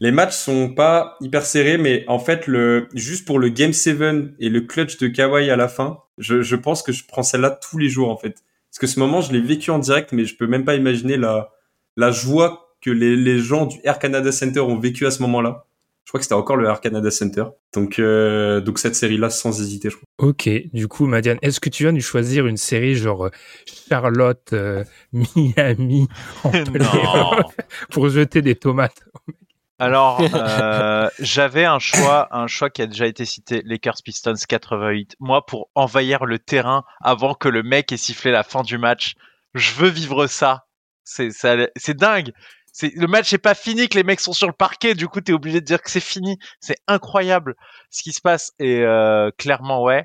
Les 0.00 0.10
matchs 0.10 0.34
sont 0.34 0.68
pas 0.68 1.16
hyper 1.20 1.46
serrés, 1.46 1.78
mais 1.78 2.04
en 2.06 2.18
fait, 2.18 2.46
le 2.46 2.88
juste 2.94 3.26
pour 3.26 3.38
le 3.38 3.48
Game 3.48 3.72
7 3.72 4.34
et 4.38 4.50
le 4.50 4.60
clutch 4.60 4.98
de 4.98 5.08
Kawhi 5.08 5.50
à 5.50 5.56
la 5.56 5.68
fin, 5.68 6.00
je, 6.18 6.42
je 6.42 6.56
pense 6.56 6.82
que 6.82 6.92
je 6.92 7.04
prends 7.06 7.22
celle-là 7.22 7.50
tous 7.50 7.78
les 7.78 7.88
jours 7.88 8.10
en 8.10 8.16
fait. 8.16 8.42
Parce 8.70 8.78
que 8.78 8.86
ce 8.86 9.00
moment, 9.00 9.22
je 9.22 9.32
l'ai 9.32 9.40
vécu 9.40 9.70
en 9.70 9.78
direct, 9.78 10.12
mais 10.12 10.26
je 10.26 10.36
peux 10.36 10.46
même 10.46 10.64
pas 10.64 10.74
imaginer 10.74 11.16
la 11.16 11.50
la 11.96 12.10
joie 12.10 12.76
que 12.82 12.90
les, 12.90 13.16
les 13.16 13.38
gens 13.38 13.64
du 13.64 13.78
Air 13.84 13.98
Canada 13.98 14.30
Center 14.32 14.60
ont 14.60 14.78
vécu 14.78 15.06
à 15.06 15.10
ce 15.10 15.22
moment-là. 15.22 15.66
Je 16.04 16.10
crois 16.10 16.20
que 16.20 16.24
c'était 16.24 16.34
encore 16.34 16.56
le 16.56 16.68
Air 16.68 16.80
Canada 16.80 17.10
Center. 17.10 17.44
Donc 17.74 17.98
euh, 17.98 18.60
donc 18.60 18.78
cette 18.78 18.94
série-là 18.94 19.28
sans 19.30 19.60
hésiter, 19.60 19.90
je 19.90 19.96
crois. 19.96 20.06
Ok, 20.18 20.48
du 20.72 20.86
coup, 20.88 21.06
Madiane, 21.06 21.38
est-ce 21.42 21.58
que 21.58 21.68
tu 21.68 21.82
viens 21.82 21.92
de 21.92 21.98
choisir 22.00 22.46
une 22.46 22.58
série 22.58 22.94
genre 22.94 23.26
euh, 23.26 23.30
Charlotte, 23.88 24.52
euh, 24.52 24.84
Miami, 25.12 26.06
en 26.44 26.52
pour 27.90 28.08
jeter 28.08 28.40
des 28.40 28.54
tomates 28.54 29.02
Alors, 29.78 30.20
euh, 30.34 31.08
j'avais 31.18 31.64
un 31.64 31.78
choix, 31.78 32.28
un 32.30 32.46
choix 32.46 32.70
qui 32.70 32.82
a 32.82 32.86
déjà 32.86 33.06
été 33.06 33.24
cité, 33.24 33.62
Lakers 33.64 34.02
Pistons 34.04 34.34
88. 34.48 35.16
Moi, 35.20 35.44
pour 35.44 35.68
envahir 35.74 36.24
le 36.24 36.38
terrain 36.38 36.84
avant 37.02 37.34
que 37.34 37.48
le 37.48 37.62
mec 37.62 37.92
ait 37.92 37.96
sifflé 37.96 38.30
la 38.30 38.42
fin 38.42 38.62
du 38.62 38.78
match, 38.78 39.14
je 39.54 39.72
veux 39.72 39.88
vivre 39.88 40.26
ça. 40.26 40.66
C'est 41.04 41.30
c'est 41.30 41.96
dingue. 41.96 42.32
C'est 42.72 42.92
le 42.94 43.06
match 43.06 43.32
n'est 43.32 43.38
pas 43.38 43.54
fini, 43.54 43.88
que 43.88 43.96
les 43.96 44.02
mecs 44.02 44.20
sont 44.20 44.32
sur 44.32 44.48
le 44.48 44.52
parquet. 44.52 44.94
Du 44.94 45.08
coup, 45.08 45.20
t'es 45.20 45.32
obligé 45.32 45.60
de 45.60 45.66
dire 45.66 45.80
que 45.80 45.90
c'est 45.90 46.00
fini. 46.00 46.38
C'est 46.60 46.76
incroyable 46.88 47.54
ce 47.90 48.02
qui 48.02 48.12
se 48.12 48.20
passe. 48.20 48.52
Et 48.58 48.82
euh, 48.82 49.30
clairement, 49.38 49.82
ouais. 49.82 50.04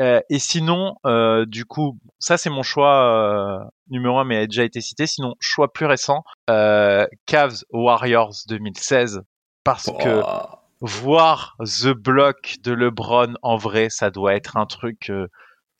Euh, 0.00 0.20
et 0.30 0.38
sinon, 0.38 0.96
euh, 1.06 1.44
du 1.44 1.64
coup, 1.64 1.98
ça 2.18 2.36
c'est 2.36 2.50
mon 2.50 2.62
choix 2.62 3.64
euh, 3.64 3.64
numéro 3.90 4.18
un, 4.18 4.24
mais 4.24 4.38
a 4.38 4.46
déjà 4.46 4.64
été 4.64 4.80
cité. 4.80 5.06
Sinon, 5.06 5.34
choix 5.40 5.72
plus 5.72 5.86
récent, 5.86 6.24
Cavs 6.46 7.64
Warriors 7.70 8.34
2016, 8.48 9.22
parce 9.64 9.90
que 10.00 10.22
voir 10.80 11.56
The 11.60 11.88
Block 11.88 12.56
de 12.62 12.72
LeBron 12.72 13.34
en 13.42 13.56
vrai, 13.56 13.88
ça 13.90 14.10
doit 14.10 14.34
être 14.34 14.56
un 14.56 14.66
truc. 14.66 15.10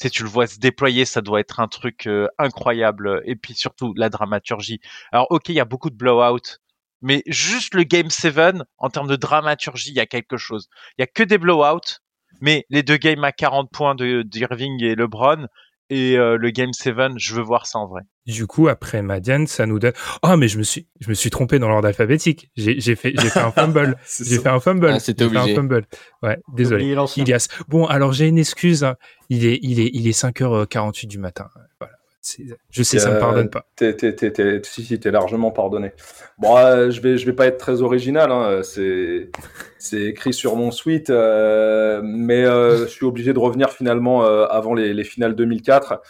tu 0.00 0.11
tu 0.11 0.22
le 0.22 0.28
vois 0.28 0.46
se 0.46 0.59
déployer, 0.59 1.04
ça 1.04 1.20
doit 1.20 1.40
être 1.40 1.61
un 1.61 1.68
truc 1.68 2.09
incroyable. 2.38 3.22
Et 3.24 3.37
puis 3.37 3.54
surtout 3.54 3.94
la 3.96 4.09
dramaturgie. 4.09 4.81
Alors 5.12 5.26
ok, 5.31 5.48
il 5.50 5.54
y 5.54 5.61
a 5.61 5.64
beaucoup 5.64 5.90
de 5.90 5.96
blowout, 5.96 6.59
mais 7.02 7.22
juste 7.26 7.74
le 7.74 7.85
Game 7.85 8.11
7 8.11 8.57
en 8.78 8.90
termes 8.90 9.09
de 9.09 9.16
dramaturgie, 9.16 9.90
il 9.90 9.96
y 9.96 10.00
a 10.00 10.07
quelque 10.07 10.37
chose. 10.37 10.68
Il 10.98 11.02
y 11.02 11.04
a 11.04 11.07
que 11.07 11.22
des 11.22 11.38
blowouts, 11.38 12.00
mais 12.40 12.64
les 12.70 12.83
deux 12.83 12.96
games 12.96 13.24
à 13.24 13.33
40 13.33 13.70
points 13.72 13.94
de 13.94 14.22
d'Irving 14.22 14.83
et 14.83 14.94
LeBron 14.94 15.46
et 15.90 16.18
euh, 16.18 16.37
le 16.37 16.51
Game 16.51 16.74
7, 16.74 16.94
je 17.16 17.35
veux 17.35 17.40
voir 17.42 17.66
ça 17.66 17.79
en 17.79 17.87
vrai. 17.87 18.03
Du 18.27 18.46
coup, 18.46 18.68
après 18.68 19.01
Madiane, 19.01 19.46
ça 19.46 19.64
nous 19.64 19.79
donne. 19.79 19.94
Oh, 20.22 20.37
mais 20.37 20.46
je 20.46 20.59
me 20.59 20.62
suis, 20.62 20.87
je 21.01 21.09
me 21.09 21.14
suis 21.14 21.31
trompé 21.31 21.59
dans 21.59 21.68
l'ordre 21.70 21.88
alphabétique. 21.88 22.51
J'ai 22.57 22.79
j'ai 22.79 22.94
fait, 22.94 23.14
j'ai 23.18 23.31
fait 23.31 23.40
un 23.40 23.51
fumble. 23.53 23.96
J'ai 24.20 24.38
fait 24.38 24.51
un 24.51 24.61
fumble. 24.61 24.88
Ah, 24.90 25.01
c'était 25.01 25.24
J'ai 25.24 25.31
fait 25.31 25.37
un 25.38 25.40
obligé. 25.40 25.55
fumble. 25.57 25.87
Ouais, 26.22 26.37
désolé. 26.55 26.85
Ilias. 27.16 27.48
Bon, 27.68 27.87
alors 27.87 28.12
j'ai 28.12 28.29
une 28.29 28.38
excuse. 28.38 28.85
hein. 28.85 28.96
Il 29.31 29.46
est, 29.46 29.59
il 29.62 29.81
est, 29.81 29.90
il 29.94 30.07
est 30.07 30.12
5h48 30.18 31.07
du 31.07 31.18
matin. 31.18 31.48
Voilà. 31.81 31.94
C'est- 32.20 32.42
Je 32.70 32.83
sais, 32.83 32.98
ça 32.98 33.09
me 33.11 33.16
Euh, 33.16 33.20
pardonne 33.20 33.48
pas. 33.48 33.64
T'es, 33.77 33.96
t'es, 33.96 34.14
t'es, 34.14 34.31
t'es- 34.31 34.61
si, 34.64 34.85
si, 34.85 35.01
t'es 35.01 35.11
largement 35.11 35.51
pardonné. 35.53 35.92
Bon, 36.37 36.55
euh, 36.59 36.90
je 36.90 37.01
vais, 37.01 37.16
je 37.16 37.24
vais 37.24 37.33
pas 37.33 37.46
être 37.46 37.57
très 37.57 37.81
original. 37.81 38.31
Hein, 38.31 38.61
c'est, 38.62 39.31
c'est 39.78 40.02
écrit 40.02 40.32
sur 40.32 40.56
mon 40.56 40.70
suite, 40.70 41.10
euh, 41.10 42.00
mais 42.02 42.44
euh, 42.44 42.78
je 42.78 42.86
suis 42.86 43.06
obligé 43.06 43.32
de 43.32 43.38
revenir 43.38 43.70
finalement 43.70 44.24
euh, 44.24 44.46
avant 44.46 44.74
les, 44.74 44.92
les 44.92 45.04
finales 45.04 45.34
2004 45.36 46.00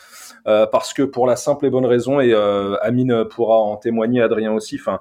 euh, 0.47 0.67
parce 0.67 0.95
que 0.95 1.03
pour 1.03 1.27
la 1.27 1.37
simple 1.37 1.67
et 1.67 1.71
bonne 1.71 1.85
raison, 1.85 2.21
et 2.21 2.35
Amine 2.81 3.25
pourra 3.27 3.57
en 3.57 3.77
témoigner, 3.77 4.23
Adrien 4.23 4.53
aussi. 4.53 4.77
Enfin, 4.81 5.01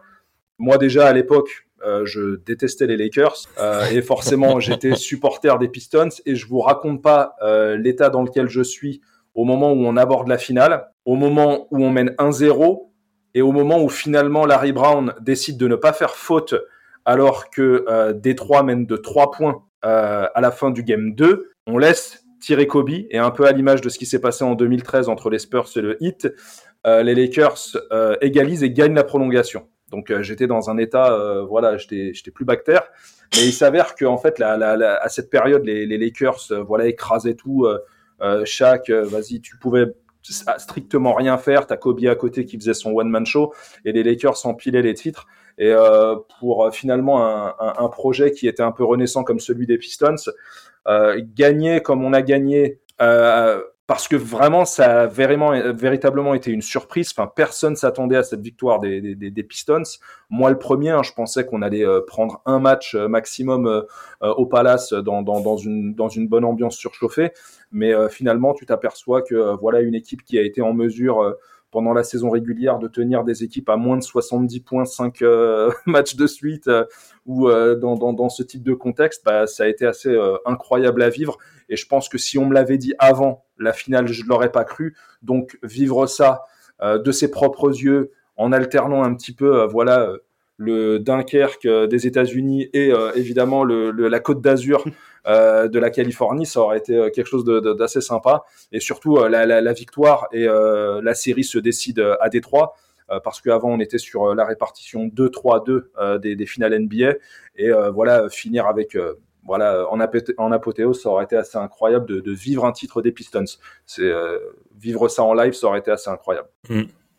moi 0.58 0.77
déjà 0.77 1.08
à 1.08 1.13
l'époque, 1.13 1.67
je 2.03 2.36
détestais 2.38 2.88
les 2.88 2.97
Lakers 2.97 3.47
et 3.91 4.01
forcément 4.01 4.60
j'étais 4.60 4.95
supporter 4.95 5.58
des 5.60 5.69
Pistons 5.69 6.10
et 6.25 6.36
je 6.36 6.47
vous 6.47 6.60
raconte 6.60 7.01
pas 7.01 7.36
l'état 7.77 8.10
dans 8.10 8.23
lequel 8.23 8.49
je 8.49 8.62
suis 8.62 9.01
au 9.36 9.45
moment 9.45 9.71
où 9.71 9.86
on 9.86 9.95
aborde 9.95 10.27
la 10.27 10.38
finale, 10.38 10.88
au 11.06 11.15
moment 11.15 11.67
où 11.71 11.84
on 11.84 11.91
mène 11.91 12.10
1-0 12.17 12.88
et 13.36 13.41
au 13.41 13.51
moment 13.51 13.82
où 13.82 13.88
finalement 13.88 14.45
Larry 14.45 14.71
Brown 14.71 15.13
décide 15.21 15.58
de 15.58 15.67
ne 15.67 15.75
pas 15.75 15.93
faire 15.93 16.15
faute 16.15 16.56
alors 17.08 17.50
que 17.50 17.86
euh, 17.88 18.12
Détroit 18.12 18.63
mène 18.63 18.86
de 18.86 18.98
3 18.98 19.32
points 19.32 19.63
euh, 19.86 20.28
à 20.36 20.41
la 20.41 20.52
fin 20.52 20.72
du 20.72 20.84
game 20.84 21.15
2, 21.15 21.50
on 21.65 21.78
laisse 21.78 22.26
tirer 22.41 22.67
Kobe 22.67 22.89
et 22.89 23.17
un 23.17 23.32
peu 23.32 23.48
à 23.48 23.54
l'image 23.54 23.80
de 23.80 23.89
ce 23.89 23.98
qui 23.98 24.06
s'est 24.06 24.20
passé 24.20 24.43
en 24.43 24.56
2013 24.56 25.08
entre 25.08 25.30
les 25.30 25.39
Spurs 25.39 25.70
et 25.78 25.82
le 25.82 26.04
Heat, 26.04 26.28
euh, 26.86 27.04
les 27.04 27.15
Lakers 27.15 27.58
euh, 27.91 28.15
égalisent 28.22 28.63
et 28.63 28.72
gagnent 28.72 28.93
la 28.93 29.06
prolongation. 29.06 29.70
Donc 29.89 30.13
j'étais 30.20 30.48
dans 30.48 30.70
un 30.70 30.78
état, 30.78 31.17
voilà, 31.48 31.78
j'étais 31.78 32.32
plus 32.36 32.43
bactère. 32.43 32.89
Mais 33.36 33.46
il 33.46 33.54
s'avère 33.54 33.96
que 33.96 34.04
en 34.04 34.17
fait, 34.17 34.41
à 34.41 35.08
cette 35.08 35.30
période, 35.30 35.63
les, 35.63 35.98
Lakers, 35.98 36.52
voilà, 36.67 36.88
écrasaient 36.88 37.36
tout. 37.36 37.65
Euh, 38.22 38.43
vas-y, 39.06 39.39
tu 39.39 39.58
pouvais 39.58 39.86
strictement 40.22 41.13
rien 41.13 41.38
faire. 41.38 41.67
T'as 41.67 41.78
Kobe 41.78 42.04
à 42.06 42.15
côté 42.15 42.46
qui 42.46 42.58
faisait 42.58 42.74
son 42.74 42.91
one 42.91 43.10
man 43.10 43.26
show 43.26 43.54
et 43.86 43.91
les 43.91 44.04
Lakers 44.04 44.46
empilaient 44.46 44.82
les 44.82 44.93
titres. 44.93 45.28
Et 45.58 45.72
euh, 45.72 46.15
pour 46.39 46.65
euh, 46.65 46.72
finalement 46.72 47.26
un, 47.26 47.56
un, 47.60 47.89
projet 47.89 48.32
qui 48.32 48.48
était 48.48 48.63
un 48.63 48.72
peu 48.72 48.84
renaissant 48.84 49.24
comme 49.24 49.39
celui 49.39 49.65
des 49.65 49.78
Pistons, 49.78 50.15
euh, 50.88 51.20
gagner 51.36 51.82
comme 51.82 52.04
on 52.04 52.13
a 52.13 52.22
gagné. 52.22 52.80
Parce 53.88 54.10
que 54.10 54.17
vraiment, 54.17 54.65
ça 54.65 55.04
a 55.04 55.08
vraiment, 55.08 55.52
véritablement 55.74 56.34
été 56.34 56.52
une 56.52 56.62
surprise. 56.62 57.13
Enfin, 57.15 57.32
personne 57.34 57.78
s'attendait 57.78 58.17
à 58.17 58.24
cette 58.24 58.41
victoire 58.41 58.82
des, 58.82 59.15
des, 59.15 59.43
Pistons. 59.43 59.84
Moi, 60.30 60.50
le 60.50 60.60
premier, 60.60 60.89
hein, 60.89 61.04
je 61.04 61.13
pensais 61.13 61.46
qu'on 61.46 61.62
allait 61.62 61.86
prendre 62.06 62.41
un 62.46 62.60
match 62.60 62.96
maximum 62.96 63.86
au 64.20 64.46
Palace 64.46 64.91
dans, 64.91 65.22
dans, 65.22 65.56
une, 65.56 65.96
dans 65.96 66.10
une 66.10 66.28
bonne 66.28 66.43
ambiance 66.43 66.76
surchauffée. 66.76 67.32
Mais 67.72 67.93
finalement, 68.10 68.54
tu 68.54 68.65
t'aperçois 68.65 69.22
que 69.22 69.56
voilà 69.56 69.80
une 69.80 69.96
équipe 69.96 70.26
qui 70.26 70.38
a 70.38 70.41
été 70.41 70.62
en 70.62 70.74
mesure 70.74 71.38
pendant 71.71 71.93
la 71.93 72.03
saison 72.03 72.30
régulière 72.30 72.80
de 72.80 72.88
tenir 72.88 73.23
des 73.23 73.43
équipes 73.43 73.69
à 73.69 73.75
moins 73.75 73.97
de 73.97 74.03
70 74.03 74.62
points, 74.62 74.86
5 74.86 75.21
euh, 75.21 75.71
matchs 75.86 76.15
de 76.15 76.27
suite, 76.27 76.67
euh, 76.67 76.86
ou 77.25 77.49
euh, 77.49 77.75
dans, 77.75 77.95
dans, 77.95 78.30
ce 78.30 78.43
type 78.43 78.63
de 78.63 78.73
contexte, 78.73 79.23
bah, 79.25 79.47
ça 79.47 79.63
a 79.63 79.67
été 79.67 79.86
assez 79.86 80.10
euh, 80.10 80.38
incroyable 80.45 81.01
à 81.03 81.10
vivre. 81.10 81.38
Et 81.69 81.75
je 81.75 81.86
pense 81.86 82.08
que 82.08 82.17
si 82.17 82.38
on 82.38 82.45
me 82.45 82.53
l'avait 82.53 82.77
dit 82.77 82.93
avant 82.99 83.45
la 83.58 83.73
finale, 83.73 84.08
je 84.08 84.23
ne 84.23 84.30
l'aurais 84.30 84.51
pas 84.51 84.63
cru. 84.63 84.95
Donc 85.21 85.58
vivre 85.63 86.08
ça 86.08 86.43
de 86.82 87.12
ses 87.12 87.32
propres 87.32 87.69
yeux, 87.69 88.12
en 88.36 88.51
alternant 88.51 89.03
un 89.03 89.15
petit 89.15 89.34
peu, 89.34 89.65
voilà, 89.65 90.13
le 90.58 90.99
Dunkerque 90.99 91.67
des 91.67 92.06
États-Unis 92.06 92.69
et 92.73 92.93
évidemment 93.15 93.65
la 93.65 94.19
Côte 94.19 94.41
d'Azur 94.41 94.86
euh, 95.28 95.68
de 95.68 95.80
la 95.80 95.90
Californie, 95.90 96.46
ça 96.46 96.62
aurait 96.62 96.78
été 96.78 96.96
euh, 96.96 97.10
quelque 97.10 97.28
chose 97.28 97.44
d'assez 97.44 98.02
sympa. 98.02 98.44
Et 98.72 98.80
surtout 98.80 99.18
euh, 99.18 99.30
la, 99.30 99.74
victoire 99.74 100.28
et 100.32 100.46
la 100.46 101.13
série 101.13 101.44
se 101.44 101.58
décide 101.58 102.00
euh, 102.00 102.16
à 102.22 102.30
Détroit. 102.30 102.76
euh, 103.12 103.20
Parce 103.20 103.42
qu'avant 103.42 103.70
on 103.70 103.80
était 103.80 103.98
sur 103.98 104.34
la 104.36 104.46
répartition 104.46 105.08
2-3-2 105.08 105.84
euh, 106.00 106.18
des, 106.18 106.46
finales 106.46 106.80
NBA 106.80 107.16
et 107.56 107.72
voilà 107.94 108.30
finir 108.30 108.68
avec 108.68 108.98
voilà 109.46 109.88
en, 109.90 110.00
apothéose 110.52 111.02
ça 111.02 111.10
aurait 111.10 111.24
été 111.24 111.36
assez 111.36 111.58
incroyable 111.58 112.06
de, 112.06 112.32
vivre 112.32 112.66
un 112.66 112.72
titre 112.72 113.02
des 113.02 113.12
Pistons. 113.12 113.46
C'est 113.86 114.12
vivre 114.78 115.08
ça 115.08 115.24
en 115.24 115.34
live 115.34 115.54
ça 115.54 115.68
aurait 115.68 115.80
été 115.80 115.92
assez 115.92 116.10
incroyable. 116.10 116.50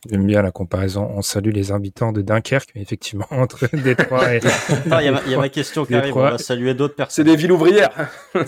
J'aime 0.09 0.27
bien 0.27 0.43
la 0.43 0.51
comparaison. 0.53 1.11
On 1.15 1.23
salue 1.23 1.51
les 1.51 1.73
habitants 1.73 2.13
de 2.13 2.23
Dunkerque, 2.23 2.71
mais 2.75 2.83
effectivement, 2.83 3.27
entre 3.31 3.67
Détroit 3.77 4.35
et. 4.37 4.41
Ah, 4.91 5.03
Il 5.03 5.07
y, 5.07 5.09
a 5.09 5.13
ma- 5.13 5.23
il 5.27 5.33
y 5.33 5.35
a 5.35 5.39
ma 5.39 5.49
question 5.49 5.85
qui 5.85 5.95
arrive. 5.95 6.17
On 6.17 6.21
va 6.21 6.39
saluer 6.39 6.75
d'autres 6.75 6.95
C'est 6.95 7.25
personnes. 7.25 7.25
des 7.27 7.37
villes 7.37 7.53
ouvrières. 7.53 8.11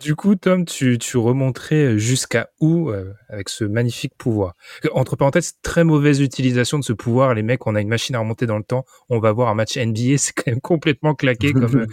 Du 0.00 0.14
coup, 0.14 0.36
Tom, 0.36 0.64
tu, 0.64 0.96
tu 0.98 1.16
remonterais 1.16 1.98
jusqu'à 1.98 2.50
où 2.60 2.88
euh, 2.90 3.12
avec 3.28 3.48
ce 3.48 3.64
magnifique 3.64 4.12
pouvoir? 4.16 4.54
Entre 4.92 5.16
parenthèses, 5.16 5.54
très 5.62 5.82
mauvaise 5.82 6.20
utilisation 6.20 6.78
de 6.78 6.84
ce 6.84 6.92
pouvoir. 6.92 7.34
Les 7.34 7.42
mecs, 7.42 7.66
on 7.66 7.74
a 7.74 7.80
une 7.80 7.88
machine 7.88 8.14
à 8.14 8.20
remonter 8.20 8.46
dans 8.46 8.58
le 8.58 8.62
temps. 8.62 8.84
On 9.08 9.18
va 9.18 9.32
voir 9.32 9.48
un 9.48 9.54
match 9.54 9.76
NBA, 9.76 10.16
c'est 10.18 10.32
quand 10.34 10.46
même 10.52 10.60
complètement 10.60 11.16
claqué 11.16 11.52
comme, 11.52 11.80
euh, 11.80 11.86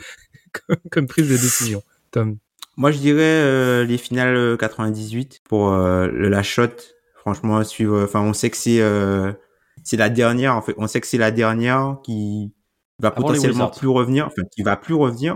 comme, 0.67 0.77
comme 0.91 1.07
prise 1.07 1.25
de 1.29 1.33
décision. 1.35 1.81
Tom. 2.11 2.37
Moi, 2.77 2.91
je 2.91 2.99
dirais 2.99 3.21
euh, 3.23 3.85
les 3.85 3.97
finales 3.97 4.35
euh, 4.35 4.55
98 4.55 5.41
pour 5.43 5.73
euh, 5.73 6.05
le 6.05 6.29
la 6.29 6.43
shot. 6.43 6.67
Franchement, 7.25 7.63
suivre. 7.63 8.03
Enfin, 8.03 8.21
on 8.21 8.33
sait 8.33 8.51
que 8.51 8.57
c'est 8.57 8.81
euh, 8.81 9.33
c'est 9.83 9.97
la 9.97 10.09
dernière. 10.09 10.55
En 10.55 10.61
fait, 10.61 10.75
on 10.77 10.85
sait 10.85 11.01
que 11.01 11.07
c'est 11.07 11.17
la 11.17 11.31
dernière 11.31 11.97
qui 12.03 12.53
va 12.99 13.07
Avant 13.07 13.21
potentiellement 13.21 13.69
plus 13.69 13.87
revenir. 13.87 14.27
Enfin, 14.27 14.43
qui 14.55 14.61
va 14.61 14.77
plus 14.77 14.93
revenir. 14.93 15.35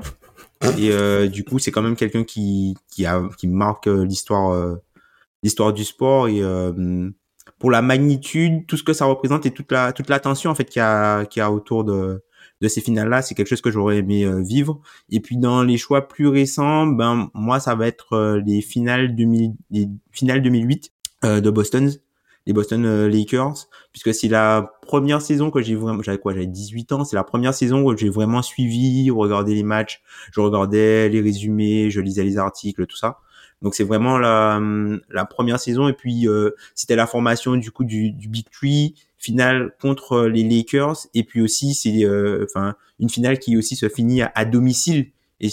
Et 0.78 0.92
euh, 0.92 1.28
du 1.28 1.44
coup, 1.44 1.58
c'est 1.58 1.72
quand 1.72 1.82
même 1.82 1.96
quelqu'un 1.96 2.24
qui 2.24 2.76
qui 2.90 3.08
a 3.08 3.24
qui 3.38 3.48
marque 3.48 3.88
euh, 3.88 4.06
l'histoire 4.06 4.54
euh, 4.54 4.76
l'histoire 5.42 5.74
du 5.74 5.84
sport 5.84 6.28
et 6.28 6.44
euh, 6.44 7.10
pour 7.58 7.72
la 7.72 7.82
magnitude, 7.82 8.68
tout 8.68 8.78
ce 8.78 8.84
que 8.84 8.94
ça 8.94 9.06
représente 9.06 9.48
et 9.48 9.52
toute 9.52 9.72
la 9.72 9.92
toute 9.92 10.10
l'attention 10.10 10.52
en 10.52 10.56
fait 10.56 10.66
qu'il 10.66 10.82
y 10.82 10.84
a 10.84 11.26
qu'il 11.26 11.40
y 11.40 11.44
a 11.44 11.52
autour 11.52 11.86
de 11.86 12.24
de 12.62 12.68
ces 12.68 12.82
finales-là, 12.82 13.22
c'est 13.22 13.36
quelque 13.36 13.48
chose 13.48 13.62
que 13.62 13.72
j'aurais 13.72 13.98
aimé 13.98 14.30
vivre. 14.44 14.82
Et 15.10 15.22
puis 15.22 15.38
dans 15.38 15.64
les 15.64 15.78
choix 15.78 16.08
plus 16.08 16.28
récents, 16.28 16.88
ben 16.88 17.32
moi 17.34 17.60
ça 17.60 17.74
va 17.74 17.88
être 17.88 18.42
les 18.46 18.62
finales 18.62 19.16
2000, 19.16 19.54
les 19.72 19.88
finales 20.12 20.42
2008 20.42 20.92
euh, 20.92 20.99
de 21.24 21.50
Boston, 21.50 21.92
les 22.46 22.54
Boston 22.54 22.86
euh, 22.86 23.10
Lakers, 23.10 23.68
puisque 23.92 24.14
c'est 24.14 24.28
la 24.28 24.72
première 24.82 25.22
saison 25.22 25.52
que 25.52 25.62
j'ai 25.62 25.76
vraiment, 25.76 26.02
j'avais 26.02 26.18
quoi, 26.18 26.34
j'avais 26.34 26.48
18 26.48 26.92
ans, 26.94 27.04
c'est 27.04 27.16
la 27.16 27.24
première 27.24 27.54
saison 27.54 27.84
où 27.84 27.96
j'ai 27.96 28.10
vraiment 28.10 28.42
suivi, 28.42 29.12
regardé 29.12 29.54
les 29.54 29.64
matchs, 29.64 30.02
je 30.32 30.42
regardais 30.42 31.10
les 31.10 31.22
résumés, 31.22 31.92
je 31.92 32.02
lisais 32.02 32.24
les 32.24 32.38
articles, 32.38 32.86
tout 32.88 32.98
ça. 32.98 33.20
Donc 33.62 33.76
c'est 33.76 33.84
vraiment 33.84 34.18
la, 34.18 34.56
hum, 34.58 35.02
la 35.10 35.26
première 35.26 35.60
saison. 35.60 35.90
Et 35.90 35.94
puis 35.94 36.28
euh, 36.28 36.52
c'était 36.76 36.96
la 36.96 37.06
formation 37.06 37.56
du 37.56 37.72
coup 37.72 37.84
du, 37.84 38.12
du 38.12 38.30
Big 38.30 38.46
Three 38.50 38.96
finale 39.18 39.76
contre 39.82 40.22
les 40.22 40.44
Lakers. 40.44 41.08
Et 41.14 41.24
puis 41.24 41.42
aussi 41.42 41.74
c'est 41.76 42.06
euh, 42.06 42.46
enfin 42.46 42.76
une 43.00 43.10
finale 43.10 43.38
qui 43.38 43.58
aussi 43.58 43.76
se 43.76 43.90
finit 43.90 44.22
à 44.22 44.46
domicile 44.46 45.12
et 45.42 45.48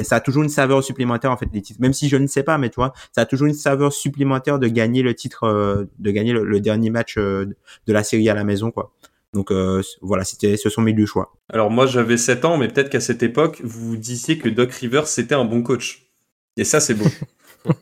a- 0.00 0.04
ça 0.04 0.16
a 0.16 0.20
toujours 0.20 0.42
une 0.42 0.48
saveur 0.48 0.82
supplémentaire 0.84 1.30
en 1.30 1.36
fait 1.36 1.48
les 1.52 1.62
titres 1.62 1.80
même 1.80 1.92
si 1.92 2.08
je 2.08 2.16
ne 2.16 2.26
sais 2.26 2.42
pas 2.42 2.58
mais 2.58 2.68
tu 2.70 2.76
vois 2.76 2.92
ça 3.12 3.22
a 3.22 3.26
toujours 3.26 3.46
une 3.48 3.54
saveur 3.54 3.92
supplémentaire 3.92 4.58
de 4.58 4.68
gagner 4.68 5.02
le 5.02 5.14
titre 5.14 5.44
euh, 5.44 5.84
de 5.98 6.10
gagner 6.10 6.32
le, 6.32 6.44
le 6.44 6.60
dernier 6.60 6.90
match 6.90 7.16
euh, 7.18 7.46
de 7.86 7.92
la 7.92 8.02
série 8.04 8.28
à 8.28 8.34
la 8.34 8.44
maison 8.44 8.70
quoi 8.70 8.92
donc 9.34 9.50
euh, 9.50 9.80
voilà 10.02 10.24
c'était 10.24 10.56
ce 10.56 10.68
sont 10.70 10.82
mes 10.82 10.92
deux 10.92 11.06
choix 11.06 11.32
Alors 11.48 11.70
moi 11.70 11.86
j'avais 11.86 12.18
7 12.18 12.44
ans, 12.44 12.58
mais 12.58 12.68
peut-être 12.68 12.90
qu'à 12.90 13.00
cette 13.00 13.22
époque, 13.22 13.60
vous 13.64 13.88
vous 13.88 13.96
disiez 13.96 14.36
que 14.36 14.48
Doc 14.50 14.70
Rivers 14.72 15.06
c'était 15.06 15.34
un 15.34 15.46
bon 15.46 15.62
coach. 15.62 16.06
Et 16.58 16.64
ça 16.64 16.80
c'est 16.80 16.92
beau. 16.92 17.06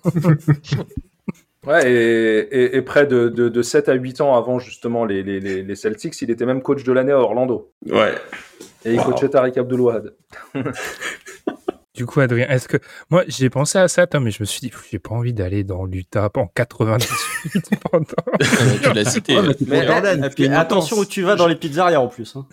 Ouais, 1.67 1.93
et, 1.93 2.39
et, 2.59 2.77
et 2.79 2.83
près 2.83 3.07
de, 3.07 3.29
de, 3.29 3.51
de 3.51 3.63
7 3.63 3.91
à 3.91 3.93
8 3.93 4.23
ans 4.23 4.35
avant 4.35 4.59
justement 4.59 5.05
les, 5.05 5.23
les, 5.23 5.41
les 5.41 5.63
les 5.63 5.77
Celtics, 5.77 6.15
il 6.23 6.31
était 6.31 6.47
même 6.47 6.63
coach 6.63 6.85
de 6.85 6.93
l'année 6.93 7.13
à 7.13 7.19
Orlando. 7.19 7.71
Ouais. 7.87 8.15
Et 8.87 8.95
il 8.95 9.01
coachait 9.03 9.29
Tariq 9.29 9.59
Abdul-Wahad. 9.59 10.15
Du 12.01 12.07
coup, 12.07 12.21
Adrien, 12.21 12.49
est-ce 12.49 12.67
que 12.67 12.79
moi 13.11 13.25
j'ai 13.29 13.51
pensé 13.51 13.77
à 13.79 13.87
ça, 13.87 14.07
Tom, 14.07 14.25
mais 14.25 14.31
je 14.31 14.43
me 14.43 14.47
suis 14.47 14.61
dit, 14.61 14.73
j'ai 14.91 14.99
pas 14.99 15.11
envie 15.11 15.35
d'aller 15.35 15.65
dans 15.65 15.85
l'Utah 15.85 16.31
en 16.35 16.47
98 16.47 17.79
pendant. 17.91 18.05
tu 18.83 18.93
l'as 18.95 19.05
cité. 19.11 19.37
Ouais, 19.37 19.43
mais 19.49 19.55
c'est 19.59 19.69
Mais, 19.69 19.81
pour 19.85 19.93
Jordan, 19.93 20.19
et 20.19 20.23
c'est 20.23 20.35
puis 20.35 20.47
une 20.47 20.55
attention 20.55 20.97
où 20.97 21.05
tu 21.05 21.21
vas 21.21 21.37
dans 21.37 21.47
les 21.47 21.57
pizzerias 21.57 22.01
en 22.01 22.09
plus. 22.09 22.35
Hein. 22.37 22.47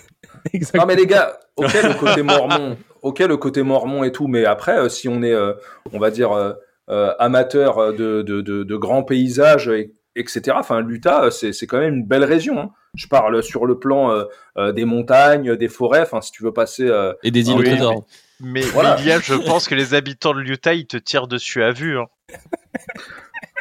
Exactement. 0.52 0.84
Non 0.84 0.88
mais 0.90 0.96
les 0.98 1.08
gars, 1.08 1.40
ok 1.56 1.72
le 1.82 1.94
côté 1.98 2.24
mormon, 2.24 2.78
ok 3.04 3.20
le 3.20 3.38
côté 3.38 3.64
mormon 3.64 4.04
et 4.04 4.12
tout, 4.12 4.28
mais 4.28 4.44
après 4.44 4.78
euh, 4.78 4.90
si 4.90 5.08
on 5.08 5.24
est, 5.24 5.32
euh, 5.32 5.54
on 5.94 5.98
va 6.00 6.12
dire 6.12 6.34
euh, 6.34 6.52
euh, 6.90 7.14
amateur 7.18 7.94
de, 7.94 8.24
de, 8.24 8.42
de, 8.42 8.64
de 8.64 8.76
grands 8.76 9.04
paysages, 9.04 9.70
et- 9.70 9.94
etc. 10.18 10.58
Enfin 10.60 10.82
l'Utah 10.82 11.32
c'est 11.32 11.54
c'est 11.54 11.68
quand 11.68 11.80
même 11.80 11.94
une 11.96 12.06
belle 12.06 12.26
région. 12.26 12.60
Hein. 12.60 12.70
Je 12.96 13.08
parle 13.08 13.42
sur 13.44 13.66
le 13.66 13.80
plan 13.80 14.12
euh, 14.12 14.26
euh, 14.58 14.74
des 14.74 14.84
montagnes, 14.84 15.56
des 15.56 15.70
forêts. 15.70 16.02
Enfin 16.02 16.20
si 16.20 16.32
tu 16.34 16.44
veux 16.44 16.52
passer, 16.52 16.86
euh, 16.90 17.14
Et 17.24 17.32
des 17.32 17.48
îles 17.48 17.54
Ah 17.56 17.60
au 17.60 17.64
trésor. 17.64 18.06
Mais, 18.40 18.62
Voilà. 18.62 18.96
mais 18.96 19.02
Ilias, 19.04 19.22
je 19.24 19.34
pense 19.34 19.68
que 19.68 19.76
les 19.76 19.94
habitants 19.94 20.34
de 20.34 20.40
l'Utah, 20.40 20.74
ils 20.74 20.86
te 20.88 20.98
tirent 20.98 21.28
dessus 21.28 21.64
à 21.64 21.72
vue. 21.72 21.98
hein. 22.00 22.06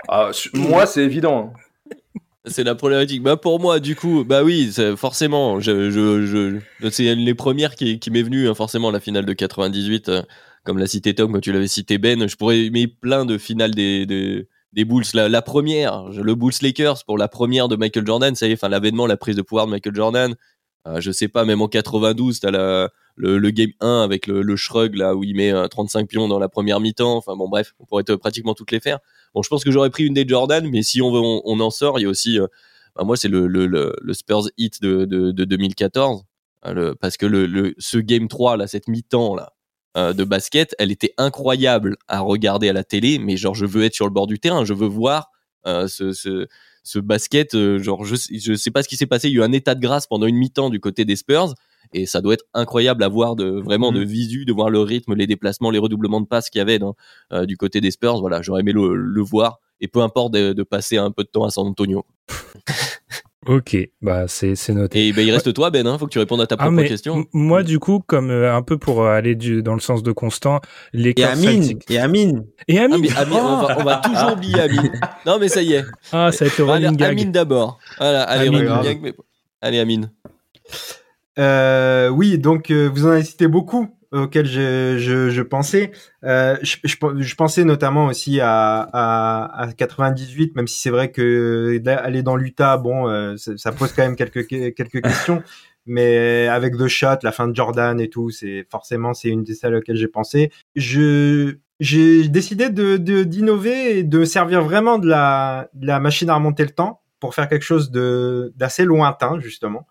ah, 0.08 0.30
moi 0.54 0.86
c'est 0.86 1.02
évident. 1.02 1.52
hein. 1.54 1.60
C'est 2.48 2.62
la 2.62 2.76
problématique. 2.76 3.22
Bah 3.22 3.36
pour 3.36 3.58
moi, 3.58 3.80
du 3.80 3.96
coup, 3.96 4.22
bah 4.24 4.44
oui, 4.44 4.70
c'est- 4.72 4.94
forcément, 4.96 5.58
je, 5.58 5.90
je, 5.90 6.60
je, 6.80 6.88
c'est 6.90 7.14
les 7.16 7.34
premières 7.34 7.74
qui, 7.74 7.98
qui 7.98 8.10
m'est 8.12 8.22
venue, 8.22 8.48
hein, 8.48 8.54
forcément, 8.54 8.92
la 8.92 9.00
finale 9.00 9.24
de 9.26 9.32
98, 9.32 10.08
euh, 10.08 10.22
comme 10.64 10.78
l'a 10.78 10.86
cité 10.86 11.12
Tom, 11.14 11.32
quand 11.32 11.40
tu 11.40 11.52
l'avais 11.52 11.66
cité 11.66 11.98
Ben. 11.98 12.28
Je 12.28 12.36
pourrais 12.36 12.60
aimer 12.66 12.86
plein 12.86 13.24
de 13.24 13.36
finales 13.36 13.74
des, 13.74 14.06
des, 14.06 14.46
des 14.72 14.84
Bulls. 14.84 15.02
La, 15.14 15.28
la 15.28 15.42
première, 15.42 16.04
le 16.10 16.34
Bulls 16.36 16.52
Lakers 16.62 17.04
pour 17.04 17.18
la 17.18 17.26
première 17.26 17.66
de 17.66 17.74
Michael 17.74 18.06
Jordan, 18.06 18.34
ça 18.36 18.46
y 18.46 18.50
est, 18.50 18.54
enfin 18.54 18.68
l'avènement, 18.68 19.08
la 19.08 19.16
prise 19.16 19.34
de 19.34 19.42
pouvoir 19.42 19.66
de 19.66 19.72
Michael 19.72 19.96
Jordan. 19.96 20.34
Euh, 20.86 21.00
je 21.00 21.10
sais 21.10 21.28
pas, 21.28 21.44
même 21.44 21.62
en 21.62 21.68
92, 21.68 22.40
t'as 22.40 22.50
la, 22.50 22.90
le, 23.16 23.50
game 23.50 23.70
1 23.80 24.02
avec 24.02 24.26
le, 24.26 24.42
le 24.42 24.56
shrug 24.56 24.94
là 24.94 25.14
où 25.14 25.24
il 25.24 25.34
met 25.34 25.52
euh, 25.52 25.66
35 25.66 26.08
pions 26.08 26.28
dans 26.28 26.38
la 26.38 26.48
première 26.48 26.80
mi-temps. 26.80 27.16
Enfin 27.16 27.34
bon, 27.36 27.48
bref, 27.48 27.74
on 27.80 27.84
pourrait 27.86 28.04
pratiquement 28.18 28.54
toutes 28.54 28.70
les 28.70 28.80
faire. 28.80 28.98
Bon, 29.34 29.42
je 29.42 29.48
pense 29.48 29.64
que 29.64 29.70
j'aurais 29.70 29.90
pris 29.90 30.04
une 30.04 30.14
des 30.14 30.26
Jordan, 30.26 30.68
mais 30.70 30.82
si 30.82 31.02
on 31.02 31.12
veut, 31.12 31.20
on, 31.20 31.60
en 31.60 31.70
sort. 31.70 31.98
Il 31.98 32.02
y 32.02 32.06
a 32.06 32.08
aussi, 32.08 32.38
euh, 32.38 32.46
bah, 32.94 33.04
moi, 33.04 33.16
c'est 33.16 33.28
le, 33.28 33.94
Spurs 34.12 34.48
hit 34.56 34.80
de, 34.80 35.04
de, 35.04 35.32
de 35.32 35.44
2014, 35.44 36.24
euh, 36.66 36.72
le- 36.72 36.94
parce 36.94 37.16
que 37.16 37.74
ce 37.78 37.98
game 37.98 38.28
3 38.28 38.56
là, 38.56 38.66
cette 38.66 38.88
mi-temps 38.88 39.34
là 39.34 39.52
euh, 39.96 40.12
de 40.12 40.24
basket, 40.24 40.74
elle 40.78 40.92
était 40.92 41.14
incroyable 41.16 41.96
à 42.06 42.20
regarder 42.20 42.68
à 42.68 42.72
la 42.72 42.84
télé. 42.84 43.18
Mais 43.18 43.36
genre, 43.36 43.54
je 43.54 43.66
veux 43.66 43.82
être 43.84 43.94
sur 43.94 44.06
le 44.06 44.12
bord 44.12 44.26
du 44.26 44.38
terrain, 44.38 44.64
je 44.64 44.74
veux 44.74 44.86
voir 44.86 45.30
euh, 45.66 45.88
ce, 45.88 46.46
ce 46.86 46.98
basket. 46.98 47.54
euh, 47.54 47.78
genre, 47.78 48.04
je, 48.04 48.14
je 48.16 48.54
sais 48.54 48.70
pas 48.70 48.82
ce 48.82 48.88
qui 48.88 48.96
s'est 48.96 49.06
passé. 49.06 49.28
Il 49.28 49.32
y 49.32 49.36
a 49.36 49.40
eu 49.40 49.42
un 49.42 49.52
état 49.52 49.74
de 49.74 49.80
grâce 49.80 50.06
pendant 50.06 50.26
une 50.26 50.36
mi-temps 50.36 50.70
du 50.70 50.80
côté 50.80 51.04
des 51.04 51.16
Spurs. 51.16 51.54
Et 51.92 52.06
ça 52.06 52.20
doit 52.20 52.34
être 52.34 52.44
incroyable 52.52 53.04
à 53.04 53.08
voir 53.08 53.36
de 53.36 53.44
vraiment 53.46 53.92
de 53.92 54.00
visu, 54.00 54.44
de 54.44 54.52
voir 54.52 54.70
le 54.70 54.80
rythme, 54.80 55.14
les 55.14 55.26
déplacements, 55.26 55.70
les 55.70 55.78
redoublements 55.78 56.20
de 56.20 56.26
passes 56.26 56.50
qu'il 56.50 56.58
y 56.58 56.62
avait 56.62 56.78
dans, 56.80 56.96
euh, 57.32 57.46
du 57.46 57.56
côté 57.56 57.80
des 57.80 57.90
Spurs. 57.92 58.18
Voilà, 58.20 58.42
j'aurais 58.42 58.60
aimé 58.62 58.72
le, 58.72 58.96
le 58.96 59.22
voir 59.22 59.60
et 59.80 59.88
peu 59.88 60.00
importe 60.00 60.32
de, 60.32 60.52
de 60.52 60.62
passer 60.62 60.96
un 60.96 61.10
peu 61.12 61.22
de 61.22 61.28
temps 61.28 61.44
à 61.44 61.50
San 61.50 61.66
Antonio. 61.66 62.04
Ok, 63.48 63.76
bah 64.02 64.24
c'est 64.28 64.54
c'est 64.56 64.72
noté. 64.74 65.06
Et 65.08 65.12
ben 65.12 65.26
il 65.26 65.30
reste 65.32 65.52
toi 65.54 65.70
Ben, 65.70 65.86
hein, 65.86 65.98
faut 65.98 66.06
que 66.06 66.10
tu 66.12 66.18
répondes 66.18 66.40
à 66.40 66.46
ta 66.46 66.56
Ah 66.58 66.64
propre 66.66 66.82
question. 66.82 67.24
moi 67.32 67.62
du 67.62 67.78
coup 67.78 68.00
comme 68.06 68.30
euh, 68.30 68.54
un 68.54 68.62
peu 68.62 68.76
pour 68.78 69.02
euh, 69.02 69.10
aller 69.10 69.34
du, 69.34 69.62
dans 69.62 69.74
le 69.74 69.80
sens 69.80 70.02
de 70.02 70.12
Constant, 70.12 70.60
les 70.92 71.14
et 71.16 71.24
Amine 71.24 71.78
et 71.88 71.98
Amine 71.98 72.44
et 72.68 72.78
Ah, 72.78 72.84
Amine. 72.84 73.06
Amine, 73.16 73.36
on, 73.36 73.62
va, 73.66 73.76
on 73.78 73.84
va 73.84 73.96
toujours 74.04 74.32
oublier 74.32 74.60
Amine. 74.60 74.92
Non 75.24 75.38
mais 75.38 75.48
ça 75.48 75.62
y 75.62 75.74
est. 75.74 75.84
Ah, 76.12 76.32
ça 76.32 76.44
a 76.44 76.48
été 76.48 76.62
Allez, 76.62 76.72
running 76.86 76.96
gag. 76.96 77.10
Amine 77.12 77.32
d'abord. 77.32 77.78
Voilà, 77.98 78.22
allez, 78.24 78.48
Amine. 78.48 78.66
running 78.68 78.82
gag, 78.84 78.98
mais- 79.02 79.14
Allez 79.60 79.78
Amine. 79.78 80.10
Euh, 81.38 82.08
oui, 82.08 82.38
donc 82.38 82.70
euh, 82.70 82.88
vous 82.92 83.06
en 83.06 83.10
avez 83.10 83.24
cité 83.24 83.46
beaucoup 83.46 83.88
auxquels 84.12 84.46
je, 84.46 85.42
pensais. 85.42 85.92
Euh, 86.24 86.56
je, 86.62 87.34
pensais 87.34 87.64
notamment 87.64 88.06
aussi 88.06 88.40
à, 88.40 88.80
à, 88.92 89.62
à 89.62 89.72
98, 89.72 90.56
même 90.56 90.66
si 90.66 90.80
c'est 90.80 90.90
vrai 90.90 91.10
que 91.10 91.80
aller 91.86 92.22
dans 92.22 92.36
l'Utah, 92.36 92.76
bon, 92.76 93.08
euh, 93.08 93.36
ça, 93.36 93.72
pose 93.72 93.92
quand 93.92 94.02
même 94.02 94.16
quelques 94.16 94.46
quelques 94.46 95.02
questions. 95.02 95.42
Mais 95.86 96.48
avec 96.48 96.76
The 96.76 96.88
Shot, 96.88 97.18
la 97.22 97.30
fin 97.30 97.46
de 97.46 97.54
Jordan 97.54 98.00
et 98.00 98.10
tout, 98.10 98.30
c'est 98.30 98.66
forcément 98.70 99.14
c'est 99.14 99.28
une 99.28 99.44
des 99.44 99.54
celles 99.54 99.76
auxquelles 99.76 99.96
j'ai 99.96 100.08
pensé. 100.08 100.50
Je 100.74 101.58
j'ai 101.78 102.28
décidé 102.28 102.70
de 102.70 102.96
d'innover 102.96 103.98
et 103.98 104.02
de 104.02 104.24
servir 104.24 104.62
vraiment 104.62 104.98
de 104.98 105.06
la 105.08 105.68
la 105.80 106.00
machine 106.00 106.28
à 106.30 106.34
remonter 106.34 106.64
le 106.64 106.70
temps 106.70 107.02
pour 107.20 107.34
faire 107.34 107.48
quelque 107.48 107.64
chose 107.64 107.90
de 107.90 108.52
d'assez 108.56 108.84
lointain 108.84 109.38
justement. 109.38 109.86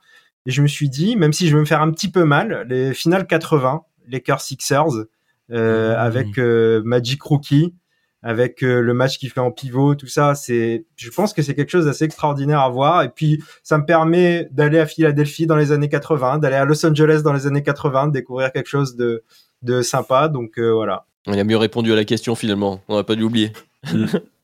Et 0.46 0.52
je 0.52 0.62
me 0.62 0.68
suis 0.68 0.90
dit, 0.90 1.16
même 1.16 1.34
si 1.34 1.48
je 1.48 1.56
vais 1.56 1.60
me 1.60 1.66
faire 1.66 1.82
un 1.82 1.92
petit 1.92 2.10
peu 2.10 2.24
mal, 2.24 2.66
les 2.70 2.94
finales 2.94 3.26
80, 3.26 3.84
Lakers 4.08 4.42
Sixers, 4.42 5.06
euh, 5.52 5.94
Mmh. 5.94 6.00
avec 6.00 6.38
euh, 6.40 6.82
Magic 6.84 7.22
Rookie, 7.22 7.74
avec 8.26 8.64
euh, 8.64 8.82
le 8.82 8.96
match 8.96 9.20
qu'il 9.20 9.30
fait 9.30 9.40
en 9.40 9.52
pivot, 9.52 9.94
tout 9.94 10.08
ça, 10.08 10.34
c'est, 10.34 10.86
je 10.96 11.12
pense 11.12 11.32
que 11.32 11.44
c'est 11.44 11.54
quelque 11.54 11.70
chose 11.70 11.86
d'assez 11.86 12.06
extraordinaire 12.06 12.60
à 12.60 12.70
voir. 12.70 13.04
Et 13.04 13.10
puis, 13.10 13.44
ça 13.62 13.78
me 13.78 13.86
permet 13.86 14.48
d'aller 14.50 14.80
à 14.80 14.88
Philadelphie 14.88 15.46
dans 15.46 15.56
les 15.56 15.72
années 15.72 15.90
80, 15.90 16.40
d'aller 16.40 16.56
à 16.56 16.66
Los 16.66 16.84
Angeles 16.84 17.22
dans 17.24 17.34
les 17.34 17.46
années 17.46 17.62
80, 17.62 18.08
de 18.08 18.14
découvrir 18.14 18.52
quelque 18.52 18.68
chose 18.68 18.96
de, 18.96 19.24
de 19.62 19.84
sympa. 19.84 20.28
Donc 20.28 20.58
euh, 20.58 20.74
voilà. 20.74 21.06
Il 21.28 21.38
a 21.38 21.44
mieux 21.44 21.58
répondu 21.58 21.94
à 21.94 21.96
la 21.96 22.04
question 22.04 22.34
finalement. 22.34 22.82
On 22.88 22.96
n'a 22.96 23.04
pas 23.04 23.16
dû 23.16 23.22
oublier. 23.22 23.52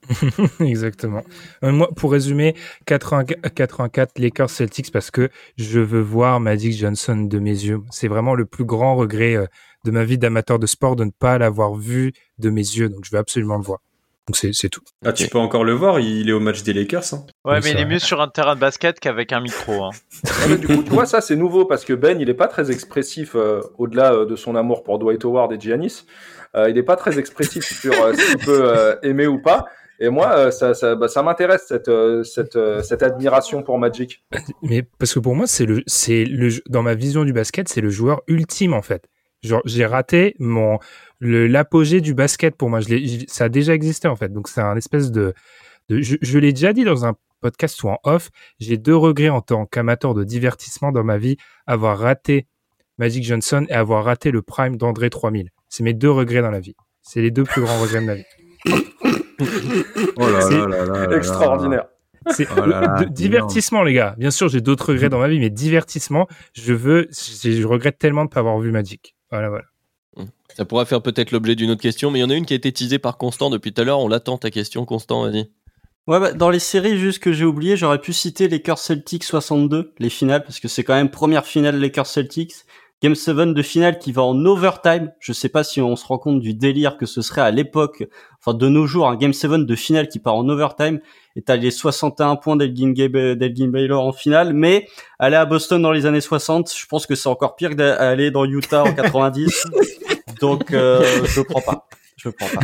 Exactement. 0.59 1.23
Euh, 1.63 1.71
moi, 1.71 1.89
pour 1.95 2.11
résumer, 2.11 2.55
80 2.85 3.25
84 3.55 4.19
Lakers 4.19 4.49
Celtics 4.49 4.91
parce 4.91 5.11
que 5.11 5.29
je 5.57 5.79
veux 5.79 6.01
voir 6.01 6.39
Magic 6.39 6.73
Johnson 6.73 7.17
de 7.17 7.39
mes 7.39 7.51
yeux. 7.51 7.81
C'est 7.91 8.07
vraiment 8.07 8.35
le 8.35 8.45
plus 8.45 8.65
grand 8.65 8.95
regret 8.95 9.35
euh, 9.35 9.45
de 9.85 9.91
ma 9.91 10.03
vie 10.03 10.17
d'amateur 10.17 10.59
de 10.59 10.67
sport 10.67 10.95
de 10.95 11.05
ne 11.05 11.11
pas 11.11 11.37
l'avoir 11.37 11.75
vu 11.75 12.13
de 12.39 12.49
mes 12.49 12.61
yeux. 12.61 12.89
Donc, 12.89 13.05
je 13.05 13.11
veux 13.11 13.19
absolument 13.19 13.57
le 13.57 13.63
voir. 13.63 13.79
Donc 14.27 14.37
c'est 14.37 14.53
c'est 14.53 14.69
tout. 14.69 14.81
Ah, 15.03 15.13
tu 15.13 15.27
peux 15.27 15.39
encore 15.39 15.63
le 15.63 15.73
voir, 15.73 15.99
il 15.99 16.29
est 16.29 16.31
au 16.31 16.39
match 16.39 16.61
des 16.61 16.73
Lakers. 16.73 17.13
Hein. 17.13 17.25
Ouais, 17.43 17.55
Oui, 17.55 17.59
mais 17.63 17.71
il 17.71 17.79
est 17.79 17.85
mieux 17.85 17.99
sur 17.99 18.21
un 18.21 18.27
terrain 18.27 18.53
de 18.53 18.59
basket 18.59 18.99
qu'avec 18.99 19.33
un 19.33 19.41
micro. 19.41 19.83
Hein. 19.85 19.89
Mais 20.47 20.57
du 20.57 20.67
coup, 20.67 20.83
tu 20.83 20.91
vois, 20.91 21.07
ça 21.07 21.21
c'est 21.21 21.35
nouveau 21.35 21.65
parce 21.65 21.83
que 21.83 21.93
Ben, 21.93 22.21
il 22.21 22.29
est 22.29 22.35
pas 22.35 22.47
très 22.47 22.69
expressif 22.71 23.31
euh, 23.35 23.61
au-delà 23.79 24.13
euh, 24.13 24.25
de 24.25 24.35
son 24.35 24.55
amour 24.55 24.83
pour 24.83 24.99
Dwight 24.99 25.25
Howard 25.25 25.51
et 25.51 25.59
Giannis. 25.59 26.05
Euh, 26.55 26.69
il 26.69 26.77
est 26.77 26.83
pas 26.83 26.97
très 26.97 27.17
expressif 27.17 27.63
sur 27.63 27.93
euh, 27.93 28.13
s'il 28.13 28.37
peut 28.39 28.63
euh, 28.69 28.95
aimer 29.03 29.27
ou 29.27 29.41
pas. 29.41 29.65
Et 30.03 30.09
moi, 30.09 30.35
euh, 30.35 30.51
ça, 30.51 30.73
ça, 30.73 30.95
bah, 30.95 31.07
ça 31.07 31.21
m'intéresse 31.21 31.65
cette, 31.67 31.87
euh, 31.87 32.23
cette, 32.23 32.55
euh, 32.55 32.81
cette 32.81 33.03
admiration 33.03 33.61
pour 33.61 33.77
Magic. 33.77 34.25
Mais 34.63 34.81
parce 34.81 35.13
que 35.13 35.19
pour 35.19 35.35
moi, 35.35 35.45
c'est 35.45 35.65
le, 35.65 35.83
c'est 35.85 36.25
le, 36.25 36.49
dans 36.67 36.81
ma 36.81 36.95
vision 36.95 37.23
du 37.23 37.33
basket, 37.33 37.69
c'est 37.69 37.81
le 37.81 37.91
joueur 37.91 38.21
ultime 38.27 38.73
en 38.73 38.81
fait. 38.81 39.07
Genre, 39.43 39.61
j'ai 39.65 39.85
raté 39.85 40.35
mon, 40.39 40.79
le, 41.19 41.45
l'apogée 41.45 42.01
du 42.01 42.15
basket 42.15 42.55
pour 42.55 42.69
moi. 42.71 42.79
Je 42.79 42.89
l'ai, 42.89 43.05
j- 43.07 43.25
ça 43.27 43.43
a 43.45 43.49
déjà 43.49 43.75
existé 43.75 44.07
en 44.07 44.15
fait. 44.15 44.33
Donc 44.33 44.47
c'est 44.47 44.61
un 44.61 44.75
espèce 44.75 45.11
de, 45.11 45.33
de 45.89 46.01
je, 46.01 46.15
je 46.19 46.39
l'ai 46.39 46.51
déjà 46.51 46.73
dit 46.73 46.83
dans 46.83 47.05
un 47.05 47.13
podcast 47.39 47.83
ou 47.83 47.89
en 47.89 47.99
off. 48.03 48.29
J'ai 48.59 48.77
deux 48.77 48.95
regrets 48.95 49.29
en 49.29 49.41
tant 49.41 49.67
qu'amateur 49.67 50.15
de 50.15 50.23
divertissement 50.23 50.91
dans 50.91 51.03
ma 51.03 51.19
vie 51.19 51.37
avoir 51.67 51.99
raté 51.99 52.47
Magic 52.97 53.23
Johnson 53.23 53.67
et 53.69 53.73
avoir 53.73 54.03
raté 54.03 54.31
le 54.31 54.41
prime 54.41 54.77
d'André 54.77 55.11
3000. 55.11 55.49
C'est 55.69 55.83
mes 55.83 55.93
deux 55.93 56.09
regrets 56.11 56.41
dans 56.41 56.51
la 56.51 56.59
vie. 56.59 56.75
C'est 57.03 57.21
les 57.21 57.29
deux 57.31 57.43
plus 57.43 57.61
grands 57.61 57.79
regrets 57.79 58.01
de 58.01 58.05
ma 58.05 58.15
vie. 58.15 58.25
Oh 60.15 60.29
là 60.29 60.41
C'est 60.41 60.57
là 60.57 60.67
là 60.67 60.85
là 60.85 61.07
là. 61.07 61.17
Extraordinaire. 61.17 61.85
C'est 62.31 62.47
Oh 62.55 62.65
là 62.65 62.81
là, 62.81 63.03
de- 63.03 63.09
divertissement, 63.09 63.81
les 63.83 63.93
gars. 63.93 64.15
Bien 64.17 64.29
sûr, 64.31 64.47
j'ai 64.47 64.61
d'autres 64.61 64.89
regrets 64.93 65.09
dans 65.09 65.17
ma 65.19 65.27
vie, 65.27 65.39
mais 65.39 65.49
divertissement, 65.49 66.27
je 66.53 66.73
veux, 66.73 67.07
je, 67.11 67.51
je 67.51 67.65
regrette 67.67 67.97
tellement 67.97 68.21
de 68.25 68.29
ne 68.29 68.33
pas 68.33 68.41
avoir 68.41 68.59
vu 68.59 68.69
Magic. 68.71 69.15
Voilà, 69.31 69.49
voilà. 69.49 69.65
Ça 70.55 70.65
pourra 70.65 70.85
faire 70.85 71.01
peut-être 71.01 71.31
l'objet 71.31 71.55
d'une 71.55 71.71
autre 71.71 71.81
question, 71.81 72.11
mais 72.11 72.19
il 72.19 72.21
y 72.21 72.25
en 72.25 72.29
a 72.29 72.35
une 72.35 72.45
qui 72.45 72.53
a 72.53 72.57
été 72.57 72.71
teasée 72.71 72.99
par 72.99 73.17
Constant 73.17 73.49
depuis 73.49 73.73
tout 73.73 73.81
à 73.81 73.85
l'heure. 73.85 73.99
On 73.99 74.07
l'attend 74.09 74.37
ta 74.37 74.51
question, 74.51 74.85
Constant, 74.85 75.23
vas-y. 75.23 75.49
Ouais, 76.07 76.19
bah, 76.19 76.33
dans 76.33 76.49
les 76.49 76.59
séries, 76.59 76.97
juste 76.99 77.19
que 77.19 77.31
j'ai 77.31 77.45
oublié, 77.45 77.77
j'aurais 77.77 77.99
pu 78.01 78.11
citer 78.11 78.47
Lakers 78.49 78.77
Celtics 78.79 79.23
62, 79.23 79.93
les 79.99 80.09
finales, 80.09 80.43
parce 80.43 80.59
que 80.59 80.67
c'est 80.67 80.83
quand 80.83 80.95
même 80.95 81.09
première 81.09 81.45
finale 81.45 81.79
Lakers 81.79 82.07
Celtics. 82.07 82.53
Game 83.01 83.15
7 83.15 83.35
de 83.55 83.61
finale 83.63 83.97
qui 83.97 84.11
va 84.11 84.21
en 84.21 84.45
overtime. 84.45 85.11
Je 85.19 85.33
sais 85.33 85.49
pas 85.49 85.63
si 85.63 85.81
on 85.81 85.95
se 85.95 86.05
rend 86.05 86.19
compte 86.19 86.39
du 86.39 86.53
délire 86.53 86.97
que 86.97 87.05
ce 87.07 87.21
serait 87.23 87.41
à 87.41 87.49
l'époque, 87.49 88.03
enfin 88.39 88.55
de 88.55 88.67
nos 88.69 88.85
jours, 88.85 89.07
un 89.07 89.15
Game 89.15 89.33
7 89.33 89.51
de 89.65 89.75
finale 89.75 90.07
qui 90.07 90.19
part 90.19 90.35
en 90.35 90.47
overtime. 90.47 90.99
Et 91.35 91.41
t'as 91.41 91.55
les 91.55 91.71
61 91.71 92.35
points 92.35 92.57
d'Elgin 92.57 92.93
Baylor 93.69 94.05
en 94.05 94.11
finale. 94.13 94.53
Mais 94.53 94.87
aller 95.17 95.35
à 95.37 95.45
Boston 95.45 95.81
dans 95.81 95.91
les 95.91 96.05
années 96.05 96.21
60, 96.21 96.71
je 96.77 96.85
pense 96.85 97.05
que 97.07 97.15
c'est 97.15 97.29
encore 97.29 97.55
pire 97.55 97.71
que 97.71 97.75
d'aller 97.75 98.29
dans 98.31 98.45
Utah 98.45 98.83
en 98.83 98.93
90. 98.93 99.65
Donc, 100.41 100.71
euh, 100.73 101.03
je 101.25 101.41
prends 101.41 101.61
pas. 101.61 101.87
Je 102.17 102.29
prends 102.29 102.47
pas. 102.47 102.61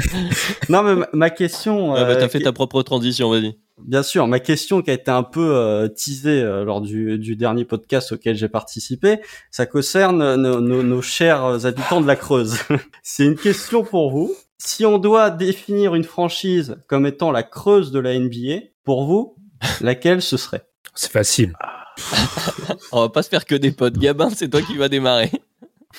Non, 0.69 0.83
mais 0.83 1.03
ma- 1.13 1.29
question... 1.31 1.95
Ah 1.95 2.03
bah, 2.03 2.09
euh, 2.11 2.19
T'as 2.19 2.27
fait 2.29 2.37
qui- 2.39 2.43
ta 2.43 2.51
propre 2.51 2.83
transition, 2.83 3.29
vas-y. 3.31 3.55
Bien 3.85 4.01
sûr, 4.03 4.25
ma 4.27 4.39
question 4.39 4.81
qui 4.81 4.89
a 4.89 4.93
été 4.93 5.11
un 5.11 5.23
peu 5.23 5.55
euh, 5.55 5.87
teasée 5.87 6.41
euh, 6.41 6.63
lors 6.63 6.81
du, 6.81 7.19
du 7.19 7.35
dernier 7.35 7.63
podcast 7.63 8.11
auquel 8.11 8.35
j'ai 8.35 8.49
participé, 8.49 9.19
ça 9.51 9.65
concerne 9.67 10.35
nos, 10.35 10.59
nos- 10.59 10.81
nos 10.83 11.01
chers 11.01 11.65
habitants 11.65 12.01
de 12.01 12.07
la 12.07 12.15
Creuse. 12.15 12.57
C'est 13.03 13.25
une 13.25 13.35
question 13.35 13.83
pour 13.83 14.09
vous. 14.11 14.33
Si 14.57 14.85
on 14.85 14.97
doit 14.97 15.29
définir 15.29 15.93
une 15.93 16.03
franchise 16.03 16.77
comme 16.87 17.05
étant 17.05 17.31
la 17.31 17.43
Creuse 17.43 17.91
de 17.91 17.99
la 17.99 18.17
NBA, 18.17 18.61
pour 18.83 19.05
vous, 19.05 19.35
laquelle 19.81 20.21
ce 20.23 20.37
serait? 20.37 20.65
C'est 20.95 21.11
facile. 21.11 21.53
On 22.91 23.01
va 23.01 23.09
pas 23.09 23.21
se 23.23 23.29
faire 23.29 23.45
que 23.45 23.55
des 23.55 23.71
potes. 23.71 23.97
Gabin, 23.97 24.29
c'est 24.31 24.49
toi 24.49 24.61
qui 24.61 24.75
vas 24.77 24.89
démarrer. 24.89 25.31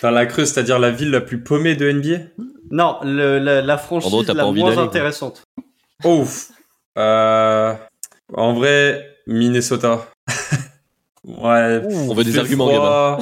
Dans 0.03 0.11
la 0.11 0.27
Creuse, 0.27 0.49
c'est-à-dire 0.53 0.79
la 0.79 0.91
ville 0.91 1.11
la 1.11 1.21
plus 1.21 1.43
paumée 1.43 1.77
de 1.77 1.91
NBA 1.91 2.25
Non, 2.71 2.99
le- 3.05 3.39
la, 3.39 3.63
la 3.63 3.79
franchise 3.79 4.11
la 4.29 4.45
moins 4.51 4.77
intéressante. 4.79 5.43
Ouf. 6.05 6.51
Euh, 6.99 7.75
en 8.35 8.55
vrai, 8.55 9.17
Minnesota. 9.27 10.09
ouais. 11.25 11.83
On 11.91 12.15
veut 12.15 12.25
des 12.25 12.39
arguments, 12.39 12.69
froid, 12.69 13.19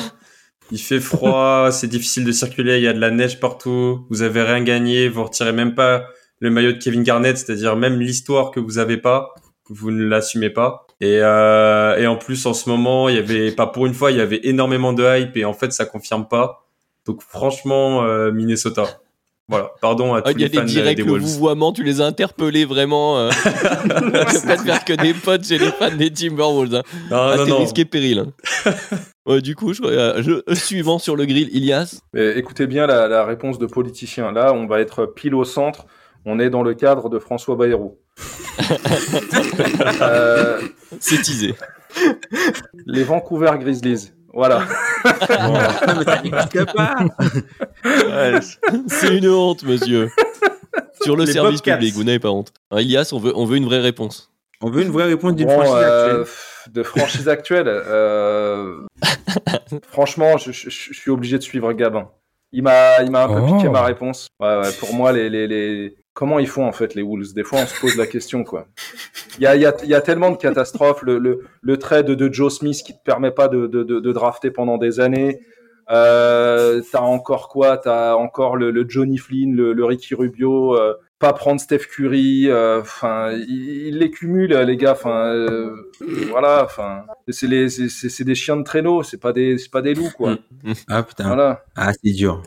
Il 0.72 0.78
fait 0.78 1.00
froid, 1.00 1.68
c'est 1.72 1.86
difficile 1.86 2.24
de 2.24 2.32
circuler, 2.32 2.78
il 2.78 2.82
y 2.82 2.88
a 2.88 2.92
de 2.92 3.00
la 3.00 3.10
neige 3.10 3.38
partout, 3.38 4.06
vous 4.10 4.22
avez 4.22 4.42
rien 4.42 4.62
gagné, 4.62 5.08
vous 5.08 5.24
retirez 5.24 5.52
même 5.52 5.74
pas 5.74 6.06
le 6.40 6.50
maillot 6.50 6.72
de 6.72 6.78
Kevin 6.78 7.02
Garnett, 7.02 7.36
c'est-à-dire 7.36 7.76
même 7.76 8.00
l'histoire 8.00 8.50
que 8.50 8.60
vous 8.60 8.78
avez 8.78 8.96
pas, 8.96 9.34
vous 9.68 9.90
ne 9.90 10.04
l'assumez 10.04 10.50
pas. 10.50 10.86
Et, 11.00 11.18
euh, 11.20 11.96
et 11.98 12.06
en 12.06 12.16
plus, 12.16 12.46
en 12.46 12.54
ce 12.54 12.68
moment, 12.68 13.08
il 13.08 13.16
y 13.16 13.18
avait, 13.18 13.52
pas 13.52 13.66
pour 13.66 13.86
une 13.86 13.94
fois, 13.94 14.10
il 14.10 14.16
y 14.16 14.20
avait 14.20 14.40
énormément 14.44 14.92
de 14.92 15.04
hype 15.04 15.36
et 15.36 15.44
en 15.44 15.52
fait, 15.52 15.72
ça 15.72 15.84
confirme 15.84 16.26
pas. 16.26 16.66
Donc 17.04 17.22
franchement, 17.22 18.02
euh, 18.04 18.32
Minnesota. 18.32 19.00
Voilà, 19.48 19.70
pardon 19.80 20.14
à 20.14 20.18
Ah, 20.18 20.22
tous 20.22 20.30
Il 20.32 20.40
y 20.40 20.44
a 20.44 20.46
les 20.46 20.50
des 20.50 20.56
fans 20.58 20.62
euh, 20.64 20.66
directs, 20.66 20.96
des 20.96 21.04
le 21.04 21.10
Wolves. 21.12 21.22
vouvoiement, 21.24 21.72
tu 21.72 21.84
les 21.84 22.00
as 22.00 22.06
interpellés 22.06 22.64
vraiment. 22.64 23.18
Euh... 23.18 23.30
vas 23.44 24.24
pas 24.24 24.56
te 24.56 24.62
faire 24.62 24.84
que 24.84 24.92
des 24.94 25.14
potes 25.14 25.44
chez 25.46 25.58
les 25.58 25.70
fans 25.70 25.94
des 25.96 26.10
Timberwolves. 26.12 26.74
Hein. 26.74 26.82
Non, 27.10 27.16
Ah, 27.16 27.36
non, 27.36 27.44
t'es 27.44 27.50
non. 27.50 27.58
risqué 27.58 27.84
péril. 27.84 28.18
hein. 28.66 28.72
Ouais, 29.26 29.40
du 29.40 29.56
coup, 29.56 29.72
je, 29.72 29.82
euh, 29.82 30.22
je- 30.22 30.54
suivant 30.54 30.98
sur 31.00 31.16
le 31.16 31.26
grill, 31.26 31.48
Ilias. 31.52 31.98
Mais 32.12 32.36
écoutez 32.38 32.68
bien 32.68 32.86
la, 32.86 33.08
la 33.08 33.24
réponse 33.24 33.58
de 33.58 33.66
politicien. 33.66 34.30
Là, 34.30 34.52
on 34.52 34.66
va 34.68 34.80
être 34.80 35.04
pile 35.06 35.34
au 35.34 35.44
centre. 35.44 35.86
On 36.24 36.38
est 36.38 36.48
dans 36.50 36.62
le 36.62 36.74
cadre 36.74 37.08
de 37.08 37.18
François 37.18 37.54
Bayrou. 37.56 37.98
Euh, 40.02 40.60
C'est 41.00 41.22
teasé. 41.22 41.54
les 42.86 43.04
Vancouver 43.04 43.50
Grizzlies. 43.60 44.10
Voilà. 44.36 44.66
Ouais, 47.84 48.40
C'est 48.88 49.16
une 49.16 49.28
honte, 49.28 49.62
monsieur. 49.64 50.10
Sur 51.02 51.16
le 51.16 51.24
Les 51.24 51.32
service 51.32 51.60
Bobcats. 51.60 51.76
public, 51.76 51.94
vous 51.94 52.04
n'avez 52.04 52.18
pas 52.18 52.30
honte. 52.30 52.52
Alors, 52.70 52.82
Ilias, 52.82 53.10
on 53.12 53.18
veut, 53.18 53.32
on 53.34 53.44
veut 53.46 53.56
une 53.56 53.64
vraie 53.64 53.80
réponse. 53.80 54.30
On 54.60 54.70
veut 54.70 54.82
une 54.82 54.90
vraie 54.90 55.04
réponse 55.06 55.34
d'une 55.36 55.46
Bon, 55.48 55.54
franchise 55.54 55.74
euh, 55.84 56.20
actuelle. 56.22 56.72
de 56.74 56.82
franchise 56.82 57.28
actuelle. 57.28 57.68
euh, 57.68 58.80
franchement, 59.90 60.36
je, 60.38 60.52
je- 60.52 60.70
je 60.70 60.92
suis 60.94 61.10
obligé 61.10 61.36
de 61.38 61.42
suivre 61.42 61.72
Gabin. 61.72 62.08
Il 62.52 62.62
m'a, 62.62 63.02
il 63.02 63.10
m'a 63.10 63.24
un 63.24 63.28
peu 63.28 63.40
Oh. 63.40 63.56
piqué 63.56 63.68
ma 63.68 63.82
réponse. 63.82 64.28
Ouais, 64.40 64.56
ouais, 64.58 64.72
pour 64.80 64.94
moi, 64.94 65.12
les, 65.12 65.28
les, 65.28 65.46
les... 65.46 65.96
comment 66.16 66.38
ils 66.40 66.48
font 66.48 66.66
en 66.66 66.72
fait 66.72 66.94
les 66.94 67.02
Wolves? 67.02 67.34
Des 67.34 67.44
fois, 67.44 67.60
on 67.62 67.66
se 67.66 67.78
pose 67.78 67.96
la 67.96 68.06
question, 68.06 68.42
quoi. 68.42 68.66
Il 69.38 69.42
y 69.42 69.46
a, 69.46 69.54
y 69.54 69.66
a, 69.66 69.74
y 69.84 69.94
a 69.94 70.00
tellement 70.00 70.30
de 70.30 70.36
catastrophes. 70.38 71.02
Le, 71.02 71.18
le, 71.18 71.44
le 71.60 71.76
trade 71.76 72.10
de 72.10 72.32
Joe 72.32 72.52
Smith 72.52 72.82
qui 72.84 72.94
te 72.94 73.04
permet 73.04 73.30
pas 73.30 73.48
de, 73.48 73.66
de, 73.66 73.84
de, 73.84 74.00
de 74.00 74.12
drafter 74.12 74.50
pendant 74.50 74.78
des 74.78 74.98
années. 74.98 75.40
Euh, 75.90 76.80
t'as 76.90 77.02
encore 77.02 77.48
quoi? 77.48 77.76
T'as 77.76 78.14
encore 78.14 78.56
le, 78.56 78.70
le 78.70 78.84
Johnny 78.88 79.18
Flynn, 79.18 79.54
le, 79.54 79.72
le 79.74 79.84
Ricky 79.84 80.14
Rubio. 80.14 80.74
euh, 80.74 80.94
pas 81.18 81.32
prendre 81.32 81.60
Steph 81.60 81.86
Curry. 81.94 82.48
euh, 82.48 82.80
Enfin, 82.80 83.32
il, 83.32 83.86
il 83.88 83.98
les 83.98 84.10
cumule, 84.10 84.52
les 84.54 84.76
gars. 84.76 84.92
Enfin, 84.92 85.26
euh, 85.32 85.70
voilà. 86.30 86.64
Enfin, 86.64 87.04
c'est 87.28 87.46
des 87.48 88.34
chiens 88.34 88.56
de 88.56 88.64
traîneau. 88.64 89.02
C'est 89.02 89.20
pas 89.20 89.32
des, 89.32 89.56
pas 89.70 89.82
des 89.82 89.94
loups, 89.94 90.10
quoi. 90.16 90.38
Ah 90.88 91.02
putain. 91.02 91.28
Voilà. 91.28 91.62
Ah, 91.76 91.92
c'est 91.92 92.12
dur. 92.12 92.42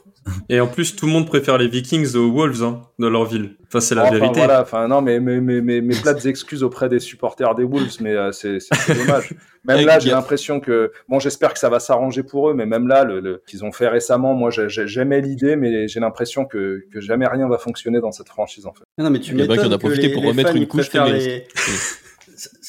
Et 0.50 0.60
en 0.60 0.68
plus, 0.68 0.96
tout 0.96 1.06
le 1.06 1.12
monde 1.12 1.28
préfère 1.28 1.58
les 1.58 1.68
Vikings 1.68 2.16
aux 2.16 2.32
Wolves 2.32 2.64
hein, 2.64 2.82
dans 3.00 3.10
leur 3.10 3.26
ville. 3.26 3.56
Enfin, 3.68 3.80
c'est 3.80 3.96
la 3.96 4.04
Enfin, 4.04 4.16
vérité. 4.16 4.40
Voilà, 4.40 4.62
enfin 4.62 4.88
non, 4.88 5.02
mais 5.02 5.20
mes, 5.20 5.40
mes, 5.42 5.62
mes, 5.62 5.82
mes 5.82 5.96
plates 5.96 6.26
excuses 6.26 6.64
auprès 6.64 6.90
des 6.90 7.00
supporters 7.00 7.54
des 7.56 7.64
Wolves, 7.64 7.98
mais 8.02 8.16
euh, 8.16 8.32
c'est 8.32 8.58
dommage. 8.88 9.34
Même 9.66 9.86
là, 9.86 10.00
j'ai 10.00 10.12
l'impression 10.12 10.60
que 10.62 10.92
bon, 11.10 11.20
j'espère 11.20 11.54
que 11.54 11.60
ça 11.60 11.70
va 11.70 11.80
s'arranger 11.82 12.24
pour 12.24 12.50
eux, 12.50 12.54
mais 12.54 12.66
même 12.66 12.88
là, 12.88 13.04
le, 13.04 13.20
le- 13.20 13.44
qu'ils 13.46 13.66
ont 13.66 13.74
fait 13.74 13.90
récemment, 13.90 14.34
moi, 14.34 14.50
j'ai- 14.52 14.70
j'ai- 14.70 14.88
j'aimais 14.88 15.20
l'idée, 15.20 15.58
mais 15.58 15.88
j'ai 15.90 16.00
l'impression 16.00 16.46
que, 16.46 16.86
que 16.94 17.02
jamais 17.02 17.28
rien 17.28 17.48
va 17.50 17.58
fonctionner 17.58 18.00
dans 18.00 18.14
cette 18.14 18.30
franchise 18.30 18.66
en 18.66 18.74
fait. 18.74 18.84
Non, 18.98 19.10
mais 19.10 19.20
tu 19.20 19.34
Il 19.34 19.40
y 19.40 19.42
en 19.42 19.44
a 19.44 19.48
qui 19.48 19.52
en 19.52 19.56
m'étonnes 19.56 19.74
a 19.74 19.76
que 19.76 19.80
profité 19.82 20.08
les- 20.08 20.14
pour 20.14 20.24
les 20.24 20.30
remettre 20.30 20.52
fans, 20.52 20.56
une 20.56 20.66
couche 20.68 20.92
les- 20.94 21.44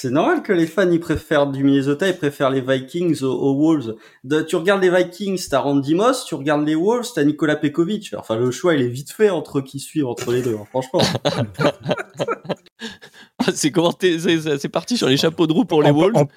C'est- 0.01 0.11
normal 0.11 0.43
que 0.43 0.53
les 0.53 0.67
fans 0.67 0.91
ils 0.91 1.01
préfèrent 1.01 1.47
du 1.47 1.63
Minnesota, 1.65 2.09
ils 2.09 2.17
préfèrent 2.17 2.51
les 2.51 2.61
Vikings 2.63 3.23
aux, 3.23 3.27
aux 3.33 3.55
Wolves. 3.55 3.95
De- 4.25 4.41
tu 4.43 4.57
regardes 4.57 4.83
les 4.83 4.91
Vikings, 4.91 5.41
t'as 5.51 5.61
Randy 5.61 5.95
Moss, 5.95 6.25
tu 6.25 6.35
regardes 6.35 6.67
les 6.67 6.75
Wolves, 6.75 7.07
t'as 7.15 7.23
Nikola 7.25 7.57
Pekovic. 7.57 8.15
Enfin, 8.17 8.37
le 8.37 8.51
choix 8.51 8.75
il 8.75 8.83
est 8.83 8.89
vite 8.89 9.13
fait 9.13 9.29
entre 9.31 9.61
qui 9.61 9.79
suivre 9.79 10.09
entre 10.09 10.33
les 10.33 10.43
deux, 10.43 10.57
hein, 10.57 10.65
franchement. 10.71 11.01
C'est 13.55 13.71
comment 13.71 13.93
t'es- 13.93 14.19
c'est- 14.19 14.69
parti 14.69 14.97
sur 14.97 15.09
les 15.09 15.17
chapeaux 15.17 15.47
de 15.47 15.53
roue 15.53 15.65
pour 15.65 15.83
les 15.83 15.91
en, 15.91 15.95
Wolves. 15.95 16.17
en- 16.17 16.29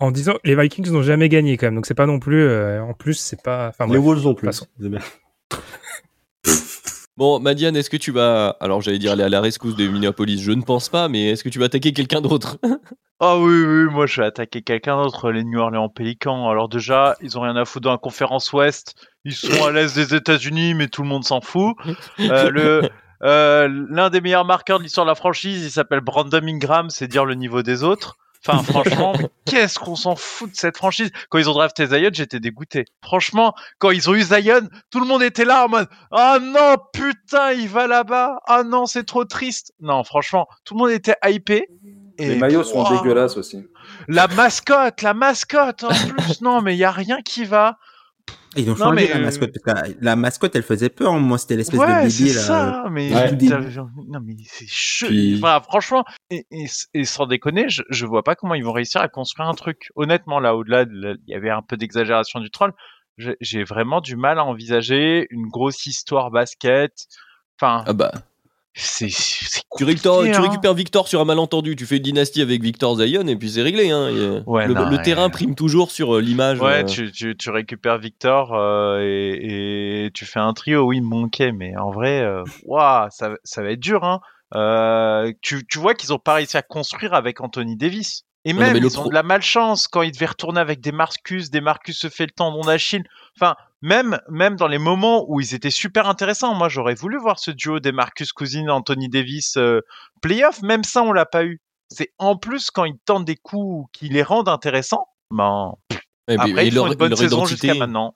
en 0.00 0.10
disant, 0.10 0.34
les 0.44 0.56
Vikings 0.56 0.90
n'ont 0.90 1.02
jamais 1.02 1.28
gagné 1.28 1.56
quand 1.56 1.66
même, 1.66 1.76
donc 1.76 1.86
c'est 1.86 1.94
pas 1.94 2.06
non 2.06 2.18
plus. 2.18 2.42
euh, 2.42 2.82
en 2.82 2.94
plus, 2.94 3.14
c'est 3.14 3.42
pas. 3.42 3.68
Enfin, 3.68 3.86
les 3.86 3.92
bref. 3.98 4.04
Wolves 4.04 4.24
non 4.24 4.34
plus. 4.34 4.48
Bon, 7.20 7.38
Madiane, 7.38 7.76
est-ce 7.76 7.90
que 7.90 7.98
tu 7.98 8.12
vas. 8.12 8.56
Alors, 8.60 8.80
j'allais 8.80 8.98
dire 8.98 9.12
aller 9.12 9.22
à 9.22 9.28
la 9.28 9.42
rescousse 9.42 9.76
de 9.76 9.86
Minneapolis, 9.86 10.40
je 10.40 10.52
ne 10.52 10.62
pense 10.62 10.88
pas, 10.88 11.06
mais 11.08 11.28
est-ce 11.28 11.44
que 11.44 11.50
tu 11.50 11.58
vas 11.58 11.66
attaquer 11.66 11.92
quelqu'un 11.92 12.22
d'autre? 12.22 12.56
Ah 13.22 13.36
oui, 13.36 13.52
oui, 13.52 13.84
moi 13.92 14.06
je 14.06 14.22
vais 14.22 14.26
attaquer 14.26 14.62
quelqu'un 14.62 14.96
d'autre, 14.96 15.30
les 15.30 15.44
New 15.44 15.60
Orleans 15.60 15.90
Pelicans. 15.90 16.48
Alors 16.48 16.70
déjà, 16.70 17.16
ils 17.20 17.36
ont 17.36 17.42
rien 17.42 17.54
à 17.54 17.66
foutre 17.66 17.84
dans 17.84 17.90
la 17.90 17.98
conférence 17.98 18.50
Ouest. 18.54 18.94
Ils 19.26 19.34
sont 19.34 19.62
à 19.62 19.70
l'est 19.70 19.94
des 19.94 20.14
États-Unis, 20.14 20.72
mais 20.72 20.88
tout 20.88 21.02
le 21.02 21.08
monde 21.08 21.24
s'en 21.24 21.42
fout. 21.42 21.76
Euh, 22.18 22.48
le 22.48 22.88
euh, 23.22 23.68
l'un 23.90 24.08
des 24.08 24.22
meilleurs 24.22 24.46
marqueurs 24.46 24.78
de 24.78 24.84
l'histoire 24.84 25.04
de 25.04 25.10
la 25.10 25.14
franchise, 25.14 25.62
il 25.62 25.70
s'appelle 25.70 26.00
Brandon 26.00 26.40
Ingram, 26.42 26.88
c'est 26.88 27.08
dire 27.08 27.26
le 27.26 27.34
niveau 27.34 27.62
des 27.62 27.82
autres. 27.82 28.16
Enfin, 28.46 28.62
franchement, 28.84 29.12
qu'est-ce 29.44 29.78
qu'on 29.78 29.96
s'en 29.96 30.16
fout 30.16 30.50
de 30.50 30.56
cette 30.56 30.76
franchise? 30.76 31.10
Quand 31.28 31.38
ils 31.38 31.48
ont 31.48 31.52
drafté 31.52 31.86
Zion, 31.86 32.10
j'étais 32.12 32.40
dégoûté. 32.40 32.84
Franchement, 33.02 33.54
quand 33.78 33.90
ils 33.90 34.08
ont 34.08 34.14
eu 34.14 34.22
Zion, 34.22 34.68
tout 34.90 35.00
le 35.00 35.06
monde 35.06 35.22
était 35.22 35.44
là 35.44 35.66
en 35.66 35.68
mode 35.68 35.88
Ah 36.10 36.38
non, 36.40 36.76
putain, 36.92 37.52
il 37.52 37.68
va 37.68 37.86
là-bas. 37.86 38.38
Ah 38.46 38.62
non, 38.62 38.86
c'est 38.86 39.04
trop 39.04 39.24
triste. 39.24 39.72
Non, 39.80 40.04
franchement, 40.04 40.46
tout 40.64 40.74
le 40.74 40.78
monde 40.78 40.90
était 40.90 41.16
hypé. 41.26 41.68
Et 42.18 42.28
Les 42.28 42.36
maillots 42.36 42.64
sont 42.64 42.88
dégueulasses 42.90 43.36
aussi. 43.36 43.66
La 44.08 44.26
mascotte, 44.28 45.02
la 45.02 45.14
mascotte 45.14 45.84
en 45.84 45.88
plus. 45.88 46.40
non, 46.42 46.60
mais 46.60 46.74
il 46.74 46.78
y 46.78 46.84
a 46.84 46.90
rien 46.90 47.22
qui 47.22 47.44
va. 47.44 47.78
Ils 48.56 48.68
ont 48.68 48.72
Non, 48.72 48.76
changé 48.76 48.94
mais, 48.96 49.08
la 49.08 49.16
euh, 49.16 49.24
mascotte. 49.24 49.50
Parce 49.64 49.82
que 49.90 49.94
la 50.00 50.16
mascotte, 50.16 50.56
elle 50.56 50.62
faisait 50.62 50.88
peur. 50.88 51.12
Moi, 51.14 51.38
c'était 51.38 51.56
l'espèce 51.56 51.78
ouais, 51.78 52.04
de 52.04 52.08
c'est 52.08 52.22
bébé 52.24 52.34
là. 52.34 52.40
ça. 52.40 52.84
Mais 52.90 53.14
Ouais. 53.14 53.36
putain, 53.36 53.60
non, 54.08 54.20
mais 54.24 54.34
c'est 54.44 54.66
chaud. 54.68 55.06
Puis- 55.06 55.36
Enfin, 55.38 55.60
franchement, 55.62 56.04
et, 56.30 56.46
et, 56.50 56.66
et 56.94 57.04
sans 57.04 57.26
déconner, 57.26 57.68
je, 57.68 57.82
je 57.90 58.06
vois 58.06 58.22
pas 58.24 58.34
comment 58.34 58.54
ils 58.54 58.64
vont 58.64 58.72
réussir 58.72 59.00
à 59.00 59.08
construire 59.08 59.48
un 59.48 59.54
truc. 59.54 59.90
Honnêtement, 59.94 60.40
là, 60.40 60.56
au-delà, 60.56 60.84
de 60.84 61.18
il 61.26 61.32
y 61.32 61.36
avait 61.36 61.50
un 61.50 61.62
peu 61.62 61.76
d'exagération 61.76 62.40
du 62.40 62.50
troll. 62.50 62.72
j'ai- 63.18 63.36
J'ai 63.40 63.62
vraiment 63.64 64.00
du 64.00 64.16
mal 64.16 64.38
à 64.38 64.44
envisager 64.44 65.26
une 65.30 65.46
grosse 65.46 65.86
histoire 65.86 66.30
basket. 66.30 66.92
Enfin, 67.60 67.84
Ah 67.86 67.92
bah, 67.92 68.10
c'est 68.74 69.10
c'est 69.10 69.62
tu, 69.76 69.84
récupères, 69.84 70.12
compliqué, 70.12 70.32
tu 70.32 70.38
hein. 70.38 70.42
récupères 70.42 70.74
Victor 70.74 71.08
sur 71.08 71.20
un 71.20 71.24
malentendu, 71.24 71.74
tu 71.76 71.86
fais 71.86 71.96
une 71.96 72.02
dynastie 72.02 72.40
avec 72.40 72.62
Victor 72.62 72.96
Zion 72.96 73.26
et 73.26 73.36
puis 73.36 73.50
c'est 73.50 73.62
réglé. 73.62 73.90
Hein. 73.90 74.42
Ouais, 74.46 74.66
le 74.66 74.74
non, 74.74 74.88
le 74.88 74.96
ouais. 74.96 75.02
terrain 75.02 75.28
prime 75.28 75.54
toujours 75.54 75.90
sur 75.90 76.16
euh, 76.16 76.20
l'image. 76.20 76.60
Ouais, 76.60 76.82
euh, 76.82 76.84
tu, 76.84 77.10
tu, 77.10 77.36
tu 77.36 77.50
récupères 77.50 77.98
Victor 77.98 78.54
euh, 78.54 79.00
et, 79.02 80.06
et 80.06 80.10
tu 80.12 80.24
fais 80.24 80.40
un 80.40 80.52
trio, 80.52 80.82
oui, 80.82 81.00
Monkey, 81.00 81.52
mais 81.52 81.76
en 81.76 81.90
vrai, 81.90 82.20
euh, 82.20 82.44
ça, 83.10 83.30
ça 83.42 83.62
va 83.62 83.70
être 83.70 83.80
dur. 83.80 84.04
Hein. 84.04 84.20
Euh, 84.54 85.32
tu, 85.42 85.66
tu 85.66 85.78
vois 85.78 85.94
qu'ils 85.94 86.12
ont 86.12 86.18
pas 86.18 86.34
réussi 86.34 86.56
à 86.56 86.62
construire 86.62 87.14
avec 87.14 87.40
Anthony 87.40 87.76
Davis. 87.76 88.24
Et 88.46 88.52
même, 88.54 88.76
ils 88.76 88.98
ont 88.98 89.06
de 89.08 89.12
la 89.14 89.22
malchance 89.22 89.86
quand 89.86 90.02
ils 90.02 90.12
devaient 90.12 90.26
retourner 90.26 90.60
avec 90.60 90.80
des 90.80 90.92
Marcus, 90.92 91.50
des 91.50 91.60
Marcus 91.60 91.98
se 91.98 92.08
fait 92.08 92.24
le 92.24 92.30
tendon 92.32 92.62
d'Achille. 92.62 93.04
Enfin, 93.36 93.54
même, 93.82 94.18
même 94.30 94.56
dans 94.56 94.66
les 94.68 94.78
moments 94.78 95.26
où 95.28 95.40
ils 95.40 95.54
étaient 95.54 95.70
super 95.70 96.08
intéressants, 96.08 96.54
moi 96.54 96.68
j'aurais 96.70 96.94
voulu 96.94 97.18
voir 97.18 97.38
ce 97.38 97.50
duo 97.50 97.80
des 97.80 97.92
Marcus 97.92 98.32
Cousins, 98.32 98.68
Anthony 98.68 99.08
Davis, 99.10 99.56
euh, 99.58 99.80
playoff, 100.22 100.62
même 100.62 100.84
ça 100.84 101.02
on 101.02 101.12
l'a 101.12 101.26
pas 101.26 101.44
eu. 101.44 101.60
C'est 101.90 102.12
en 102.18 102.36
plus 102.36 102.70
quand 102.70 102.84
ils 102.84 102.96
tentent 103.04 103.24
des 103.26 103.36
coups 103.36 103.88
qui 103.92 104.08
les 104.08 104.22
rendent 104.22 104.48
intéressants, 104.48 105.06
ben, 105.30 105.72
et 106.28 106.34
après, 106.38 106.64
et 106.64 106.68
ils 106.68 106.72
font 106.72 106.84
leur- 106.84 106.92
une 106.92 106.98
bonne 106.98 107.08
leur 107.10 107.18
saison 107.18 107.38
identité- 107.44 107.68
jusqu'à 107.68 107.74
maintenant. 107.74 108.14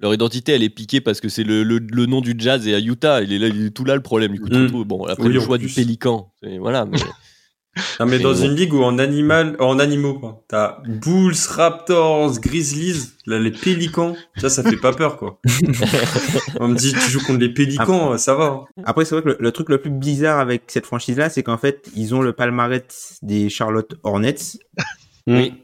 Leur 0.00 0.12
identité, 0.12 0.52
elle 0.52 0.62
est 0.64 0.70
piquée 0.70 1.00
parce 1.00 1.20
que 1.20 1.28
c'est 1.28 1.44
le, 1.44 1.62
le, 1.62 1.78
le 1.78 2.06
nom 2.06 2.20
du 2.20 2.34
jazz 2.36 2.66
et 2.66 2.74
à 2.74 2.80
Utah. 2.80 3.22
Il 3.22 3.32
est 3.32 3.38
là, 3.38 3.46
il 3.48 3.66
est 3.66 3.70
tout 3.70 3.84
là 3.84 3.94
le 3.94 4.02
problème. 4.02 4.32
Du 4.32 4.40
coup, 4.40 4.48
Mm. 4.48 4.68
tout- 4.70 4.84
bon, 4.84 5.04
après 5.06 5.22
Oui, 5.28 5.32
le 5.32 5.40
choix 5.40 5.56
du 5.56 5.68
pélican, 5.68 6.32
c'est- 6.42 6.58
voilà. 6.58 6.84
Mais 6.84 6.98
Ah, 7.98 8.06
mais 8.06 8.18
dans 8.18 8.34
une 8.34 8.54
ligue 8.54 8.72
où 8.74 8.82
en 8.82 8.98
animal, 8.98 9.56
en 9.58 9.78
animaux, 9.78 10.14
quoi. 10.14 10.42
T'as 10.48 10.78
Bulls, 10.86 11.34
Raptors, 11.48 12.38
Grizzlies, 12.40 13.12
là, 13.26 13.38
les 13.38 13.50
pélicans. 13.50 14.14
Ça, 14.36 14.48
ça 14.48 14.62
fait 14.62 14.76
pas 14.76 14.92
peur, 14.92 15.16
quoi. 15.16 15.40
On 16.60 16.68
me 16.68 16.76
dit, 16.76 16.92
tu 16.92 17.10
joues 17.10 17.24
contre 17.24 17.40
les 17.40 17.52
pélicans, 17.52 18.16
ça 18.18 18.34
va. 18.34 18.44
hein. 18.44 18.64
Après, 18.84 19.04
c'est 19.04 19.14
vrai 19.14 19.22
que 19.22 19.28
le, 19.30 19.36
le 19.40 19.52
truc 19.52 19.68
le 19.68 19.78
plus 19.78 19.90
bizarre 19.90 20.38
avec 20.38 20.62
cette 20.68 20.86
franchise-là, 20.86 21.30
c'est 21.30 21.42
qu'en 21.42 21.58
fait, 21.58 21.88
ils 21.96 22.14
ont 22.14 22.22
le 22.22 22.32
palmarès 22.32 23.18
des 23.22 23.48
Charlotte 23.48 23.94
Hornets. 24.02 24.34
Oui. 25.26 25.54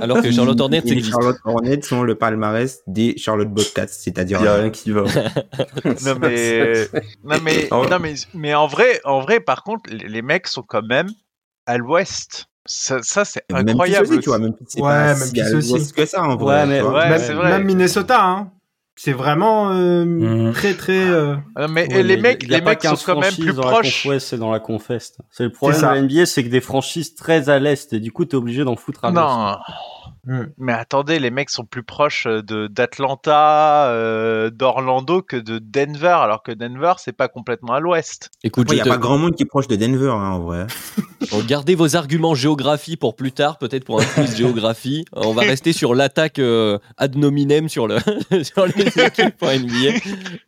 alors 0.00 0.22
que 0.22 0.30
Charlotte 0.30 0.60
Hornets 0.60 0.80
Et 0.86 0.94
les. 0.94 1.02
Charlotte 1.02 1.36
Hornets 1.44 1.82
sont 1.82 2.04
le 2.04 2.14
palmarès 2.14 2.82
des 2.86 3.18
Charlotte 3.18 3.48
Bobcats, 3.48 3.88
c'est-à-dire 3.88 4.40
Y 4.40 4.46
a 4.46 4.54
rien 4.54 4.70
qui 4.70 4.92
va. 4.92 5.02
Non 6.04 6.14
mais, 6.20 6.86
non 7.24 7.36
mais, 7.42 7.68
non 7.70 7.98
mais, 8.00 8.14
mais 8.32 8.54
en 8.54 8.68
vrai, 8.68 9.00
en 9.04 9.20
vrai, 9.20 9.40
par 9.40 9.64
contre, 9.64 9.90
les, 9.90 10.06
les 10.08 10.22
mecs 10.22 10.46
sont 10.46 10.62
quand 10.62 10.82
même 10.86 11.08
à 11.66 11.78
l'ouest. 11.78 12.46
Ça, 12.64 13.02
ça 13.02 13.24
c'est 13.24 13.42
incroyable. 13.52 14.06
aussi, 14.08 14.20
tu 14.20 14.28
vois, 14.28 14.38
Memphis, 14.38 14.64
c'est 14.68 14.80
Ouais, 14.80 14.88
pas 14.88 15.14
Memphis 15.16 15.30
si 15.48 15.54
aussi. 15.74 15.92
que 15.92 16.06
ça, 16.06 16.22
en 16.22 16.36
Ouais, 16.36 16.36
vrai. 16.36 16.66
mais-. 16.66 16.82
Ouais, 16.82 17.08
même, 17.08 17.18
c'est 17.18 17.32
vrai. 17.34 17.50
même 17.50 17.64
Minnesota, 17.64 18.24
hein. 18.24 18.52
C'est 18.94 19.12
vraiment 19.12 19.70
euh, 19.72 20.04
Mhm. 20.04 20.52
très 20.52 20.74
très. 20.74 21.08
euh, 21.08 21.34
Euh, 21.58 21.66
mais 21.66 21.88
Ouais, 21.92 22.02
les 22.02 22.16
mais 22.16 22.22
mecs, 22.22 22.46
les 22.46 22.60
mecs 22.60 22.82
sont 22.82 22.90
15 22.90 23.04
quand 23.04 23.18
même 23.18 23.34
plus 23.34 23.54
proches. 23.54 24.06
c'est 24.20 24.36
dans 24.36 24.50
la 24.52 24.60
Confest. 24.60 25.18
C'est 25.30 25.44
le 25.44 25.50
problème 25.50 25.80
C'est 25.80 25.86
de 25.86 25.92
la 25.92 26.02
NBA, 26.02 26.26
c'est 26.26 26.44
que 26.44 26.50
des 26.50 26.60
franchises 26.60 27.14
très 27.14 27.48
à 27.48 27.58
l'est, 27.58 27.92
et 27.94 28.00
du 28.00 28.12
coup, 28.12 28.26
t'es 28.26 28.36
obligé 28.36 28.64
d'en 28.64 28.76
foutre 28.76 29.04
à 29.06 29.10
l'ouest. 29.10 29.22
Non. 29.24 29.56
Hmm. 30.24 30.44
Mais 30.56 30.72
attendez, 30.72 31.18
les 31.18 31.30
mecs 31.32 31.50
sont 31.50 31.64
plus 31.64 31.82
proches 31.82 32.28
de 32.28 32.68
d'Atlanta, 32.68 33.88
euh, 33.90 34.50
d'Orlando 34.50 35.20
que 35.20 35.36
de 35.36 35.58
Denver, 35.58 36.16
alors 36.22 36.42
que 36.44 36.52
Denver 36.52 36.92
c'est 36.98 37.16
pas 37.16 37.26
complètement 37.28 37.72
à 37.72 37.80
l'ouest. 37.80 38.30
Écoute, 38.44 38.68
Il 38.70 38.74
n'y 38.76 38.80
a 38.80 38.84
te- 38.84 38.88
pas 38.88 38.98
grand 38.98 39.18
monde 39.18 39.34
qui 39.34 39.42
est 39.42 39.46
proche 39.46 39.66
de 39.66 39.74
Denver, 39.76 40.10
hein, 40.10 40.30
en 40.30 40.40
vrai. 40.40 40.66
Gardez 41.48 41.74
vos 41.74 41.96
arguments 41.96 42.34
géographie 42.36 42.96
pour 42.96 43.16
plus 43.16 43.32
tard, 43.32 43.58
peut-être 43.58 43.84
pour 43.84 44.00
un 44.00 44.04
quiz 44.04 44.36
géographie. 44.36 45.04
Euh, 45.16 45.22
On 45.24 45.32
va 45.32 45.42
rester 45.42 45.72
sur 45.72 45.94
l'attaque 45.94 46.38
euh, 46.38 46.78
ad 46.98 47.16
nominem 47.16 47.68
sur, 47.68 47.88
le 47.88 47.98
sur 48.44 48.66
les 48.66 48.86
équipes 48.86 49.42
NBA. 49.42 49.98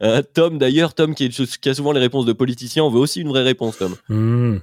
Euh, 0.02 0.22
Tom, 0.34 0.58
d'ailleurs, 0.58 0.94
Tom 0.94 1.14
qui, 1.16 1.24
est- 1.24 1.60
qui 1.60 1.68
a 1.68 1.74
souvent 1.74 1.90
les 1.92 2.00
réponses 2.00 2.26
de 2.26 2.32
politiciens, 2.32 2.84
on 2.84 2.90
veut 2.90 3.00
aussi 3.00 3.20
une 3.22 3.28
vraie 3.28 3.42
réponse, 3.42 3.78
Tom. 3.78 3.94
Hmm. 4.08 4.58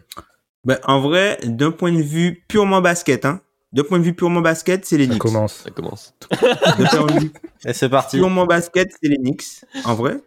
Ben, 0.63 0.77
en 0.85 1.01
vrai, 1.01 1.37
d'un 1.43 1.71
point 1.71 1.91
de 1.91 2.01
vue 2.01 2.43
purement 2.47 2.81
basket, 2.81 3.25
hein, 3.25 3.41
d'un 3.73 3.83
point 3.83 3.99
de 3.99 4.03
vue 4.03 4.13
purement 4.13 4.41
basket, 4.41 4.85
c'est 4.85 4.97
les 4.97 5.05
Ça 5.05 5.11
Knicks. 5.11 5.21
commence. 5.21 5.53
Ça 5.63 5.71
commence. 5.71 6.13
D'un 6.29 6.85
point 6.85 7.05
de 7.15 7.19
vue 7.21 7.31
Et 7.65 7.73
c'est 7.73 7.89
parti. 7.89 8.17
purement 8.17 8.45
basket, 8.45 8.91
c'est 9.01 9.09
les 9.09 9.17
Knicks, 9.17 9.45
en 9.85 9.93
vrai. 9.95 10.17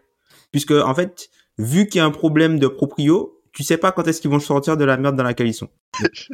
Puisque, 0.53 0.71
en 0.73 0.95
fait, 0.95 1.29
vu 1.59 1.87
qu'il 1.87 1.99
y 1.99 2.01
a 2.01 2.05
un 2.07 2.11
problème 2.11 2.59
de 2.59 2.67
proprio, 2.69 3.41
tu 3.53 3.63
sais 3.63 3.77
pas 3.77 3.93
quand 3.93 4.07
est-ce 4.09 4.21
qu'ils 4.21 4.31
vont 4.31 4.41
sortir 4.41 4.77
de 4.77 4.85
la 4.85 4.97
merde 4.97 5.17
dans 5.17 5.23
laquelle 5.25 5.47
ils 5.49 5.55
sont. 5.55 5.69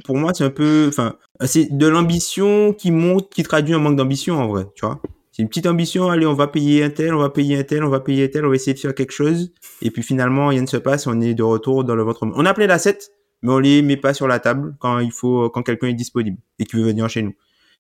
Pour 0.05 0.17
moi, 0.17 0.33
c'est 0.35 0.45
un 0.45 0.51
peu, 0.51 0.87
enfin, 0.89 1.17
c'est 1.45 1.69
de 1.77 1.87
l'ambition 1.87 2.73
qui 2.73 2.91
monte, 2.91 3.31
qui 3.33 3.43
traduit 3.43 3.75
un 3.75 3.79
manque 3.79 3.97
d'ambition, 3.97 4.39
en 4.41 4.49
vrai, 4.49 4.67
tu 4.75 4.87
vois. 4.87 5.01
C'est 5.33 5.43
une 5.43 5.49
petite 5.49 5.67
ambition, 5.67 6.11
allez, 6.11 6.27
on 6.27 6.35
va 6.35 6.49
payer 6.49 6.83
un 6.83 6.91
tel, 6.91 7.15
on 7.15 7.19
va 7.19 7.31
payer 7.31 7.59
un 7.59 7.63
tel, 7.63 7.85
on 7.85 7.89
va 7.89 8.01
payer 8.01 8.25
un 8.25 8.29
tel, 8.29 8.45
on 8.45 8.49
va 8.49 8.55
essayer 8.55 8.75
de 8.75 8.79
faire 8.79 8.95
quelque 8.95 9.13
chose. 9.13 9.53
Et 9.81 9.91
puis 9.91 10.03
finalement, 10.03 10.49
rien 10.49 10.63
ne 10.63 10.67
se 10.67 10.77
passe, 10.77 11.07
on 11.07 11.21
est 11.21 11.35
de 11.35 11.43
retour 11.43 11.85
dans 11.85 11.95
le 11.95 12.03
ventre. 12.03 12.21
On 12.35 12.45
a 12.47 12.51
appelé 12.51 12.67
l'asset, 12.67 12.99
mais 13.43 13.53
on 13.53 13.59
les 13.59 13.83
met 13.83 13.97
pas 13.97 14.15
sur 14.15 14.27
la 14.29 14.39
table 14.39 14.75
quand 14.79 14.99
il 14.99 15.13
faut, 15.13 15.49
quand 15.51 15.63
quelqu'un 15.63 15.89
est 15.89 15.95
disponible 15.95 16.39
et 16.59 16.65
qui 16.65 16.77
veut 16.77 16.83
venir 16.85 17.09
chez 17.09 17.23
nous. 17.23 17.35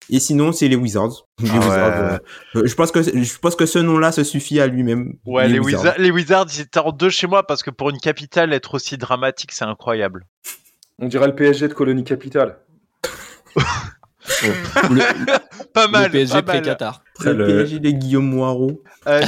Et 0.08 0.18
sinon, 0.18 0.50
c'est 0.52 0.66
les 0.66 0.76
Wizards. 0.76 1.26
Les 1.42 1.50
Ah 1.50 1.52
ouais. 1.52 1.58
Wizards, 1.58 2.20
euh, 2.56 2.62
je 2.66 2.74
pense 2.74 2.90
que 2.90 3.02
je 3.02 3.38
pense 3.38 3.54
que 3.54 3.66
ce 3.66 3.78
nom-là 3.78 4.12
se 4.12 4.24
suffit 4.24 4.58
à 4.58 4.66
lui-même. 4.66 5.14
Ouais, 5.26 5.46
les, 5.46 5.58
Wizards. 5.58 5.94
les 5.98 6.10
Wizards, 6.10 6.46
ils 6.54 6.62
étaient 6.62 6.80
en 6.80 6.90
deux 6.92 7.10
chez 7.10 7.26
moi 7.26 7.46
parce 7.46 7.62
que 7.62 7.70
pour 7.70 7.90
une 7.90 7.98
capitale, 8.00 8.52
être 8.54 8.74
aussi 8.74 8.96
dramatique, 8.96 9.52
c'est 9.52 9.66
incroyable. 9.66 10.24
On 10.98 11.06
dirait 11.06 11.26
le 11.26 11.34
PSG 11.34 11.68
de 11.68 11.74
Colonie 11.74 12.04
Capitale. 12.04 12.58
Le, 14.42 15.64
Pas 15.72 15.86
le 15.86 15.90
mal, 15.92 16.10
PSG 16.10 16.32
pas 16.34 16.42
mal. 16.42 16.62
pré-Qatar. 16.62 17.02
Le 17.24 17.32
Le- 17.32 17.46
PSG 17.46 17.78
de 17.80 17.90
Guillaume 17.90 18.26
Moirot. 18.28 18.82
Euh, 19.06 19.20
Les- 19.20 19.26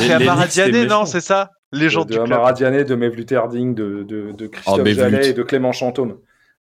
c'est 0.48 0.62
à 0.62 0.84
non, 0.86 1.04
c'est 1.06 1.20
ça? 1.20 1.50
Légende 1.72 2.08
de 2.08 2.12
du 2.12 2.18
club. 2.18 2.28
Maradiané, 2.28 2.84
de 2.84 2.94
Mevlut 2.94 3.26
Erding, 3.30 3.74
de, 3.74 4.02
de, 4.02 4.32
de 4.32 4.46
Christophe 4.46 4.74
Oh, 4.80 4.82
Mevlut. 4.82 4.94
Jallet 4.94 5.28
et 5.30 5.32
de 5.32 5.42
Clément 5.42 5.72
Chantôme. 5.72 6.18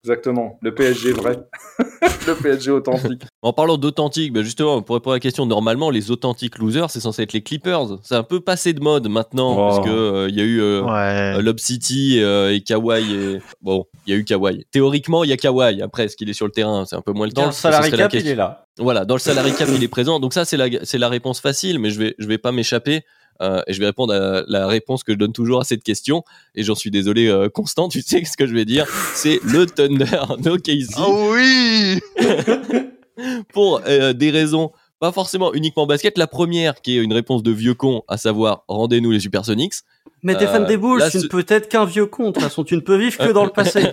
Exactement. 0.05 0.59
Le 0.63 0.75
PSG 0.75 1.13
vrai. 1.13 1.39
le 2.27 2.35
PSG 2.35 2.71
authentique. 2.73 3.23
En 3.45 3.53
parlant 3.53 3.77
d'authentique, 3.77 4.33
bah 4.33 4.43
justement, 4.43 4.83
pour 4.83 4.95
répondre 4.95 5.15
à 5.15 5.17
la 5.17 5.21
question, 5.21 5.47
normalement, 5.47 5.91
les 5.91 6.13
authentiques 6.13 6.59
losers, 6.59 6.91
c'est 6.91 7.01
censé 7.01 7.23
être 7.23 7.33
les 7.33 7.43
Clippers. 7.43 7.99
C'est 8.05 8.15
un 8.15 8.23
peu 8.23 8.39
passé 8.41 8.73
de 8.73 8.81
mode 8.81 9.09
maintenant, 9.09 9.53
Oh. 9.55 9.69
parce 9.69 9.85
que 9.87 9.91
euh, 9.93 10.29
il 10.29 10.37
y 10.37 10.41
a 10.41 10.45
eu 10.45 10.61
euh, 10.61 10.83
Ouais. 10.83 11.43
Lob 11.43 11.59
City 11.59 12.21
euh, 12.21 12.53
et 12.55 12.61
Kawhi. 12.61 13.13
Et... 13.15 13.39
Bon, 13.61 13.85
il 14.07 14.13
y 14.13 14.17
a 14.17 14.19
eu 14.21 14.25
Kawhi. 14.25 14.65
Théoriquement, 14.71 15.25
il 15.25 15.31
y 15.31 15.33
a 15.33 15.37
Kawhi. 15.37 15.83
Après, 15.83 16.05
est-ce 16.05 16.17
qu'il 16.17 16.31
est 16.31 16.35
sur 16.35 16.47
le 16.47 16.53
terrain? 16.53 16.85
C'est 16.87 16.95
un 16.97 17.01
peu 17.01 17.13
moins 17.13 17.27
le 17.27 17.33
Dans 17.33 17.43
cas. 17.43 17.47
le 17.49 17.53
Ça, 17.53 17.71
ce 17.73 17.91
salary 17.91 17.91
cap, 17.97 18.15
il 18.15 18.29
est 18.29 18.35
là. 18.37 18.67
Voilà, 18.79 19.05
dans 19.05 19.15
le 19.17 19.21
salary 19.21 19.53
cap, 19.53 19.69
il 19.75 19.83
est 19.83 19.89
présent. 19.89 20.21
Donc 20.21 20.35
ça, 20.35 20.45
c'est 20.45 20.57
la, 20.57 20.67
c'est 20.85 20.99
la 20.99 21.09
réponse 21.09 21.41
facile, 21.41 21.79
mais 21.81 21.91
je 21.91 21.99
vais, 21.99 22.15
je 22.19 22.27
vais 22.29 22.39
pas 22.39 22.53
m'échapper. 22.53 23.03
Euh, 23.43 23.63
et 23.67 23.73
je 23.73 23.81
vais 23.81 23.87
répondre 23.87 24.15
à 24.15 24.43
la 24.47 24.67
réponse 24.67 25.03
que 25.05 25.13
je 25.13 25.19
donne 25.19 25.33
toujours 25.33 25.61
à 25.61 25.65
cette 25.65 25.83
question. 25.83 26.25
Et 26.55 26.63
j'en 26.63 26.75
suis 26.75 26.91
désolé, 26.91 27.27
euh, 27.27 27.49
Constant, 27.49 27.89
tu 27.89 28.01
sais 28.03 28.25
ce 28.25 28.37
que 28.37 28.47
je 28.47 28.55
vais 28.55 28.65
dire. 28.65 28.87
C'est 29.15 29.41
le 29.45 29.67
Thunder 29.67 30.05
d'OKC 30.39 30.95
Oh 30.99 31.35
oui 31.35 32.01
pour 33.53 33.83
euh, 33.87 34.13
des 34.13 34.31
raisons 34.31 34.73
pas 35.03 35.11
forcément 35.11 35.53
uniquement 35.53 35.85
basket. 35.85 36.17
La 36.17 36.29
première, 36.29 36.81
qui 36.81 36.97
est 36.97 37.03
une 37.03 37.13
réponse 37.13 37.43
de 37.43 37.51
vieux 37.51 37.75
con, 37.75 38.03
à 38.07 38.17
savoir 38.17 38.63
rendez-nous 38.69 39.11
les 39.11 39.19
Supersonics. 39.19 39.75
Mais 40.23 40.37
t'es 40.37 40.45
Euh, 40.47 40.53
fan 40.53 40.65
des 40.65 40.77
Bulls, 40.77 41.01
là, 41.01 41.11
tu 41.11 41.17
ne 41.19 41.27
peux 41.27 41.45
être 41.49 41.69
qu'un 41.69 41.85
vieux 41.85 42.07
con. 42.07 42.29
De 42.29 42.31
toute 42.31 42.43
façon, 42.45 42.63
tu 42.63 42.77
ne 42.77 42.81
peux 42.81 42.97
vivre 42.97 43.19
que 43.19 43.33
dans 43.33 43.45
le 43.45 43.51
passé. 43.51 43.83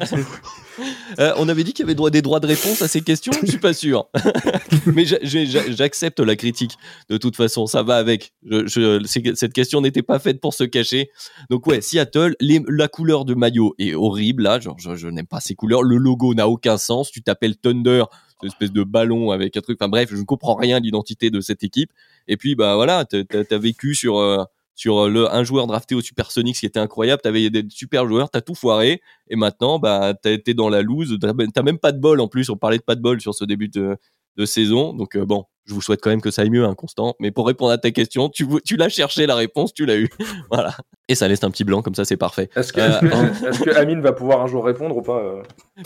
Euh, 1.20 1.34
on 1.36 1.50
avait 1.50 1.66
dit 1.66 1.74
qu'il 1.74 1.84
y 1.84 1.88
avait 1.88 1.96
droit, 1.96 2.10
des 2.10 2.22
droits 2.22 2.40
de 2.40 2.48
réponse 2.48 2.82
à 2.82 2.88
ces 2.88 3.02
questions, 3.02 3.34
je 3.42 3.48
suis 3.50 3.58
pas 3.58 3.74
sûr. 3.74 4.08
Mais 4.86 5.04
j'a- 5.04 5.18
j'a- 5.24 5.70
j'accepte 5.72 6.22
la 6.22 6.38
critique. 6.38 6.78
De 7.10 7.18
toute 7.18 7.36
façon, 7.36 7.66
ça 7.66 7.84
va 7.84 7.98
avec. 7.98 8.32
Je, 8.50 8.66
je- 8.66 9.04
c'est- 9.06 9.36
cette 9.36 9.52
question 9.52 9.82
n'était 9.82 10.04
pas 10.04 10.20
faite 10.20 10.40
pour 10.40 10.54
se 10.54 10.64
cacher. 10.64 11.10
Donc 11.50 11.68
ouais, 11.68 11.82
Seattle, 11.82 12.34
les- 12.40 12.64
la 12.70 12.88
couleur 12.88 13.26
de 13.26 13.34
maillot 13.34 13.76
est 13.78 13.94
horrible. 13.94 14.44
Là, 14.44 14.62
genre, 14.62 14.78
je, 14.80 14.96
je 14.96 15.10
n'aime 15.10 15.28
pas 15.28 15.42
ces 15.42 15.54
couleurs. 15.54 15.84
Le 15.84 15.98
logo 15.98 16.34
n'a 16.34 16.48
aucun 16.48 16.78
sens. 16.78 17.12
Tu 17.12 17.22
t'appelles 17.22 17.58
Thunder, 17.58 18.06
cette 18.42 18.52
espèce 18.52 18.72
de 18.72 18.84
ballon 18.84 19.32
avec 19.32 19.58
un 19.58 19.62
truc. 19.62 19.78
Enfin 19.82 19.90
bref, 19.90 20.10
je 20.12 20.16
ne 20.18 20.24
comprends 20.24 20.56
rien 20.56 20.80
de 20.80 20.86
l'identité 20.86 21.30
de 21.30 21.42
cette 21.42 21.64
équipe. 21.64 21.92
Et 22.28 22.38
puis 22.38 22.56
bah 22.56 22.76
voilà, 22.76 23.06
t'as 23.06 23.58
vécu 23.58 23.96
sur 23.96 24.18
euh, 24.18 24.44
sur 24.76 25.06
euh, 25.06 25.10
le 25.10 25.34
un 25.34 25.44
joueur 25.44 25.68
drafté 25.68 25.96
au 25.96 26.02
Supersonics 26.02 26.58
qui 26.58 26.66
était 26.66 26.80
incroyable. 26.80 27.22
T'avais 27.22 27.50
des 27.50 27.66
super 27.70 28.08
joueurs, 28.08 28.30
t'as 28.30 28.42
tout 28.42 28.56
foiré, 28.56 29.02
et 29.30 29.36
maintenant, 29.36 29.78
bah, 29.78 30.14
t'as 30.22 30.32
été 30.32 30.54
dans 30.54 30.70
la 30.70 30.82
loose. 30.82 31.18
T'as 31.20 31.64
même 31.64 31.80
pas 31.80 31.92
de 31.92 32.00
bol 32.00 32.22
en 32.22 32.28
plus. 32.28 32.50
On 32.50 32.56
parlait 32.56 32.78
de 32.78 32.84
pas 32.84 32.96
de 32.96 33.02
bol 33.02 33.20
sur 33.20 33.36
ce 33.36 33.44
début 33.44 33.68
de, 33.68 33.98
de 34.38 34.46
saison. 34.46 34.94
Donc 34.94 35.16
euh, 35.16 35.26
bon, 35.26 35.46
je 35.66 35.74
vous 35.74 35.82
souhaite 35.82 36.02
quand 36.02 36.10
même 36.10 36.22
que 36.22 36.32
ça 36.32 36.42
aille 36.42 36.50
mieux, 36.50 36.66
hein, 36.66 36.74
Constant. 36.74 37.16
Mais 37.20 37.32
pour 37.32 37.46
répondre 37.46 37.72
à 37.72 37.78
ta 37.78 37.92
question, 37.92 38.30
tu, 38.30 38.48
tu 38.66 38.76
l'as 38.76 38.90
cherché 38.90 39.28
la 39.28 39.36
réponse, 39.36 39.74
tu 39.74 39.86
l'as 39.86 39.98
eu. 39.98 40.10
voilà. 40.52 40.76
Et 41.08 41.16
ça 41.16 41.28
laisse 41.28 41.44
un 41.44 41.52
petit 41.52 41.64
blanc 41.64 41.82
comme 41.82 41.96
ça, 41.96 42.06
c'est 42.06 42.18
parfait. 42.18 42.50
Est-ce 42.56 42.74
que, 42.74 42.80
Euh, 42.80 43.52
que 43.66 43.76
Amine 43.78 44.02
va 44.02 44.14
pouvoir 44.14 44.42
un 44.42 44.48
jour 44.48 44.66
répondre 44.66 44.98
ou 44.98 45.02
pas 45.02 45.20
euh 45.20 45.42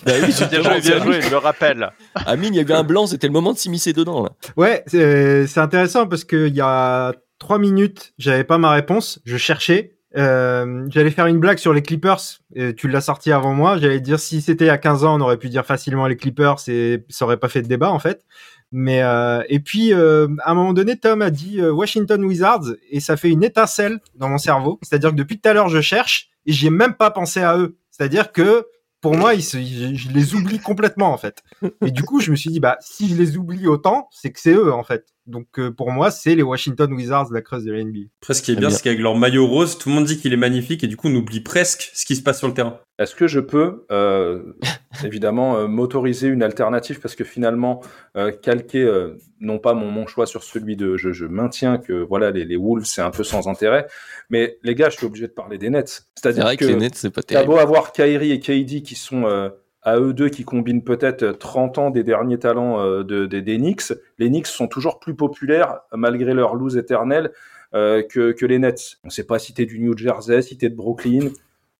Bah 0.05 0.13
oui, 0.21 0.33
Bien 0.49 0.61
joué, 0.63 0.81
bien 0.81 1.03
joué, 1.03 1.21
je 1.21 1.29
le 1.29 1.37
rappelle. 1.37 1.91
Amine, 2.15 2.53
il 2.53 2.57
y 2.57 2.59
a 2.59 2.63
eu 2.63 2.71
un 2.71 2.83
blanc, 2.83 3.07
c'était 3.07 3.27
le 3.27 3.33
moment 3.33 3.53
de 3.53 3.57
s'immiscer 3.57 3.93
dedans 3.93 4.23
là. 4.23 4.31
Ouais, 4.55 4.83
c'est 4.87 5.47
c'est 5.47 5.59
intéressant 5.59 6.07
parce 6.07 6.23
qu'il 6.23 6.55
y 6.55 6.61
a 6.61 7.13
trois 7.39 7.59
minutes, 7.59 8.13
j'avais 8.17 8.43
pas 8.45 8.57
ma 8.57 8.71
réponse, 8.71 9.19
je 9.25 9.37
cherchais. 9.37 9.92
Euh, 10.15 10.85
j'allais 10.89 11.09
faire 11.09 11.25
une 11.25 11.39
blague 11.39 11.57
sur 11.57 11.73
les 11.73 11.81
Clippers, 11.81 12.19
et 12.55 12.75
tu 12.75 12.87
l'as 12.87 13.01
sorti 13.01 13.31
avant 13.31 13.53
moi. 13.53 13.77
J'allais 13.79 13.99
dire 13.99 14.19
si 14.19 14.41
c'était 14.41 14.69
à 14.69 14.77
15 14.77 15.03
ans, 15.05 15.17
on 15.17 15.21
aurait 15.21 15.37
pu 15.37 15.49
dire 15.49 15.65
facilement 15.65 16.05
les 16.07 16.15
Clippers 16.17 16.57
et 16.67 17.03
ça 17.09 17.25
aurait 17.25 17.37
pas 17.37 17.49
fait 17.49 17.61
de 17.63 17.67
débat 17.67 17.89
en 17.91 17.99
fait. 17.99 18.23
Mais 18.71 19.01
euh, 19.03 19.41
et 19.49 19.59
puis 19.59 19.93
euh, 19.93 20.27
à 20.43 20.51
un 20.51 20.53
moment 20.53 20.73
donné, 20.73 20.97
Tom 20.97 21.21
a 21.21 21.29
dit 21.31 21.61
Washington 21.61 22.23
Wizards 22.25 22.65
et 22.91 22.99
ça 22.99 23.17
fait 23.17 23.29
une 23.29 23.43
étincelle 23.43 23.99
dans 24.15 24.29
mon 24.29 24.37
cerveau. 24.37 24.79
C'est-à-dire 24.83 25.11
que 25.11 25.15
depuis 25.15 25.39
tout 25.39 25.49
à 25.49 25.53
l'heure, 25.53 25.69
je 25.69 25.81
cherche 25.81 26.29
et 26.45 26.51
j'ai 26.53 26.69
même 26.69 26.93
pas 26.95 27.09
pensé 27.11 27.41
à 27.41 27.57
eux. 27.57 27.77
C'est-à-dire 27.91 28.31
que 28.31 28.67
pour 29.01 29.15
moi, 29.17 29.33
ils 29.33 29.43
se- 29.43 29.57
je, 29.61 29.95
je 29.95 30.09
les 30.09 30.33
oublie 30.33 30.59
complètement 30.59 31.11
en 31.11 31.17
fait. 31.17 31.43
Et 31.85 31.91
du 31.91 32.03
coup, 32.03 32.19
je 32.21 32.31
me 32.31 32.35
suis 32.35 32.49
dit 32.51 32.59
bah 32.59 32.77
si 32.81 33.09
je 33.09 33.15
les 33.15 33.37
oublie 33.37 33.67
autant, 33.67 34.09
c'est 34.11 34.31
que 34.31 34.39
c'est 34.39 34.53
eux 34.53 34.71
en 34.73 34.83
fait. 34.83 35.05
Donc 35.25 35.47
euh, 35.57 35.71
pour 35.71 35.91
moi, 35.91 36.11
c'est 36.11 36.35
les 36.35 36.43
Washington 36.43 36.91
Wizards 36.93 37.29
de 37.29 37.33
la 37.33 37.41
creuse 37.41 37.63
de 37.63 37.71
la 37.71 37.83
NBA. 37.83 37.99
Après, 38.21 38.33
ce 38.33 38.41
qui 38.41 38.51
est 38.51 38.55
bien, 38.55 38.67
bien. 38.67 38.75
c'est 38.77 38.83
qu'avec 38.83 38.99
leur 38.99 39.15
maillot 39.15 39.47
rose, 39.47 39.77
tout 39.77 39.89
le 39.89 39.95
monde 39.95 40.05
dit 40.05 40.19
qu'il 40.19 40.33
est 40.33 40.37
magnifique 40.37 40.83
et 40.83 40.87
du 40.87 40.97
coup, 40.97 41.07
on 41.07 41.15
oublie 41.15 41.39
presque 41.39 41.89
ce 41.93 42.05
qui 42.05 42.15
se 42.15 42.21
passe 42.21 42.39
sur 42.39 42.47
le 42.47 42.53
terrain. 42.53 42.79
Est-ce 42.99 43.15
que 43.15 43.27
je 43.27 43.39
peux, 43.39 43.85
euh, 43.91 44.43
évidemment, 45.03 45.57
euh, 45.57 45.67
m'autoriser 45.67 46.27
une 46.27 46.43
alternative? 46.43 46.99
Parce 46.99 47.15
que 47.15 47.23
finalement, 47.23 47.81
euh, 48.17 48.31
calquer 48.31 48.83
euh, 48.83 49.17
non 49.39 49.59
pas 49.59 49.73
mon, 49.73 49.89
mon 49.89 50.05
choix 50.07 50.25
sur 50.25 50.43
celui 50.43 50.75
de, 50.75 50.97
je, 50.97 51.11
je 51.11 51.25
maintiens 51.25 51.77
que 51.77 51.93
voilà 51.93 52.31
les, 52.31 52.45
les 52.45 52.55
Wolves 52.57 52.85
c'est 52.85 53.01
un 53.01 53.09
peu 53.11 53.23
sans 53.23 53.47
intérêt, 53.47 53.87
mais 54.29 54.57
les 54.63 54.75
gars, 54.75 54.89
je 54.89 54.97
suis 54.97 55.05
obligé 55.05 55.27
de 55.27 55.31
parler 55.33 55.57
des 55.57 55.69
Nets. 55.69 55.87
C'est 55.87 56.03
C'est-à-dire 56.21 56.43
vrai 56.43 56.57
que, 56.57 56.65
que 56.65 56.69
les 56.69 56.75
Nets, 56.77 56.95
c'est 56.95 57.09
pas 57.09 57.21
T'as 57.23 57.35
terrible. 57.35 57.53
beau 57.53 57.57
avoir 57.57 57.93
Kyrie 57.93 58.31
et 58.31 58.39
KD 58.39 58.83
qui 58.83 58.95
sont 58.95 59.25
euh, 59.25 59.49
à 59.83 59.99
eux 59.99 60.13
deux 60.13 60.29
qui 60.29 60.43
combinent 60.45 60.83
peut-être 60.83 61.31
30 61.31 61.77
ans 61.77 61.89
des 61.89 62.03
derniers 62.03 62.39
talents 62.39 62.79
euh, 62.79 63.03
de, 63.03 63.25
des- 63.25 63.41
des 63.41 63.57
Knicks, 63.57 63.93
les 64.17 64.29
Knicks 64.29 64.47
sont 64.47 64.67
toujours 64.67 64.99
plus 64.99 65.15
populaires 65.15 65.79
malgré 65.93 66.33
leur 66.33 66.55
lose 66.55 66.77
éternelle 66.77 67.31
euh, 67.73 68.01
que, 68.03 68.31
que 68.31 68.45
les 68.45 68.59
Nets. 68.59 68.97
On 69.03 69.09
sait 69.09 69.25
pas 69.25 69.39
si 69.39 69.53
t'es 69.53 69.65
du 69.65 69.79
New 69.79 69.97
Jersey, 69.97 70.41
si 70.41 70.57
t'es 70.57 70.69
de 70.69 70.75
Brooklyn. 70.75 71.29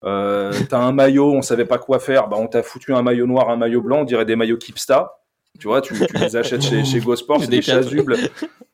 Euh, 0.03 0.51
t'as 0.69 0.79
un 0.79 0.91
maillot, 0.91 1.31
on 1.31 1.41
savait 1.41 1.65
pas 1.65 1.77
quoi 1.77 1.99
faire, 1.99 2.27
bah 2.27 2.37
on 2.39 2.47
t'a 2.47 2.61
foutu 2.63 2.93
un 2.93 3.01
maillot 3.01 3.25
noir, 3.25 3.49
un 3.49 3.55
maillot 3.57 3.81
blanc, 3.81 4.01
on 4.01 4.03
dirait 4.03 4.25
des 4.25 4.35
maillots 4.35 4.57
Kipsta. 4.57 5.19
Tu 5.59 5.67
vois, 5.67 5.81
tu, 5.81 5.93
tu 5.93 6.17
les 6.17 6.35
achètes 6.35 6.63
chez, 6.63 6.83
chez 6.83 6.99
Go 6.99 7.15
Sport, 7.15 7.37
Tu 7.37 7.43
c'est 7.45 7.51
des 7.51 7.61
chasubles. 7.61 8.15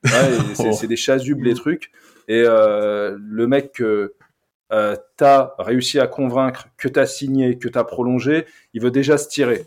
Ouais, 0.06 0.74
c'est 0.74 0.88
des 0.88 0.96
chasubles 0.96 1.46
les 1.46 1.54
trucs. 1.56 1.92
Et 2.30 2.42
euh, 2.46 3.18
le 3.20 3.48
mec 3.48 3.74
que 3.74 4.14
euh, 4.72 4.96
t'as 5.18 5.54
réussi 5.60 6.00
à 6.00 6.08
convaincre, 6.08 6.68
que 6.78 6.88
t'as 6.88 7.06
signé, 7.06 7.58
que 7.58 7.68
t'as 7.68 7.84
prolongé, 7.84 8.46
il 8.74 8.82
veut 8.82 8.92
déjà 8.92 9.18
se 9.18 9.28
tirer. 9.28 9.66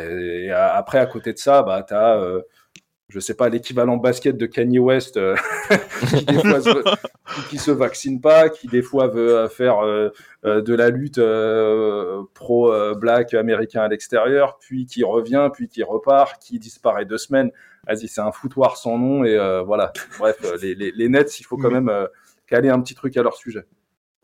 Et 0.00 0.50
après, 0.50 0.98
à 0.98 1.06
côté 1.06 1.32
de 1.32 1.38
ça, 1.38 1.62
bah 1.62 1.84
t'as, 1.86 2.18
euh, 2.18 2.40
je 3.08 3.20
sais 3.20 3.34
pas, 3.34 3.48
l'équivalent 3.48 3.96
basket 3.96 4.36
de 4.36 4.46
Kanye 4.46 4.78
West 4.78 5.16
euh, 5.16 5.36
qui 6.08 6.24
des 6.24 6.38
fois 6.38 6.60
se, 6.60 6.82
qui, 7.34 7.48
qui 7.50 7.58
se 7.58 7.70
vaccine 7.70 8.20
pas, 8.20 8.48
qui 8.48 8.66
des 8.66 8.82
fois 8.82 9.08
veut 9.08 9.36
euh, 9.36 9.48
faire 9.48 9.80
de 10.44 10.74
la 10.74 10.90
lutte 10.90 11.18
euh, 11.18 12.22
pro 12.34 12.72
euh, 12.72 12.94
black 12.94 13.34
américain 13.34 13.82
à 13.82 13.88
l'extérieur, 13.88 14.58
puis 14.58 14.86
qui 14.86 15.04
revient, 15.04 15.50
puis 15.52 15.68
qui 15.68 15.82
repart, 15.82 16.40
qui 16.42 16.58
disparaît 16.58 17.04
deux 17.04 17.18
semaines. 17.18 17.50
Vas-y, 17.86 18.08
c'est 18.08 18.22
un 18.22 18.32
foutoir 18.32 18.76
sans 18.78 18.98
nom 18.98 19.24
et 19.24 19.36
voilà. 19.66 19.92
Bref, 20.18 20.36
les, 20.62 20.74
les, 20.74 20.90
les 20.90 21.08
Nets, 21.10 21.38
il 21.38 21.44
faut 21.44 21.58
quand 21.58 21.70
même 21.70 21.92
caler 22.46 22.70
un 22.70 22.80
petit 22.80 22.94
truc 22.94 23.14
à 23.18 23.22
leur 23.22 23.36
sujet. 23.36 23.66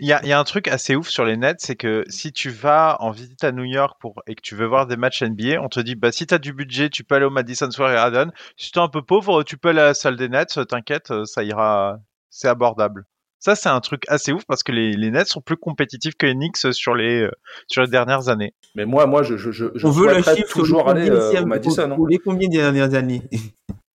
Il 0.01 0.09
y 0.09 0.13
a, 0.13 0.21
il 0.23 0.29
y 0.29 0.33
a 0.33 0.39
un 0.39 0.45
truc 0.45 0.67
assez 0.69 0.97
ouf 0.97 1.09
sur 1.09 1.25
les 1.25 1.37
Nets, 1.37 1.61
c'est 1.61 1.77
que 1.77 2.05
si 2.09 2.33
tu 2.33 2.49
vas 2.51 2.97
en 3.01 3.11
visite 3.11 3.45
à 3.45 3.53
New 3.53 3.65
York 3.65 3.99
pour, 4.01 4.23
et 4.27 4.35
que 4.35 4.41
tu 4.41 4.55
veux 4.55 4.67
voir 4.67 4.87
des 4.87 4.97
matchs 4.97 5.23
NBA, 5.23 5.61
on 5.61 5.69
te 5.69 5.81
dit, 5.81 5.95
bah, 5.95 6.11
si 6.11 6.27
tu 6.27 6.35
as 6.35 6.39
du 6.39 6.53
budget, 6.53 6.89
tu 6.89 7.05
peux 7.05 7.15
aller 7.17 7.27
au 7.27 7.31
Madison 7.31 7.71
Square 7.71 7.93
Garden. 7.93 8.33
Si 8.57 8.73
tu 8.73 8.79
es 8.79 8.83
un 8.83 8.89
peu 8.89 9.03
pauvre, 9.03 9.43
tu 9.43 9.59
peux 9.59 9.69
aller 9.69 9.81
à 9.81 9.85
la 9.87 9.95
salle 9.95 10.17
des 10.17 10.29
Nets, 10.29 10.59
t'inquiète, 10.69 11.13
ça 11.27 11.43
ira, 11.45 11.99
c'est 12.31 12.49
abordable. 12.49 13.05
Ça, 13.41 13.55
c'est 13.55 13.71
un 13.71 13.81
truc 13.81 14.05
assez 14.09 14.33
ouf 14.33 14.45
parce 14.47 14.63
que 14.63 14.71
les, 14.71 14.93
les 14.93 15.11
Nets 15.11 15.29
sont 15.29 15.41
plus 15.41 15.57
compétitifs 15.57 16.15
que 16.15 16.27
les 16.27 16.35
Knicks 16.35 16.59
sur 16.73 16.95
les, 16.95 17.23
euh, 17.23 17.31
sur 17.69 17.81
les 17.81 17.89
dernières 17.89 18.29
années. 18.29 18.53
Mais 18.75 18.85
moi, 18.85 19.07
moi, 19.07 19.23
je, 19.23 19.39
je, 19.39 19.51
je, 19.51 19.67
je 19.75 19.87
On 19.87 19.91
veut 19.91 20.07
le 20.09 20.13
souhaiterais 20.23 20.37
chiffre 20.37 20.53
toujours 20.53 20.89
aller 20.91 21.09
euh, 21.09 21.43
au 21.43 21.47
Madison. 21.47 21.89
pour, 21.89 21.97
pour 21.97 22.09
les 22.09 22.19
combien 22.19 22.49
des 22.49 22.59
dernières 22.59 22.93
années? 22.95 23.23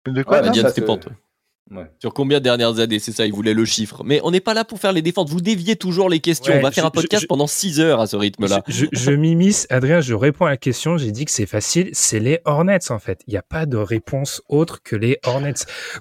De 0.07 0.23
quoi, 0.23 0.39
Ouais, 0.39 0.47
non, 0.47 0.51
Diane 0.51 0.69
ça, 0.69 0.81
ouais. 1.71 1.85
Sur 1.99 2.13
combien 2.13 2.39
de 2.39 2.43
dernières 2.43 2.79
années, 2.79 2.99
c'est 2.99 3.11
ça, 3.11 3.25
il 3.25 3.33
voulait 3.33 3.53
le 3.53 3.65
chiffre. 3.65 4.03
Mais 4.03 4.19
on 4.23 4.31
n'est 4.31 4.39
pas 4.39 4.53
là 4.53 4.63
pour 4.65 4.79
faire 4.79 4.91
les 4.93 5.01
défenses, 5.01 5.29
vous 5.29 5.41
déviez 5.41 5.75
toujours 5.75 6.09
les 6.09 6.19
questions. 6.19 6.53
Ouais, 6.53 6.59
on 6.59 6.63
va 6.63 6.71
faire 6.71 6.83
je- 6.83 6.87
un 6.87 6.91
podcast 6.91 7.23
je- 7.23 7.27
pendant 7.27 7.47
6 7.47 7.79
heures 7.79 7.99
à 8.01 8.07
ce 8.07 8.15
rythme-là. 8.15 8.63
Je, 8.67 8.85
je, 8.91 8.99
je 8.99 9.11
m'immisce, 9.11 9.67
Adrien, 9.69 10.01
je 10.01 10.13
réponds 10.13 10.45
à 10.45 10.49
la 10.49 10.57
question, 10.57 10.97
j'ai 10.97 11.11
dit 11.11 11.25
que 11.25 11.31
c'est 11.31 11.45
facile, 11.45 11.89
c'est 11.93 12.19
les 12.19 12.39
Hornets 12.45 12.91
en 12.91 12.99
fait. 12.99 13.21
Il 13.27 13.31
n'y 13.31 13.37
a 13.37 13.41
pas 13.43 13.65
de 13.65 13.77
réponse 13.77 14.41
autre 14.49 14.81
que 14.83 14.95
les 14.95 15.19
Hornets. 15.25 15.53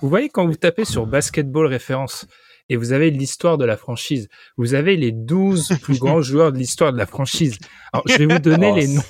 Vous 0.03 0.09
voyez 0.09 0.29
quand 0.29 0.47
vous 0.47 0.55
tapez 0.57 0.85
sur 0.85 1.07
basketball 1.07 1.67
référence 1.67 2.27
et 2.71 2.77
vous 2.77 2.93
avez 2.93 3.11
l'histoire 3.11 3.59
de 3.59 3.65
la 3.67 3.77
franchise, 3.77 4.29
vous 4.57 4.75
avez 4.75 4.97
les 4.97 5.13
12 5.13 5.69
plus 5.83 5.99
grands 5.99 6.23
joueurs 6.23 6.53
de 6.53 6.59
l'histoire 6.59 6.93
de 6.93 6.99
la 6.99 7.07
franchise. 7.07 7.59
Alors 7.93 8.05
je 8.09 8.17
vais 8.17 8.27
vous 8.27 8.39
donner 8.39 8.71
Oh, 8.73 8.77
les 8.77 8.89
noms, 8.89 9.03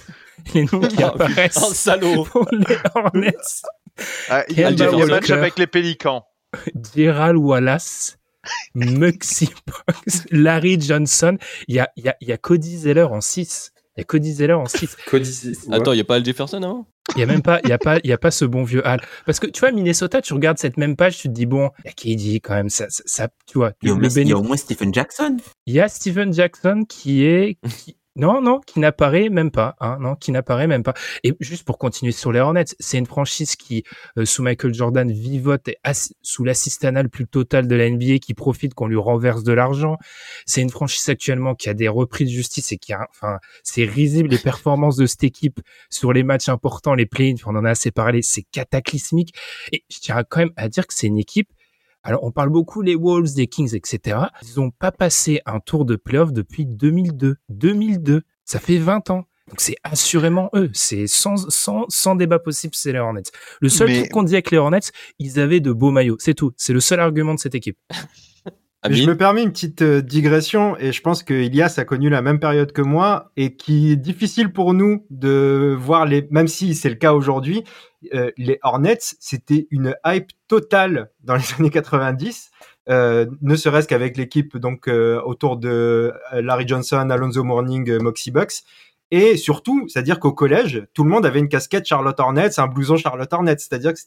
les 0.54 0.62
noms 0.64 0.80
qui 0.88 0.96
Oh, 1.00 1.06
apparaissent 1.06 1.64
Oh, 1.68 1.72
salaud 1.72 2.24
pour 2.24 2.46
les 2.52 2.76
Hornets. 2.94 3.36
Ah, 4.28 4.44
il 4.48 4.58
y 4.58 4.64
a 4.64 4.68
un 4.68 5.06
match 5.06 5.30
avec 5.30 5.56
les 5.58 5.68
Pélicans. 5.68 6.24
Gerald 6.94 7.36
Wallace, 7.38 8.18
Muxy 8.74 9.48
Box, 9.66 10.24
Larry 10.30 10.80
Johnson. 10.80 11.36
Il 11.68 11.74
y 11.76 11.78
a, 11.80 11.90
il 11.96 12.04
y 12.04 12.08
a, 12.08 12.16
il 12.20 12.28
y 12.28 12.32
a 12.32 12.36
Cody 12.38 12.76
Zeller 12.78 13.04
en 13.04 13.20
6. 13.20 13.72
Il 13.96 14.00
y 14.00 14.02
a 14.02 14.04
Cody 14.04 14.32
Zeller 14.32 14.54
en 14.54 14.66
6. 14.66 14.96
Cody, 15.06 15.30
Attends, 15.70 15.92
il 15.92 15.96
n'y 15.96 16.00
a 16.00 16.04
pas 16.04 16.16
Al 16.16 16.24
Jefferson 16.24 16.62
avant 16.62 16.86
Il 17.14 17.20
y 17.20 17.22
a 17.22 17.26
même 17.26 17.42
pas, 17.42 17.60
il 17.62 17.70
y 17.70 17.72
a 17.72 17.78
pas, 17.78 17.98
il 18.02 18.10
y 18.10 18.12
a 18.12 18.18
pas 18.18 18.32
ce 18.32 18.44
bon 18.44 18.64
vieux 18.64 18.84
Al. 18.86 19.00
Parce 19.24 19.38
que 19.38 19.46
tu 19.46 19.60
vois, 19.60 19.70
Minnesota, 19.70 20.20
tu 20.20 20.34
regardes 20.34 20.58
cette 20.58 20.76
même 20.78 20.96
page, 20.96 21.16
tu 21.18 21.28
te 21.28 21.32
dis 21.32 21.46
bon, 21.46 21.70
il 21.84 21.86
y 21.86 21.88
a 21.90 21.92
KD 21.92 22.40
quand 22.42 22.54
même, 22.54 22.70
ça, 22.70 22.86
ça, 22.90 23.02
ça- 23.06 23.28
tu 23.46 23.58
vois, 23.58 23.72
Il 23.82 23.88
y 23.88 23.90
a 23.90 23.94
au 23.94 23.98
le 23.98 24.08
moins- 24.42 24.54
au 24.54 24.56
Stephen 24.56 24.92
Jackson. 24.92 25.36
Il 25.66 25.74
y 25.74 25.80
a 25.80 25.88
Steven 25.88 26.32
Jackson 26.32 26.84
qui 26.88 27.24
est, 27.24 27.56
qui- 27.84 27.96
non, 28.16 28.40
non, 28.40 28.60
qui 28.60 28.78
n'apparaît 28.78 29.28
même 29.28 29.50
pas, 29.50 29.74
hein, 29.80 29.98
non, 30.00 30.14
qui 30.14 30.30
n'apparaît 30.30 30.68
même 30.68 30.84
pas. 30.84 30.94
Et 31.24 31.34
juste 31.40 31.64
pour 31.64 31.78
continuer 31.78 32.12
sur 32.12 32.30
les 32.30 32.40
Hornets, 32.40 32.64
c'est 32.78 32.98
une 32.98 33.06
franchise 33.06 33.56
qui, 33.56 33.82
euh, 34.18 34.24
sous 34.24 34.42
Michael 34.42 34.72
Jordan, 34.72 35.10
vivote 35.10 35.66
et 35.68 35.76
sous 36.22 36.44
l'assistanat 36.44 37.02
le 37.02 37.08
plus 37.08 37.26
total 37.26 37.66
de 37.66 37.74
la 37.74 37.90
NBA, 37.90 38.18
qui 38.18 38.34
profite 38.34 38.74
qu'on 38.74 38.86
lui 38.86 38.96
renverse 38.96 39.42
de 39.42 39.52
l'argent. 39.52 39.98
C'est 40.46 40.62
une 40.62 40.70
franchise 40.70 41.08
actuellement 41.08 41.54
qui 41.54 41.68
a 41.68 41.74
des 41.74 41.88
repris 41.88 42.24
de 42.24 42.30
justice 42.30 42.70
et 42.72 42.78
qui 42.78 42.92
a, 42.92 43.06
enfin, 43.10 43.38
c'est 43.64 43.84
risible 43.84 44.28
les 44.28 44.38
performances 44.38 44.96
de 44.96 45.06
cette 45.06 45.24
équipe 45.24 45.60
sur 45.90 46.12
les 46.12 46.22
matchs 46.22 46.48
importants, 46.48 46.94
les 46.94 47.06
play 47.06 47.34
on 47.46 47.56
en 47.56 47.64
a 47.64 47.70
assez 47.70 47.90
parlé, 47.90 48.22
c'est 48.22 48.42
cataclysmique. 48.42 49.34
Et 49.72 49.84
je 49.90 49.98
tiens 49.98 50.22
quand 50.28 50.40
même 50.40 50.52
à 50.56 50.68
dire 50.68 50.86
que 50.86 50.94
c'est 50.94 51.06
une 51.06 51.18
équipe 51.18 51.48
alors, 52.04 52.22
on 52.22 52.30
parle 52.30 52.50
beaucoup 52.50 52.82
les 52.82 52.94
Wolves, 52.94 53.34
des 53.34 53.46
Kings, 53.46 53.74
etc. 53.74 54.18
Ils 54.42 54.60
n'ont 54.60 54.70
pas 54.70 54.92
passé 54.92 55.40
un 55.46 55.58
tour 55.58 55.86
de 55.86 55.96
playoff 55.96 56.32
depuis 56.34 56.66
2002. 56.66 57.36
2002. 57.48 58.22
Ça 58.44 58.60
fait 58.60 58.76
20 58.78 59.08
ans. 59.10 59.24
Donc, 59.48 59.60
c'est 59.60 59.76
assurément 59.84 60.50
eux. 60.54 60.70
C'est 60.74 61.06
sans, 61.06 61.50
sans, 61.50 61.86
sans 61.88 62.14
débat 62.14 62.38
possible, 62.38 62.74
c'est 62.74 62.92
les 62.92 62.98
Hornets. 62.98 63.22
Le 63.60 63.68
seul 63.70 63.88
Mais- 63.88 63.98
truc 64.00 64.12
qu'on 64.12 64.22
dit 64.22 64.34
avec 64.34 64.50
les 64.50 64.58
Hornets, 64.58 64.80
ils 65.18 65.40
avaient 65.40 65.60
de 65.60 65.72
beaux 65.72 65.90
maillots. 65.90 66.16
C'est 66.18 66.34
tout. 66.34 66.52
C'est 66.56 66.72
le 66.74 66.80
seul 66.80 67.00
argument 67.00 67.34
de 67.34 67.38
cette 67.40 67.54
équipe. 67.54 67.78
Je 68.90 69.06
me 69.06 69.16
permets 69.16 69.42
une 69.42 69.52
petite 69.52 69.82
euh, 69.82 70.02
digression 70.02 70.76
et 70.78 70.92
je 70.92 71.00
pense 71.00 71.22
que 71.22 71.32
Ilias 71.32 71.74
a 71.78 71.84
connu 71.84 72.10
la 72.10 72.20
même 72.20 72.38
période 72.38 72.72
que 72.72 72.82
moi 72.82 73.32
et 73.36 73.56
qui 73.56 73.92
est 73.92 73.96
difficile 73.96 74.52
pour 74.52 74.74
nous 74.74 75.06
de 75.08 75.74
voir 75.78 76.04
les, 76.04 76.28
même 76.30 76.48
si 76.48 76.74
c'est 76.74 76.90
le 76.90 76.96
cas 76.96 77.14
aujourd'hui, 77.14 77.64
euh, 78.12 78.30
les 78.36 78.58
Hornets, 78.62 78.98
c'était 79.20 79.66
une 79.70 79.94
hype 80.04 80.30
totale 80.48 81.10
dans 81.22 81.36
les 81.36 81.42
années 81.58 81.70
90. 81.70 82.50
Euh, 82.90 83.26
ne 83.40 83.56
serait-ce 83.56 83.88
qu'avec 83.88 84.16
l'équipe 84.16 84.58
donc 84.58 84.88
euh, 84.88 85.20
autour 85.22 85.56
de 85.56 86.12
euh, 86.32 86.42
Larry 86.42 86.68
Johnson, 86.68 87.08
Alonzo 87.08 87.42
Mourning, 87.42 87.88
euh, 87.88 87.98
Moxie 87.98 88.30
Bucks. 88.30 88.62
Et 89.10 89.36
surtout, 89.36 89.86
c'est-à-dire 89.88 90.18
qu'au 90.18 90.32
collège, 90.32 90.86
tout 90.92 91.04
le 91.04 91.10
monde 91.10 91.24
avait 91.26 91.38
une 91.38 91.48
casquette 91.48 91.86
Charlotte 91.86 92.18
Hornets, 92.18 92.58
un 92.58 92.66
blouson 92.66 92.96
Charlotte 92.96 93.32
Hornets. 93.32 93.58
C'est-à-dire 93.58 93.92
que 93.92 93.98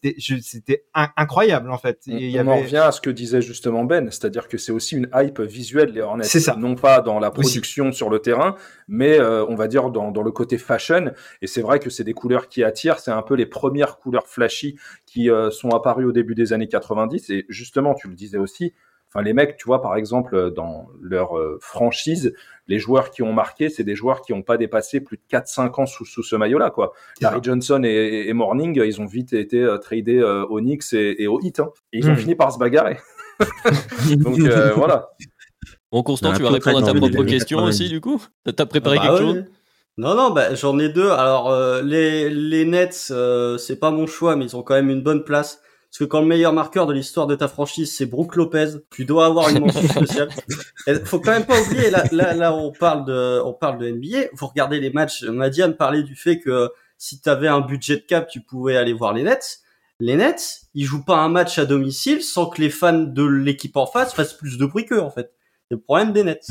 c'était, 0.41 0.83
incroyable 1.15 1.71
en 1.71 1.77
fait. 1.77 2.01
On, 2.07 2.17
Et 2.17 2.25
il 2.25 2.31
y 2.31 2.39
on 2.39 2.47
en 2.47 2.51
avait- 2.51 2.61
revient 2.63 2.77
à 2.77 2.91
ce 2.91 2.99
que 2.99 3.09
disait 3.09 3.41
justement 3.41 3.83
Ben, 3.85 4.09
c'est-à-dire 4.11 4.47
que 4.47 4.57
c'est 4.57 4.71
aussi 4.71 4.95
une 4.97 5.07
hype 5.13 5.39
visuelle 5.39 5.91
les 5.91 6.01
Hornets. 6.01 6.23
C'est 6.25 6.39
ça. 6.39 6.55
Non 6.57 6.75
pas 6.75 7.01
dans 7.01 7.19
la 7.19 7.31
production 7.31 7.91
sur 7.91 8.09
le 8.09 8.19
terrain, 8.19 8.55
mais 8.87 9.19
euh, 9.19 9.45
on 9.47 9.55
va 9.55 9.67
dire 9.67 9.91
dans, 9.91 10.11
dans 10.11 10.23
le 10.23 10.31
côté 10.31 10.57
fashion. 10.57 11.11
Et 11.41 11.47
c'est 11.47 11.61
vrai 11.61 11.79
que 11.79 11.89
c'est 11.89 12.03
des 12.03 12.13
couleurs 12.13 12.49
qui 12.49 12.63
attirent. 12.63 12.99
C'est 12.99 13.11
un 13.11 13.21
peu 13.21 13.35
les 13.35 13.45
premières 13.45 13.99
couleurs 13.99 14.27
flashy 14.27 14.77
qui 15.05 15.29
euh, 15.29 15.51
sont 15.51 15.69
apparues 15.69 16.05
au 16.05 16.11
début 16.11 16.35
des 16.35 16.53
années 16.53 16.67
90. 16.67 17.29
Et 17.29 17.45
justement, 17.49 17.93
tu 17.93 18.07
le 18.09 18.15
disais 18.15 18.37
aussi, 18.39 18.73
Enfin, 19.09 19.23
les 19.23 19.33
mecs, 19.33 19.57
tu 19.57 19.65
vois, 19.65 19.81
par 19.81 19.95
exemple, 19.95 20.35
euh, 20.35 20.49
dans 20.49 20.87
leur 21.01 21.37
euh, 21.37 21.57
franchise, 21.61 22.33
les 22.67 22.77
joueurs 22.79 23.09
qui 23.11 23.23
ont 23.23 23.31
marqué, 23.31 23.69
c'est 23.69 23.83
des 23.85 23.95
joueurs 23.95 24.21
qui 24.21 24.33
n'ont 24.33 24.41
pas 24.41 24.57
dépassé 24.57 24.99
plus 24.99 25.15
de 25.17 25.21
4-5 25.29 25.79
ans 25.81 25.85
sous, 25.85 26.03
sous 26.05 26.23
ce 26.23 26.35
maillot-là, 26.35 26.69
quoi. 26.71 26.91
Larry 27.21 27.39
Johnson 27.41 27.81
et, 27.85 28.25
et 28.27 28.33
Morning, 28.33 28.81
ils 28.83 28.99
ont 29.01 29.05
vite 29.05 29.31
été 29.33 29.61
euh, 29.61 29.77
tradés 29.77 30.17
euh, 30.19 30.43
au 30.45 30.59
Knicks 30.59 30.91
et, 30.93 31.23
et 31.23 31.27
au 31.27 31.39
Heat, 31.39 31.59
hein. 31.61 31.69
Et 31.93 31.99
ils 31.99 32.09
ont 32.09 32.13
Hmm. 32.13 32.17
fini 32.17 32.35
par 32.35 32.51
se 32.51 32.59
bagarrer. 32.59 32.97
Donc 34.23 34.39
euh, 34.39 34.73
voilà. 34.73 35.09
Bon, 35.91 36.03
Constant, 36.03 36.31
Un 36.31 36.35
tu 36.35 36.43
vas 36.43 36.49
répondre 36.49 36.77
à 36.79 36.81
ta 36.81 36.93
propre 36.93 37.23
question 37.23 37.59
90. 37.59 37.67
aussi, 37.69 37.89
du 37.89 38.01
coup? 38.01 38.21
T'as- 38.43 38.51
T'as 38.53 38.65
préparé 38.65 38.97
Bah 38.97 39.03
quelque 39.03 39.13
ouais. 39.13 39.33
chose? 39.35 39.45
Non, 39.97 40.13
non, 40.15 40.31
bah, 40.31 40.53
j'en 40.53 40.77
ai 40.79 40.89
deux. 40.89 41.09
Alors, 41.09 41.49
euh, 41.49 41.81
les, 41.81 42.29
les 42.29 42.65
Nets, 42.65 43.07
euh, 43.11 43.57
c'est 43.57 43.79
pas 43.79 43.89
mon 43.89 44.05
choix, 44.05 44.35
mais 44.35 44.45
ils 44.45 44.55
ont 44.55 44.61
quand 44.63 44.75
même 44.75 44.89
une 44.89 45.01
bonne 45.01 45.23
place. 45.23 45.61
Parce 45.89 45.99
que 45.99 46.03
quand 46.03 46.19
le 46.19 46.27
meilleur 46.27 46.53
marqueur 46.53 46.85
de 46.85 46.93
l'histoire 46.93 47.27
de 47.27 47.35
ta 47.35 47.47
franchise, 47.47 47.95
c'est 47.95 48.05
Brook 48.05 48.35
Lopez, 48.35 48.71
tu 48.91 49.05
dois 49.05 49.25
avoir 49.25 49.49
une 49.49 49.59
mention 49.59 49.87
spéciale. 49.87 50.29
Faut 51.05 51.19
quand 51.19 51.31
même 51.31 51.45
pas 51.45 51.59
oublier, 51.61 51.89
là, 51.89 52.03
là, 52.11 52.33
là, 52.33 52.53
on 52.53 52.71
parle 52.71 53.05
de, 53.05 53.41
on 53.43 53.53
parle 53.53 53.79
de 53.79 53.89
NBA. 53.89 54.29
Vous 54.33 54.47
regardez 54.47 54.79
les 54.79 54.91
matchs, 54.91 55.23
Madiane 55.23 55.75
parlait 55.75 56.03
du 56.03 56.15
fait 56.15 56.39
que 56.39 56.69
si 56.97 57.21
tu 57.21 57.29
avais 57.29 57.47
un 57.47 57.61
budget 57.61 57.95
de 57.95 58.01
cap, 58.01 58.27
tu 58.27 58.41
pouvais 58.41 58.75
aller 58.75 58.93
voir 58.93 59.13
les 59.13 59.23
Nets. 59.23 59.61
Les 59.99 60.15
Nets, 60.15 60.61
ils 60.73 60.85
jouent 60.85 61.05
pas 61.05 61.17
un 61.17 61.29
match 61.29 61.57
à 61.57 61.65
domicile 61.65 62.21
sans 62.21 62.47
que 62.47 62.61
les 62.61 62.69
fans 62.69 62.93
de 62.93 63.23
l'équipe 63.23 63.75
en 63.77 63.87
face 63.87 64.13
fassent 64.13 64.33
plus 64.33 64.57
de 64.57 64.65
bruit 64.65 64.85
qu'eux, 64.85 65.01
en 65.01 65.09
fait. 65.09 65.33
C'est 65.69 65.75
le 65.75 65.81
problème 65.81 66.13
des 66.13 66.23
Nets. 66.23 66.47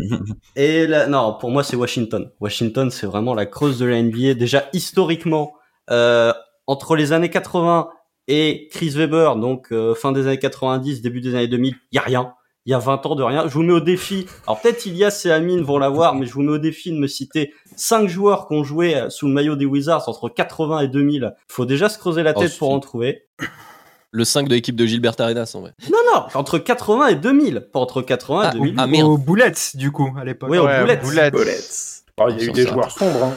Et 0.56 0.86
là, 0.86 1.06
non, 1.06 1.36
pour 1.38 1.50
moi, 1.50 1.62
c'est 1.62 1.76
Washington. 1.76 2.30
Washington, 2.40 2.90
c'est 2.90 3.06
vraiment 3.06 3.34
la 3.34 3.46
creuse 3.46 3.78
de 3.78 3.86
la 3.86 4.02
NBA. 4.02 4.34
Déjà, 4.34 4.68
historiquement, 4.72 5.54
euh, 5.90 6.32
entre 6.66 6.96
les 6.96 7.12
années 7.12 7.30
80 7.30 7.88
et 8.28 8.68
Chris 8.70 8.90
Webber, 8.90 9.32
donc 9.40 9.72
euh, 9.72 9.94
fin 9.94 10.12
des 10.12 10.26
années 10.26 10.38
90, 10.38 11.02
début 11.02 11.20
des 11.20 11.34
années 11.34 11.48
2000, 11.48 11.74
il 11.92 11.96
y 11.96 11.98
a 11.98 12.02
rien. 12.02 12.34
Il 12.66 12.70
y 12.70 12.74
a 12.74 12.78
20 12.78 13.06
ans 13.06 13.14
de 13.14 13.22
rien. 13.22 13.44
Je 13.48 13.54
vous 13.54 13.62
mets 13.62 13.72
au 13.72 13.80
défi. 13.80 14.26
Alors 14.46 14.60
peut-être 14.60 14.84
Ilias 14.84 15.22
et 15.24 15.30
Amine 15.30 15.62
vont 15.62 15.78
l'avoir, 15.78 16.14
mais 16.14 16.26
je 16.26 16.32
vous 16.34 16.42
mets 16.42 16.52
au 16.52 16.58
défi 16.58 16.92
de 16.92 16.98
me 16.98 17.06
citer 17.06 17.54
cinq 17.76 18.08
joueurs 18.08 18.46
qui 18.46 18.54
ont 18.54 18.62
joué 18.62 18.94
euh, 18.94 19.08
sous 19.08 19.26
le 19.26 19.32
maillot 19.32 19.56
des 19.56 19.64
Wizards 19.64 20.06
entre 20.08 20.28
80 20.28 20.80
et 20.80 20.88
2000. 20.88 21.34
Faut 21.48 21.64
déjà 21.64 21.88
se 21.88 21.96
creuser 21.98 22.22
la 22.22 22.34
Oh, 22.36 22.40
tête 22.40 22.58
pour 22.58 22.70
en 22.70 22.78
trouver. 22.80 23.22
Le 24.10 24.24
5 24.24 24.48
de 24.48 24.54
l'équipe 24.54 24.76
de 24.76 24.84
Gilbert 24.84 25.14
Arenas, 25.18 25.52
en 25.54 25.60
vrai. 25.60 25.72
Non, 25.90 25.98
non, 26.14 26.24
entre 26.34 26.58
80 26.58 27.06
et 27.08 27.14
2000. 27.14 27.68
Pas 27.72 27.78
entre 27.78 28.02
80 28.02 28.40
Ah, 28.44 28.48
et 28.50 28.58
2000. 28.58 28.74
ah, 28.76 28.86
merde. 28.86 29.08
Aux 29.08 29.16
Bullets, 29.18 29.52
du 29.74 29.90
coup, 29.90 30.10
à 30.18 30.24
l'époque. 30.24 30.50
Oui, 30.50 30.58
aux 30.58 30.66
Ouais, 30.66 30.80
boulettes. 30.80 31.32
boulettes. 31.32 32.02
Ah, 32.18 32.24
il 32.30 32.36
y 32.38 32.40
a 32.40 32.44
eu 32.44 32.52
des 32.52 32.64
ça. 32.64 32.72
joueurs 32.72 32.90
sombres. 32.90 33.24
Hein. 33.24 33.34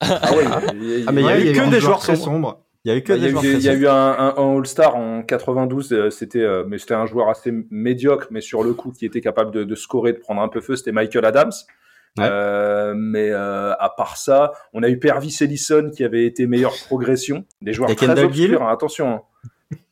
Ah 0.00 0.32
ouais, 0.34 0.44
il 0.74 0.98
y 1.00 1.02
a- 1.02 1.04
Ah, 1.06 1.12
mais 1.12 1.22
il 1.22 1.26
y 1.26 1.28
a 1.28 1.40
eu 1.40 1.52
que 1.54 1.70
des 1.70 1.80
joueurs 1.80 1.98
très 2.00 2.16
sombres. 2.16 2.32
sombres. 2.32 2.60
Il 2.84 2.90
y 2.92 2.94
a 2.94 2.96
eu 2.96 3.02
que 3.02 3.12
Bah, 3.12 3.16
Il 3.18 3.22
y 3.22 3.82
y 3.82 3.86
a 3.86 3.94
un, 3.94 4.28
un- 4.28 4.34
un 4.36 4.56
All-Star 4.58 4.96
en 4.96 5.22
92, 5.22 5.92
euh, 5.92 6.10
c'était, 6.10 6.38
euh, 6.40 6.64
mais 6.66 6.78
c'était 6.78 6.94
un 6.94 7.06
joueur 7.06 7.28
assez 7.28 7.52
médiocre, 7.70 8.28
mais 8.30 8.40
sur 8.40 8.62
le 8.62 8.72
coup 8.72 8.92
qui 8.92 9.04
était 9.04 9.20
capable 9.20 9.50
de, 9.50 9.64
de 9.64 9.74
scorer, 9.74 10.12
de 10.12 10.18
prendre 10.18 10.40
un 10.40 10.48
peu 10.48 10.60
feu, 10.60 10.76
c'était 10.76 10.92
Michael 10.92 11.24
Adams. 11.24 11.52
Ouais. 12.16 12.24
Euh, 12.28 12.94
mais 12.96 13.30
euh, 13.30 13.74
à 13.78 13.90
part 13.90 14.16
ça, 14.16 14.52
on 14.72 14.82
a 14.82 14.88
eu 14.88 14.98
Pervis 14.98 15.36
Ellison 15.40 15.90
qui 15.94 16.02
avait 16.04 16.24
été 16.24 16.46
meilleure 16.46 16.74
progression. 16.86 17.44
Des 17.62 17.72
joueurs 17.72 17.90
Et 17.90 17.96
très 17.96 18.06
obscurs, 18.24 18.62
hein, 18.62 18.72
attention. 18.72 19.08
hein. 19.08 19.22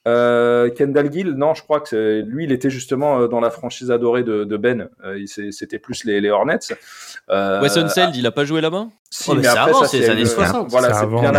Euh, 0.07 0.71
Kendall 0.71 1.13
Gill, 1.13 1.31
non, 1.33 1.55
je 1.55 1.63
crois 1.63 1.81
que 1.81 2.23
lui, 2.27 2.45
il 2.45 2.53
était 2.53 2.71
justement 2.71 3.21
euh, 3.21 3.27
dans 3.29 3.41
la 3.41 3.51
franchise 3.51 3.91
adorée 3.91 4.23
de, 4.23 4.45
de 4.45 4.57
Ben. 4.57 4.89
Euh, 5.05 5.25
c'était 5.51 5.79
plus 5.81 6.05
les, 6.05 6.21
les 6.21 6.31
Hornets. 6.31 6.59
Euh, 7.31 7.61
Wes 7.61 7.77
Unseld, 7.77 8.15
il 8.15 8.25
a 8.27 8.31
pas 8.31 8.45
joué 8.45 8.61
là-bas? 8.61 8.87
Si, 9.11 9.31
Oh, 9.31 9.35
mais 9.35 9.47
après 9.47 9.71
avant, 9.71 9.81
ça, 9.83 9.89
c'est 9.89 9.99
les 9.99 10.11
années 10.11 10.21
une- 10.21 10.27
60. 10.27 10.71
Voilà, 10.71 10.95
C'est 10.95 11.07
bien 11.07 11.33
C'est 11.33 11.39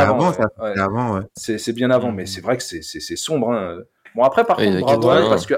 avant. 0.82 1.22
c'est 1.36 1.74
bien 1.74 1.92
avant, 1.92 2.12
mais 2.12 2.26
c'est 2.26 2.42
vrai 2.42 2.58
que 2.58 2.64
c'est 2.64 3.16
sombre. 3.16 3.52
Hein. 3.52 3.78
Bon, 4.16 4.24
après, 4.24 4.44
par 4.44 4.58
Oui, 4.60 4.66
contre, 4.66 4.78
il 4.78 4.82
y 4.82 4.84
a 4.84 4.98
bravo 4.98 5.10
à 5.10 5.16
eux, 5.16 5.24
81. 5.24 5.30
parce 5.30 5.46
que 5.46 5.56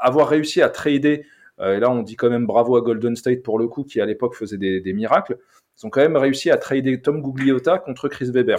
avoir 0.00 0.28
réussi 0.28 0.60
à 0.62 0.68
trader, 0.68 1.26
euh, 1.60 1.76
et 1.76 1.80
là, 1.80 1.90
on 1.90 2.02
dit 2.02 2.16
quand 2.16 2.30
même 2.30 2.46
bravo 2.46 2.76
à 2.76 2.80
Golden 2.80 3.14
State 3.16 3.42
pour 3.42 3.58
le 3.58 3.68
coup, 3.68 3.84
qui 3.84 4.00
à 4.00 4.06
l'époque 4.06 4.34
faisait 4.34 4.56
des, 4.58 4.80
des 4.80 4.92
miracles. 4.92 5.36
Ils 5.80 5.86
ont 5.86 5.90
quand 5.90 6.00
même 6.00 6.16
réussi 6.16 6.50
à 6.50 6.56
trader 6.56 7.00
Tom 7.00 7.20
Gugliotta 7.22 7.78
contre 7.78 8.08
Chris 8.08 8.30
Weber. 8.32 8.58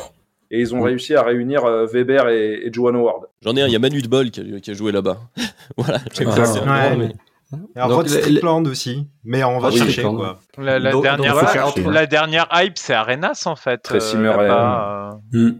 Et 0.51 0.59
ils 0.61 0.73
ont 0.73 0.79
Mm. 0.79 0.83
réussi 0.83 1.15
à 1.15 1.21
réunir 1.23 1.63
euh, 1.65 1.85
Weber 1.85 2.27
et, 2.29 2.65
et 2.65 2.73
Joan 2.73 2.95
Howard. 2.95 3.25
J'en 3.43 3.55
ai 3.55 3.61
un, 3.61 3.67
il 3.67 3.73
y 3.73 3.75
a 3.75 3.79
Manu 3.79 4.01
de 4.01 4.07
Bol 4.07 4.31
qui 4.31 4.41
a, 4.41 4.59
qui 4.59 4.71
a 4.71 4.73
joué 4.73 4.91
là-bas. 4.91 5.17
voilà, 5.77 5.99
Ah, 6.67 6.95
ouais. 6.97 7.11
Et 7.75 7.81
Rod 7.81 8.07
les- 8.07 8.21
Strickland 8.21 8.67
aussi. 8.67 9.07
Mais 9.23 9.43
on 9.43 9.57
va 9.59 9.69
Ah 9.69 9.75
chercher, 9.77 10.03
quoi. 10.03 10.39
La, 10.57 10.77
la 10.79 10.91
Donc- 10.91 11.01
dernière, 11.03 11.33
donc, 11.33 11.43
hype- 11.43 11.51
chercher. 11.53 11.83
la 11.89 12.05
dernière 12.05 12.47
hype, 12.53 12.77
c'est 12.77 12.93
Arenas 12.93 13.43
en 13.47 13.55
fait. 13.55 13.79
Tracy 13.79 14.15
euh, 14.17 14.19
Murray. 14.19 14.47
là-bas, 14.47 15.19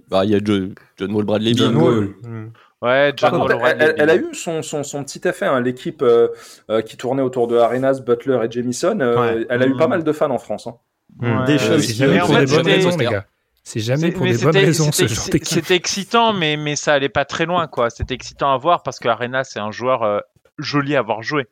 Bah, 0.10 0.26
il 0.26 0.32
y 0.32 0.36
a 0.36 0.40
Jo- 0.44 0.70
John 0.98 1.12
Wall 1.14 1.26
Bradley 1.26 1.54
John. 1.56 1.76
Wall. 1.76 2.10
Mm. 2.24 2.48
Ouais, 2.82 3.12
John 3.18 3.32
Par 3.32 3.40
contre, 3.40 3.56
Wall 3.58 3.76
elle, 3.80 3.82
elle- 3.82 3.96
elle 3.98 4.10
a 4.12 4.16
eu 4.16 4.28
son, 4.34 4.62
son, 4.62 4.84
son 4.84 5.04
petit 5.04 5.28
effet. 5.28 5.46
hein. 5.48 5.60
L'équipe 5.62 6.02
euh, 6.04 6.28
euh, 6.70 6.82
qui 6.82 6.96
tournait 6.96 7.24
autour 7.24 7.48
de 7.48 7.58
Arenas, 7.58 8.02
Butler 8.06 8.40
et 8.44 8.52
Jamison, 8.52 9.00
euh, 9.02 9.20
Ouais. 9.40 9.48
elle 9.50 9.64
a 9.64 9.66
eu 9.66 9.74
Mm. 9.74 9.78
pas 9.78 9.88
mal 9.88 10.04
de 10.04 10.12
fans 10.12 10.30
en 10.32 10.38
France. 10.38 10.68
hein. 10.68 10.76
Mm. 11.20 11.46
Des 11.46 11.54
Ouais. 11.54 11.58
choses 11.60 11.98
pour 11.98 12.08
en 12.08 12.12
des 12.12 12.20
fait, 12.20 12.28
bonnes 12.38 12.48
c'était- 12.48 12.72
raisons, 12.76 12.98
les 12.98 13.06
gars. 13.08 13.26
C'est 13.72 13.82
jamais 13.82 14.11
pour 14.11 14.26
des 14.26 14.32
bonnes 14.32 14.39
c'était- 14.53 14.65
raisons, 14.65 14.91
ce 14.91 15.05
genre 15.05 15.17
c'est- 15.26 15.32
d'équipe. 15.32 15.47
C'était 15.47 15.76
excitant, 15.76 16.34
mais, 16.34 16.57
mais 16.57 16.76
ça 16.76 16.93
allait 16.93 17.07
pas 17.07 17.24
très 17.24 17.45
loin, 17.45 17.67
quoi. 17.67 17.91
C'était 17.91 18.15
excitant 18.15 18.51
à 18.51 18.57
voir 18.57 18.82
parce 18.82 18.97
que 18.97 19.07
Arena, 19.07 19.43
c'est 19.43 19.59
un 19.59 19.70
joueur 19.70 20.01
euh, 20.01 20.20
joli 20.57 20.95
à 20.95 21.03
voir 21.03 21.22
jouer. 21.22 21.45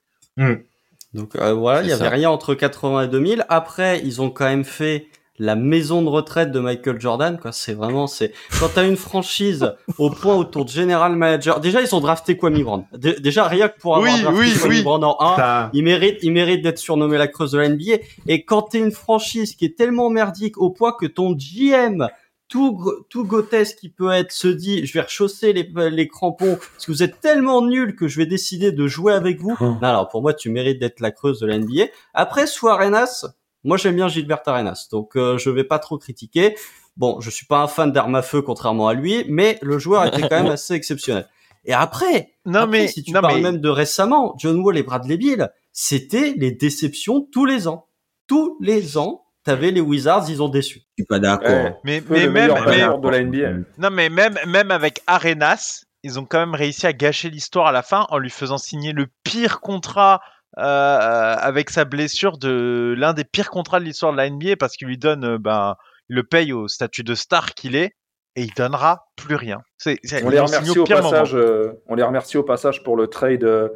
Donc 1.13 1.35
euh, 1.35 1.53
voilà, 1.53 1.81
il 1.81 1.85
y 1.85 1.89
C'est 1.89 1.93
avait 1.95 2.05
ça. 2.05 2.09
rien 2.09 2.29
entre 2.31 2.55
80 2.55 3.03
et 3.03 3.07
2000. 3.07 3.45
Après, 3.49 4.01
ils 4.03 4.19
ont 4.21 4.31
quand 4.31 4.45
même 4.45 4.65
fait 4.65 5.05
la 5.39 5.55
maison 5.55 6.01
de 6.01 6.09
retraite 6.09 6.51
de 6.51 6.59
Michael 6.59 6.99
Jordan. 6.99 7.37
Quoi, 7.39 7.51
c'est 7.51 7.73
vraiment 7.73 8.07
c'est 8.07 8.33
quand 8.59 8.69
t'as 8.73 8.87
une 8.87 8.97
franchise 8.97 9.73
au 9.97 10.09
point 10.09 10.35
autour 10.35 10.65
de 10.65 10.69
general 10.69 11.15
manager. 11.15 11.59
Déjà, 11.59 11.81
ils 11.81 11.93
ont 11.95 11.99
drafté 11.99 12.37
Kwame 12.37 12.61
Brown. 12.63 12.85
Dé- 12.97 13.19
déjà 13.19 13.47
rien 13.47 13.69
que 13.69 13.79
pour 13.79 13.95
avoir 13.97 14.13
Oui, 14.13 14.21
drafté 14.21 14.39
oui, 14.41 14.53
Kwame 14.57 14.69
oui. 14.71 14.83
Brown 14.83 15.03
en 15.03 15.17
1, 15.19 15.35
Ça- 15.35 15.69
il 15.73 15.83
mérite, 15.83 16.17
il 16.23 16.31
mérite 16.31 16.61
d'être 16.63 16.79
surnommé 16.79 17.17
la 17.17 17.27
creuse 17.27 17.51
de 17.51 17.59
la 17.59 17.69
NBA. 17.69 17.97
Et 18.27 18.43
quand 18.45 18.63
t'es 18.63 18.79
une 18.79 18.91
franchise 18.91 19.55
qui 19.55 19.65
est 19.65 19.77
tellement 19.77 20.09
merdique 20.09 20.57
au 20.57 20.69
point 20.71 20.91
que 20.99 21.05
ton 21.05 21.33
GM, 21.33 22.07
tout, 22.49 22.79
tout 23.09 23.25
grotesque 23.25 23.77
qui 23.79 23.89
peut 23.89 24.09
être, 24.11 24.31
se 24.31 24.47
dit, 24.47 24.85
je 24.85 24.93
vais 24.93 25.01
rechausser 25.01 25.51
les, 25.51 25.69
les 25.91 26.07
crampons 26.07 26.55
parce 26.73 26.85
que 26.85 26.91
vous 26.93 27.03
êtes 27.03 27.19
tellement 27.19 27.61
nuls 27.61 27.93
que 27.95 28.07
je 28.07 28.17
vais 28.17 28.25
décider 28.25 28.71
de 28.71 28.87
jouer 28.87 29.11
avec 29.13 29.41
vous. 29.41 29.57
Non, 29.59 29.77
alors 29.81 30.07
pour 30.07 30.21
moi, 30.21 30.33
tu 30.33 30.49
mérites 30.49 30.79
d'être 30.79 31.01
la 31.01 31.11
creuse 31.11 31.41
de 31.41 31.45
la 31.45 31.57
NBA. 31.57 31.87
Après, 32.13 32.47
sous 32.47 32.69
Arenas, 32.69 33.25
moi 33.67 33.77
j'aime 33.77 33.95
bien 33.95 34.07
Gilbert 34.07 34.41
Arenas, 34.45 34.87
donc 34.91 35.15
euh, 35.15 35.37
je 35.37 35.49
vais 35.51 35.63
pas 35.63 35.77
trop 35.79 35.97
critiquer. 35.97 36.55
Bon, 36.95 37.19
je 37.21 37.29
suis 37.29 37.45
pas 37.45 37.59
un 37.59 37.67
fan 37.67 37.91
d'armes 37.91 38.15
à 38.15 38.21
feu 38.23 38.41
contrairement 38.41 38.87
à 38.87 38.93
lui, 38.95 39.23
mais 39.29 39.59
le 39.61 39.77
joueur 39.77 40.05
était 40.07 40.21
quand 40.21 40.41
même 40.41 40.47
assez 40.51 40.73
exceptionnel. 40.73 41.27
Et 41.65 41.73
après, 41.73 42.31
Non, 42.45 42.61
après, 42.61 42.79
mais, 42.83 42.87
si 42.87 43.03
tu 43.03 43.11
non, 43.11 43.21
parles 43.21 43.35
mais 43.35 43.41
même 43.41 43.57
de 43.59 43.69
récemment, 43.69 44.33
John 44.39 44.59
Wall 44.61 44.77
et 44.77 44.83
Bradley 44.83 45.17
Beal, 45.17 45.51
c'était 45.73 46.33
les 46.37 46.51
déceptions 46.51 47.27
tous 47.31 47.45
les 47.45 47.67
ans. 47.67 47.87
Tous 48.25 48.57
les 48.61 48.97
ans, 48.97 49.25
t'avais 49.43 49.71
les 49.71 49.81
Wizards, 49.81 50.29
ils 50.29 50.41
ont 50.41 50.49
déçu. 50.49 50.79
Je 50.97 51.03
suis 51.03 51.07
pas 51.07 51.19
d'accord. 51.19 51.49
Ouais. 51.49 51.75
mais, 51.83 52.01
Peu 52.01 52.13
mais 52.13 52.25
le 52.25 52.31
même, 52.31 52.53
mais- 52.65 52.79
joueur 52.79 52.99
de 52.99 53.09
la 53.09 53.19
NBA. 53.23 53.51
non, 53.77 53.89
mais 53.91 54.09
même, 54.09 54.39
même 54.47 54.71
avec 54.71 55.01
Arenas, 55.07 55.83
ils 56.03 56.17
ont 56.19 56.25
quand 56.25 56.39
même 56.39 56.55
réussi 56.55 56.87
à 56.87 56.93
gâcher 56.93 57.29
l'histoire 57.29 57.67
à 57.67 57.71
la 57.71 57.81
fin 57.83 58.05
en 58.09 58.17
lui 58.17 58.29
faisant 58.29 58.57
signer 58.57 58.93
le 58.93 59.07
pire 59.23 59.59
contrat 59.59 60.15
euh, 60.15 60.36
avec 60.55 61.69
sa 61.69 61.85
blessure 61.85 62.37
de 62.37 62.95
l'un 62.97 63.13
des 63.13 63.23
pires 63.23 63.49
contrats 63.49 63.79
de 63.79 63.85
l'histoire 63.85 64.11
de 64.11 64.17
la 64.17 64.29
NBA 64.29 64.55
parce 64.57 64.75
qu'il 64.77 64.87
lui 64.87 64.97
donne, 64.97 65.23
euh, 65.23 65.37
ben, 65.37 65.75
il 66.09 66.15
le 66.15 66.23
paye 66.23 66.53
au 66.53 66.67
statut 66.67 67.03
de 67.03 67.15
star 67.15 67.53
qu'il 67.53 67.75
est 67.75 67.95
et 68.35 68.43
il 68.43 68.53
donnera 68.55 69.07
plus 69.15 69.35
rien. 69.35 69.61
C'est, 69.77 69.99
c'est- 70.03 70.23
On 70.23 70.29
les 70.29 70.39
remercie 70.39 70.77
au 70.79 70.85
passage. 70.85 71.35
euh, 71.35 71.73
on 71.87 71.95
les 71.95 72.03
remercie 72.03 72.37
au 72.37 72.43
passage 72.43 72.83
pour 72.83 72.95
le 72.95 73.07
trade 73.07 73.43
euh, 73.43 73.69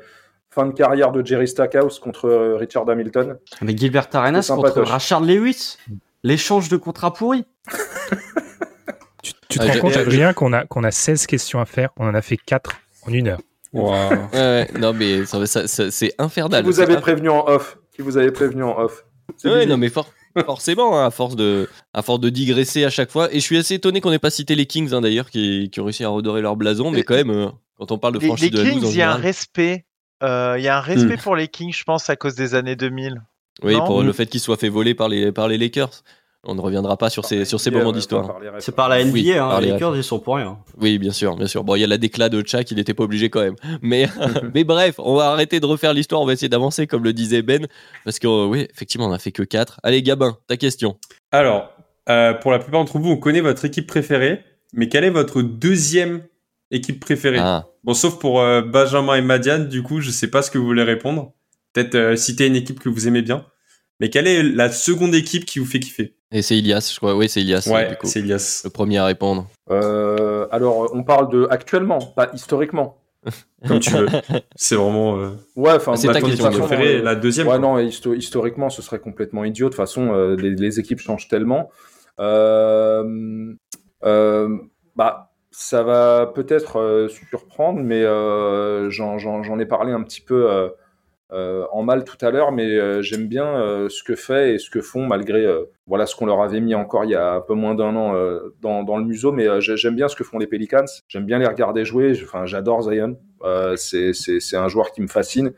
fin 0.49 0.65
de 0.65 0.73
carrière 0.73 1.11
de 1.11 1.25
Jerry 1.25 1.47
Stackhouse 1.47 1.99
contre 1.99 2.25
euh, 2.27 2.55
Richard 2.57 2.87
Hamilton. 2.89 3.37
Mais 3.61 3.75
Gilbert 3.75 4.07
Arenas 4.13 4.47
contre. 4.53 4.81
Rachard 4.81 5.21
Lewis, 5.21 5.77
l'échange 6.23 6.69
de 6.69 6.77
contrats 6.77 7.13
pourris. 7.13 7.45
Tu, 9.23 9.33
tu 9.49 9.59
te 9.59 9.63
Ah, 9.63 9.73
rends 9.73 9.79
compte, 9.81 9.93
je- 9.93 9.99
rien 10.09 10.33
qu'on 10.33 10.51
a, 10.51 10.65
qu'on 10.65 10.83
a 10.83 10.89
16 10.89 11.27
questions 11.27 11.59
à 11.61 11.65
faire, 11.65 11.89
on 11.97 12.07
en 12.07 12.15
a 12.15 12.23
fait 12.23 12.37
4 12.37 12.71
en 13.05 13.11
une 13.13 13.27
heure. 13.27 13.39
Ouais, 13.73 14.09
ouais, 14.33 14.67
non, 14.79 14.93
mais 14.93 15.25
ça, 15.25 15.45
ça- 15.45 15.67
ça- 15.67 15.91
c'est 15.91 16.09
Qui 16.09 16.15
infernal. 16.19 16.63
vous 16.65 16.73
C'est 16.73 16.81
avez 16.81 16.97
prévenu 16.97 17.29
en 17.29 17.47
off? 17.47 17.77
Qui 17.95 18.01
vous 18.01 18.17
avez 18.17 18.31
prévenu 18.31 18.63
en 18.63 18.77
off? 18.77 19.05
Ouais, 19.45 19.65
non, 19.65 19.77
mais 19.77 19.89
for- 19.89 20.09
forcément, 20.45 20.99
hein, 20.99 21.05
à, 21.05 21.11
force 21.11 21.35
de, 21.35 21.69
à 21.93 22.01
force 22.01 22.19
de 22.19 22.29
digresser 22.29 22.83
à 22.83 22.89
chaque 22.89 23.11
fois. 23.11 23.29
Et 23.31 23.35
je 23.35 23.39
suis 23.45 23.57
assez 23.57 23.75
étonné 23.75 24.01
qu'on 24.01 24.09
n'ait 24.11 24.19
pas 24.19 24.29
cité 24.29 24.55
les 24.55 24.65
Kings, 24.65 24.93
hein, 24.93 25.01
d'ailleurs, 25.01 25.29
qui, 25.29 25.69
qui 25.71 25.79
ont 25.79 25.85
réussi 25.85 26.03
à 26.03 26.09
redorer 26.09 26.41
leur 26.41 26.55
blason. 26.57 26.91
Mais 26.91 27.03
quand 27.03 27.15
même, 27.15 27.29
euh, 27.29 27.47
quand 27.77 27.91
on 27.91 27.97
parle 27.97 28.15
de 28.15 28.19
Les, 28.19 28.27
franchise 28.27 28.45
les 28.45 28.49
de 28.51 28.57
la 28.57 28.63
12 28.63 28.73
Kings, 28.73 28.85
en 28.85 28.91
il 28.91 28.97
y 28.97 29.01
a 29.01 29.11
un 29.11 29.15
respect. 29.15 29.85
euh, 30.23 30.55
Il 30.57 30.63
y 30.63 30.67
a 30.67 30.77
un 30.77 30.81
respect 30.81 31.17
pour 31.17 31.35
les 31.35 31.47
Kings, 31.47 31.73
je 31.73 31.83
pense, 31.83 32.09
à 32.09 32.15
cause 32.15 32.35
des 32.35 32.55
années 32.55 32.75
2000. 32.75 33.21
oui, 33.63 33.73
non 33.73 33.85
pour 33.85 34.03
le 34.03 34.11
fait 34.13 34.25
qu'ils 34.27 34.39
soient 34.41 34.57
fait 34.57 34.69
voler 34.69 34.93
par 34.95 35.07
les, 35.09 35.31
par 35.31 35.47
les 35.47 35.57
Lakers. 35.57 36.03
On 36.43 36.55
ne 36.55 36.61
reviendra 36.61 36.97
pas 36.97 37.11
sur 37.11 37.23
ces, 37.25 37.45
sur 37.45 37.59
ces 37.59 37.69
NBA, 37.69 37.79
moments 37.79 37.91
d'histoire. 37.91 38.25
refs. 38.39 38.59
C'est 38.59 38.75
par 38.75 38.89
la 38.89 39.03
NBA, 39.03 39.11
Oui, 39.13 39.31
hein, 39.33 39.47
par 39.47 39.61
les 39.61 39.67
les 39.67 39.73
Lakers, 39.73 39.95
ils 39.95 40.03
sont 40.03 40.19
pour 40.19 40.37
rien. 40.37 40.57
Oui, 40.79 40.97
bien 40.97 41.11
sûr, 41.11 41.35
bien 41.35 41.45
sûr. 41.45 41.63
Bon, 41.63 41.75
il 41.75 41.81
y 41.81 41.83
a 41.83 41.87
la 41.87 41.99
déclat 41.99 42.29
de 42.29 42.41
Chuck, 42.41 42.71
il 42.71 42.77
n'était 42.77 42.95
pas 42.95 43.03
obligé 43.03 43.29
quand 43.29 43.41
même. 43.41 43.55
Mais, 43.81 44.07
mais 44.55 44.63
bref, 44.63 44.95
on 44.97 45.15
va 45.15 45.31
arrêter 45.31 45.59
de 45.59 45.65
refaire 45.67 45.93
l'histoire, 45.93 46.19
on 46.21 46.25
va 46.25 46.33
essayer 46.33 46.49
d'avancer, 46.49 46.87
comme 46.87 47.03
le 47.03 47.13
disait 47.13 47.43
Ben. 47.43 47.67
Parce 48.05 48.17
que, 48.17 48.27
euh, 48.27 48.45
oui, 48.47 48.67
effectivement, 48.73 49.07
on 49.07 49.11
a 49.11 49.19
fait 49.19 49.31
que 49.31 49.43
4. 49.43 49.79
Allez, 49.83 50.01
Gabin, 50.01 50.37
ta 50.47 50.57
question. 50.57 50.97
Alors, 51.31 51.69
euh, 52.09 52.33
pour 52.33 52.51
la 52.51 52.57
plupart 52.57 52.79
d'entre 52.81 52.97
vous, 52.97 53.09
on 53.11 53.17
connaît 53.17 53.41
votre 53.41 53.65
équipe 53.65 53.85
préférée, 53.85 54.43
mais 54.73 54.89
quelle 54.89 55.03
est 55.03 55.09
votre 55.11 55.41
deuxième 55.41 56.23
Équipe 56.71 57.01
préférée? 57.01 57.37
Ah, 57.39 57.67
Bon, 57.83 57.93
sauf 57.93 58.17
pour 58.17 58.39
euh, 58.39 58.61
Benjamin 58.61 59.15
et 59.15 59.21
Madiane, 59.21 59.67
du 59.67 59.83
coup, 59.83 59.99
je 59.99 60.09
sais 60.09 60.29
pas 60.29 60.41
ce 60.41 60.49
que 60.49 60.57
vous 60.57 60.65
voulez 60.65 60.83
répondre. 60.83 61.33
Peut-être 61.73 61.95
euh, 61.95 62.15
citer 62.15 62.47
une 62.47 62.55
équipe 62.55 62.79
que 62.79 62.89
vous 62.89 63.07
aimez 63.07 63.21
bien. 63.21 63.45
Mais 63.99 64.09
quelle 64.09 64.25
est 64.25 64.41
la 64.41 64.71
seconde 64.71 65.13
équipe 65.13 65.45
qui 65.45 65.59
vous 65.59 65.65
fait 65.65 65.79
kiffer? 65.79 66.15
Et 66.31 66.41
c'est 66.41 66.57
Ilias, 66.57 66.91
je 66.93 66.97
crois. 66.99 67.15
Oui, 67.15 67.27
c'est 67.29 67.41
Ilias. 67.41 67.67
Ouais, 67.71 67.89
du 67.89 67.95
coup. 67.97 68.07
c'est 68.07 68.19
Elias. 68.19 68.61
Le 68.63 68.69
premier 68.69 68.97
à 68.97 69.05
répondre. 69.05 69.47
Euh, 69.69 70.47
alors, 70.51 70.89
on 70.93 71.03
parle 71.03 71.29
de 71.31 71.47
actuellement, 71.49 71.99
pas 71.99 72.29
historiquement. 72.33 72.97
Comme 73.67 73.79
tu 73.79 73.91
veux. 73.91 74.07
C'est 74.55 74.75
vraiment 74.75 75.17
euh, 75.19 75.29
Ouais, 75.55 75.73
enfin, 75.73 75.91
Ah, 75.93 75.97
c'est 75.97 76.07
ta 76.11 76.21
question, 76.21 76.49
préférée, 76.49 76.97
euh, 76.97 77.03
la 77.03 77.13
deuxième. 77.15 77.45
Ouais, 77.47 77.59
quoi. 77.59 77.59
non, 77.59 77.77
histo- 77.77 78.15
historiquement, 78.17 78.69
ce 78.69 78.81
serait 78.81 78.99
complètement 78.99 79.43
idiot. 79.43 79.67
De 79.67 79.69
toute 79.69 79.77
façon, 79.77 80.13
euh, 80.13 80.35
les, 80.35 80.55
les 80.55 80.79
équipes 80.79 80.99
changent 80.99 81.27
tellement. 81.27 81.69
Euh, 82.19 83.53
euh, 84.03 84.57
bah, 84.95 85.31
ça 85.51 85.83
va 85.83 86.31
peut-être 86.33 86.77
euh, 86.79 87.09
surprendre, 87.09 87.79
mais 87.81 88.01
euh, 88.03 88.89
j'en 88.89 89.17
j'en- 89.17 89.43
j'en 89.43 89.59
ai 89.59 89.65
parlé 89.65 89.91
un 89.91 90.01
petit 90.01 90.21
peu 90.21 90.49
en 91.31 91.83
mal 91.83 92.03
tout 92.03 92.17
à 92.25 92.29
l'heure, 92.29 92.51
mais 92.51 92.65
euh, 92.65 93.01
j'aime 93.01 93.27
bien 93.27 93.45
euh, 93.45 93.87
ce 93.89 94.03
que 94.03 94.15
fait 94.15 94.55
et 94.55 94.57
ce 94.59 94.69
que 94.69 94.81
font 94.81 95.07
malgré 95.07 95.45
euh, 95.45 95.63
voilà 95.87 96.05
ce 96.05 96.15
qu'on 96.15 96.25
leur 96.25 96.41
avait 96.41 96.59
mis 96.59 96.75
encore 96.75 97.05
il 97.05 97.11
y 97.11 97.15
a 97.15 97.35
un 97.35 97.41
peu 97.41 97.53
moins 97.53 97.73
d'un 97.73 97.95
an 97.95 98.15
euh, 98.15 98.53
dans, 98.61 98.97
le 98.97 99.05
museau. 99.05 99.31
Mais 99.31 99.47
euh, 99.47 99.61
j'ai- 99.61 99.77
j'aime 99.77 99.95
bien 99.95 100.07
ce 100.07 100.15
que 100.15 100.23
font 100.23 100.39
les 100.39 100.47
Pelicans. 100.47 100.85
J'aime 101.07 101.25
bien 101.25 101.39
les 101.39 101.47
regarder 101.47 101.85
jouer. 101.85 102.19
Enfin, 102.23 102.45
j'adore 102.45 102.81
Zion. 102.83 103.17
Euh, 103.43 103.75
c'est 103.77 104.57
un 104.57 104.67
joueur 104.67 104.91
qui 104.91 105.01
me 105.01 105.07
fascine. 105.07 105.53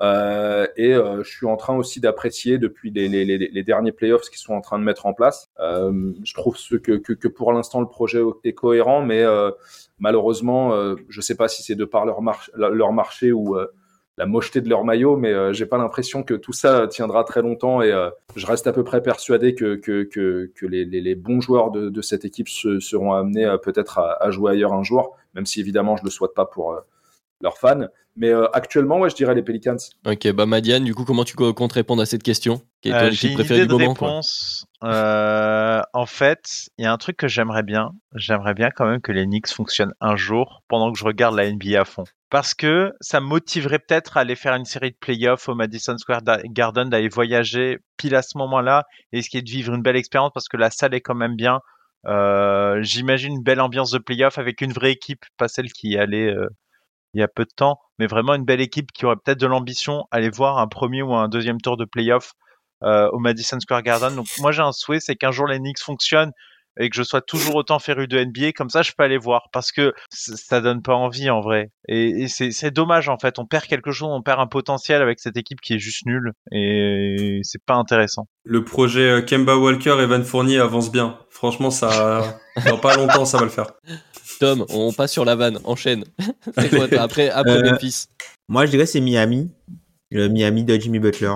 Euh, 0.00 0.66
et 0.76 0.92
euh, 0.92 1.22
je 1.22 1.30
suis 1.30 1.46
en 1.46 1.56
train 1.56 1.76
aussi 1.76 2.00
d'apprécier 2.00 2.58
depuis 2.58 2.90
les, 2.90 3.08
les, 3.08 3.62
derniers 3.62 3.92
playoffs 3.92 4.28
qu'ils 4.28 4.38
sont 4.38 4.54
en 4.54 4.60
train 4.60 4.78
de 4.78 4.84
mettre 4.84 5.06
en 5.06 5.14
place. 5.14 5.48
Euh, 5.60 6.12
je 6.24 6.34
trouve 6.34 6.56
que, 6.56 6.96
que, 6.96 7.28
pour 7.28 7.52
l'instant 7.52 7.80
le 7.80 7.86
projet 7.86 8.20
est 8.42 8.54
cohérent, 8.54 9.02
mais 9.02 9.22
euh, 9.22 9.50
malheureusement, 9.98 10.74
euh, 10.74 10.96
je 11.08 11.20
sais 11.20 11.36
pas 11.36 11.48
si 11.48 11.62
c'est 11.62 11.76
de 11.76 11.84
par 11.84 12.06
leur, 12.06 12.20
leur 12.56 12.92
marché 12.92 13.32
ou 13.32 13.56
euh, 13.56 13.68
la 14.16 14.26
mocheté 14.26 14.60
de 14.60 14.68
leur 14.68 14.84
maillot, 14.84 15.16
mais 15.16 15.32
euh, 15.32 15.52
j'ai 15.52 15.66
pas 15.66 15.76
l'impression 15.78 16.22
que 16.22 16.34
tout 16.34 16.52
ça 16.52 16.86
tiendra 16.86 17.24
très 17.24 17.42
longtemps 17.42 17.82
et 17.82 17.90
euh, 17.90 18.10
je 18.36 18.46
reste 18.46 18.66
à 18.68 18.72
peu 18.72 18.84
près 18.84 19.02
persuadé 19.02 19.54
que, 19.54 19.74
que, 19.74 20.04
que, 20.04 20.52
que 20.54 20.66
les, 20.66 20.84
les, 20.84 21.00
les 21.00 21.14
bons 21.16 21.40
joueurs 21.40 21.70
de, 21.72 21.88
de 21.88 22.02
cette 22.02 22.24
équipe 22.24 22.48
se, 22.48 22.78
seront 22.80 23.12
amenés 23.12 23.44
euh, 23.44 23.56
peut-être 23.58 23.98
à, 23.98 24.22
à 24.22 24.30
jouer 24.30 24.52
ailleurs 24.52 24.72
un 24.72 24.84
jour, 24.84 25.16
même 25.34 25.46
si 25.46 25.58
évidemment 25.60 25.96
je 25.96 26.04
le 26.04 26.10
souhaite 26.10 26.34
pas 26.34 26.46
pour 26.46 26.72
euh, 26.74 26.80
leurs 27.40 27.58
fans. 27.58 27.86
Mais 28.16 28.28
euh, 28.28 28.46
actuellement, 28.52 29.00
ouais, 29.00 29.10
je 29.10 29.16
dirais 29.16 29.34
les 29.34 29.42
Pelicans. 29.42 29.74
Ok, 30.06 30.30
bah 30.30 30.46
Madiane, 30.46 30.84
du 30.84 30.94
coup, 30.94 31.04
comment 31.04 31.24
tu 31.24 31.34
co- 31.34 31.52
comptes 31.52 31.72
répondre 31.72 32.00
à 32.00 32.06
cette 32.06 32.22
question? 32.22 32.62
Quelle 32.80 32.92
est 32.92 32.98
ton 32.98 33.04
Euh, 33.06 33.08
équipe 33.08 33.18
J'ai 33.20 33.28
une 33.30 33.34
préférée 33.34 33.60
idée 33.62 33.66
du 33.66 33.72
de 33.74 33.78
moment 33.82 33.92
réponse. 33.94 34.66
Euh, 34.84 35.80
en 35.92 36.06
fait, 36.06 36.68
il 36.78 36.84
y 36.84 36.86
a 36.86 36.92
un 36.92 36.96
truc 36.96 37.16
que 37.16 37.26
j'aimerais 37.26 37.64
bien. 37.64 37.90
J'aimerais 38.14 38.54
bien 38.54 38.70
quand 38.70 38.86
même 38.86 39.00
que 39.00 39.10
les 39.10 39.24
Knicks 39.26 39.48
fonctionnent 39.48 39.94
un 40.00 40.14
jour 40.14 40.62
pendant 40.68 40.92
que 40.92 40.98
je 40.98 41.04
regarde 41.04 41.34
la 41.34 41.50
NBA 41.50 41.80
à 41.80 41.84
fond. 41.84 42.04
Parce 42.34 42.52
que 42.52 42.92
ça 43.00 43.20
motiverait 43.20 43.78
peut-être 43.78 44.16
à 44.16 44.22
aller 44.22 44.34
faire 44.34 44.56
une 44.56 44.64
série 44.64 44.90
de 44.90 44.96
playoffs 44.96 45.48
au 45.48 45.54
Madison 45.54 45.96
Square 45.96 46.22
Garden, 46.46 46.90
d'aller 46.90 47.08
voyager 47.08 47.78
pile 47.96 48.16
à 48.16 48.22
ce 48.22 48.36
moment-là 48.38 48.82
et 49.12 49.18
essayer 49.18 49.40
de 49.40 49.48
vivre 49.48 49.72
une 49.72 49.82
belle 49.82 49.94
expérience 49.94 50.32
parce 50.34 50.48
que 50.48 50.56
la 50.56 50.72
salle 50.72 50.94
est 50.94 51.00
quand 51.00 51.14
même 51.14 51.36
bien. 51.36 51.60
Euh, 52.08 52.82
J'imagine 52.82 53.34
une 53.34 53.42
belle 53.44 53.60
ambiance 53.60 53.92
de 53.92 53.98
playoff 53.98 54.36
avec 54.36 54.62
une 54.62 54.72
vraie 54.72 54.90
équipe, 54.90 55.24
pas 55.36 55.46
celle 55.46 55.72
qui 55.72 55.90
y 55.90 55.96
allait 55.96 56.28
euh, 56.28 56.48
il 57.12 57.20
y 57.20 57.22
a 57.22 57.28
peu 57.28 57.44
de 57.44 57.52
temps, 57.54 57.78
mais 58.00 58.08
vraiment 58.08 58.34
une 58.34 58.44
belle 58.44 58.60
équipe 58.60 58.90
qui 58.90 59.06
aurait 59.06 59.14
peut-être 59.14 59.38
de 59.38 59.46
l'ambition, 59.46 60.02
aller 60.10 60.28
voir 60.28 60.58
un 60.58 60.66
premier 60.66 61.02
ou 61.02 61.14
un 61.14 61.28
deuxième 61.28 61.60
tour 61.60 61.76
de 61.76 61.84
playoff 61.84 62.32
euh, 62.82 63.08
au 63.12 63.20
Madison 63.20 63.60
Square 63.60 63.82
Garden. 63.82 64.16
Donc 64.16 64.26
moi 64.40 64.50
j'ai 64.50 64.62
un 64.62 64.72
souhait, 64.72 64.98
c'est 64.98 65.14
qu'un 65.14 65.30
jour 65.30 65.46
les 65.46 65.60
Knicks 65.60 65.78
fonctionnent 65.78 66.32
et 66.78 66.90
que 66.90 66.96
je 66.96 67.02
sois 67.02 67.20
toujours 67.20 67.54
autant 67.54 67.78
féru 67.78 68.06
de 68.08 68.18
NBA, 68.22 68.52
comme 68.52 68.70
ça 68.70 68.82
je 68.82 68.92
peux 68.96 69.04
aller 69.04 69.18
voir, 69.18 69.48
parce 69.52 69.72
que 69.72 69.92
ça 70.10 70.60
donne 70.60 70.82
pas 70.82 70.94
envie 70.94 71.30
en 71.30 71.40
vrai. 71.40 71.70
Et, 71.88 72.22
et 72.22 72.28
c'est 72.28 72.50
c'est 72.50 72.70
dommage 72.70 73.08
en 73.08 73.18
fait, 73.18 73.38
on 73.38 73.46
perd 73.46 73.66
quelque 73.66 73.92
chose, 73.92 74.08
on 74.10 74.22
perd 74.22 74.40
un 74.40 74.46
potentiel 74.46 75.02
avec 75.02 75.20
cette 75.20 75.36
équipe 75.36 75.60
qui 75.60 75.74
est 75.74 75.78
juste 75.78 76.06
nulle, 76.06 76.32
et 76.52 77.40
c'est 77.42 77.62
pas 77.64 77.74
intéressant. 77.74 78.26
Le 78.44 78.64
projet 78.64 79.10
euh, 79.10 79.22
Kemba 79.22 79.56
Walker, 79.56 79.96
Evan 80.00 80.24
Fournier 80.24 80.58
avance 80.58 80.90
bien. 80.92 81.18
Franchement, 81.30 81.70
ça, 81.70 82.38
dans 82.66 82.78
pas 82.78 82.96
longtemps, 82.96 83.24
ça 83.24 83.38
va 83.38 83.44
le 83.44 83.50
faire. 83.50 83.66
Tom, 84.40 84.64
on 84.70 84.92
passe 84.92 85.12
sur 85.12 85.24
la 85.24 85.34
vanne, 85.36 85.58
enchaîne. 85.64 86.04
C'est 86.58 86.70
quoi 86.70 86.86
après, 87.00 87.30
après 87.30 87.58
Euh, 87.58 87.70
Memphis? 87.70 88.06
Moi, 88.48 88.66
je 88.66 88.70
dirais 88.70 88.86
c'est 88.86 89.00
Miami, 89.00 89.50
le 90.10 90.28
Miami 90.28 90.64
de 90.64 90.74
Jimmy 90.76 90.98
Butler. 90.98 91.32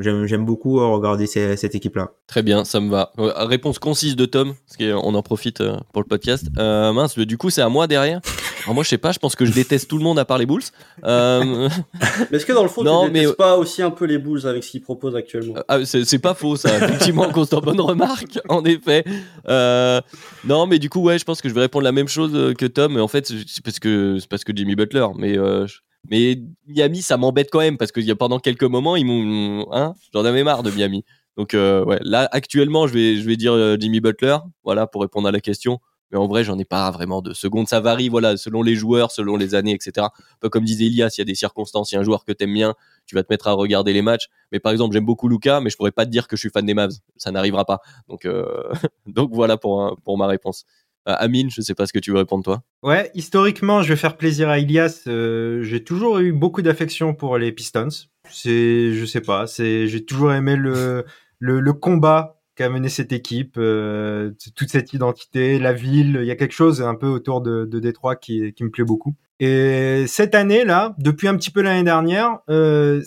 J'aime 0.00 0.44
beaucoup 0.44 0.80
euh, 0.80 0.86
regarder 0.88 1.26
ces- 1.28 1.56
cette 1.56 1.76
équipe-là. 1.76 2.10
Très 2.26 2.42
bien, 2.42 2.64
ça 2.64 2.80
me 2.80 2.90
va. 2.90 3.12
Euh, 3.20 3.32
Réponse 3.46 3.78
concise 3.78 4.16
de 4.16 4.24
Tom, 4.26 4.54
parce 4.66 4.76
qu'on 4.76 5.14
en 5.14 5.22
profite 5.22 5.60
euh, 5.60 5.76
pour 5.92 6.02
le 6.02 6.08
podcast. 6.08 6.46
Euh, 6.58 6.92
mince, 6.92 7.16
du 7.16 7.38
coup, 7.38 7.48
c'est 7.50 7.62
à 7.62 7.68
moi 7.68 7.86
derrière. 7.86 8.20
Alors 8.64 8.74
moi, 8.74 8.82
je 8.82 8.88
sais 8.88 8.98
pas, 8.98 9.12
je 9.12 9.18
pense 9.20 9.36
que 9.36 9.44
je 9.44 9.52
déteste 9.52 9.88
tout 9.88 9.98
le 9.98 10.02
monde 10.02 10.18
à 10.18 10.24
part 10.24 10.38
les 10.38 10.46
Bulls. 10.46 10.62
Euh, 11.04 11.68
Mais 12.30 12.36
est-ce 12.38 12.46
que 12.46 12.52
dans 12.52 12.62
le 12.64 12.68
fond, 12.68 12.82
Non, 12.82 13.04
tu 13.06 13.12
mais- 13.12 13.20
détestes 13.20 13.36
pas 13.36 13.56
aussi 13.56 13.82
un 13.82 13.90
peu 13.92 14.06
les 14.06 14.18
Bulls 14.18 14.46
avec 14.46 14.64
ce 14.64 14.70
qu'ils 14.72 14.80
proposent 14.82 15.14
actuellement? 15.14 15.54
Ah, 15.68 15.84
c'est 15.84 16.18
pas 16.18 16.34
faux, 16.34 16.56
ça. 16.56 16.74
Effectivement, 16.76 17.30
constant 17.30 17.60
bonne 17.60 17.80
remarque, 17.80 18.38
en 18.48 18.64
effet. 18.64 19.04
Euh, 19.48 20.00
non, 20.44 20.66
mais 20.66 20.78
du 20.80 20.90
coup, 20.90 21.02
ouais, 21.02 21.18
je 21.20 21.24
pense 21.24 21.40
que 21.40 21.48
je 21.48 21.54
vais 21.54 21.60
répondre 21.60 21.84
la 21.84 21.92
même 21.92 22.08
chose 22.08 22.32
euh, 22.34 22.52
que 22.54 22.66
Tom. 22.66 22.94
Mais 22.94 23.00
en 23.00 23.08
fait, 23.08 23.26
c'est 23.46 23.62
parce 23.62 23.78
que 23.78 24.18
c'est 24.18 24.28
parce 24.28 24.42
que 24.44 24.52
Jimmy 24.56 24.74
Butler. 24.74 25.06
Mais 25.16 25.38
euh, 25.38 25.66
je- 25.68 25.78
mais 26.10 26.38
Miami, 26.66 27.02
ça 27.02 27.16
m'embête 27.16 27.48
quand 27.50 27.60
même 27.60 27.78
parce 27.78 27.92
a 27.92 28.14
pendant 28.16 28.38
quelques 28.38 28.64
moments, 28.64 28.96
ils 28.96 29.06
m'ont, 29.06 29.66
hein, 29.72 29.94
j'en 30.12 30.24
avais 30.24 30.44
marre 30.44 30.62
de 30.62 30.70
Miami. 30.70 31.04
Donc 31.36 31.54
euh, 31.54 31.84
ouais, 31.84 31.98
là 32.02 32.28
actuellement, 32.30 32.86
je 32.86 32.94
vais 32.94 33.16
je 33.16 33.26
vais 33.26 33.36
dire 33.36 33.52
euh, 33.52 33.76
Jimmy 33.78 34.00
Butler, 34.00 34.36
voilà 34.62 34.86
pour 34.86 35.02
répondre 35.02 35.28
à 35.28 35.32
la 35.32 35.40
question. 35.40 35.80
Mais 36.10 36.18
en 36.18 36.28
vrai, 36.28 36.44
j'en 36.44 36.56
ai 36.58 36.64
pas 36.64 36.90
vraiment 36.92 37.22
de 37.22 37.32
seconde. 37.34 37.66
Ça 37.66 37.80
varie, 37.80 38.08
voilà, 38.08 38.36
selon 38.36 38.62
les 38.62 38.76
joueurs, 38.76 39.10
selon 39.10 39.36
les 39.36 39.56
années, 39.56 39.72
etc. 39.72 40.06
Un 40.06 40.36
peu 40.38 40.48
comme 40.48 40.62
disait 40.64 40.84
Elias, 40.86 41.14
il 41.16 41.20
y 41.20 41.22
a 41.22 41.24
des 41.24 41.34
circonstances. 41.34 41.90
Il 41.90 41.96
y 41.96 41.98
a 41.98 42.00
un 42.02 42.04
joueur 42.04 42.24
que 42.24 42.30
t'aimes 42.30 42.52
bien, 42.54 42.74
tu 43.06 43.16
vas 43.16 43.24
te 43.24 43.32
mettre 43.32 43.48
à 43.48 43.52
regarder 43.52 43.92
les 43.92 44.02
matchs. 44.02 44.28
Mais 44.52 44.60
par 44.60 44.70
exemple, 44.70 44.92
j'aime 44.92 45.06
beaucoup 45.06 45.28
Luca, 45.28 45.60
mais 45.60 45.70
je 45.70 45.76
pourrais 45.76 45.90
pas 45.90 46.04
te 46.04 46.10
dire 46.10 46.28
que 46.28 46.36
je 46.36 46.40
suis 46.40 46.50
fan 46.50 46.64
des 46.64 46.74
Mavs. 46.74 46.92
Ça 47.16 47.32
n'arrivera 47.32 47.64
pas. 47.64 47.80
Donc, 48.08 48.26
euh, 48.26 48.44
donc 49.06 49.30
voilà 49.32 49.56
pour, 49.56 49.96
pour 50.04 50.16
ma 50.16 50.28
réponse. 50.28 50.66
Euh, 51.08 51.14
Amine, 51.18 51.50
je 51.50 51.60
sais 51.60 51.74
pas 51.74 51.86
ce 51.86 51.92
que 51.92 51.98
tu 51.98 52.10
veux 52.10 52.18
répondre 52.18 52.42
toi. 52.44 52.62
Ouais, 52.82 53.10
historiquement, 53.14 53.82
je 53.82 53.90
vais 53.90 53.96
faire 53.96 54.16
plaisir 54.16 54.48
à 54.48 54.58
Ilias. 54.58 55.02
euh, 55.06 55.62
j'ai 55.62 55.84
toujours 55.84 56.18
eu 56.18 56.32
beaucoup 56.32 56.62
d'affection 56.62 57.14
pour 57.14 57.36
les 57.38 57.52
Pistons. 57.52 57.88
C'est, 58.30 58.92
je 58.94 59.04
sais 59.04 59.20
pas, 59.20 59.46
c'est, 59.46 59.86
j'ai 59.86 60.04
toujours 60.04 60.32
aimé 60.32 60.56
le, 60.56 61.04
le, 61.38 61.60
le 61.60 61.72
combat 61.74 62.40
qu'a 62.56 62.68
mené 62.70 62.88
cette 62.88 63.12
équipe, 63.12 63.56
euh, 63.58 64.30
toute 64.54 64.70
cette 64.70 64.92
identité, 64.92 65.58
la 65.58 65.72
ville. 65.72 66.18
Il 66.22 66.26
y 66.26 66.30
a 66.30 66.36
quelque 66.36 66.52
chose 66.54 66.80
un 66.80 66.94
peu 66.94 67.08
autour 67.08 67.42
de, 67.42 67.64
de 67.64 67.78
Détroit 67.80 68.16
qui, 68.16 68.52
qui 68.54 68.64
me 68.64 68.70
plaît 68.70 68.84
beaucoup. 68.84 69.14
Et 69.40 70.06
cette 70.06 70.34
année 70.34 70.64
là, 70.64 70.94
depuis 70.98 71.26
un 71.28 71.36
petit 71.36 71.50
peu 71.50 71.60
l'année 71.60 71.82
dernière, 71.82 72.38
euh, 72.48 73.02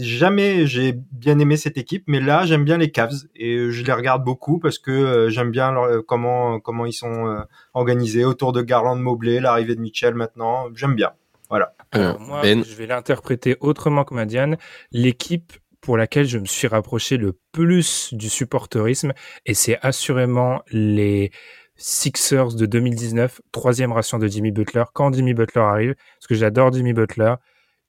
jamais 0.00 0.66
j'ai 0.66 0.94
bien 1.12 1.38
aimé 1.38 1.56
cette 1.56 1.76
équipe, 1.76 2.04
mais 2.06 2.20
là 2.20 2.46
j'aime 2.46 2.64
bien 2.64 2.78
les 2.78 2.90
Cavs 2.90 3.12
et 3.36 3.70
je 3.70 3.84
les 3.84 3.92
regarde 3.92 4.24
beaucoup 4.24 4.58
parce 4.58 4.78
que 4.78 4.90
euh, 4.90 5.30
j'aime 5.30 5.50
bien 5.50 5.72
leur- 5.72 6.04
comment 6.06 6.58
comment 6.60 6.86
ils 6.86 6.92
sont 6.92 7.26
euh, 7.26 7.40
organisés 7.74 8.24
autour 8.24 8.52
de 8.52 8.62
Garland 8.62 8.96
Mobley, 8.96 9.40
l'arrivée 9.40 9.74
de 9.74 9.80
Mitchell 9.80 10.14
maintenant, 10.14 10.68
j'aime 10.74 10.94
bien. 10.94 11.10
Voilà. 11.50 11.74
Euh, 11.94 12.00
Alors, 12.10 12.20
moi, 12.20 12.42
ben, 12.42 12.62
je 12.64 12.74
vais 12.74 12.86
l'interpréter 12.86 13.56
autrement 13.60 14.04
que 14.04 14.14
Madiane. 14.14 14.56
L'équipe 14.92 15.52
pour 15.80 15.96
laquelle 15.96 16.26
je 16.26 16.38
me 16.38 16.44
suis 16.44 16.66
rapproché 16.66 17.16
le 17.16 17.38
plus 17.52 18.12
du 18.12 18.28
supporterisme, 18.28 19.12
et 19.46 19.54
c'est 19.54 19.78
assurément 19.80 20.60
les 20.70 21.30
Sixers 21.78 22.54
de 22.56 22.66
2019, 22.66 23.40
troisième 23.52 23.92
ration 23.92 24.18
de 24.18 24.26
Jimmy 24.26 24.50
Butler. 24.50 24.82
Quand 24.92 25.12
Jimmy 25.12 25.32
Butler 25.32 25.60
arrive, 25.60 25.94
parce 25.94 26.26
que 26.26 26.34
j'adore 26.34 26.72
Jimmy 26.72 26.92
Butler, 26.92 27.34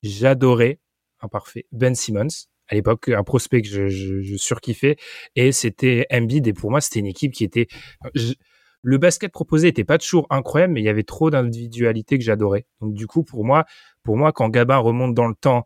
j'adorais, 0.03 0.79
imparfait, 1.21 1.65
Ben 1.71 1.95
Simmons. 1.95 2.27
À 2.67 2.75
l'époque, 2.75 3.09
un 3.09 3.23
prospect 3.23 3.63
que 3.63 3.87
je, 3.89 4.35
surkiffais, 4.37 4.95
et 5.35 5.51
c'était 5.51 6.05
Embiid. 6.13 6.45
Et 6.45 6.53
pour 6.53 6.69
moi, 6.69 6.81
c'était 6.81 6.99
une 6.99 7.07
équipe 7.07 7.33
qui 7.33 7.43
était. 7.43 7.67
le 8.83 8.97
basket 8.99 9.31
proposé 9.31 9.69
était 9.69 9.83
pas 9.83 9.97
toujours 9.97 10.27
incroyable, 10.29 10.73
mais 10.73 10.81
il 10.81 10.85
y 10.85 10.89
avait 10.89 11.03
trop 11.03 11.31
d'individualité 11.31 12.19
que 12.19 12.23
j'adorais. 12.23 12.67
Donc 12.81 12.93
du 12.93 13.07
coup, 13.07 13.23
pour 13.23 13.43
moi, 13.43 13.65
pour 14.03 14.17
moi, 14.17 14.31
quand 14.31 14.49
Gabin 14.49 14.77
remonte 14.77 15.15
dans 15.15 15.27
le 15.27 15.33
temps 15.33 15.65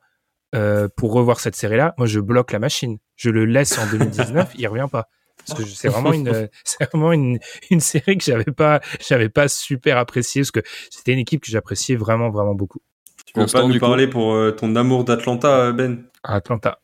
euh, 0.55 0.87
pour 0.95 1.11
revoir 1.11 1.41
cette 1.41 1.57
série-là, 1.57 1.93
moi 1.97 2.07
je 2.07 2.21
bloque 2.21 2.53
la 2.53 2.59
machine. 2.59 2.99
Je 3.17 3.29
le 3.29 3.43
laisse 3.43 3.77
en 3.77 3.85
2019, 3.91 4.53
il 4.57 4.67
revient 4.67 4.87
pas. 4.89 5.09
Parce 5.47 5.59
que 5.59 5.65
c'est 5.67 5.89
vraiment 5.89 6.13
une, 6.13 6.49
c'est 6.63 6.89
vraiment 6.91 7.11
une, 7.11 7.39
une 7.69 7.79
série 7.79 8.17
que 8.17 8.23
j'avais 8.23 8.43
pas, 8.45 8.81
j'avais 9.05 9.29
pas 9.29 9.47
super 9.47 9.97
appréciée 9.97 10.41
parce 10.41 10.51
que 10.51 10.61
c'était 10.89 11.13
une 11.13 11.19
équipe 11.19 11.41
que 11.41 11.51
j'appréciais 11.51 11.95
vraiment, 11.95 12.29
vraiment 12.29 12.55
beaucoup. 12.55 12.79
Tu 13.25 13.33
peux 13.33 13.45
pas 13.45 13.65
nous 13.65 13.79
parler 13.79 14.07
pour 14.07 14.33
euh, 14.33 14.51
ton 14.51 14.75
amour 14.75 15.03
d'Atlanta, 15.03 15.47
euh, 15.47 15.71
Ben? 15.73 16.03
À 16.23 16.35
Atlanta. 16.35 16.79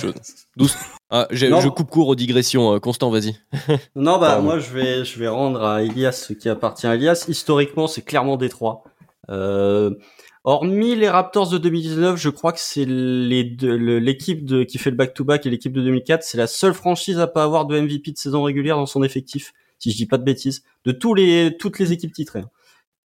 chose. 0.00 0.14
Douce. 0.56 0.76
Ah, 1.10 1.26
je 1.30 1.68
coupe 1.68 1.88
court 1.88 2.08
aux 2.08 2.14
digressions. 2.14 2.74
Euh, 2.74 2.80
Constant, 2.80 3.10
vas-y. 3.10 3.36
Non, 3.96 4.18
bah 4.18 4.28
Pardon. 4.28 4.42
moi 4.42 4.58
je 4.58 4.70
vais 4.70 5.04
je 5.04 5.18
vais 5.18 5.28
rendre 5.28 5.62
à 5.64 5.82
Elias 5.82 6.12
ce 6.12 6.32
qui 6.32 6.48
appartient 6.48 6.86
à 6.86 6.94
Elias. 6.94 7.24
Historiquement, 7.28 7.86
c'est 7.86 8.02
clairement 8.02 8.36
Détroit. 8.36 8.84
Euh, 9.30 9.94
hormis 10.44 10.94
les 10.96 11.08
Raptors 11.08 11.48
de 11.50 11.58
2019, 11.58 12.16
je 12.18 12.28
crois 12.30 12.52
que 12.52 12.60
c'est 12.60 12.84
l'équipe 12.86 14.66
qui 14.66 14.78
fait 14.78 14.90
le 14.90 14.96
back-to-back 14.96 15.46
et 15.46 15.50
l'équipe 15.50 15.72
de 15.72 15.82
2004, 15.82 16.22
c'est 16.22 16.38
la 16.38 16.46
seule 16.46 16.74
franchise 16.74 17.18
à 17.20 17.26
pas 17.26 17.44
avoir 17.44 17.66
de 17.66 17.78
MVP 17.80 18.12
de 18.12 18.18
saison 18.18 18.42
régulière 18.42 18.76
dans 18.76 18.86
son 18.86 19.02
effectif, 19.02 19.52
si 19.78 19.90
je 19.90 19.96
dis 19.96 20.06
pas 20.06 20.18
de 20.18 20.24
bêtises, 20.24 20.62
de 20.84 20.92
tous 20.92 21.14
les 21.14 21.56
toutes 21.58 21.78
les 21.78 21.92
équipes 21.92 22.12
titrées. 22.12 22.44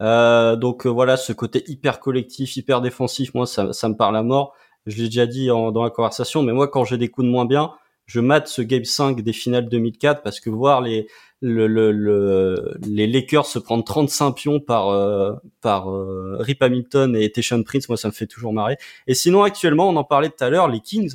Euh, 0.01 0.55
donc 0.55 0.85
euh, 0.85 0.89
voilà, 0.89 1.17
ce 1.17 1.33
côté 1.33 1.63
hyper 1.67 1.99
collectif, 1.99 2.57
hyper 2.57 2.81
défensif, 2.81 3.33
moi 3.33 3.45
ça, 3.45 3.73
ça 3.73 3.89
me 3.89 3.95
parle 3.95 4.17
à 4.17 4.23
mort. 4.23 4.53
Je 4.85 4.97
l'ai 4.97 5.05
déjà 5.05 5.25
dit 5.27 5.49
en- 5.51 5.71
dans 5.71 5.83
la 5.83 5.89
conversation, 5.91 6.43
mais 6.43 6.53
moi 6.53 6.67
quand 6.67 6.85
j'ai 6.85 6.97
des 6.97 7.09
coups 7.09 7.25
de 7.25 7.31
moins 7.31 7.45
bien, 7.45 7.71
je 8.13 8.19
mate 8.19 8.47
ce 8.47 8.61
game 8.61 8.83
5 8.85 9.21
des 9.21 9.33
finales 9.33 9.67
2004 9.69 10.21
parce 10.21 10.39
que 10.39 10.49
voir 10.51 10.81
les 10.81 11.07
le, 11.41 11.65
le, 11.67 11.91
le- 11.91 12.77
les 12.87 13.07
Lakers 13.07 13.45
se 13.47 13.57
prendre 13.59 13.83
35 13.83 14.31
pions 14.33 14.59
par 14.59 14.89
euh, 14.89 15.33
par 15.61 15.91
euh, 15.91 16.37
Rip 16.39 16.61
Hamilton 16.61 17.15
et 17.15 17.31
Tayshaun 17.31 17.63
Prince, 17.63 17.89
moi 17.89 17.97
ça 17.97 18.07
me 18.07 18.13
fait 18.13 18.27
toujours 18.27 18.53
marrer. 18.53 18.77
Et 19.07 19.13
sinon 19.15 19.41
actuellement, 19.43 19.89
on 19.89 19.95
en 19.95 20.03
parlait 20.03 20.29
tout 20.29 20.43
à 20.43 20.49
l'heure, 20.49 20.67
les 20.67 20.79
Kings, 20.79 21.13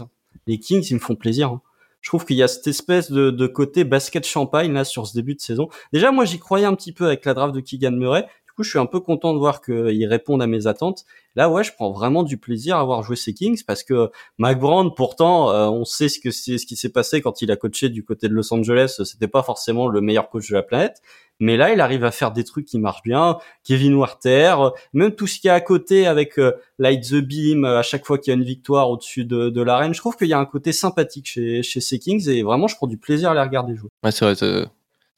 les 0.49 0.59
Kings 0.59 0.85
ils 0.91 0.95
me 0.95 0.99
font 0.99 1.15
plaisir. 1.15 1.49
hein. 1.51 1.63
Je 2.01 2.11
trouve 2.11 2.25
qu'il 2.25 2.37
y 2.37 2.43
a 2.43 2.49
cette 2.49 2.67
espèce 2.67 3.11
de, 3.11 3.31
de 3.31 3.47
côté 3.47 3.85
basket 3.85 4.27
champagne 4.27 4.73
là 4.73 4.85
sur 4.85 5.07
ce 5.07 5.15
début 5.15 5.35
de 5.35 5.41
saison. 5.41 5.69
Déjà 5.93 6.11
moi 6.13 6.25
j'y 6.25 6.39
croyais 6.39 6.67
un 6.67 6.75
petit 6.75 6.93
peu 6.93 7.07
avec 7.07 7.25
la 7.25 7.33
draft 7.35 7.55
de 7.55 7.61
Keegan 7.61 7.93
Murray. 7.93 8.27
Coup 8.59 8.65
je 8.65 8.71
suis 8.71 8.79
un 8.81 8.87
peu 8.87 8.99
content 8.99 9.35
de 9.35 9.39
voir 9.39 9.63
qu'ils 9.63 10.07
répondent 10.07 10.43
à 10.43 10.49
mes 10.49 10.67
attentes. 10.67 11.05
Là 11.37 11.49
ouais 11.49 11.63
je 11.63 11.73
prends 11.73 11.93
vraiment 11.93 12.25
du 12.25 12.39
plaisir 12.39 12.77
à 12.77 12.81
avoir 12.81 13.05
joué 13.05 13.15
ces 13.15 13.33
Kings 13.33 13.63
parce 13.65 13.85
que 13.85 14.11
Mike 14.39 14.59
Brown, 14.59 14.93
pourtant, 14.93 15.53
euh, 15.53 15.69
on 15.69 15.85
sait 15.85 16.09
ce 16.09 16.19
que 16.19 16.33
c'est, 16.33 16.59
ce 16.59 16.67
qui 16.67 16.75
s'est 16.75 16.89
passé 16.89 17.21
quand 17.21 17.41
il 17.41 17.53
a 17.53 17.57
coaché 17.57 17.89
du 17.89 18.05
côté 18.05 18.29
de 18.29 18.35
Los 18.35 18.53
Angeles. 18.53 19.01
C'était 19.05 19.29
pas 19.29 19.45
forcément 19.45 19.87
le 19.87 20.01
meilleur 20.01 20.29
coach 20.29 20.49
de 20.51 20.55
la 20.57 20.65
planète, 20.65 21.01
mais 21.39 21.57
là, 21.57 21.73
il 21.73 21.81
arrive 21.81 22.05
à 22.05 22.11
faire 22.11 22.33
des 22.33 22.43
trucs 22.43 22.67
qui 22.67 22.81
marchent 22.81 23.05
bien. 23.05 23.39
Kevin 23.63 23.95
Warter, 23.95 24.57
même 24.93 25.15
tout 25.15 25.29
ce 25.29 25.39
qu'il 25.39 25.47
y 25.47 25.51
a 25.51 25.55
à 25.55 25.61
côté 25.61 26.09
avec 26.09 26.37
euh, 26.39 26.53
Light 26.81 27.09
the 27.09 27.21
Beam, 27.21 27.65
euh, 27.65 27.79
à 27.79 27.83
chaque 27.83 28.05
fois 28.05 28.19
qu'il 28.19 28.33
y 28.33 28.37
a 28.37 28.39
une 28.39 28.45
victoire 28.45 28.91
au-dessus 28.91 29.25
de, 29.25 29.51
de 29.51 29.63
l'arène, 29.63 29.95
je 29.95 30.01
trouve 30.01 30.17
qu'il 30.17 30.29
y 30.29 30.33
a 30.33 30.39
un 30.41 30.47
côté 30.47 30.73
sympathique 30.73 31.29
chez 31.29 31.63
chez 31.63 31.81
ces 31.81 32.01
Kings 32.01 32.29
et 32.29 32.43
vraiment, 32.43 32.67
je 32.67 32.75
prends 32.75 32.89
du 32.89 32.99
plaisir 32.99 33.31
à 33.31 33.35
les 33.35 33.41
regarder 33.41 33.77
jouer. 33.77 33.91
Ouais, 34.03 34.11
c'est 34.11 34.25
vrai. 34.25 34.67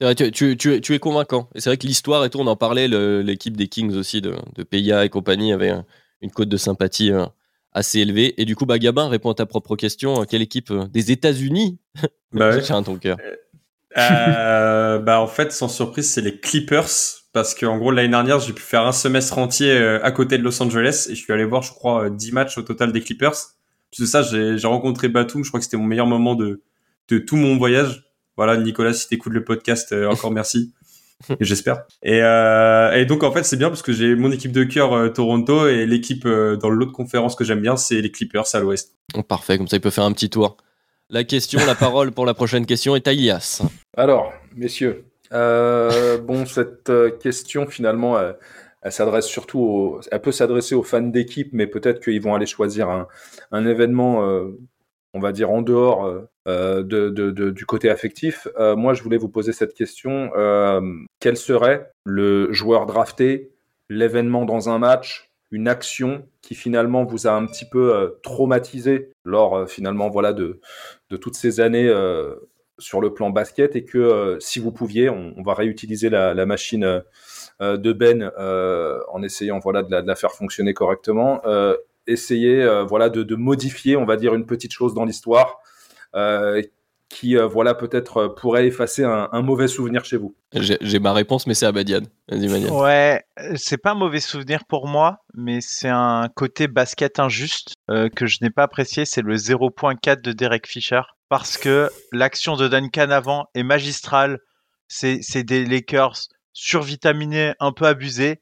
Vrai, 0.04 0.14
tu, 0.14 0.30
tu, 0.32 0.56
tu, 0.56 0.74
es- 0.74 0.80
tu 0.80 0.94
es 0.94 0.98
convaincant. 0.98 1.48
Et 1.54 1.60
c'est 1.60 1.70
vrai 1.70 1.76
que 1.76 1.86
l'histoire 1.86 2.24
et 2.24 2.30
tout, 2.30 2.38
on 2.38 2.46
en 2.46 2.56
parlait, 2.56 2.88
l'équipe 3.22 3.56
des 3.56 3.68
Kings 3.68 3.94
aussi, 3.94 4.20
de, 4.20 4.34
de 4.56 4.62
Peya 4.62 5.04
et 5.04 5.08
compagnie, 5.08 5.52
avait 5.52 5.70
un- 5.70 5.84
une 6.22 6.30
cote 6.30 6.48
de 6.48 6.56
sympathie 6.56 7.12
euh, 7.12 7.24
assez 7.72 8.00
élevée. 8.00 8.40
Et 8.40 8.44
du 8.44 8.56
coup, 8.56 8.66
bah, 8.66 8.78
Gabin, 8.78 9.08
réponds 9.08 9.30
à 9.30 9.34
ta 9.34 9.46
propre 9.46 9.76
question. 9.76 10.24
Quelle 10.24 10.42
équipe 10.42 10.70
euh, 10.70 10.86
des 10.88 11.12
États-Unis? 11.12 11.78
Bah 12.32 12.50
ouais. 12.50 12.62
ton 12.84 12.96
cœur 12.96 13.16
Euh, 13.98 14.98
bah 15.00 15.20
en 15.20 15.26
fait, 15.26 15.50
sans 15.52 15.68
surprise, 15.68 16.08
c'est 16.08 16.20
les 16.20 16.38
Clippers 16.38 16.86
parce 17.32 17.54
que 17.54 17.66
en 17.66 17.76
gros 17.78 17.90
l'année 17.90 18.08
dernière, 18.08 18.38
j'ai 18.38 18.52
pu 18.52 18.62
faire 18.62 18.86
un 18.86 18.92
semestre 18.92 19.38
entier 19.38 19.72
euh, 19.72 19.98
à 20.04 20.12
côté 20.12 20.38
de 20.38 20.42
Los 20.44 20.62
Angeles 20.62 21.08
et 21.10 21.14
je 21.16 21.20
suis 21.20 21.32
allé 21.32 21.44
voir, 21.44 21.62
je 21.62 21.72
crois, 21.72 22.04
euh, 22.04 22.10
10 22.10 22.30
matchs 22.32 22.56
au 22.58 22.62
total 22.62 22.92
des 22.92 23.00
Clippers. 23.00 23.34
Plus 23.90 24.02
de 24.02 24.06
ça, 24.06 24.22
j'ai 24.22 24.58
j'ai 24.58 24.66
rencontré 24.68 25.08
Batum. 25.08 25.42
Je 25.42 25.50
crois 25.50 25.58
que 25.58 25.64
c'était 25.64 25.76
mon 25.76 25.84
meilleur 25.86 26.06
moment 26.06 26.36
de 26.36 26.62
de 27.08 27.18
tout 27.18 27.34
mon 27.36 27.56
voyage. 27.56 28.09
Voilà, 28.40 28.56
Nicolas, 28.56 28.94
si 28.94 29.06
t'écoutes 29.06 29.34
le 29.34 29.44
podcast, 29.44 29.92
euh, 29.92 30.06
encore 30.10 30.30
merci. 30.30 30.72
J'espère. 31.40 31.82
Et, 32.02 32.22
euh, 32.22 32.90
et 32.92 33.04
donc 33.04 33.22
en 33.22 33.30
fait 33.32 33.42
c'est 33.42 33.58
bien 33.58 33.68
parce 33.68 33.82
que 33.82 33.92
j'ai 33.92 34.14
mon 34.14 34.32
équipe 34.32 34.52
de 34.52 34.64
cœur 34.64 34.94
euh, 34.94 35.10
Toronto 35.10 35.68
et 35.68 35.84
l'équipe 35.84 36.24
euh, 36.24 36.56
dans 36.56 36.70
l'autre 36.70 36.92
conférence 36.92 37.36
que 37.36 37.44
j'aime 37.44 37.60
bien 37.60 37.76
c'est 37.76 38.00
les 38.00 38.10
Clippers 38.10 38.46
à 38.54 38.60
l'Ouest. 38.60 38.96
Oh, 39.14 39.22
Parfait, 39.22 39.58
comme 39.58 39.68
ça, 39.68 39.76
il 39.76 39.82
peut 39.82 39.90
faire 39.90 40.04
un 40.04 40.12
petit 40.12 40.30
tour. 40.30 40.56
La 41.10 41.22
question, 41.24 41.60
la 41.66 41.74
parole 41.74 42.12
pour 42.12 42.24
la 42.24 42.32
prochaine 42.32 42.64
question 42.64 42.96
est 42.96 43.06
à 43.06 43.12
Ilias. 43.12 43.60
Alors, 43.94 44.32
messieurs, 44.56 45.04
euh, 45.34 46.16
bon, 46.16 46.46
cette 46.46 46.88
euh, 46.88 47.10
question 47.10 47.66
finalement, 47.66 48.18
elle, 48.18 48.38
elle 48.80 48.92
s'adresse 48.92 49.26
surtout, 49.26 49.60
aux, 49.60 50.00
elle 50.10 50.22
peut 50.22 50.32
s'adresser 50.32 50.74
aux 50.74 50.82
fans 50.82 51.02
d'équipe, 51.02 51.50
mais 51.52 51.66
peut-être 51.66 52.02
qu'ils 52.02 52.22
vont 52.22 52.34
aller 52.34 52.46
choisir 52.46 52.88
un, 52.88 53.06
un 53.52 53.66
événement, 53.66 54.26
euh, 54.26 54.58
on 55.14 55.20
va 55.20 55.32
dire 55.32 55.50
en 55.50 55.62
dehors 55.62 56.04
euh, 56.04 56.84
euh, 56.92 57.52
du 57.52 57.66
côté 57.66 57.90
affectif. 57.90 58.48
Euh, 58.58 58.76
moi, 58.76 58.94
je 58.94 59.02
voulais 59.02 59.16
vous 59.16 59.28
poser 59.28 59.52
cette 59.52 59.74
question 59.74 60.30
quel 61.20 61.36
serait 61.36 61.90
le 62.04 62.52
joueur 62.52 62.86
drafté, 62.86 63.52
l'événement 63.88 64.44
dans 64.44 64.68
un 64.68 64.78
match, 64.78 65.30
une 65.50 65.68
action 65.68 66.26
qui 66.42 66.54
finalement 66.54 67.04
vous 67.04 67.26
a 67.26 67.32
un 67.32 67.46
petit 67.46 67.64
peu 67.68 68.18
traumatisé 68.22 69.12
lors 69.24 69.68
finalement 69.68 70.08
voilà 70.08 70.32
de, 70.32 70.60
de 71.10 71.16
toutes 71.16 71.34
ces 71.34 71.60
années 71.60 71.92
sur 72.78 73.00
le 73.00 73.12
plan 73.12 73.30
basket 73.30 73.76
et 73.76 73.84
que 73.84 74.38
si 74.40 74.60
vous 74.60 74.72
pouviez, 74.72 75.10
on, 75.10 75.42
va 75.42 75.54
réutiliser 75.54 76.08
la, 76.08 76.46
machine 76.46 77.02
de 77.60 77.92
Ben 77.92 78.30
en 79.12 79.22
essayant 79.22 79.58
voilà 79.58 79.82
de 79.82 79.94
la, 79.94 80.14
faire 80.14 80.32
fonctionner 80.32 80.72
correctement, 80.72 81.42
essayer 82.10 82.62
euh, 82.62 82.84
voilà 82.84 83.08
de, 83.08 83.22
de 83.22 83.36
modifier, 83.36 83.96
on 83.96 84.04
va 84.04 84.16
dire 84.16 84.34
une 84.34 84.46
petite 84.46 84.72
chose 84.72 84.94
dans 84.94 85.04
l'histoire 85.04 85.58
euh, 86.14 86.62
qui 87.10 87.36
euh, 87.36 87.46
voilà 87.46 87.74
peut-être 87.74 88.16
euh, 88.16 88.28
pourrait 88.28 88.66
effacer 88.66 89.04
un, 89.04 89.28
un 89.32 89.42
mauvais 89.42 89.68
souvenir 89.68 90.04
chez 90.04 90.16
vous. 90.16 90.34
J'ai 90.52 90.98
ma 91.00 91.12
réponse, 91.12 91.46
mais 91.46 91.54
c'est 91.54 91.70
Badiad. 91.70 92.06
Ouais, 92.30 93.24
c'est 93.56 93.76
pas 93.76 93.90
un 93.90 93.94
mauvais 93.94 94.20
souvenir 94.20 94.64
pour 94.64 94.86
moi, 94.86 95.18
mais 95.34 95.60
c'est 95.60 95.88
un 95.88 96.28
côté 96.34 96.68
basket 96.68 97.18
injuste 97.18 97.74
euh, 97.90 98.08
que 98.08 98.26
je 98.26 98.38
n'ai 98.40 98.50
pas 98.50 98.62
apprécié. 98.62 99.04
C'est 99.04 99.22
le 99.22 99.36
0.4 99.36 100.22
de 100.22 100.32
Derek 100.32 100.66
Fisher 100.66 101.02
parce 101.28 101.58
que 101.58 101.90
l'action 102.12 102.56
de 102.56 102.68
Duncan 102.68 103.10
avant 103.10 103.46
est 103.54 103.64
magistrale. 103.64 104.38
C'est 104.86 105.18
c'est 105.22 105.44
des 105.44 105.64
Lakers 105.64 106.28
survitaminés, 106.52 107.52
un 107.60 107.72
peu 107.72 107.86
abusés, 107.86 108.40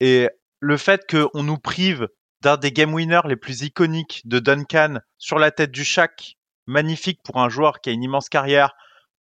et 0.00 0.28
le 0.60 0.76
fait 0.76 1.02
qu'on 1.10 1.42
nous 1.42 1.58
prive 1.58 2.08
d'un 2.42 2.56
des 2.56 2.72
game 2.72 2.92
winners 2.94 3.20
les 3.26 3.36
plus 3.36 3.62
iconiques 3.62 4.22
de 4.24 4.38
Duncan 4.38 4.98
sur 5.18 5.38
la 5.38 5.50
tête 5.50 5.70
du 5.70 5.84
Shaq, 5.84 6.36
magnifique 6.66 7.20
pour 7.24 7.38
un 7.40 7.48
joueur 7.48 7.80
qui 7.80 7.90
a 7.90 7.92
une 7.92 8.02
immense 8.02 8.28
carrière, 8.28 8.72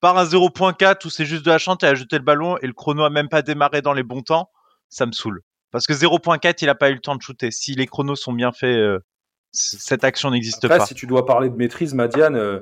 par 0.01 0.17
un 0.17 0.23
0.4 0.23 1.05
où 1.05 1.09
c'est 1.09 1.25
juste 1.25 1.45
de 1.45 1.51
la 1.51 1.57
chante 1.57 1.83
et 1.83 1.87
à 1.87 1.95
jeter 1.95 2.17
le 2.17 2.23
ballon 2.23 2.57
et 2.61 2.67
le 2.67 2.73
chrono 2.73 3.03
a 3.03 3.09
même 3.09 3.27
pas 3.27 3.41
démarré 3.41 3.81
dans 3.81 3.93
les 3.93 4.03
bons 4.03 4.21
temps, 4.21 4.49
ça 4.87 5.05
me 5.05 5.11
saoule. 5.11 5.41
Parce 5.71 5.85
que 5.85 5.93
0.4, 5.93 6.59
il 6.63 6.69
a 6.69 6.75
pas 6.75 6.89
eu 6.89 6.93
le 6.93 6.99
temps 6.99 7.15
de 7.15 7.21
shooter. 7.21 7.51
Si 7.51 7.75
les 7.75 7.85
chronos 7.85 8.15
sont 8.15 8.33
bien 8.33 8.51
faits, 8.51 8.75
euh, 8.77 8.99
cette 9.51 10.03
action 10.03 10.31
n'existe 10.31 10.67
pas. 10.67 10.85
si 10.85 10.95
tu 10.95 11.05
dois 11.05 11.25
parler 11.25 11.49
de 11.49 11.55
maîtrise, 11.55 11.93
Madiane, 11.93 12.37
euh, 12.37 12.59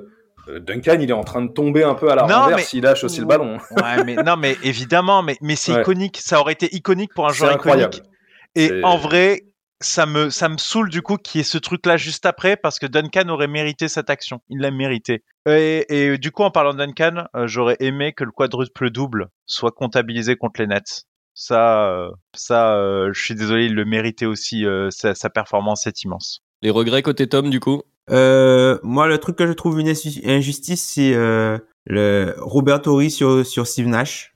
euh, 0.48 0.58
Duncan, 0.58 0.98
il 1.00 1.08
est 1.08 1.12
en 1.14 1.22
train 1.24 1.42
de 1.42 1.52
tomber 1.52 1.84
un 1.84 1.94
peu 1.94 2.10
à 2.10 2.16
la 2.16 2.22
Non, 2.26 2.40
renverse 2.42 2.56
mais- 2.56 2.62
s'il 2.66 2.82
lâche 2.82 3.04
aussi 3.04 3.20
le 3.20 3.26
ballon. 3.26 3.58
Ouais, 3.76 4.02
mais 4.04 4.16
non, 4.16 4.36
mais 4.36 4.56
évidemment, 4.64 5.22
mais, 5.22 5.36
mais 5.40 5.56
c'est 5.56 5.72
Ouais. 5.74 5.80
iconique. 5.82 6.18
Ça 6.20 6.40
aurait 6.40 6.52
été 6.54 6.74
iconique 6.74 7.14
pour 7.14 7.26
un 7.28 7.32
joueur 7.32 7.52
incroyable. 7.54 7.94
iconique. 7.94 8.12
Et 8.56 8.82
en 8.84 8.96
vrai, 8.98 9.44
ça 9.80 10.06
me, 10.06 10.30
ça 10.30 10.48
me 10.48 10.58
saoule 10.58 10.90
du 10.90 11.02
coup 11.02 11.16
qu'il 11.16 11.38
y 11.38 11.42
ait 11.42 11.44
ce 11.44 11.58
truc-là 11.58 11.96
juste 11.96 12.26
après 12.26 12.56
parce 12.56 12.78
que 12.78 12.86
Duncan 12.86 13.28
aurait 13.28 13.46
mérité 13.48 13.88
cette 13.88 14.10
action. 14.10 14.40
Il 14.48 14.58
l'a 14.60 14.70
mérité. 14.70 15.24
Et, 15.48 15.86
et 15.88 16.18
du 16.18 16.30
coup, 16.30 16.42
en 16.42 16.50
parlant 16.50 16.72
de 16.74 16.78
Duncan, 16.78 17.24
euh, 17.36 17.46
j'aurais 17.46 17.76
aimé 17.80 18.12
que 18.12 18.24
le 18.24 18.32
quadruple 18.32 18.90
double 18.90 19.28
soit 19.46 19.72
comptabilisé 19.72 20.36
contre 20.36 20.60
les 20.60 20.66
Nets. 20.66 21.04
Ça, 21.34 21.88
euh, 21.88 22.10
ça, 22.34 22.74
euh, 22.74 23.10
je 23.12 23.22
suis 23.22 23.34
désolé, 23.34 23.66
il 23.66 23.74
le 23.74 23.84
méritait 23.84 24.26
aussi. 24.26 24.64
euh, 24.66 24.90
sa, 24.90 25.14
sa 25.14 25.30
performance 25.30 25.86
est 25.86 26.02
immense. 26.02 26.40
Les 26.62 26.70
regrets 26.70 27.02
côté 27.02 27.28
Tom, 27.28 27.48
du 27.48 27.60
coup? 27.60 27.82
Euh, 28.10 28.78
moi, 28.82 29.06
le 29.06 29.18
truc 29.18 29.36
que 29.36 29.46
je 29.46 29.52
trouve 29.52 29.78
une 29.78 29.88
inju- 29.88 30.28
injustice, 30.28 30.82
c'est 30.82 31.14
euh, 31.14 31.58
le 31.90 32.34
Robert 32.38 32.80
Horry 32.86 33.10
sur, 33.10 33.44
sur 33.46 33.66
Steve 33.66 33.88
Nash. 33.88 34.34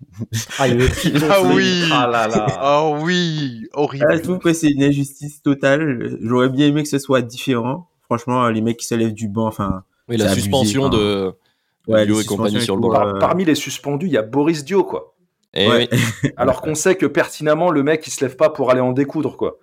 Ah, 0.59 0.64
Ah 1.30 1.42
oui. 1.42 1.84
Ah 1.92 2.07
là 2.07 2.26
là. 2.26 2.46
Oh 2.64 2.96
oui, 3.03 3.66
horrible. 3.74 4.07
Ah, 4.09 4.16
je 4.16 4.22
trouve 4.22 4.38
que 4.38 4.53
c'est 4.55 4.70
une 4.70 4.82
injustice 4.82 5.42
totale. 5.42 6.16
J'aurais 6.22 6.48
bien 6.48 6.66
aimé 6.68 6.82
que 6.82 6.88
ce 6.88 6.98
soit 6.98 7.20
différent. 7.22 7.88
Franchement, 8.07 8.48
les 8.48 8.61
mecs 8.62 8.78
qui 8.78 8.86
se 8.86 8.94
lèvent 8.94 9.12
du 9.14 9.28
banc, 9.28 9.46
enfin, 9.46 9.84
Oui, 10.09 10.16
la 10.16 10.24
abusé, 10.30 10.40
suspension 10.40 10.88
de, 10.88 11.32
Ouais, 11.88 12.07
Dio 12.07 12.20
et 12.20 12.24
compagnie 12.24 12.61
sur 12.61 12.76
le 12.76 12.80
et 12.80 12.88
banc. 12.88 12.94
euh, 12.94 13.11
Par- 13.12 13.18
Parmi 13.18 13.44
les 13.44 13.55
suspendus, 13.55 14.07
il 14.07 14.12
y 14.12 14.16
a 14.18 14.22
Boris 14.22 14.64
Dio, 14.64 14.82
quoi. 14.84 15.14
Eh 15.55 15.68
Ouais. 15.68 15.88
oui, 15.92 16.30
Alors 16.38 16.62
qu'on 16.62 16.74
sait 16.74 16.96
que 16.96 17.05
pertinemment, 17.07 17.70
le 17.70 17.82
mec, 17.82 18.07
il 18.07 18.11
se 18.11 18.24
lève 18.24 18.36
pas 18.36 18.48
pour 18.50 18.70
aller 18.70 18.80
en 18.80 18.92
découdre, 18.92 19.36
quoi. 19.36 19.59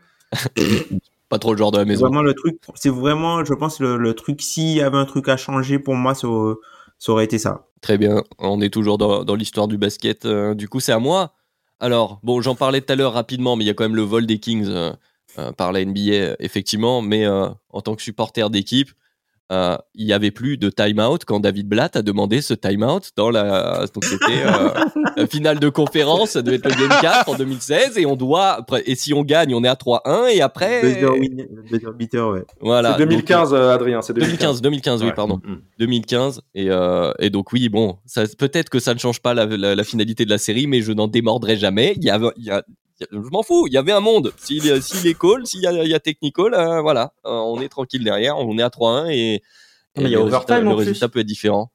pas 1.30 1.40
trop 1.40 1.54
le 1.54 1.58
genre 1.58 1.72
de 1.72 1.78
la 1.78 1.86
maison. 1.86 2.06
vraiment 2.06 2.22
le 2.22 2.34
truc, 2.34 2.58
c'est 2.76 2.90
vraiment, 2.90 3.44
je 3.46 3.54
pense, 3.54 3.80
le, 3.80 3.98
le 3.98 4.14
truc, 4.14 4.42
s'il 4.42 4.70
y 4.76 4.82
avait 4.82 4.98
un 4.98 5.06
truc 5.06 5.28
à 5.30 5.38
changer 5.38 5.80
pour 5.80 5.96
moi, 5.96 6.14
ça, 6.16 6.28
ça 6.98 7.12
aurait 7.12 7.26
été 7.26 7.38
ça. 7.38 7.66
Très 7.82 7.98
bien, 7.98 8.24
on 8.40 8.60
est 8.62 8.70
toujours 8.70 8.98
dans, 8.98 9.36
l'histoire 9.36 9.68
du 9.68 9.78
basket. 9.78 10.26
Euh, 10.26 10.54
du 10.54 10.68
coup, 10.68 10.80
c'est 10.80 10.92
à 10.92 11.00
moi. 11.00 11.34
Alors, 11.80 12.20
bon, 12.24 12.42
j'en 12.42 12.56
parlais 12.56 12.82
tout 12.82 12.92
à 12.92 12.96
l'heure 12.96 13.14
rapidement, 13.14 13.56
mais 13.56 13.64
il 13.64 13.68
y 13.68 13.70
a 13.70 13.74
quand 13.74 13.86
même 13.86 13.96
le 13.96 14.02
vol 14.02 14.26
des 14.26 14.40
Kings 14.40 14.68
euh, 14.68 14.92
euh, 15.38 15.52
par 15.54 15.72
la 15.72 15.86
NBA, 15.86 16.36
effectivement. 16.40 17.02
Mais 17.02 17.26
en 17.28 17.82
tant 17.82 17.96
que 17.96 18.02
supporter 18.02 18.50
d'équipe, 18.50 18.92
euh, 19.52 19.78
il 19.95 20.06
n'y 20.06 20.14
avait 20.14 20.32
plus 20.32 20.58
de 20.58 20.70
time-out 20.70 21.26
quand 21.26 21.39
David 21.39 21.68
Blatt 21.68 21.95
a 21.95 22.02
demandé 22.02 22.41
ce 22.41 22.54
time-out 22.54 23.12
dans 23.16 23.30
la. 23.32 23.86
Donc, 23.93 24.06
c'était 24.06 24.43
euh, 24.45 24.70
la 25.18 25.28
finale 25.28 25.60
de 25.60 25.70
conférence, 25.70 26.32
ça 26.32 26.41
devait 26.41 26.58
être 26.58 26.66
le 26.70 26.76
Game 26.88 26.97
4 27.02 27.30
en 27.30 27.36
2016, 27.36 27.97
et 27.97 28.06
on 28.06 28.16
doit. 28.16 28.66
Et 28.86 28.95
si 28.95 29.14
on 29.14 29.24
gagne, 29.24 29.54
on 29.56 29.64
est 29.64 29.68
à 29.68 29.74
3-1, 29.76 30.30
et 30.36 30.41
après. 30.41 30.82
Buzzer 30.82 31.06
win- 31.20 31.47
buzzer 31.70 31.91
beater, 31.97 32.30
ouais. 32.30 32.43
Voilà. 32.62 32.93
c'est 32.93 33.00
donc, 33.00 33.10
2015, 33.10 33.54
euh, 33.54 33.74
Adrien, 33.74 34.02
c'est 34.02 34.14
2015, 34.14 34.62
2015, 34.62 35.02
oui, 35.02 35.08
Ouais. 35.08 35.14
pardon. 35.14 35.41
Mm. 35.43 35.56
2015 35.80 36.41
et, 36.56 36.70
euh, 36.70 37.12
et 37.20 37.30
donc 37.30 37.52
oui 37.54 37.70
bon 37.70 37.97
ça 38.06 38.24
peut-être 38.38 38.70
que 38.70 38.80
ça 38.80 38.93
ne 38.93 39.00
change 39.00 39.22
pas 39.22 39.34
la, 39.34 39.45
la- 39.45 39.76
la 39.76 39.84
finalité 39.84 40.26
de 40.26 40.30
la 40.30 40.38
série 40.38 40.68
mais 40.68 40.82
je 40.82 40.91
n'en 40.91 41.08
démordrai 41.08 41.56
jamais 41.58 41.93
il 41.97 42.04
y 42.04 42.10
a, 42.10 42.18
il 42.18 42.22
y 42.22 42.28
a- 42.28 42.34
il 42.38 42.45
y 42.45 42.52
a- 42.52 42.64
je 43.12 43.30
m'en 43.32 43.43
fous 43.43 43.68
il 43.68 43.74
y 43.74 43.78
avait 43.78 43.91
un 43.91 44.00
monde. 44.00 44.34
S'il 44.38 44.68
est 44.68 45.20
call 45.20 45.45
s'il 45.45 45.62
y 45.62 45.68
a, 45.68 45.72
y 45.72 45.93
a 45.93 46.00
technical 46.00 46.54
euh, 46.54 46.82
voilà. 46.82 47.14
Euh, 47.26 47.32
on 47.32 47.62
est 47.62 47.70
tranquille 47.70 48.04
derrière 48.04 48.38
on 48.38 48.58
est 48.58 48.64
à 48.64 48.70
3-1 48.70 49.12
et, 49.12 49.41
il 49.95 50.04
y 50.04 50.16
a 50.16 50.20
le 50.20 50.24
overtime 50.24 50.56
résultat, 50.56 50.70
le 50.70 50.76
résultat 50.76 51.10
peut 51.10 51.20
être 51.20 51.26
différent 51.26 51.72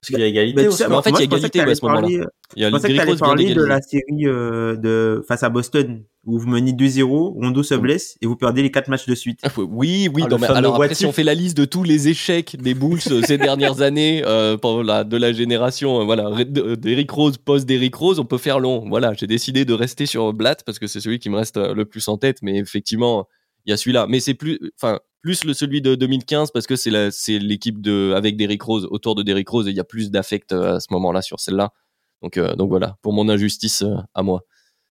Parce 0.00 0.08
qu'il 0.10 0.18
y 0.20 0.22
a 0.22 0.26
égalité 0.26 0.62
Bah, 0.62 0.68
aussi. 0.68 0.82
Mais 0.88 0.94
en 0.94 1.02
fait, 1.02 1.10
moi, 1.10 1.18
il 1.20 1.22
y 1.22 1.34
a 1.34 1.36
égalité, 1.36 1.58
ouais, 1.60 1.70
à 1.70 1.74
ce 1.74 1.84
moment-là. 1.84 2.00
parler- 2.02 2.20
Il 2.54 2.62
y 2.62 2.64
a 2.64 2.68
Je 2.68 2.74
pensais 2.74 2.88
que 2.94 3.18
parler 3.18 3.54
de 3.54 3.62
la 3.64 3.80
série 3.80 4.26
euh, 4.26 4.76
de 4.76 5.24
face 5.26 5.42
à 5.42 5.48
Boston 5.48 6.04
où 6.24 6.38
vous 6.38 6.46
menez 6.48 6.72
2-0, 6.72 7.34
Rondo 7.34 7.62
se 7.62 7.74
blesse 7.74 8.16
et 8.20 8.26
vous 8.26 8.36
perdez 8.36 8.62
les 8.62 8.70
quatre 8.70 8.88
matchs 8.88 9.06
de 9.06 9.14
suite. 9.14 9.40
Ah, 9.42 9.48
Oui, 9.56 10.08
oui. 10.14 10.22
Ah, 10.24 10.28
non, 10.28 10.38
mais 10.38 10.46
alors 10.48 10.74
après, 10.74 10.94
si 10.94 11.06
on 11.06 11.12
fait 11.12 11.24
la 11.24 11.34
liste 11.34 11.56
de 11.56 11.64
tous 11.64 11.82
les 11.82 12.08
échecs 12.08 12.56
des 12.60 12.74
Bulls 12.74 13.00
euh, 13.10 13.22
ces 13.22 13.38
dernières 13.38 13.80
années, 13.80 14.22
euh, 14.26 14.56
la, 14.84 15.02
de 15.04 15.16
la 15.16 15.32
génération, 15.32 16.04
voilà, 16.04 16.30
d'Eric 16.44 17.10
Rose, 17.10 17.38
post 17.38 17.66
d'Eric 17.66 17.94
Rose, 17.94 18.18
on 18.20 18.24
peut 18.24 18.38
faire 18.38 18.60
long. 18.60 18.84
Voilà, 18.88 19.12
j'ai 19.14 19.26
décidé 19.26 19.64
de 19.64 19.72
rester 19.72 20.06
sur 20.06 20.32
Blatt 20.32 20.62
parce 20.64 20.78
que 20.78 20.86
c'est 20.86 21.00
celui 21.00 21.18
qui 21.18 21.30
me 21.30 21.36
reste 21.36 21.56
le 21.56 21.84
plus 21.84 22.06
en 22.08 22.16
tête, 22.18 22.38
mais 22.42 22.58
effectivement, 22.58 23.26
il 23.64 23.70
y 23.70 23.72
a 23.72 23.76
celui-là. 23.76 24.06
Mais 24.08 24.20
c'est 24.20 24.34
plus, 24.34 24.58
enfin, 24.80 25.00
plus 25.26 25.44
le 25.44 25.54
celui 25.54 25.82
de 25.82 25.96
2015 25.96 26.52
parce 26.52 26.68
que 26.68 26.76
c'est 26.76 26.90
la, 26.90 27.10
c'est 27.10 27.40
l'équipe 27.40 27.82
de 27.82 28.12
avec 28.16 28.36
Derrick 28.36 28.62
Rose 28.62 28.86
autour 28.92 29.16
de 29.16 29.24
Derrick 29.24 29.48
Rose 29.48 29.66
et 29.66 29.72
il 29.72 29.76
y 29.76 29.80
a 29.80 29.84
plus 29.84 30.12
d'affect 30.12 30.52
euh, 30.52 30.76
à 30.76 30.80
ce 30.80 30.86
moment-là 30.92 31.20
sur 31.20 31.40
celle-là. 31.40 31.72
Donc, 32.22 32.36
euh, 32.36 32.54
donc 32.54 32.68
voilà, 32.68 32.96
pour 33.02 33.12
mon 33.12 33.28
injustice 33.28 33.82
euh, 33.82 33.96
à 34.14 34.22
moi. 34.22 34.42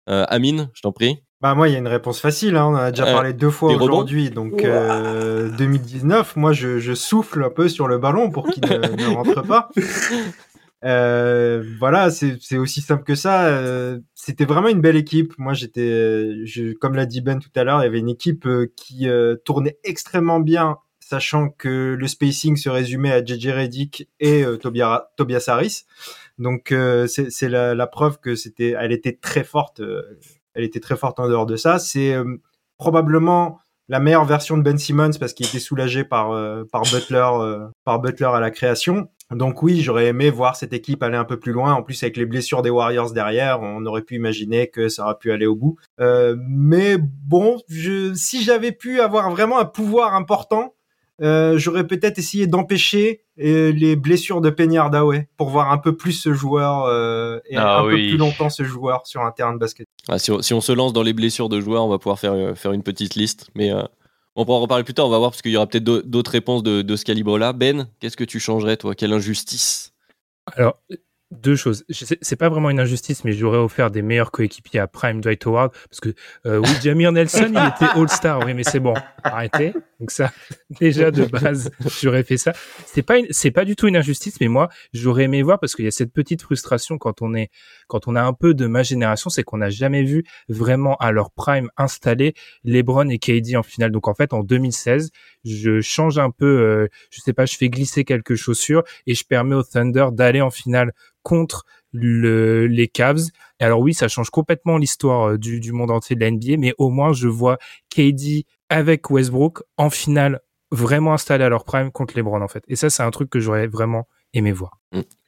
Euh, 0.10 0.26
Amine, 0.28 0.70
je 0.74 0.82
t'en 0.82 0.92
prie. 0.92 1.24
Bah 1.40 1.54
moi, 1.54 1.70
il 1.70 1.74
y 1.74 1.76
a 1.76 1.80
une 1.80 1.88
réponse 1.88 2.20
facile. 2.20 2.56
Hein. 2.56 2.66
On 2.66 2.74
en 2.74 2.76
a 2.76 2.92
déjà 2.92 3.06
Euh, 3.08 3.14
parlé 3.14 3.32
deux 3.32 3.52
fois 3.52 3.72
aujourd'hui. 3.74 4.32
Donc 4.32 4.64
euh, 4.66 5.50
2019, 5.56 6.36
moi, 6.36 6.52
je, 6.52 6.80
je 6.80 6.94
souffle 6.94 7.44
un 7.44 7.50
peu 7.50 7.70
sur 7.70 7.88
le 7.88 7.98
ballon 7.98 8.30
pour 8.32 8.48
qu'il 8.48 8.64
ne, 8.64 8.78
ne 8.78 9.16
rentre 9.16 9.44
pas. 9.44 9.70
Euh, 10.84 11.64
voilà, 11.80 12.12
c'est 12.12 12.58
aussi 12.58 12.82
simple 12.82 13.04
que 13.04 13.16
ça. 13.16 13.48
Euh, 13.48 14.00
C'était 14.14 14.46
vraiment 14.46 14.68
une 14.70 14.82
belle 14.82 14.96
équipe. 14.96 15.34
Moi, 15.38 15.54
j'étais, 15.54 16.34
comme 16.80 16.96
l'a 16.96 17.06
dit 17.06 17.22
Ben 17.22 17.40
tout 17.40 17.50
à 17.56 17.64
l'heure, 17.64 17.82
il 17.82 17.84
y 17.84 17.88
avait 17.88 18.00
une 18.00 18.10
équipe 18.10 18.46
euh, 18.46 18.72
qui 18.76 19.08
tournait 19.46 19.78
extrêmement 19.84 20.40
bien, 20.40 20.78
sachant 21.00 21.50
que 21.50 21.96
le 22.00 22.08
spacing 22.08 22.58
se 22.58 22.70
résumait 22.70 23.12
à 23.12 23.24
JJ 23.24 23.48
Redick 23.50 24.10
et 24.20 24.44
Tobias, 24.62 25.08
Tobias 25.16 25.46
Harris. 25.48 25.86
Donc 26.38 26.74
c'est 27.08 27.50
la, 27.50 27.74
la 27.74 27.88
preuve 27.88 28.20
que 28.20 28.36
elle 28.60 28.92
était 28.92 29.18
très 29.20 29.44
forte. 29.44 29.82
elle 30.54 30.64
était 30.64 30.80
très 30.80 30.96
forte 30.96 31.20
en 31.20 31.28
dehors 31.28 31.48
de 31.48 31.56
ça. 31.56 31.80
C'est 31.80 32.16
probablement 32.78 33.60
la 33.90 34.00
meilleure 34.00 34.26
version 34.26 34.58
de 34.58 34.64
Ben 34.64 34.78
Simmons 34.78 35.18
parce 35.20 35.34
qu'il 35.34 35.48
était 35.48 35.60
soulagé 35.60 36.04
par 36.04 36.30
Butler 36.92 38.28
à 38.28 38.40
la 38.40 38.52
création. 38.52 39.10
Donc 39.36 39.62
oui, 39.62 39.82
j'aurais 39.82 40.08
aimé 40.08 40.30
voir 40.30 40.56
cette 40.56 40.74
équipe 40.74 41.04
aller 41.04 41.18
un 41.18 41.26
peu 41.26 41.38
plus 41.38 41.52
loin. 41.52 41.74
En 41.74 41.84
plus, 41.84 42.02
avec 42.04 42.16
les 42.18 42.26
blessures 42.26 42.62
des 42.62 42.70
Warriors 42.70 43.12
derrière, 43.12 43.62
on 43.62 43.86
aurait 43.86 44.02
pu 44.02 44.16
imaginer 44.16 44.68
que 44.68 44.88
ça 44.88 45.04
aurait 45.04 45.18
pu 45.20 45.32
aller 45.32 45.46
au 45.46 45.56
bout. 45.56 45.78
Euh, 46.00 46.36
mais 46.48 46.98
bon, 46.98 47.58
je, 47.68 48.14
si 48.14 48.44
j'avais 48.44 48.72
pu 48.72 49.02
avoir 49.02 49.30
vraiment 49.30 49.60
un 49.60 49.66
pouvoir 49.66 50.16
important, 50.16 50.74
euh, 51.22 51.58
j'aurais 51.58 51.86
peut-être 51.88 52.20
essayé 52.20 52.46
d'empêcher 52.46 53.24
euh, 53.40 53.72
les 53.72 53.96
blessures 53.96 54.40
de 54.40 54.52
Penny 54.52 54.78
Hardaway 54.78 55.28
pour 55.36 55.50
voir 55.50 55.72
un 55.72 55.80
peu 55.80 55.98
plus 55.98 56.12
ce 56.12 56.32
joueur 56.32 56.86
euh, 56.86 57.40
et 57.50 57.58
Ah 57.58 57.80
un 57.80 57.84
peu 57.84 57.90
plus 57.92 58.18
longtemps 58.18 58.50
ce 58.50 58.64
joueur 58.64 59.06
sur 59.08 59.22
un 59.22 59.32
terrain 59.32 59.54
de 59.54 59.58
basket. 59.58 59.88
Ah, 60.08 60.20
si, 60.20 60.32
on, 60.32 60.42
si 60.42 60.54
on 60.54 60.62
se 60.62 60.72
lance 60.72 60.94
dans 60.94 61.04
les 61.04 61.14
blessures 61.14 61.50
de 61.50 61.60
joueurs, 61.60 61.84
on 61.84 61.90
va 61.90 61.98
pouvoir 61.98 62.20
faire, 62.20 62.34
euh, 62.34 62.54
faire 62.54 62.72
une 62.72 62.84
petite 62.84 63.16
liste. 63.16 63.50
Mais 63.56 63.72
euh, 63.72 63.82
on 64.38 64.46
pourra 64.46 64.60
en 64.60 64.62
reparler 64.62 64.84
plus 64.84 64.94
tard, 64.94 65.08
on 65.08 65.10
va 65.10 65.18
voir, 65.18 65.32
parce 65.32 65.42
qu'il 65.42 65.52
y 65.52 65.58
aura 65.58 65.68
peut-être 65.68 65.84
d'au- 65.84 66.02
d'autres 66.04 66.32
réponses 66.32 66.64
de, 66.64 66.96
ce 66.96 67.04
calibre-là. 67.04 67.54
Ben, 67.54 67.90
qu'est-ce 68.00 68.16
que 68.16 68.24
tu 68.24 68.40
changerais, 68.40 68.78
toi? 68.78 68.94
Quelle 68.96 69.12
injustice? 69.12 69.94
Alors, 70.56 70.80
deux 71.32 71.56
choses. 71.56 71.84
C'est 71.90 72.36
pas 72.38 72.48
vraiment 72.48 72.70
une 72.70 72.80
injustice, 72.80 73.26
mais 73.26 73.34
j'aurais 73.34 73.58
offert 73.58 73.92
des 73.92 74.02
meilleurs 74.02 74.32
coéquipiers 74.32 74.80
à 74.80 74.88
Prime 74.88 75.20
Dwight 75.20 75.46
Howard 75.46 75.74
parce 75.90 76.00
que 76.00 76.14
euh, 76.46 76.60
oui, 76.60 76.70
Jamir 76.82 77.12
Nelson, 77.12 77.52
il 77.52 77.68
était 77.68 78.00
All-Star. 78.00 78.46
Oui, 78.46 78.54
mais 78.54 78.64
c'est 78.64 78.80
bon. 78.80 78.94
Arrêtez. 79.24 79.74
Donc 80.00 80.12
ça, 80.12 80.32
déjà 80.80 81.12
de 81.12 81.26
base, 81.26 81.72
j'aurais 82.02 82.24
fait 82.24 82.38
ça. 82.38 82.54
C'est 82.86 83.02
pas, 83.02 83.16
pas 83.54 83.66
du 83.66 83.76
tout 83.76 83.88
une 83.88 83.98
injustice, 83.98 84.40
mais 84.40 84.48
moi, 84.48 84.70
j'aurais 84.94 85.24
aimé 85.24 85.42
voir 85.42 85.60
parce 85.60 85.76
qu'il 85.76 85.86
y 85.86 85.88
a 85.90 85.92
cette 85.92 86.14
petite 86.14 86.44
frustration 86.44 86.98
quand 86.98 87.22
on 87.22 87.34
est, 87.34 87.50
quand 87.88 88.08
on 88.08 88.16
a 88.16 88.22
un 88.22 88.34
peu 88.34 88.54
de 88.54 88.68
ma 88.68 88.84
génération, 88.84 89.30
c'est 89.30 89.44
qu'on 89.44 89.58
n'a 89.58 89.70
jamais 89.70 90.04
vu 90.04 90.24
vraiment 90.50 90.96
à 90.98 91.12
leur 91.12 91.32
prime 91.32 91.70
installer 91.78 92.34
LeBron 92.64 93.10
et 93.10 93.18
KD 93.18 93.56
en 93.56 93.64
finale. 93.64 93.92
Donc 93.92 94.08
en 94.08 94.14
fait, 94.14 94.34
en 94.34 94.44
2016, 94.44 95.12
je 95.46 95.82
change 95.82 96.20
un 96.20 96.30
peu, 96.30 96.46
euh, 96.46 96.88
je 97.10 97.22
sais 97.22 97.34
pas, 97.34 97.46
je 97.46 97.56
fais 97.58 97.70
glisser 97.70 98.04
quelques 98.04 98.36
chaussures 98.36 98.84
et 99.06 99.16
je 99.16 99.24
permets 99.24 99.56
au 99.56 99.64
Thunder 99.64 100.08
d'aller 100.12 100.42
en 100.42 100.52
finale 100.52 100.94
contre 101.24 101.66
le, 101.92 102.68
les 102.68 102.88
Cavs. 102.88 103.30
Et 103.60 103.64
alors 103.64 103.80
oui, 103.80 103.94
ça 103.94 104.08
change 104.08 104.30
complètement 104.30 104.78
l'histoire 104.78 105.32
euh, 105.32 105.38
du, 105.38 105.72
monde 105.72 105.92
entier 105.92 106.16
de 106.16 106.22
la 106.22 106.32
NBA, 106.32 106.58
mais 106.58 106.74
au 106.78 106.90
moins 106.90 107.14
je 107.14 107.28
vois 107.28 107.58
KD 107.90 108.46
avec 108.70 109.10
Westbrook 109.10 109.64
en 109.78 109.90
finale 109.90 110.42
vraiment 110.72 111.14
installé 111.14 111.44
à 111.46 111.50
leur 111.50 111.64
prime 111.64 111.92
contre 111.92 112.18
LeBron 112.18 112.42
en 112.42 112.48
fait. 112.48 112.64
Et 112.68 112.76
ça, 112.76 112.90
c'est 112.90 113.04
un 113.04 113.12
truc 113.12 113.30
que 113.30 113.40
j'aurais 113.40 113.68
vraiment 113.68 114.08
aimé 114.34 114.52
voir. 114.52 114.80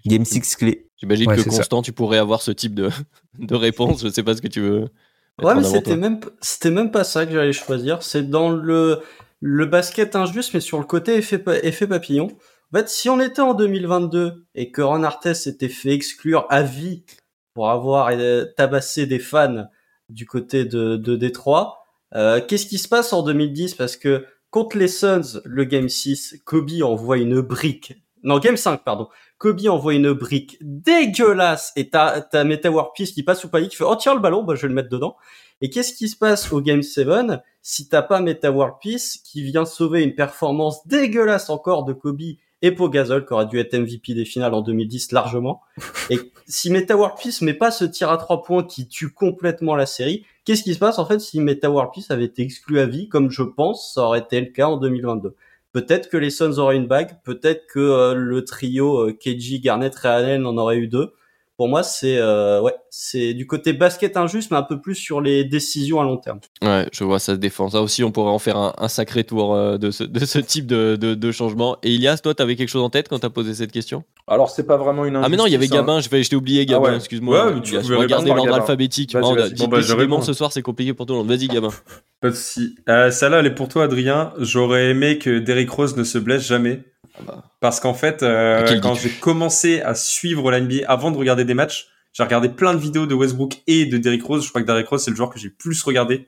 Game 0.05 0.25
6 0.25 0.55
clé. 0.57 0.88
J'imagine 0.99 1.29
Ouais, 1.29 1.35
que 1.35 1.41
c'est 1.41 1.49
ça. 1.49 1.57
Constant, 1.57 1.81
tu 1.81 1.93
pourrais 1.93 2.17
avoir 2.17 2.41
ce 2.41 2.51
type 2.51 2.75
de, 2.75 2.89
de 3.39 3.55
réponse. 3.55 4.03
Je 4.03 4.09
sais 4.09 4.23
pas 4.23 4.35
ce 4.35 4.41
que 4.41 4.47
tu 4.47 4.61
veux. 4.61 4.89
Ouais, 5.41 5.55
mais 5.55 5.63
c'était 5.63 5.95
même, 5.95 6.19
c'était 6.41 6.71
même 6.71 6.91
pas 6.91 7.05
ça 7.05 7.25
que 7.25 7.31
j'allais 7.31 7.53
choisir. 7.53 8.03
C'est 8.03 8.29
dans 8.29 8.49
le, 8.49 8.99
le 9.39 9.65
basket 9.65 10.15
injuste, 10.15 10.53
mais 10.53 10.59
sur 10.59 10.79
le 10.79 10.83
côté 10.85 11.15
effet, 11.15 11.41
effet 11.63 11.87
papillon. 11.87 12.27
En 12.73 12.77
fait, 12.77 12.89
si 12.89 13.09
on 13.09 13.19
était 13.21 13.41
en 13.41 13.53
2022 13.53 14.45
et 14.53 14.71
que 14.71 14.81
Ron 14.81 15.03
Artest 15.03 15.43
s'était 15.43 15.69
fait 15.69 15.93
exclure 15.93 16.45
à 16.49 16.61
vie 16.61 17.03
pour 17.53 17.69
avoir 17.69 18.09
euh, 18.11 18.45
tabassé 18.57 19.05
des 19.05 19.19
fans 19.19 19.65
du 20.09 20.25
côté 20.25 20.65
de, 20.65 20.97
de 20.97 21.15
Détroit, 21.15 21.79
euh, 22.15 22.41
qu'est-ce 22.45 22.65
qui 22.65 22.77
se 22.77 22.87
passe 22.87 23.13
en 23.13 23.23
2010 23.23 23.75
Parce 23.75 23.95
que 23.95 24.25
contre 24.51 24.77
les 24.77 24.87
Suns, 24.87 25.41
le 25.45 25.63
Game 25.63 25.89
6, 25.89 26.41
Kobe 26.43 26.69
envoie 26.83 27.17
une 27.17 27.41
brique. 27.41 27.93
Non, 28.23 28.39
Game 28.39 28.57
5, 28.57 28.83
pardon. 28.83 29.07
Kobe 29.39 29.65
envoie 29.69 29.93
une 29.93 30.11
brique 30.11 30.57
dégueulasse 30.61 31.71
et 31.77 31.89
t'as, 31.89 32.19
t'as 32.19 32.43
Meta 32.43 32.69
War 32.69 32.91
Peace 32.91 33.13
qui 33.13 33.23
passe 33.23 33.39
sous 33.39 33.49
panique, 33.49 33.71
qui 33.71 33.77
fait, 33.77 33.85
oh 33.85 33.95
tiens 33.95 34.13
le 34.13 34.19
ballon, 34.19 34.43
bah, 34.43 34.53
je 34.55 34.63
vais 34.63 34.67
le 34.67 34.73
mettre 34.73 34.89
dedans. 34.89 35.15
Et 35.61 35.69
qu'est-ce 35.69 35.93
qui 35.93 36.09
se 36.09 36.17
passe 36.17 36.51
au 36.51 36.61
Game 36.61 36.83
7 36.83 37.07
si 37.61 37.87
t'as 37.87 38.01
pas 38.01 38.19
Meta 38.19 38.51
War 38.51 38.79
Peace 38.79 39.19
qui 39.23 39.41
vient 39.41 39.65
sauver 39.65 40.03
une 40.03 40.13
performance 40.13 40.85
dégueulasse 40.87 41.49
encore 41.49 41.85
de 41.85 41.93
Kobe 41.93 42.21
et 42.61 42.71
Pau 42.71 42.89
Gasol 42.89 43.25
qui 43.25 43.31
aurait 43.31 43.45
dû 43.45 43.59
être 43.59 43.77
MVP 43.77 44.13
des 44.13 44.25
finales 44.25 44.53
en 44.53 44.61
2010 44.61 45.13
largement. 45.13 45.61
Et 46.09 46.19
si 46.45 46.69
Meta 46.69 46.97
War 46.97 47.15
Peace 47.15 47.41
met 47.41 47.53
pas 47.53 47.71
ce 47.71 47.85
tir 47.85 48.11
à 48.11 48.17
trois 48.17 48.43
points 48.43 48.63
qui 48.63 48.89
tue 48.89 49.13
complètement 49.13 49.75
la 49.75 49.85
série, 49.85 50.25
qu'est-ce 50.43 50.63
qui 50.63 50.73
se 50.73 50.79
passe 50.79 50.99
en 50.99 51.05
fait 51.05 51.19
si 51.19 51.39
Meta 51.39 51.71
War 51.71 51.91
Peace 51.91 52.07
avait 52.09 52.25
été 52.25 52.41
exclu 52.41 52.79
à 52.79 52.85
vie 52.85 53.07
comme 53.07 53.31
je 53.31 53.43
pense 53.43 53.93
ça 53.93 54.03
aurait 54.03 54.19
été 54.19 54.41
le 54.41 54.47
cas 54.47 54.67
en 54.67 54.75
2022 54.75 55.35
Peut-être 55.71 56.09
que 56.09 56.17
les 56.17 56.31
Suns 56.31 56.57
auraient 56.57 56.77
une 56.77 56.87
bague, 56.87 57.21
peut-être 57.23 57.67
que 57.67 57.79
euh, 57.79 58.13
le 58.15 58.43
trio 58.43 59.09
euh, 59.09 59.13
KG, 59.13 59.59
Garnett, 59.61 59.93
Ray 59.95 60.11
Allen 60.11 60.45
en 60.45 60.57
aurait 60.57 60.77
eu 60.77 60.87
deux. 60.87 61.13
Pour 61.59 61.67
moi, 61.67 61.83
c'est 61.83 62.15
euh, 62.17 62.61
ouais, 62.61 62.73
c'est 62.89 63.33
du 63.33 63.45
côté 63.45 63.73
basket 63.73 64.15
injuste, 64.15 64.49
mais 64.49 64.55
un 64.55 64.63
peu 64.63 64.79
plus 64.79 64.95
sur 64.95 65.19
les 65.19 65.43
décisions 65.43 65.99
à 65.99 66.05
long 66.05 66.15
terme. 66.15 66.39
Ouais, 66.61 66.87
je 66.93 67.03
vois, 67.03 67.19
ça 67.19 67.33
se 67.33 67.37
défend. 67.37 67.67
Ça 67.69 67.81
aussi, 67.81 68.01
on 68.01 68.11
pourrait 68.13 68.31
en 68.31 68.39
faire 68.39 68.55
un, 68.55 68.71
un 68.77 68.87
sacré 68.87 69.25
tour 69.25 69.53
euh, 69.53 69.77
de, 69.77 69.91
ce, 69.91 70.05
de 70.05 70.23
ce 70.23 70.39
type 70.39 70.67
de, 70.67 70.95
de, 70.95 71.15
de 71.15 71.31
changement. 71.33 71.75
Et 71.83 71.91
Ilias, 71.93 72.19
toi, 72.23 72.33
t'avais 72.33 72.55
quelque 72.55 72.69
chose 72.69 72.81
en 72.81 72.89
tête 72.89 73.09
quand 73.09 73.19
t'as 73.19 73.29
posé 73.29 73.53
cette 73.53 73.73
question? 73.73 74.05
Alors, 74.25 74.49
c'est 74.49 74.63
pas 74.65 74.77
vraiment 74.77 75.03
une 75.03 75.17
Ah, 75.17 75.27
mais 75.27 75.35
non, 75.35 75.47
il 75.47 75.51
y 75.51 75.55
avait 75.55 75.65
injustice, 75.65 75.79
hein. 75.79 75.81
Gabin, 75.81 75.99
je, 75.99 76.07
vais- 76.07 76.23
je 76.23 76.29
t'ai 76.29 76.37
oublié 76.37 76.65
Gabin, 76.65 76.83
Ah 76.85 76.89
ouais. 76.91 76.95
excuse-moi. 76.95 77.45
Ouais, 77.47 77.53
mais 77.55 77.61
tu 77.61 77.71
Ilias, 77.71 77.81
pouvais 77.81 77.95
regardez 77.97 78.13
répondre 78.13 78.27
par 78.27 78.35
l'ordre 78.37 78.51
Gabin. 78.51 78.61
alphabétique. 78.61 79.13
Vas-y, 79.13 79.35
vas-y. 79.35 79.53
dis- 79.53 79.61
Bon, 79.61 79.67
bah, 79.67 79.81
je 79.81 80.21
ce 80.25 80.31
soir, 80.33 80.53
c'est 80.53 80.61
compliqué 80.61 80.93
pour 80.93 81.05
tout 81.07 81.11
le 81.11 81.19
monde. 81.19 81.27
Vas-y, 81.27 81.49
Gabin. 81.49 81.71
Pas 82.21 82.29
de 82.29 82.35
souci. 82.35 82.75
Euh, 82.87 83.11
Celle-là, 83.11 83.39
elle 83.39 83.47
est 83.47 83.53
pour 83.55 83.67
toi, 83.67 83.83
Adrien. 83.83 84.31
J'aurais 84.37 84.91
aimé 84.91 85.17
que 85.17 85.39
Derrick 85.39 85.69
Rose 85.71 85.97
ne 85.97 86.05
se 86.05 86.17
blesse 86.17 86.47
jamais. 86.47 86.83
Ah 87.15 87.21
bah. 87.25 87.43
Parce 87.59 87.79
qu'en 87.79 87.93
fait, 87.93 88.23
euh, 88.23 88.79
quand 88.81 88.95
j'ai 88.95 89.09
commencé 89.09 89.81
à 89.81 89.95
suivre 89.95 90.51
la 90.51 90.61
NBA 90.61 90.85
avant 90.87 91.11
de 91.11 91.17
regarder 91.17 91.45
des 91.45 91.53
matchs, 91.53 91.87
j'ai 92.13 92.23
regardé 92.23 92.49
plein 92.49 92.73
de 92.73 92.79
vidéos 92.79 93.05
de 93.05 93.13
Westbrook 93.13 93.61
et 93.67 93.85
de 93.85 93.97
Derrick 93.97 94.23
Rose. 94.23 94.43
Je 94.43 94.49
crois 94.49 94.61
que 94.61 94.67
Derrick 94.67 94.87
Rose, 94.87 95.03
c'est 95.03 95.11
le 95.11 95.15
joueur 95.15 95.29
que 95.29 95.39
j'ai 95.39 95.49
plus 95.49 95.81
regardé. 95.83 96.27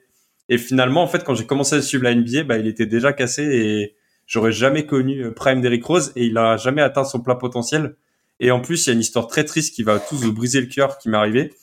Et 0.50 0.58
finalement, 0.58 1.04
en 1.04 1.08
fait, 1.08 1.24
quand 1.24 1.34
j'ai 1.34 1.46
commencé 1.46 1.76
à 1.76 1.82
suivre 1.82 2.04
la 2.04 2.14
NBA, 2.14 2.44
bah, 2.44 2.58
il 2.58 2.68
était 2.68 2.86
déjà 2.86 3.14
cassé 3.14 3.44
et 3.44 3.96
j'aurais 4.28 4.52
jamais 4.52 4.86
connu 4.86 5.24
euh, 5.24 5.32
Prime 5.32 5.62
Derrick 5.62 5.84
Rose 5.86 6.12
et 6.16 6.26
il 6.26 6.38
a 6.38 6.58
jamais 6.58 6.82
atteint 6.82 7.04
son 7.04 7.22
plein 7.22 7.36
potentiel. 7.36 7.96
Et 8.40 8.52
en 8.52 8.60
plus, 8.60 8.86
il 8.86 8.90
y 8.90 8.92
a 8.92 8.94
une 8.94 9.00
histoire 9.00 9.28
très 9.28 9.44
triste 9.44 9.76
qui 9.76 9.84
va 9.84 10.00
tous 10.00 10.24
vous 10.24 10.34
briser 10.34 10.62
le 10.62 10.68
cœur 10.68 10.98
qui 10.98 11.10
m'est 11.10 11.18
arrivée. 11.18 11.54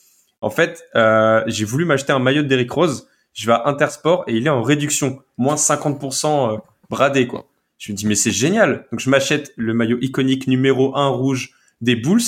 En 0.41 0.49
fait, 0.49 0.85
euh, 0.95 1.43
j'ai 1.47 1.65
voulu 1.65 1.85
m'acheter 1.85 2.13
un 2.13 2.19
maillot 2.19 2.41
de 2.41 2.47
Derrick 2.47 2.71
Rose. 2.71 3.07
Je 3.33 3.45
vais 3.45 3.53
à 3.53 3.67
Intersport 3.67 4.23
et 4.27 4.35
il 4.35 4.47
est 4.47 4.49
en 4.49 4.63
réduction, 4.63 5.19
moins 5.37 5.55
50% 5.55 6.53
euh, 6.53 6.57
bradé, 6.89 7.27
quoi. 7.27 7.45
Je 7.79 7.91
me 7.91 7.97
dis, 7.97 8.05
mais 8.05 8.13
c'est 8.15 8.31
génial. 8.31 8.85
Donc, 8.91 8.99
je 8.99 9.09
m'achète 9.09 9.51
le 9.57 9.73
maillot 9.73 9.97
iconique 10.01 10.45
numéro 10.47 10.95
1 10.95 11.07
rouge 11.07 11.51
des 11.81 11.95
Bulls. 11.95 12.21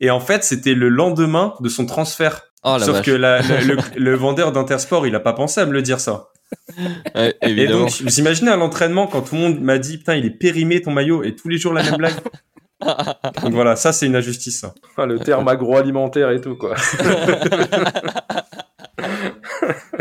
Et 0.00 0.10
en 0.10 0.20
fait, 0.20 0.44
c'était 0.44 0.74
le 0.74 0.88
lendemain 0.90 1.54
de 1.60 1.68
son 1.68 1.86
transfert. 1.86 2.42
Oh 2.64 2.76
la 2.78 2.84
Sauf 2.84 2.96
vache. 2.96 3.06
que 3.06 3.10
la- 3.12 3.40
la- 3.40 3.60
le, 3.62 3.76
le 3.96 4.14
vendeur 4.16 4.50
d'Intersport, 4.52 5.06
il 5.06 5.14
a 5.14 5.20
pas 5.20 5.32
pensé 5.32 5.60
à 5.60 5.66
me 5.66 5.72
le 5.72 5.82
dire 5.82 6.00
ça. 6.00 6.28
Ouais, 7.14 7.34
Et 7.42 7.66
donc, 7.68 7.90
vous 8.02 8.18
imaginez 8.20 8.50
à 8.50 8.56
l'entraînement 8.56 9.06
quand 9.06 9.20
tout 9.22 9.34
le 9.36 9.40
monde 9.40 9.60
m'a 9.60 9.78
dit, 9.78 9.98
putain, 9.98 10.16
il 10.16 10.24
est 10.26 10.30
périmé 10.30 10.80
ton 10.82 10.90
maillot 10.90 11.22
et 11.22 11.34
tous 11.36 11.48
les 11.48 11.58
jours 11.58 11.72
la 11.72 11.82
même 11.84 11.96
blague. 11.96 12.14
donc 13.42 13.52
voilà, 13.52 13.74
ça 13.76 13.92
c'est 13.92 14.06
une 14.06 14.16
injustice. 14.16 14.60
ça. 14.60 14.72
Ah, 14.96 15.04
le 15.06 15.18
terme 15.18 15.46
agroalimentaire 15.48 16.30
et 16.30 16.40
tout, 16.40 16.56
quoi. 16.56 16.74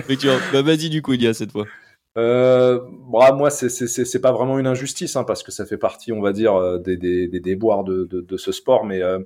Mais 0.10 0.15
tu 0.15 0.28
vois, 0.28 0.38
bah, 0.53 0.61
vas-y, 0.61 0.90
du 0.90 1.02
coup, 1.02 1.14
Ilias, 1.14 1.34
cette 1.36 1.52
fois. 1.52 1.65
Euh, 2.18 2.80
bah, 3.11 3.31
moi, 3.31 3.49
c'est 3.52 4.22
pas 4.22 4.31
vraiment 4.31 4.57
une 4.60 4.68
injustice 4.68 5.15
hein, 5.15 5.23
parce 5.23 5.44
que 5.44 5.52
ça 5.52 5.65
fait 5.65 5.77
partie, 5.77 6.11
on 6.11 6.22
va 6.22 6.31
dire, 6.34 6.56
euh, 6.56 6.80
des 6.80 6.98
des, 6.98 7.27
des 7.27 7.39
déboires 7.39 7.84
de, 7.84 8.06
de 8.06 8.22
de 8.22 8.38
ce 8.38 8.52
sport. 8.52 8.85
Mais 8.85 9.02
euh, 9.02 9.19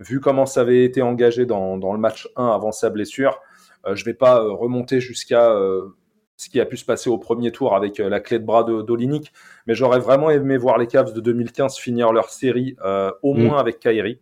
vu 0.00 0.20
comment 0.20 0.46
ça 0.46 0.60
avait 0.60 0.84
été 0.84 1.00
engagé 1.02 1.46
dans 1.46 1.78
dans 1.78 1.92
le 1.92 1.98
match 1.98 2.28
1 2.36 2.46
avant 2.48 2.70
sa 2.72 2.90
blessure, 2.90 3.40
euh, 3.86 3.94
je 3.96 4.04
vais 4.04 4.14
pas 4.14 4.42
euh, 4.42 4.52
remonter 4.52 5.00
jusqu'à 5.00 5.54
ce 6.36 6.50
qui 6.50 6.60
a 6.60 6.66
pu 6.66 6.76
se 6.76 6.84
passer 6.84 7.08
au 7.08 7.16
premier 7.16 7.52
tour 7.52 7.74
avec 7.76 7.98
la 7.98 8.20
clé 8.20 8.38
de 8.38 8.44
bras 8.44 8.64
de 8.64 8.82
d'Olinik. 8.82 9.32
Mais 9.66 9.74
j'aurais 9.74 10.00
vraiment 10.00 10.30
aimé 10.30 10.56
voir 10.56 10.78
les 10.78 10.86
Cavs 10.86 11.12
de 11.14 11.20
2015 11.20 11.76
finir 11.78 12.12
leur 12.12 12.28
série 12.30 12.76
au 13.22 13.34
Mm. 13.34 13.42
moins 13.42 13.58
avec 13.58 13.78
Kyrie. 13.78 14.20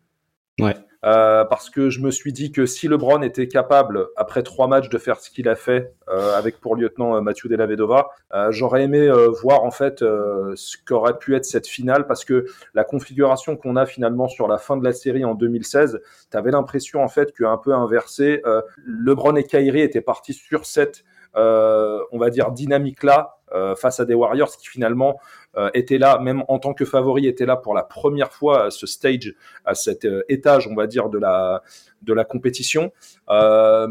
Ouais. 0.60 0.76
Euh, 1.04 1.44
parce 1.44 1.68
que 1.68 1.90
je 1.90 2.00
me 2.00 2.12
suis 2.12 2.32
dit 2.32 2.52
que 2.52 2.64
si 2.64 2.86
LeBron 2.86 3.22
était 3.22 3.48
capable, 3.48 4.06
après 4.16 4.42
trois 4.44 4.68
matchs, 4.68 4.88
de 4.88 4.98
faire 4.98 5.18
ce 5.18 5.30
qu'il 5.30 5.48
a 5.48 5.56
fait 5.56 5.92
euh, 6.08 6.36
avec 6.36 6.60
pour 6.60 6.76
lieutenant 6.76 7.16
euh, 7.16 7.20
Mathieu 7.20 7.48
Della 7.48 7.66
Vedova, 7.66 8.10
euh, 8.34 8.52
j'aurais 8.52 8.84
aimé 8.84 9.10
voir 9.42 9.64
en 9.64 9.70
fait 9.70 9.98
ce 10.00 10.76
qu'aurait 10.86 11.18
pu 11.18 11.34
être 11.34 11.44
cette 11.44 11.66
finale, 11.66 12.06
parce 12.06 12.24
que 12.24 12.46
la 12.74 12.84
configuration 12.84 13.56
qu'on 13.56 13.76
a 13.76 13.86
finalement 13.86 14.28
sur 14.28 14.46
la 14.46 14.58
fin 14.58 14.76
de 14.76 14.84
la 14.84 14.92
série 14.92 15.24
en 15.24 15.34
2016, 15.34 16.00
tu 16.30 16.36
avais 16.36 16.52
l'impression 16.52 17.02
en 17.02 17.08
fait 17.08 17.32
qu'un 17.32 17.56
peu 17.56 17.74
inversé, 17.74 18.42
LeBron 18.86 19.34
et 19.36 19.44
Kyrie 19.44 19.80
étaient 19.80 20.00
partis 20.00 20.34
sur 20.34 20.66
cette, 20.66 21.04
on 21.34 22.18
va 22.18 22.30
dire, 22.30 22.52
dynamique-là 22.52 23.36
face 23.76 24.00
à 24.00 24.04
des 24.04 24.14
Warriors 24.14 24.56
qui 24.56 24.68
finalement 24.68 25.18
euh, 25.56 25.70
étaient 25.74 25.98
là, 25.98 26.18
même 26.18 26.44
en 26.48 26.58
tant 26.58 26.72
que 26.72 26.86
favoris, 26.86 27.26
étaient 27.26 27.44
là 27.44 27.56
pour 27.56 27.74
la 27.74 27.82
première 27.82 28.32
fois 28.32 28.64
à 28.66 28.70
ce 28.70 28.86
stage, 28.86 29.34
à 29.66 29.74
cet 29.74 30.06
euh, 30.06 30.22
étage, 30.30 30.66
on 30.66 30.74
va 30.74 30.86
dire, 30.86 31.10
de 31.10 31.18
la, 31.18 31.62
de 32.00 32.14
la 32.14 32.24
compétition, 32.24 32.90
euh, 33.28 33.86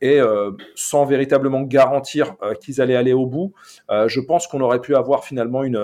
et 0.00 0.20
sans 0.74 1.04
véritablement 1.04 1.62
garantir 1.62 2.34
qu'ils 2.60 2.80
allaient 2.80 2.96
aller 2.96 3.12
au 3.12 3.26
bout. 3.26 3.54
Je 3.88 4.20
pense 4.20 4.46
qu'on 4.46 4.60
aurait 4.60 4.80
pu 4.80 4.94
avoir 4.94 5.24
finalement 5.24 5.62
une, 5.62 5.80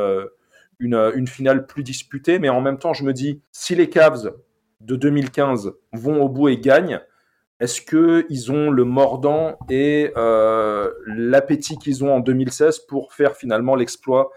une, 0.79 1.13
une 1.15 1.27
finale 1.27 1.67
plus 1.67 1.83
disputée, 1.83 2.39
mais 2.39 2.49
en 2.49 2.61
même 2.61 2.79
temps, 2.79 2.93
je 2.93 3.05
me 3.05 3.13
dis, 3.13 3.41
si 3.53 3.75
les 3.75 3.89
Cavs 3.89 4.35
de 4.81 4.97
2015 4.97 5.73
vont 5.93 6.23
au 6.23 6.29
bout 6.29 6.49
et 6.49 6.59
gagnent, 6.59 7.01
est-ce 7.61 7.81
que 7.81 8.27
ils 8.29 8.51
ont 8.51 8.71
le 8.71 8.85
mordant 8.85 9.57
et 9.71 10.13
l'appétit 11.07 11.79
qu'ils 11.79 12.05
ont 12.05 12.13
en 12.13 12.21
2016 12.21 12.81
pour 12.81 13.15
faire 13.15 13.37
finalement 13.37 13.77
l'exploit 13.77 14.31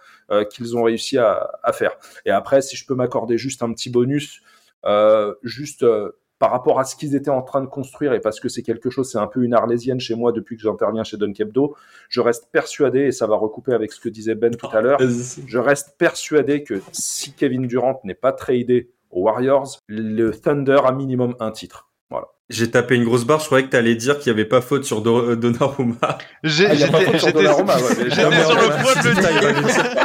qu'ils 0.45 0.76
ont 0.77 0.84
réussi 0.84 1.18
à, 1.18 1.52
à 1.64 1.72
faire 1.73 1.97
Et 2.26 2.31
après, 2.31 2.61
si 2.61 2.76
je 2.76 2.85
peux 2.85 2.95
m'accorder 2.95 3.38
juste 3.38 3.61
un 3.64 3.72
petit 3.73 3.89
bonus, 3.89 4.41
euh, 4.85 5.34
juste 5.43 5.84
euh, 5.84 6.11
par 6.38 6.52
rapport 6.52 6.80
à 6.80 6.84
ce 6.84 6.95
qu'ils 6.97 7.15
étaient 7.15 7.30
en 7.31 7.41
train 7.41 7.61
de 7.61 7.65
construire 7.68 8.11
et 8.14 8.19
parce 8.19 8.39
que 8.41 8.49
c'est 8.49 8.61
quelque 8.61 8.89
chose, 8.89 9.10
c'est 9.10 9.18
un 9.18 9.26
peu 9.27 9.41
une 9.43 9.53
arlésienne 9.53 9.99
chez 10.02 10.15
moi 10.15 10.31
depuis 10.34 10.57
que 10.57 10.61
j'interviens 10.64 11.03
chez 11.06 11.15
Dunkebdo, 11.18 11.76
je 12.10 12.19
reste 12.22 12.49
persuadé 12.52 12.99
et 13.06 13.11
ça 13.14 13.26
va 13.26 13.35
recouper 13.38 13.73
avec 13.73 13.93
ce 13.93 13.99
que 14.02 14.10
disait 14.10 14.35
Ben 14.35 14.53
tout 14.53 14.68
à 14.73 14.81
l'heure. 14.81 14.99
Je 15.47 15.57
reste 15.57 15.95
persuadé 15.97 16.64
que 16.64 16.81
si 16.91 17.31
Kevin 17.34 17.68
Durant 17.68 18.02
n'est 18.03 18.15
pas 18.15 18.34
tradé 18.34 18.91
aux 19.11 19.22
Warriors, 19.23 19.80
le 19.88 20.31
Thunder 20.31 20.81
a 20.85 20.91
minimum 20.91 21.35
un 21.39 21.52
titre. 21.52 21.88
Voilà. 22.10 22.27
J'ai 22.49 22.69
tapé 22.69 22.95
une 22.95 23.06
grosse 23.06 23.26
barre, 23.26 23.39
je 23.39 23.45
croyais 23.45 23.65
que 23.65 23.72
t'allais 23.72 23.95
dire 23.95 24.19
qu'il 24.19 24.27
y 24.27 24.30
avait 24.35 24.45
pas 24.45 24.61
faute 24.61 24.84
sur 24.84 25.02
Do- 25.02 25.31
euh, 25.31 25.35
Donnarumma. 25.38 26.18
J'ai- 26.43 26.68
Ah, 26.68 26.73
J'étais 26.76 27.02
faute 27.06 27.18
sur 27.19 27.34
Donnarumma, 27.34 27.76
ouais, 27.77 27.81
sur 28.11 28.30
le 28.30 28.84
point 28.84 29.02
de 29.02 29.07
le 29.10 29.93
dire. 29.95 30.05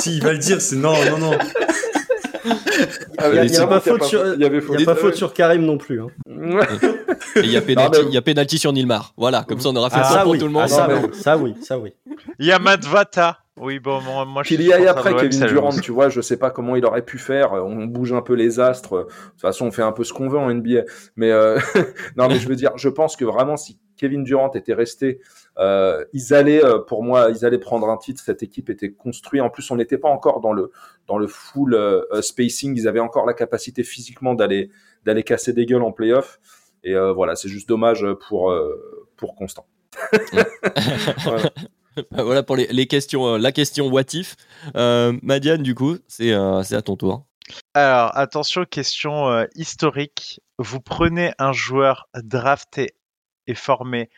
Si, 0.00 0.16
il 0.16 0.22
va 0.22 0.32
le 0.32 0.38
dire, 0.38 0.60
c'est 0.60 0.76
non, 0.76 0.94
non, 1.10 1.18
non. 1.18 1.38
Ah, 3.18 3.28
Il 3.28 3.34
y 3.34 3.38
a, 3.38 3.44
y 3.44 3.56
a 3.58 3.66
pas 3.66 3.80
bon, 3.80 3.80
faute 3.98 4.04
sur, 4.04 4.22
pas- 4.22 4.34
y 4.36 4.44
avait 4.44 4.60
faute. 4.60 4.80
y 4.80 4.82
a 4.82 4.86
pas 4.86 4.94
faute 4.94 5.14
sur 5.14 5.32
Karim 5.34 5.62
non 5.64 5.76
plus. 5.76 6.00
Hein. 6.00 6.06
Et 7.36 7.40
il 7.40 7.50
y 7.50 7.56
a 7.56 7.60
Non, 7.60 7.66
penalty, 7.66 8.00
mais- 8.02 8.08
il 8.08 8.14
y 8.14 8.16
a 8.16 8.22
penalty 8.22 8.58
sur 8.58 8.72
Nilmar. 8.72 9.12
Voilà, 9.16 9.44
comme 9.46 9.60
ça 9.60 9.68
on 9.68 9.76
aura 9.76 9.90
fait 9.90 9.96
Ah, 10.00 10.04
ça 10.04 10.14
ça 10.14 10.22
pour 10.22 10.32
oui, 10.32 10.38
tout 10.38 10.46
le 10.46 10.52
monde. 10.52 10.62
Ah, 10.64 10.68
ça, 10.68 10.88
Non, 10.88 10.94
mais- 11.02 11.08
oui, 11.08 11.14
ça 11.20 11.36
oui, 11.36 11.54
ça 11.62 11.78
oui. 11.78 11.92
Il 12.38 12.46
y 12.46 12.52
a 12.52 12.58
Matvata. 12.58 13.38
Oui, 13.60 13.78
bon, 13.78 14.00
moi, 14.00 14.42
je 14.42 14.48
Qu'il 14.48 14.62
y 14.62 14.72
aille 14.72 14.86
après 14.86 15.14
Kevin 15.14 15.44
Durant, 15.46 15.68
tu 15.70 15.92
vois, 15.92 16.08
je 16.08 16.22
sais 16.22 16.38
pas 16.38 16.50
comment 16.50 16.76
il 16.76 16.84
aurait 16.86 17.04
pu 17.04 17.18
faire. 17.18 17.52
On 17.52 17.84
bouge 17.84 18.14
un 18.14 18.22
peu 18.22 18.32
les 18.32 18.58
astres. 18.58 19.00
De 19.00 19.02
toute 19.32 19.40
façon, 19.42 19.66
on 19.66 19.70
fait 19.70 19.82
un 19.82 19.92
peu 19.92 20.02
ce 20.02 20.14
qu'on 20.14 20.30
veut 20.30 20.38
en 20.38 20.48
NBA. 20.50 20.84
Mais 21.16 21.30
euh, 21.30 21.58
non, 22.16 22.28
mais 22.28 22.38
je 22.38 22.48
veux 22.48 22.56
dire, 22.56 22.70
je 22.76 22.88
pense 22.88 23.16
que 23.16 23.26
vraiment, 23.26 23.58
si 23.58 23.78
Kevin 23.98 24.24
Durant 24.24 24.50
était 24.52 24.72
resté, 24.72 25.20
euh, 25.60 26.04
ils 26.12 26.34
allaient, 26.34 26.64
euh, 26.64 26.78
pour 26.78 27.02
moi, 27.02 27.30
ils 27.30 27.44
allaient 27.44 27.58
prendre 27.58 27.88
un 27.88 27.96
titre. 27.96 28.22
Cette 28.24 28.42
équipe 28.42 28.70
était 28.70 28.92
construite. 28.92 29.42
En 29.42 29.50
plus, 29.50 29.70
on 29.70 29.76
n'était 29.76 29.98
pas 29.98 30.08
encore 30.08 30.40
dans 30.40 30.52
le 30.52 30.72
dans 31.06 31.18
le 31.18 31.26
full 31.26 31.74
euh, 31.74 32.02
spacing. 32.22 32.76
Ils 32.76 32.88
avaient 32.88 33.00
encore 33.00 33.26
la 33.26 33.34
capacité 33.34 33.84
physiquement 33.84 34.34
d'aller 34.34 34.70
d'aller 35.04 35.22
casser 35.22 35.52
des 35.52 35.66
gueules 35.66 35.82
en 35.82 35.92
playoff. 35.92 36.40
Et 36.82 36.94
euh, 36.94 37.12
voilà, 37.12 37.36
c'est 37.36 37.48
juste 37.48 37.68
dommage 37.68 38.06
pour 38.28 38.50
euh, 38.50 39.08
pour 39.16 39.34
Constant. 39.34 39.66
Voilà. 41.24 41.50
Bah, 42.10 42.22
voilà 42.22 42.42
pour 42.42 42.56
les, 42.56 42.68
les 42.68 42.86
questions, 42.86 43.34
euh, 43.34 43.38
la 43.38 43.52
question 43.52 43.88
what 43.88 44.12
if. 44.12 44.36
Euh, 44.76 45.18
Madiane, 45.22 45.62
du 45.62 45.74
coup, 45.74 45.96
c'est 46.06 46.32
euh, 46.32 46.62
c'est 46.62 46.76
à 46.76 46.82
ton 46.82 46.96
tour. 46.96 47.26
Alors, 47.74 48.16
attention, 48.16 48.64
question 48.64 49.28
euh, 49.28 49.44
historique. 49.54 50.40
Vous 50.58 50.80
prenez 50.80 51.32
un 51.38 51.52
joueur 51.52 52.08
drafté 52.14 52.94
et 53.46 53.54
formé 53.54 54.08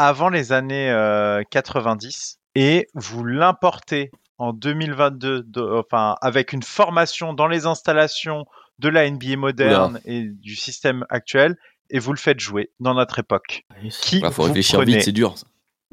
avant 0.00 0.28
les 0.30 0.52
années 0.52 0.90
euh, 0.90 1.42
90 1.50 2.38
et 2.54 2.88
vous 2.94 3.24
l'importez 3.24 4.10
en 4.38 4.52
2022, 4.54 5.42
de- 5.42 5.60
enfin, 5.78 6.16
avec 6.22 6.52
une 6.54 6.62
formation 6.62 7.34
dans 7.34 7.46
les 7.46 7.66
installations 7.66 8.46
de 8.78 8.88
la 8.88 9.08
NBA 9.10 9.36
moderne 9.36 10.00
et 10.06 10.22
du 10.22 10.56
système 10.56 11.04
actuel, 11.10 11.56
et 11.90 11.98
vous 11.98 12.12
le 12.12 12.18
faites 12.18 12.40
jouer 12.40 12.70
dans 12.80 12.94
notre 12.94 13.18
époque. 13.18 13.64
Qui 14.00 14.18
Il 14.20 14.24
faut 14.32 14.42
vous 14.42 14.42
réfléchir 14.48 14.78
prenez 14.78 14.92
vite, 14.92 15.02
c'est 15.04 15.12
dur. 15.12 15.34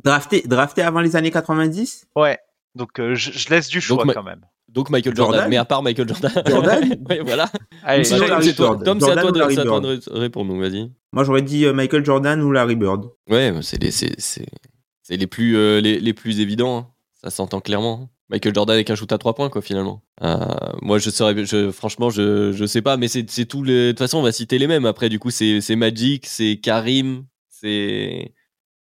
Drafté, 0.04 0.42
drafté 0.46 0.82
avant 0.84 1.02
les 1.02 1.16
années 1.18 1.32
90 1.32 2.08
Ouais. 2.16 2.38
Donc, 2.76 3.00
euh, 3.00 3.16
je, 3.16 3.32
je 3.32 3.50
laisse 3.50 3.68
du 3.68 3.82
choix 3.82 4.06
Donc, 4.06 4.14
quand 4.14 4.24
même. 4.24 4.46
Donc 4.70 4.90
Michael 4.90 5.16
Jordan, 5.16 5.34
Jordan 5.36 5.50
mais 5.50 5.58
à 5.58 5.66
part 5.66 5.82
Michael 5.82 6.08
Jordan. 6.08 6.32
Jordan 6.48 6.98
Ouais, 7.10 7.22
voilà. 7.24 7.50
Allez, 7.84 8.04
Sinon, 8.04 8.20
Tom, 8.20 8.28
Larry 8.30 8.46
c'est 8.46 8.54
toi, 8.56 8.70
Bird. 8.72 8.84
Tom, 8.86 9.00
c'est 9.00 9.06
à 9.12 9.16
Jordan 9.22 9.34
toi 9.34 9.78
à 9.78 9.90
de 9.90 10.20
répondre, 10.20 10.52
donc 10.54 10.62
vas-y. 10.62 10.92
Moi, 11.14 11.24
j'aurais 11.24 11.42
dit 11.42 11.66
euh, 11.66 11.74
Michael 11.74 12.06
Jordan 12.06 12.42
ou 12.42 12.52
Larry 12.52 12.76
Bird. 12.76 13.06
Ouais, 13.30 13.52
mais 13.52 13.62
c'est 13.62 13.82
les, 13.82 13.92
c'est, 13.92 15.28
plus, 15.28 15.56
euh, 15.58 15.80
les, 15.82 16.00
les 16.00 16.14
plus 16.14 16.40
évidents. 16.42 16.78
hein. 16.78 16.88
Ça 17.24 17.30
s'entend 17.30 17.62
clairement. 17.62 18.02
hein. 18.04 18.10
Michael 18.30 18.54
Jordan 18.54 18.74
avec 18.74 18.90
un 18.90 18.96
shoot 18.96 19.12
à 19.14 19.18
trois 19.18 19.34
points, 19.36 19.50
quoi, 19.50 19.62
finalement. 19.62 20.04
Euh, 20.22 20.38
moi, 20.82 21.00
je 21.00 21.10
saurais, 21.10 21.46
je, 21.46 21.72
franchement, 21.72 22.10
je, 22.10 22.52
je 22.52 22.66
sais 22.66 22.82
pas, 22.82 22.98
mais 22.98 23.08
c'est, 23.08 23.28
c'est 23.30 23.46
tous 23.46 23.64
les. 23.64 23.88
De 23.88 23.92
toute 23.92 24.00
façon, 24.00 24.18
on 24.18 24.22
va 24.22 24.34
citer 24.34 24.60
les 24.60 24.68
mêmes. 24.68 24.86
Après, 24.86 25.08
du 25.08 25.18
coup, 25.18 25.30
c'est, 25.32 25.62
c'est 25.62 25.78
Magic, 25.78 26.26
c'est 26.28 26.60
Karim, 26.62 27.24
c'est. 27.50 28.34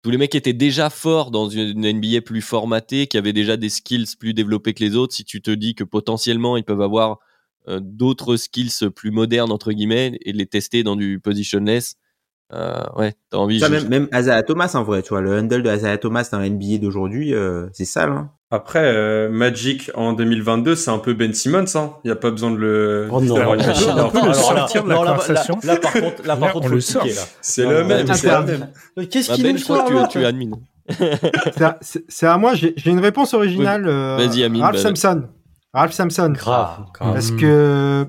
Tous 0.04 0.10
les 0.10 0.18
mecs 0.18 0.34
étaient 0.36 0.54
déjà 0.54 0.90
forts 0.90 1.30
dans 1.32 1.48
une 1.50 1.86
NBA 1.86 2.22
plus 2.22 2.42
formatée, 2.42 3.08
qui 3.08 3.18
avaient 3.18 3.34
déjà 3.34 3.56
des 3.58 3.70
skills 3.70 4.08
plus 4.20 4.34
développés 4.34 4.74
que 4.74 4.84
les 4.84 4.96
autres. 4.96 5.14
Si 5.14 5.24
tu 5.24 5.42
te 5.42 5.52
dis 5.52 5.76
que 5.76 5.84
potentiellement 5.84 6.58
ils 6.58 6.64
peuvent 6.64 6.82
avoir 6.82 7.20
euh, 7.68 7.80
d'autres 7.82 8.36
skills 8.36 8.90
plus 8.96 9.12
modernes, 9.12 9.52
entre 9.52 9.72
guillemets, 9.72 10.18
et 10.26 10.34
les 10.34 10.48
tester 10.48 10.82
dans 10.84 10.96
du 10.96 11.20
positionless, 11.20 11.98
euh, 12.54 12.82
ouais, 12.98 13.14
t'as 13.30 13.38
envie. 13.38 13.60
Ça, 13.60 13.68
je- 13.68 13.88
même, 13.88 14.08
même 14.12 14.44
Thomas, 14.48 14.72
en 14.74 14.84
vrai, 14.84 15.04
tu 15.04 15.10
vois, 15.10 15.22
le 15.22 15.38
handle 15.38 15.62
de 15.62 15.76
Isaiah 15.76 15.98
Thomas 15.98 16.28
dans 16.32 16.40
la 16.40 16.48
NBA 16.48 16.80
d'aujourd'hui, 16.80 17.34
euh, 17.34 17.68
c'est 17.74 17.86
sale. 17.86 18.12
Hein. 18.12 18.32
Après, 18.54 18.84
euh, 18.84 19.30
Magic 19.30 19.92
en 19.96 20.12
2022, 20.12 20.76
c'est 20.76 20.92
un 20.92 20.98
peu 20.98 21.14
Ben 21.14 21.34
Simmons, 21.34 21.64
hein. 21.76 21.94
Il 22.04 22.08
n'y 22.08 22.12
a 22.12 22.18
pas 22.18 22.32
besoin 22.32 22.52
de 22.52 22.58
le. 22.58 23.08
Oh 23.10 23.22
non, 23.22 23.36
on 23.38 23.52
peut 24.10 24.28
le 24.28 24.34
sortir 24.34 24.84
de 24.84 24.90
la 24.90 24.96
conversation. 24.98 25.58
Là, 25.64 25.74
là, 25.76 25.80
par 25.80 25.94
contre, 25.94 26.28
là, 26.28 26.36
par 26.36 26.48
Là, 26.48 26.52
contre, 26.54 26.66
on 26.68 26.70
le 26.70 26.82
sort. 26.82 27.06
C'est 27.42 27.66
le 27.66 27.84
même, 27.86 28.06
c'est 28.14 28.30
le 28.98 29.06
Qu'est-ce 29.06 29.32
Ah, 29.32 29.36
qu'il 29.36 29.44
Ben, 29.46 29.54
nous 29.54 29.58
sort 29.58 29.90
là 29.92 30.08
tu, 30.08 30.22
es 30.22 30.26
admin. 30.26 30.52
C'est 32.10 32.28
à, 32.28 32.38
moi, 32.38 32.54
j'ai 32.56 32.74
une 32.86 33.00
réponse 33.00 33.34
originale. 33.34 33.88
euh, 33.88 34.18
Vas-y, 34.18 34.44
Amine, 34.44 34.62
Ralph 34.64 34.76
bah- 34.84 34.96
Samson. 34.96 35.24
Ralph 35.74 35.94
Samson. 35.94 36.34
Grave. 36.36 36.86
Parce 37.00 37.32
que, 37.32 38.06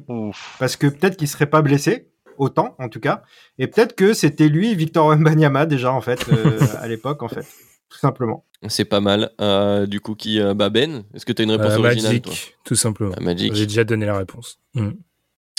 parce 0.59 0.75
que 0.75 0.89
peut-être 0.89 1.17
qu'il 1.17 1.29
serait 1.29 1.47
pas 1.47 1.63
blessé, 1.63 2.09
autant 2.37 2.75
en 2.81 2.89
tout 2.89 2.99
cas, 2.99 3.23
et 3.59 3.69
peut-être 3.69 3.95
que 3.95 4.13
c'était 4.15 4.49
lui, 4.49 4.75
Victor 4.75 5.07
Wembanyama 5.07 5.67
déjà 5.67 5.93
en 5.93 6.01
fait, 6.01 6.27
euh, 6.33 6.59
à 6.81 6.89
l'époque 6.89 7.23
en 7.23 7.29
fait, 7.29 7.47
tout 7.93 7.99
simplement. 7.99 8.45
C'est 8.69 8.85
pas 8.85 9.01
mal. 9.01 9.31
Euh, 9.41 9.87
du 9.87 10.01
coup, 10.01 10.15
qui 10.15 10.41
euh, 10.41 10.55
bah 10.55 10.71
Ben, 10.71 11.05
est-ce 11.15 11.27
que 11.27 11.33
tu 11.33 11.43
as 11.43 11.45
une 11.45 11.51
réponse 11.51 11.73
Euh, 11.73 11.79
originale 11.79 12.13
Magic, 12.13 12.25
toi 12.25 12.35
tout 12.65 12.75
simplement. 12.77 13.15
Ah, 13.17 13.21
Magic. 13.21 13.55
J'ai 13.55 13.67
déjà 13.67 13.85
donné 13.85 14.07
la 14.07 14.17
réponse. 14.17 14.59
Mm. 14.75 14.91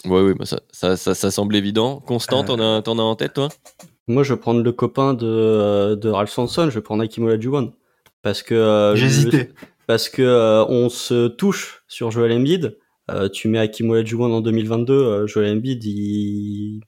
Ouais, 0.06 0.22
ouais, 0.22 0.34
bah 0.34 0.46
ça, 0.46 0.60
ça, 0.72 0.96
ça, 0.98 1.14
ça 1.14 1.32
semble 1.32 1.56
évident. 1.56 2.00
Constant, 2.00 2.44
Euh. 2.50 2.82
t'en 2.82 2.98
as, 3.00 3.02
en 3.02 3.16
tête, 3.16 3.34
toi? 3.34 3.50
Moi, 4.08 4.24
je 4.24 4.34
vais 4.34 4.40
prendre 4.40 4.62
le 4.64 4.72
copain 4.72 5.14
de, 5.14 5.96
de 5.96 6.10
Ralph 6.10 6.30
Sanson, 6.32 6.70
je 6.70 6.76
vais 6.76 6.82
prendre 6.82 7.04
Hakim 7.04 7.24
Olajuwon. 7.26 7.74
Parce 8.22 8.42
que, 8.42 8.54
euh, 8.56 8.96
hésité. 8.96 9.50
Parce 9.88 10.08
que, 10.10 10.22
euh, 10.22 10.66
on 10.68 10.90
se 10.90 11.28
touche 11.28 11.84
sur 11.88 12.10
Joel 12.12 12.32
Embiid. 12.32 12.78
Euh, 13.12 13.28
tu 13.28 13.50
mets 13.50 13.60
Hakim 13.60 13.90
Olajuwon 13.90 14.34
en 14.34 14.40
2022, 14.42 14.94
euh, 14.94 15.28
Joel 15.28 15.58
Embiid, 15.58 15.84
il, 15.84 16.82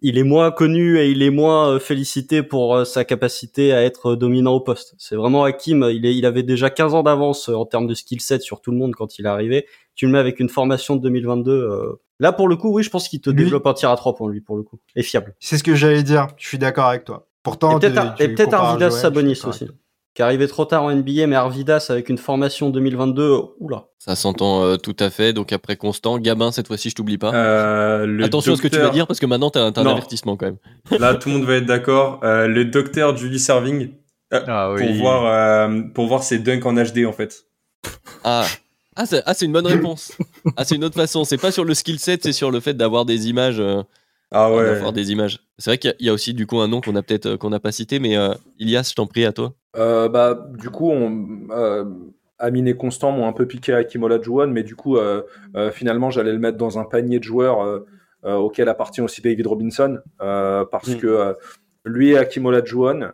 il 0.00 0.18
est 0.18 0.22
moins 0.22 0.50
connu 0.50 0.98
et 0.98 1.10
il 1.10 1.22
est 1.22 1.30
moins 1.30 1.70
euh, 1.70 1.78
félicité 1.78 2.42
pour 2.42 2.74
euh, 2.76 2.84
sa 2.84 3.04
capacité 3.04 3.72
à 3.72 3.82
être 3.82 4.14
dominant 4.16 4.52
au 4.52 4.60
poste. 4.60 4.94
C'est 4.98 5.16
vraiment 5.16 5.44
Hakim, 5.44 5.88
il, 5.90 6.04
est, 6.06 6.14
il 6.14 6.26
avait 6.26 6.42
déjà 6.42 6.68
15 6.70 6.94
ans 6.94 7.02
d'avance 7.02 7.48
euh, 7.48 7.54
en 7.54 7.64
termes 7.64 7.86
de 7.86 7.94
skill 7.94 8.20
set 8.20 8.42
sur 8.42 8.60
tout 8.60 8.70
le 8.70 8.76
monde 8.76 8.94
quand 8.94 9.18
il 9.18 9.24
est 9.24 9.28
arrivé. 9.28 9.66
Tu 9.94 10.06
le 10.06 10.12
mets 10.12 10.18
avec 10.18 10.40
une 10.40 10.48
formation 10.48 10.96
de 10.96 11.02
2022. 11.02 11.50
euh, 11.52 12.00
Là, 12.20 12.32
pour 12.32 12.48
le 12.48 12.56
coup, 12.56 12.72
oui, 12.72 12.82
je 12.82 12.90
pense 12.90 13.08
qu'il 13.08 13.20
te 13.20 13.30
Lui- 13.30 13.44
développe 13.44 13.66
un 13.66 13.74
tir 13.74 13.90
à 13.90 13.96
trois 13.96 14.14
points, 14.14 14.30
lui, 14.30 14.40
pour 14.40 14.56
le 14.56 14.62
coup. 14.62 14.78
Et 14.94 15.02
fiable. 15.02 15.34
C'est 15.40 15.58
ce 15.58 15.64
que 15.64 15.74
j'allais 15.74 16.02
dire. 16.02 16.28
Je 16.36 16.46
suis 16.46 16.58
d'accord 16.58 16.86
avec 16.86 17.04
toi. 17.04 17.26
Pourtant, 17.42 17.76
Et 17.76 17.80
peut-être 17.80 17.92
tu- 17.94 17.98
un, 17.98 18.10
tu 18.12 18.22
et 18.22 18.28
peut-être 18.28 18.44
compares 18.50 18.64
un 18.66 18.70
à 18.70 18.74
Vidas 18.74 18.88
Joël, 18.90 19.02
Sabonis 19.02 19.40
aussi. 19.46 19.66
Qui 20.14 20.22
est 20.22 20.24
arrivé 20.24 20.46
trop 20.46 20.64
tard 20.64 20.84
en 20.84 20.94
NBA, 20.94 21.26
mais 21.26 21.34
Arvidas 21.34 21.88
avec 21.90 22.08
une 22.08 22.18
formation 22.18 22.70
2022, 22.70 23.36
oula. 23.58 23.88
Ça 23.98 24.14
s'entend 24.14 24.62
euh, 24.62 24.76
tout 24.76 24.96
à 25.00 25.10
fait. 25.10 25.32
Donc 25.32 25.52
après 25.52 25.76
Constant, 25.76 26.18
Gabin, 26.18 26.52
cette 26.52 26.68
fois-ci, 26.68 26.90
je 26.90 26.94
t'oublie 26.94 27.18
pas. 27.18 27.34
Euh, 27.34 28.06
le 28.06 28.24
Attention 28.24 28.52
à 28.52 28.56
ce 28.56 28.62
que 28.62 28.68
tu 28.68 28.78
vas 28.78 28.90
dire 28.90 29.08
parce 29.08 29.18
que 29.18 29.26
maintenant 29.26 29.50
t'as 29.50 29.64
un, 29.64 29.72
t'as 29.72 29.82
un 29.82 29.86
avertissement 29.86 30.36
quand 30.36 30.46
même. 30.46 30.58
Là, 30.98 31.14
tout 31.16 31.28
le 31.28 31.36
monde 31.36 31.44
va 31.44 31.54
être 31.56 31.66
d'accord. 31.66 32.20
Euh, 32.22 32.46
le 32.46 32.64
docteur 32.64 33.16
Julie 33.16 33.40
Serving 33.40 33.90
Ah 34.30 34.72
pour 34.76 34.92
voir 34.94 35.26
euh, 35.26 35.82
pour 35.92 36.06
voir 36.06 36.22
ses 36.22 36.38
dunks 36.38 36.64
en 36.64 36.74
HD 36.74 37.06
en 37.06 37.12
fait. 37.12 37.46
Ah, 38.22 38.46
ah, 38.94 39.06
c'est, 39.06 39.22
ah, 39.26 39.34
c'est 39.34 39.46
une 39.46 39.52
bonne 39.52 39.66
réponse. 39.66 40.12
ah, 40.56 40.64
c'est 40.64 40.76
une 40.76 40.84
autre 40.84 40.94
façon. 40.94 41.24
C'est 41.24 41.38
pas 41.38 41.50
sur 41.50 41.64
le 41.64 41.74
skill 41.74 41.98
set, 41.98 42.22
c'est 42.22 42.32
sur 42.32 42.52
le 42.52 42.60
fait 42.60 42.74
d'avoir 42.74 43.04
des 43.04 43.28
images. 43.28 43.60
Ah 44.34 44.52
ouais. 44.52 44.64
d'avoir 44.64 44.92
des 44.92 45.12
images. 45.12 45.40
C'est 45.58 45.70
vrai 45.70 45.78
qu'il 45.78 45.90
y 45.90 45.92
a- 45.92 45.96
il 46.00 46.06
y, 46.06 46.10
a 46.10 46.12
aussi 46.12 46.34
du 46.34 46.46
coup 46.46 46.58
un 46.60 46.68
nom 46.68 46.80
qu'on 46.80 46.96
a 46.96 47.02
peut-être 47.02 47.26
euh, 47.26 47.36
qu'on 47.36 47.50
n'a 47.50 47.60
pas 47.60 47.72
cité, 47.72 47.98
mais 48.00 48.16
euh, 48.16 48.34
Ilias, 48.58 48.88
je 48.90 48.94
t'en 48.94 49.06
prie 49.06 49.24
à 49.24 49.32
toi. 49.32 49.52
Euh, 49.76 50.08
bah, 50.08 50.48
du 50.58 50.70
coup, 50.70 50.90
on, 50.90 51.48
euh, 51.50 51.84
Amine 52.38 52.66
et 52.68 52.76
Constant 52.76 53.12
m'ont 53.12 53.26
un 53.28 53.32
peu 53.32 53.46
piqué 53.46 53.72
à 53.72 53.84
Kimola 53.84 54.20
Juan, 54.20 54.50
mais 54.52 54.64
du 54.64 54.74
coup, 54.74 54.98
finalement, 55.72 56.10
j'allais 56.10 56.32
le 56.32 56.38
mettre 56.40 56.58
dans 56.58 56.78
un 56.78 56.84
panier 56.84 57.18
de 57.20 57.24
joueurs 57.24 57.82
auquel 58.24 58.68
appartient 58.68 59.00
aussi 59.00 59.22
David 59.22 59.46
Robinson, 59.46 59.98
parce 60.18 60.88
Mm. 60.88 60.96
que 60.98 61.34
lui 61.86 62.10
et 62.10 62.18
Akimola 62.18 62.62
Juan 62.64 63.12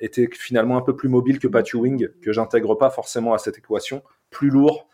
étaient 0.00 0.28
finalement 0.32 0.76
un 0.78 0.82
peu 0.82 0.94
plus 0.94 1.08
mobiles 1.08 1.40
que 1.40 1.48
Pat 1.48 1.66
Ewing, 1.74 2.08
que 2.22 2.32
j'intègre 2.32 2.76
pas 2.76 2.90
forcément 2.90 3.34
à 3.34 3.38
cette 3.38 3.58
équation, 3.58 4.02
plus 4.30 4.50
lourd, 4.50 4.88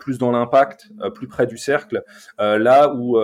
plus 0.00 0.18
dans 0.18 0.30
l'impact, 0.30 0.86
plus 1.16 1.26
près 1.26 1.46
du 1.48 1.58
cercle, 1.58 2.02
là 2.38 2.94
où 2.94 3.18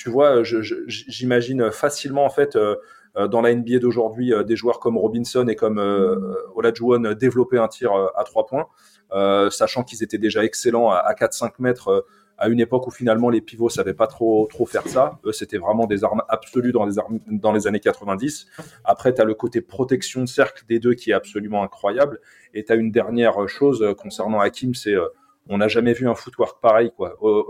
tu 0.00 0.08
vois, 0.10 0.42
je- 0.42 0.62
j'imagine 0.86 1.70
facilement 1.70 2.24
en 2.24 2.30
fait. 2.30 2.56
euh, 2.56 2.76
euh, 3.16 3.26
dans 3.26 3.40
la 3.40 3.50
NBA 3.52 3.80
d'aujourd'hui, 3.80 4.32
euh, 4.32 4.44
des 4.44 4.54
joueurs 4.54 4.78
comme 4.78 4.96
Robinson 4.96 5.44
et 5.48 5.56
comme 5.56 5.78
euh, 5.80 6.14
Olajuwon 6.54 7.04
euh, 7.06 7.14
développer 7.16 7.58
un 7.58 7.66
tir 7.66 7.92
euh, 7.92 8.06
à 8.14 8.22
trois 8.22 8.46
points, 8.46 8.68
euh, 9.12 9.50
sachant 9.50 9.82
qu'ils 9.82 10.04
étaient 10.04 10.16
déjà 10.28 10.44
excellents 10.44 10.90
à, 10.90 10.98
à 10.98 11.12
4-5 11.14 11.54
mètres 11.58 11.88
euh, 11.88 12.00
à 12.38 12.48
une 12.48 12.60
époque 12.60 12.86
où 12.86 12.92
finalement 12.92 13.28
les 13.28 13.40
pivots 13.40 13.68
savaient 13.68 13.94
pas 13.94 14.06
trop 14.06 14.46
trop 14.48 14.64
faire 14.64 14.86
ça. 14.86 15.18
Eux, 15.24 15.32
c'était 15.32 15.58
vraiment 15.58 15.86
des 15.86 16.04
armes 16.04 16.22
absolues 16.28 16.70
dans 16.72 17.52
les, 17.52 17.66
années 17.66 17.80
90. 17.80 18.46
Après, 18.84 19.12
tu 19.12 19.20
as 19.20 19.24
le 19.24 19.34
côté 19.34 19.60
protection 19.60 20.20
de 20.22 20.28
cercle 20.28 20.62
des 20.68 20.78
deux 20.78 20.94
qui 20.94 21.10
est 21.10 21.14
absolument 21.14 21.64
incroyable. 21.64 22.20
Et 22.54 22.64
tu 22.64 22.70
as 22.72 22.76
une 22.76 22.92
dernière 22.92 23.48
chose 23.48 23.82
euh, 23.82 23.92
concernant 23.92 24.38
Hakim, 24.38 24.72
c'est 24.74 24.94
euh, 24.94 25.08
on 25.48 25.58
n'a 25.58 25.66
jamais 25.66 25.94
vu 25.94 26.08
un 26.08 26.14
footwork 26.14 26.60
pareil. 26.62 26.92
quoi. 26.96 27.16
Euh, 27.24 27.42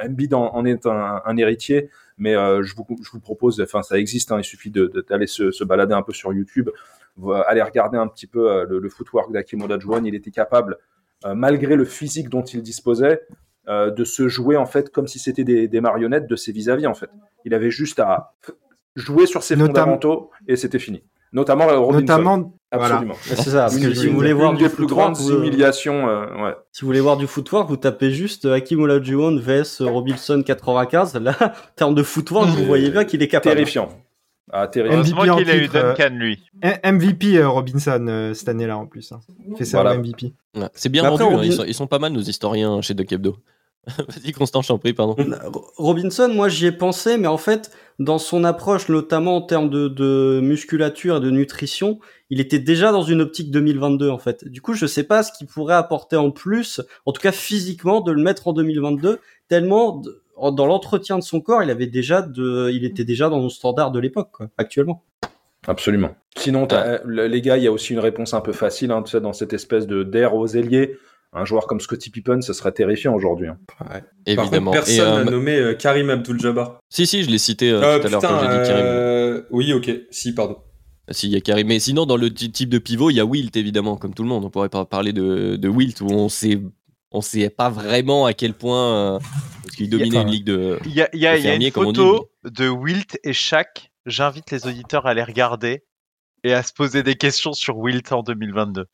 Embiid 0.00 0.34
en, 0.34 0.54
en 0.54 0.64
est 0.64 0.86
un, 0.86 1.22
un 1.24 1.36
héritier, 1.36 1.90
mais 2.18 2.34
euh, 2.36 2.62
je, 2.62 2.74
vous, 2.76 2.86
je 3.02 3.10
vous 3.10 3.20
propose, 3.20 3.60
enfin 3.60 3.82
ça 3.82 3.98
existe, 3.98 4.32
hein, 4.32 4.38
il 4.38 4.44
suffit 4.44 4.70
d'aller 4.70 5.26
se, 5.26 5.50
se 5.50 5.64
balader 5.64 5.94
un 5.94 6.02
peu 6.02 6.12
sur 6.12 6.32
YouTube, 6.32 6.70
aller 7.46 7.62
regarder 7.62 7.98
un 7.98 8.08
petit 8.08 8.26
peu 8.26 8.50
euh, 8.50 8.66
le, 8.68 8.78
le 8.78 8.88
footwork 8.88 9.32
d'Hakim 9.32 9.62
Olajuwon, 9.62 10.04
il 10.04 10.14
était 10.14 10.30
capable, 10.30 10.78
euh, 11.24 11.34
malgré 11.34 11.76
le 11.76 11.84
physique 11.84 12.28
dont 12.28 12.42
il 12.42 12.62
disposait, 12.62 13.22
de 13.68 14.02
se 14.04 14.26
jouer 14.26 14.56
en 14.56 14.66
fait 14.66 14.90
comme 14.90 15.06
si 15.06 15.20
c'était 15.20 15.44
des, 15.44 15.68
des 15.68 15.80
marionnettes 15.80 16.26
de 16.26 16.34
ses 16.34 16.50
vis-à-vis 16.50 16.88
en 16.88 16.94
fait. 16.94 17.08
Il 17.44 17.54
avait 17.54 17.70
juste 17.70 18.00
à 18.00 18.34
jouer 18.96 19.26
sur 19.26 19.44
ses 19.44 19.54
Notam- 19.54 19.66
fondamentaux 19.66 20.32
et 20.48 20.56
c'était 20.56 20.80
fini. 20.80 21.04
Notamment 21.32 21.68
euh, 21.68 21.78
Robinson. 21.78 22.00
Notamment, 22.00 22.52
voilà. 22.72 22.94
Absolument. 22.96 23.14
C'est 23.22 23.36
ça, 23.36 23.60
parce 23.62 23.76
Une, 23.76 23.82
que 23.88 23.94
si 23.94 24.04
une- 24.04 24.10
vous 24.10 24.16
voulez 24.16 24.30
une 24.30 24.36
voir 24.36 24.52
du 24.54 24.64
des 24.64 24.68
plus 24.68 24.86
grandes 24.86 25.16
vous- 25.16 25.32
humiliations, 25.32 26.08
euh, 26.08 26.26
ouais. 26.44 26.54
Si 26.72 26.82
vous 26.82 26.86
voulez 26.88 27.00
voir 27.00 27.16
du 27.16 27.26
footwork, 27.26 27.68
vous 27.68 27.76
tapez 27.76 28.10
juste 28.10 28.44
euh, 28.44 28.54
Hakim 28.54 28.80
Olajuwon 28.82 29.38
vs 29.38 29.80
Robinson 29.80 30.42
95. 30.44 31.14
Là, 31.16 31.34
en 31.40 31.50
termes 31.76 31.94
de 31.94 32.02
footwork, 32.02 32.48
vous 32.48 32.64
voyez 32.66 32.90
bien 32.90 33.04
qu'il 33.04 33.22
est 33.22 33.28
capable. 33.28 33.54
Terrifiant. 33.56 33.88
Ah, 34.52 34.66
terrifiant. 34.68 34.98
MVP 35.00 35.30
en 35.30 35.36
qu'il 35.36 35.50
a 35.50 35.56
eu 35.56 35.70
euh, 35.74 35.94
Duncan, 35.94 36.14
lui. 36.14 36.42
MVP 36.84 37.38
euh, 37.38 37.48
Robinson 37.48 38.04
euh, 38.08 38.34
cette 38.34 38.48
année-là 38.50 38.76
en 38.76 38.86
plus. 38.86 39.10
hein. 39.12 39.20
Il 39.48 39.56
fait 39.56 39.64
ça 39.64 39.80
Voilà. 39.80 39.96
au 39.96 40.02
MVP. 40.02 40.34
Ouais, 40.56 40.68
C'est 40.74 40.90
bien 40.90 41.02
Mais 41.02 41.08
après, 41.08 41.24
vendu, 41.24 41.36
hein, 41.36 41.40
ils, 41.44 41.52
sont, 41.54 41.64
ils 41.64 41.72
sont 41.74 41.86
pas 41.86 41.98
mal 41.98 42.12
nos 42.12 42.20
historiens 42.20 42.82
chez 42.82 42.92
Duck 42.92 43.10
Hebdo. 43.10 43.36
Vas-y 43.98 44.32
Constant, 44.32 44.62
je 44.62 44.68
t'en 44.68 44.78
prie, 44.78 44.92
pardon. 44.92 45.16
Ro- 45.44 45.66
Robinson, 45.76 46.28
moi 46.32 46.48
j'y 46.48 46.66
ai 46.66 46.72
pensé, 46.72 47.18
mais 47.18 47.26
en 47.26 47.36
fait, 47.36 47.72
dans 47.98 48.18
son 48.18 48.44
approche, 48.44 48.88
notamment 48.88 49.36
en 49.36 49.42
termes 49.42 49.70
de, 49.70 49.88
de 49.88 50.40
musculature 50.42 51.16
et 51.16 51.20
de 51.20 51.30
nutrition, 51.30 51.98
il 52.30 52.40
était 52.40 52.60
déjà 52.60 52.92
dans 52.92 53.02
une 53.02 53.20
optique 53.20 53.50
2022 53.50 54.08
en 54.08 54.18
fait. 54.18 54.46
Du 54.46 54.60
coup, 54.62 54.74
je 54.74 54.86
sais 54.86 55.02
pas 55.02 55.22
ce 55.24 55.32
qu'il 55.32 55.48
pourrait 55.48 55.74
apporter 55.74 56.16
en 56.16 56.30
plus, 56.30 56.80
en 57.06 57.12
tout 57.12 57.20
cas 57.20 57.32
physiquement, 57.32 58.00
de 58.00 58.12
le 58.12 58.22
mettre 58.22 58.46
en 58.48 58.52
2022, 58.52 59.18
tellement 59.48 60.00
dans 60.40 60.66
l'entretien 60.66 61.18
de 61.18 61.22
son 61.22 61.40
corps, 61.40 61.62
il 61.62 61.70
avait 61.70 61.86
déjà 61.86 62.22
de, 62.22 62.70
il 62.72 62.84
était 62.84 63.04
déjà 63.04 63.28
dans 63.28 63.40
nos 63.40 63.50
standards 63.50 63.90
de 63.90 63.98
l'époque, 64.00 64.30
actuellement. 64.58 65.02
Absolument. 65.68 66.16
Sinon, 66.36 66.66
les 67.06 67.40
gars, 67.42 67.56
il 67.56 67.62
y 67.62 67.66
a 67.68 67.72
aussi 67.72 67.92
une 67.92 68.00
réponse 68.00 68.34
un 68.34 68.40
peu 68.40 68.52
facile, 68.52 68.90
hein, 68.90 69.02
tu 69.02 69.12
sais, 69.12 69.20
dans 69.20 69.32
cette 69.32 69.52
espèce 69.52 69.86
de 69.86 70.02
d'air 70.02 70.34
aux 70.34 70.46
ailiers. 70.48 70.96
Un 71.34 71.44
joueur 71.46 71.66
comme 71.66 71.80
Scottie 71.80 72.10
Pippen, 72.10 72.42
ce 72.42 72.52
serait 72.52 72.72
terrifiant 72.72 73.14
aujourd'hui. 73.14 73.48
hein. 73.48 73.56
Évidemment. 74.26 74.72
contre, 74.72 74.84
personne 74.84 75.00
euh, 75.20 75.24
n'a 75.24 75.30
nommé 75.30 75.56
euh, 75.56 75.74
Karim 75.74 76.10
Abdul-Jabbar. 76.10 76.78
Si, 76.90 77.06
si, 77.06 77.22
je 77.24 77.30
l'ai 77.30 77.38
cité 77.38 77.70
euh, 77.70 77.80
Euh, 77.82 77.98
tout 78.00 78.06
à 78.06 78.10
l'heure 78.10 78.20
putain, 78.20 78.34
quand 78.38 78.40
j'ai 78.52 78.58
dit 78.62 78.68
Karim. 78.68 78.84
euh, 78.84 79.42
oui, 79.50 79.72
ok. 79.72 79.90
Si, 80.10 80.34
pardon. 80.34 80.58
Si, 81.10 81.28
il 81.28 81.32
y 81.32 81.36
a 81.36 81.40
Karim. 81.40 81.66
Mais 81.68 81.78
sinon, 81.78 82.04
dans 82.04 82.16
le 82.18 82.28
ty- 82.30 82.52
type 82.52 82.68
de 82.68 82.78
pivot, 82.78 83.08
il 83.10 83.14
y 83.16 83.20
a 83.20 83.24
Wilt, 83.24 83.56
évidemment, 83.56 83.96
comme 83.96 84.12
tout 84.14 84.22
le 84.22 84.28
monde. 84.28 84.44
On 84.44 84.50
pourrait 84.50 84.68
pas 84.68 84.84
parler 84.84 85.12
de, 85.14 85.56
de 85.56 85.68
Wilt, 85.68 86.00
où 86.02 86.08
on 86.10 86.28
sait, 86.28 86.60
on 87.12 87.22
sait 87.22 87.48
pas 87.48 87.70
vraiment 87.70 88.26
à 88.26 88.34
quel 88.34 88.52
point. 88.52 89.14
euh, 89.16 89.18
parce 89.64 89.76
qu'il 89.76 89.88
dominait 89.88 90.20
une 90.22 90.28
ligue 90.28 90.44
de. 90.44 90.78
Il 90.84 90.92
y 90.94 91.00
a, 91.02 91.08
y 91.14 91.18
y 91.42 91.48
une 91.54 91.58
dit, 91.60 91.70
photo 91.70 92.28
de 92.44 92.68
Wilt 92.68 93.18
et 93.24 93.32
Shaq. 93.32 93.90
J'invite 94.04 94.50
les 94.50 94.66
auditeurs 94.66 95.06
à 95.06 95.14
les 95.14 95.22
regarder 95.22 95.84
et 96.44 96.52
à 96.52 96.62
se 96.62 96.72
poser 96.72 97.02
des 97.02 97.14
questions 97.14 97.52
sur 97.54 97.78
Wilt 97.78 98.10
en 98.12 98.22
2022. 98.22 98.84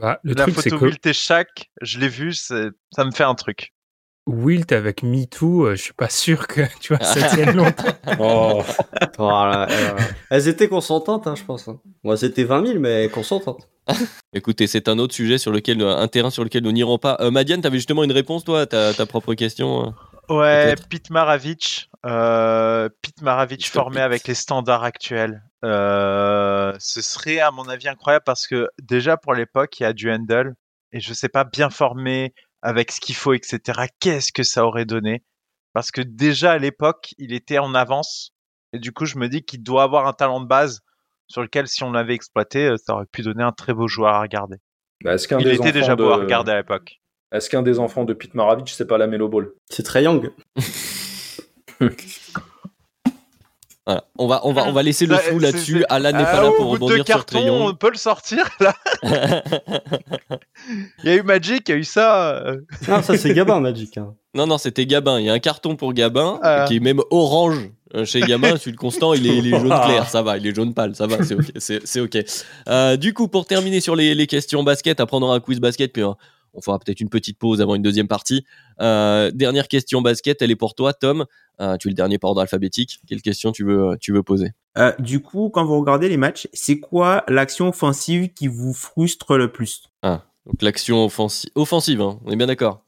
Bah, 0.00 0.18
le 0.22 0.34
La 0.34 0.42
truc, 0.44 0.54
c'est 0.56 0.70
photo 0.70 0.78
que 0.80 0.84
Wilt 0.86 1.06
et 1.06 1.12
Shaq, 1.12 1.70
je 1.82 1.98
l'ai 1.98 2.08
vue, 2.08 2.32
c'est- 2.32 2.70
ça 2.94 3.04
me 3.04 3.10
fait 3.10 3.24
un 3.24 3.34
truc. 3.34 3.72
Wilt 4.26 4.70
avec 4.72 5.02
MeToo, 5.02 5.66
euh, 5.66 5.74
je 5.76 5.82
suis 5.82 5.92
pas 5.92 6.08
sûr 6.08 6.46
que 6.46 6.60
tu 6.80 6.94
vois, 6.94 7.04
ça 7.04 7.28
tienne 7.28 7.56
longtemps. 7.56 7.84
Oh. 8.20 8.62
Voilà, 9.18 9.68
euh, 9.70 9.98
elles 10.30 10.46
étaient 10.48 10.68
consentantes, 10.68 11.26
hein, 11.26 11.34
je 11.36 11.44
pense. 11.44 11.68
hein. 11.68 11.80
Moi, 12.04 12.16
c'était 12.16 12.44
20 12.44 12.66
000, 12.66 12.78
mais 12.78 13.08
consentantes. 13.08 13.68
Écoutez, 14.32 14.66
c'est 14.66 14.88
un 14.88 14.98
autre 14.98 15.14
sujet 15.14 15.38
sur 15.38 15.50
lequel, 15.52 15.82
un 15.82 16.06
terrain 16.08 16.30
sur 16.30 16.44
lequel 16.44 16.62
nous 16.62 16.72
n'irons 16.72 16.98
pas. 16.98 17.16
Euh, 17.20 17.30
Madiane, 17.30 17.60
t'avais 17.60 17.78
justement 17.78 18.04
une 18.04 18.12
réponse, 18.12 18.44
toi, 18.44 18.60
à 18.62 18.66
ta, 18.66 18.94
ta 18.94 19.06
propre 19.06 19.34
question. 19.34 19.94
Ouais. 20.30 20.74
Pete 20.88 21.10
Maravich. 21.10 21.90
Euh, 22.06 22.88
Pete 23.02 23.20
Maravich 23.20 23.68
formé 23.70 23.96
Pete. 23.96 24.04
avec 24.04 24.28
les 24.28 24.34
standards 24.34 24.84
actuels. 24.84 25.42
Euh, 25.64 26.72
ce 26.78 27.02
serait, 27.02 27.40
à 27.40 27.50
mon 27.50 27.68
avis, 27.68 27.88
incroyable 27.88 28.22
parce 28.24 28.46
que 28.46 28.68
déjà 28.82 29.16
pour 29.16 29.34
l'époque, 29.34 29.78
il 29.80 29.82
y 29.82 29.86
a 29.86 29.92
du 29.92 30.10
handle 30.10 30.54
et 30.92 31.00
je 31.00 31.12
sais 31.12 31.28
pas, 31.28 31.44
bien 31.44 31.68
formé 31.70 32.32
avec 32.62 32.92
ce 32.92 33.00
qu'il 33.00 33.14
faut, 33.14 33.32
etc. 33.34 33.86
Qu'est-ce 34.00 34.32
que 34.32 34.42
ça 34.42 34.64
aurait 34.64 34.84
donné? 34.86 35.22
Parce 35.72 35.90
que 35.90 36.00
déjà 36.00 36.52
à 36.52 36.58
l'époque, 36.58 37.14
il 37.18 37.32
était 37.32 37.58
en 37.58 37.74
avance 37.74 38.32
et 38.72 38.78
du 38.78 38.92
coup, 38.92 39.04
je 39.06 39.18
me 39.18 39.28
dis 39.28 39.42
qu'il 39.42 39.62
doit 39.62 39.82
avoir 39.82 40.06
un 40.06 40.12
talent 40.12 40.40
de 40.40 40.46
base 40.46 40.80
sur 41.26 41.42
lequel, 41.42 41.68
si 41.68 41.84
on 41.84 41.92
l'avait 41.92 42.14
exploité, 42.14 42.66
euh, 42.66 42.76
ça 42.76 42.94
aurait 42.94 43.06
pu 43.12 43.22
donner 43.22 43.42
un 43.44 43.52
très 43.52 43.72
beau 43.74 43.86
joueur 43.88 44.14
à 44.14 44.20
regarder. 44.20 44.56
Bah, 45.04 45.14
est-ce 45.14 45.28
qu'un 45.28 45.38
Il 45.38 45.44
des 45.44 45.54
était 45.54 45.72
déjà 45.72 45.94
beau 45.96 46.10
à 46.12 46.16
de- 46.16 46.22
regarder 46.22 46.52
à 46.52 46.56
l'époque. 46.56 46.96
Est-ce 47.32 47.48
qu'un 47.50 47.62
des 47.62 47.78
enfants 47.78 48.04
de 48.04 48.12
Pete 48.12 48.34
Maravich, 48.34 48.72
c'est 48.72 48.86
pas 48.86 48.98
la 48.98 49.06
Melo 49.06 49.28
Ball? 49.28 49.50
C'est 49.68 49.82
très 49.84 50.02
young. 50.04 50.30
Voilà. 53.86 54.04
On 54.18 54.26
va, 54.28 54.40
on 54.46 54.52
va, 54.52 54.64
on 54.68 54.72
va 54.72 54.82
laisser 54.82 55.06
le 55.06 55.14
Ça, 55.16 55.20
flou 55.22 55.38
là-dessus. 55.38 55.84
Alan 55.88 56.12
n'est 56.12 56.18
Ah, 56.26 56.36
pas 56.36 56.42
là 56.42 56.50
pour 56.56 56.66
rebondir 56.70 56.96
sur 56.96 57.04
cartons, 57.06 57.38
Trayon. 57.38 57.66
on 57.66 57.74
peut 57.74 57.90
le 57.90 57.96
sortir 57.96 58.48
là. 58.60 58.74
Il 61.02 61.06
y 61.06 61.08
a 61.08 61.14
eu 61.16 61.22
Magic, 61.22 61.68
il 61.68 61.72
y 61.72 61.74
a 61.74 61.78
eu 61.78 61.84
ça. 61.84 62.36
euh. 62.46 62.58
Ah, 62.86 63.02
ça, 63.02 63.16
c'est 63.16 63.32
Gabin, 63.32 63.58
Magic. 63.58 63.96
hein. 63.96 64.14
Non, 64.34 64.46
non, 64.46 64.58
c'était 64.58 64.84
Gabin. 64.86 65.18
Il 65.18 65.26
y 65.26 65.30
a 65.30 65.32
un 65.32 65.38
carton 65.40 65.74
pour 65.76 65.92
Gabin, 65.94 66.38
Ah. 66.42 66.66
qui 66.68 66.76
est 66.76 66.80
même 66.80 67.00
orange 67.10 67.70
euh, 67.94 68.04
chez 68.04 68.20
Gabin. 68.20 68.56
Celui 68.58 68.72
de 68.72 68.76
Constant, 68.76 69.14
il 69.14 69.26
est, 69.26 69.36
il 69.38 69.46
est 69.52 69.58
jaune 69.58 69.68
clair. 69.84 70.08
Ça 70.08 70.22
va, 70.22 70.36
il 70.36 70.46
est 70.46 70.54
jaune 70.54 70.74
pâle. 70.74 70.94
Ça 70.94 71.06
va, 71.06 71.24
c'est 71.24 71.34
ok. 71.34 71.46
C'est 71.56 71.80
c'est 71.84 72.00
ok. 72.00 72.18
Euh, 72.68 72.96
du 72.96 73.14
coup, 73.14 73.26
pour 73.28 73.46
terminer 73.46 73.80
sur 73.80 73.96
les, 73.96 74.14
les 74.14 74.26
questions 74.28 74.62
basket, 74.62 75.00
après 75.00 75.16
on 75.16 75.22
aura 75.22 75.34
un 75.36 75.40
quiz 75.40 75.58
basket, 75.58 75.92
puis 75.92 76.02
on 76.54 76.60
fera 76.60 76.78
peut-être 76.78 77.00
une 77.00 77.08
petite 77.08 77.38
pause 77.38 77.60
avant 77.60 77.74
une 77.74 77.82
deuxième 77.82 78.08
partie. 78.08 78.44
Euh, 78.80 79.30
dernière 79.32 79.68
question 79.68 80.02
basket, 80.02 80.42
elle 80.42 80.50
est 80.50 80.56
pour 80.56 80.74
toi, 80.74 80.92
Tom. 80.92 81.26
Euh, 81.60 81.76
tu 81.76 81.88
es 81.88 81.90
le 81.90 81.94
dernier 81.94 82.18
par 82.18 82.30
ordre 82.30 82.40
alphabétique. 82.40 83.00
Quelle 83.06 83.22
question 83.22 83.52
tu 83.52 83.64
veux, 83.64 83.96
tu 84.00 84.12
veux 84.12 84.22
poser? 84.22 84.52
Euh, 84.78 84.92
du 84.98 85.20
coup, 85.20 85.50
quand 85.50 85.64
vous 85.64 85.78
regardez 85.78 86.08
les 86.08 86.16
matchs, 86.16 86.48
c'est 86.52 86.80
quoi 86.80 87.24
l'action 87.28 87.68
offensive 87.68 88.32
qui 88.32 88.48
vous 88.48 88.72
frustre 88.72 89.36
le 89.36 89.52
plus? 89.52 89.90
Donc 90.46 90.62
l'action 90.62 91.04
offensive, 91.04 91.50
offensive 91.54 92.00
hein, 92.00 92.18
on 92.24 92.30
est 92.30 92.36
bien 92.36 92.46
d'accord 92.46 92.82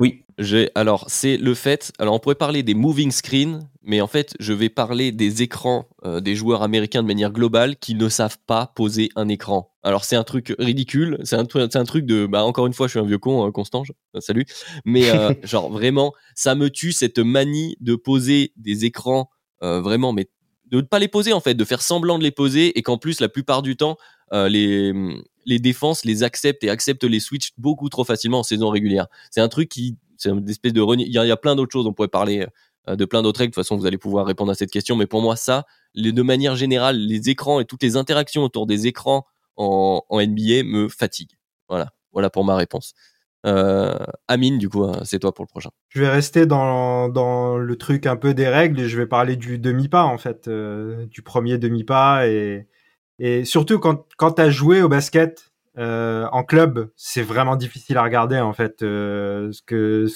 Oui. 0.00 0.20
J'ai 0.38 0.68
alors 0.74 1.04
c'est 1.06 1.36
le 1.36 1.54
fait. 1.54 1.92
Alors 2.00 2.14
on 2.14 2.18
pourrait 2.18 2.34
parler 2.34 2.64
des 2.64 2.74
moving 2.74 3.12
screens, 3.12 3.68
mais 3.82 4.00
en 4.00 4.08
fait 4.08 4.34
je 4.40 4.52
vais 4.52 4.68
parler 4.68 5.12
des 5.12 5.42
écrans 5.42 5.86
euh, 6.04 6.20
des 6.20 6.34
joueurs 6.34 6.62
américains 6.64 7.02
de 7.02 7.06
manière 7.06 7.30
globale 7.30 7.76
qui 7.76 7.94
ne 7.94 8.08
savent 8.08 8.38
pas 8.44 8.66
poser 8.74 9.10
un 9.14 9.28
écran. 9.28 9.70
Alors 9.84 10.02
c'est 10.04 10.16
un 10.16 10.24
truc 10.24 10.52
ridicule, 10.58 11.18
c'est 11.22 11.36
un, 11.36 11.44
tru- 11.44 11.68
c'est 11.70 11.78
un 11.78 11.84
truc 11.84 12.04
de 12.04 12.26
bah 12.26 12.42
encore 12.42 12.66
une 12.66 12.72
fois 12.72 12.88
je 12.88 12.92
suis 12.92 12.98
un 12.98 13.04
vieux 13.04 13.18
con, 13.18 13.44
hein, 13.44 13.52
Constant, 13.52 13.84
je- 13.84 13.92
euh, 14.16 14.20
salut. 14.20 14.44
Mais 14.84 15.08
euh, 15.10 15.32
genre 15.44 15.70
vraiment 15.70 16.12
ça 16.34 16.56
me 16.56 16.68
tue 16.68 16.90
cette 16.90 17.20
manie 17.20 17.76
de 17.80 17.94
poser 17.94 18.52
des 18.56 18.86
écrans 18.86 19.30
euh, 19.62 19.80
vraiment 19.80 20.12
mais 20.12 20.28
de 20.66 20.78
ne 20.78 20.82
pas 20.82 20.98
les 20.98 21.06
poser 21.08 21.32
en 21.32 21.38
fait, 21.40 21.54
de 21.54 21.64
faire 21.64 21.82
semblant 21.82 22.18
de 22.18 22.24
les 22.24 22.32
poser 22.32 22.76
et 22.76 22.82
qu'en 22.82 22.98
plus 22.98 23.20
la 23.20 23.28
plupart 23.28 23.62
du 23.62 23.76
temps 23.76 23.98
euh, 24.32 24.48
les 24.48 25.58
défenses 25.58 26.04
les 26.04 26.22
acceptent 26.22 26.64
et 26.64 26.70
acceptent 26.70 27.04
les 27.04 27.20
switches 27.20 27.52
beaucoup 27.58 27.88
trop 27.88 28.04
facilement 28.04 28.40
en 28.40 28.42
saison 28.42 28.70
régulière. 28.70 29.06
C'est 29.30 29.40
un 29.40 29.48
truc 29.48 29.68
qui 29.68 29.96
c'est 30.16 30.30
une 30.30 30.48
espèce 30.48 30.72
de 30.72 30.82
il 30.94 31.12
y, 31.12 31.18
a, 31.18 31.24
il 31.24 31.28
y 31.28 31.32
a 31.32 31.36
plein 31.36 31.56
d'autres 31.56 31.72
choses 31.72 31.86
on 31.86 31.92
pourrait 31.92 32.08
parler 32.08 32.46
euh, 32.88 32.96
de 32.96 33.04
plein 33.04 33.22
d'autres 33.22 33.40
règles 33.40 33.50
de 33.50 33.54
toute 33.54 33.64
façon 33.64 33.76
vous 33.76 33.86
allez 33.86 33.98
pouvoir 33.98 34.26
répondre 34.26 34.52
à 34.52 34.54
cette 34.54 34.70
question 34.70 34.96
mais 34.96 35.06
pour 35.06 35.20
moi 35.22 35.34
ça 35.34 35.64
les, 35.94 36.12
de 36.12 36.22
manière 36.22 36.54
générale 36.54 36.96
les 36.96 37.30
écrans 37.30 37.60
et 37.60 37.64
toutes 37.64 37.82
les 37.82 37.96
interactions 37.96 38.42
autour 38.42 38.66
des 38.66 38.86
écrans 38.86 39.26
en, 39.56 40.02
NBA 40.10 40.64
me 40.64 40.88
fatiguent. 40.88 41.36
Voilà, 41.68 41.90
voilà 42.12 42.30
pour 42.30 42.44
ma 42.44 42.56
réponse. 42.56 42.92
Euh, 43.46 43.94
Amine, 44.26 44.58
du 44.58 44.68
coup, 44.68 44.84
hein, 44.84 45.00
c'est 45.04 45.18
toi 45.20 45.32
pour 45.32 45.44
le 45.44 45.48
prochain. 45.48 45.70
Je 45.90 46.00
vais 46.00 46.08
rester 46.08 46.46
dans, 46.46 47.08
dans 47.08 47.56
le 47.56 47.76
truc 47.76 48.06
un 48.06 48.16
peu 48.16 48.34
des 48.34 48.48
règles 48.48 48.80
et 48.80 48.88
je 48.88 48.98
vais 48.98 49.06
parler 49.06 49.36
du 49.36 49.58
demi-pas, 49.58 50.02
en 50.02 50.18
fait, 50.18 50.48
du 50.48 51.22
premier 51.22 51.58
demi-pas. 51.58 52.26
Et, 52.26 52.66
et 53.18 53.44
surtout, 53.44 53.78
quand, 53.78 54.06
quand 54.16 54.32
tu 54.32 54.42
as 54.42 54.50
joué 54.50 54.82
au 54.82 54.88
basket 54.88 55.52
euh, 55.78 56.26
en 56.32 56.44
club, 56.44 56.90
c'est 56.96 57.22
vraiment 57.22 57.56
difficile 57.56 57.96
à 57.96 58.02
regarder, 58.02 58.38
en 58.38 58.52
fait. 58.52 58.82
Euh, 58.82 59.50
que, 59.66 60.06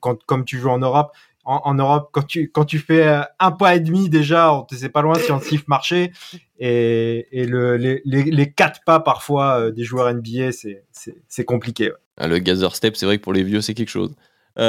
quand, 0.00 0.22
comme 0.24 0.44
tu 0.44 0.58
joues 0.58 0.70
en 0.70 0.78
Europe, 0.78 1.12
en, 1.44 1.74
Europe, 1.74 2.08
quand 2.12 2.22
tu, 2.22 2.50
quand 2.50 2.64
tu 2.64 2.78
fais 2.78 3.06
euh, 3.06 3.20
un 3.38 3.50
pas 3.50 3.76
et 3.76 3.80
demi 3.80 4.08
déjà, 4.08 4.52
on 4.54 4.62
te 4.62 4.74
sait 4.74 4.88
pas 4.88 5.02
loin 5.02 5.14
si 5.14 5.30
on 5.30 5.40
siffle 5.40 5.64
marcher. 5.68 6.12
Et, 6.58 7.26
et 7.32 7.46
le, 7.46 7.76
les, 7.76 8.52
quatre 8.52 8.80
pas 8.86 9.00
parfois 9.00 9.60
euh, 9.60 9.70
des 9.70 9.84
joueurs 9.84 10.12
NBA, 10.12 10.52
c'est, 10.52 11.44
compliqué. 11.44 11.92
Ah, 12.16 12.28
le 12.28 12.38
gather 12.38 12.74
step, 12.74 12.96
c'est 12.96 13.06
vrai 13.06 13.18
que 13.18 13.22
pour 13.22 13.32
les 13.32 13.42
vieux, 13.42 13.60
c'est 13.60 13.74
quelque 13.74 13.90
chose. 13.90 14.14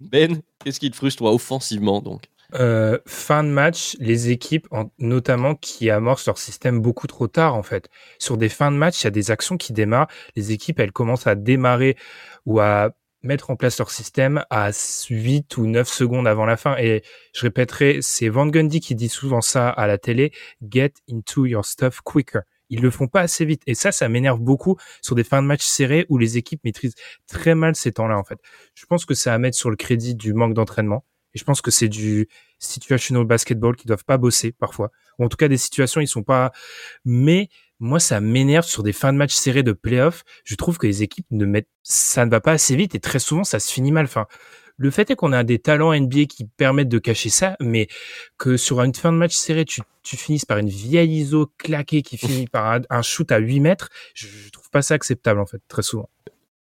Ben, 0.00 0.40
qu'est-ce 0.62 0.78
qui 0.78 0.90
te 0.90 0.96
frustre, 0.96 1.18
toi, 1.18 1.32
offensivement, 1.32 2.00
donc? 2.00 2.22
Euh, 2.56 2.98
fin 3.06 3.42
de 3.42 3.48
match, 3.48 3.96
les 3.98 4.30
équipes, 4.30 4.68
en- 4.70 4.92
notamment 4.98 5.56
qui 5.56 5.90
amorcent 5.90 6.26
leur 6.26 6.38
système 6.38 6.80
beaucoup 6.80 7.08
trop 7.08 7.26
tard, 7.26 7.54
en 7.56 7.64
fait. 7.64 7.88
Sur 8.20 8.36
des 8.36 8.48
fins 8.48 8.70
de 8.70 8.76
match, 8.76 9.00
il 9.02 9.04
y 9.04 9.06
a 9.08 9.10
des 9.10 9.32
actions 9.32 9.56
qui 9.56 9.72
démarrent. 9.72 10.06
Les 10.36 10.52
équipes, 10.52 10.78
elles 10.78 10.92
commencent 10.92 11.26
à 11.26 11.34
démarrer 11.34 11.96
ou 12.46 12.60
à 12.60 12.92
mettre 13.24 13.50
en 13.50 13.56
place 13.56 13.78
leur 13.78 13.90
système 13.90 14.44
à 14.50 14.70
8 15.10 15.56
ou 15.56 15.66
9 15.66 15.88
secondes 15.88 16.28
avant 16.28 16.44
la 16.46 16.56
fin. 16.56 16.76
Et 16.78 17.02
je 17.34 17.40
répéterai, 17.42 17.98
c'est 18.02 18.28
Van 18.28 18.46
Gundy 18.46 18.78
qui 18.80 18.94
dit 18.94 19.08
souvent 19.08 19.40
ça 19.40 19.68
à 19.70 19.86
la 19.88 19.98
télé, 19.98 20.30
get 20.62 20.92
into 21.10 21.46
your 21.46 21.64
stuff 21.64 22.02
quicker. 22.04 22.40
Ils 22.70 22.82
le 22.82 22.90
font 22.90 23.08
pas 23.08 23.20
assez 23.22 23.44
vite. 23.44 23.62
Et 23.66 23.74
ça, 23.74 23.90
ça 23.92 24.08
m'énerve 24.08 24.40
beaucoup 24.40 24.76
sur 25.02 25.14
des 25.16 25.24
fins 25.24 25.42
de 25.42 25.46
match 25.48 25.62
serrées 25.64 26.06
où 26.08 26.18
les 26.18 26.36
équipes 26.38 26.62
maîtrisent 26.64 26.94
très 27.26 27.54
mal 27.56 27.74
ces 27.74 27.92
temps-là, 27.92 28.16
en 28.18 28.24
fait. 28.24 28.38
Je 28.74 28.86
pense 28.86 29.04
que 29.06 29.14
c'est 29.14 29.30
à 29.30 29.38
mettre 29.38 29.56
sur 29.56 29.70
le 29.70 29.76
crédit 29.76 30.14
du 30.14 30.34
manque 30.34 30.54
d'entraînement. 30.54 31.04
Et 31.34 31.38
je 31.38 31.44
pense 31.44 31.60
que 31.60 31.70
c'est 31.70 31.88
du 31.88 32.28
situational 32.58 33.24
basketball 33.24 33.76
qui 33.76 33.86
doivent 33.86 34.04
pas 34.04 34.16
bosser 34.16 34.52
parfois. 34.52 34.90
Ou 35.18 35.24
en 35.24 35.28
tout 35.28 35.36
cas, 35.36 35.48
des 35.48 35.56
situations, 35.56 36.00
ils 36.00 36.08
sont 36.08 36.22
pas. 36.22 36.52
Mais 37.04 37.48
moi, 37.80 38.00
ça 38.00 38.20
m'énerve 38.20 38.64
sur 38.64 38.82
des 38.82 38.92
fins 38.92 39.12
de 39.12 39.18
match 39.18 39.34
serrées 39.34 39.62
de 39.62 39.72
playoff. 39.72 40.24
Je 40.44 40.54
trouve 40.54 40.78
que 40.78 40.86
les 40.86 41.02
équipes 41.02 41.26
ne 41.30 41.44
mettent, 41.44 41.68
ça 41.82 42.24
ne 42.24 42.30
va 42.30 42.40
pas 42.40 42.52
assez 42.52 42.76
vite 42.76 42.94
et 42.94 43.00
très 43.00 43.18
souvent, 43.18 43.44
ça 43.44 43.58
se 43.60 43.72
finit 43.72 43.92
mal. 43.92 44.04
Enfin, 44.04 44.26
le 44.76 44.90
fait 44.90 45.10
est 45.10 45.16
qu'on 45.16 45.32
a 45.32 45.44
des 45.44 45.58
talents 45.58 45.94
NBA 45.94 46.24
qui 46.24 46.46
permettent 46.56 46.88
de 46.88 46.98
cacher 46.98 47.30
ça, 47.30 47.56
mais 47.60 47.88
que 48.38 48.56
sur 48.56 48.80
une 48.80 48.94
fin 48.94 49.12
de 49.12 49.18
match 49.18 49.34
serrée, 49.34 49.64
tu, 49.64 49.82
tu 50.02 50.16
finisses 50.16 50.44
par 50.44 50.58
une 50.58 50.68
vieille 50.68 51.18
ISO 51.18 51.52
claquée 51.58 52.02
qui 52.02 52.16
finit 52.16 52.46
par 52.46 52.72
un, 52.72 52.80
un 52.90 53.02
shoot 53.02 53.30
à 53.30 53.38
8 53.38 53.60
mètres, 53.60 53.88
je, 54.14 54.26
je 54.26 54.50
trouve 54.50 54.70
pas 54.70 54.82
ça 54.82 54.94
acceptable, 54.94 55.40
en 55.40 55.46
fait, 55.46 55.60
très 55.68 55.82
souvent. 55.82 56.08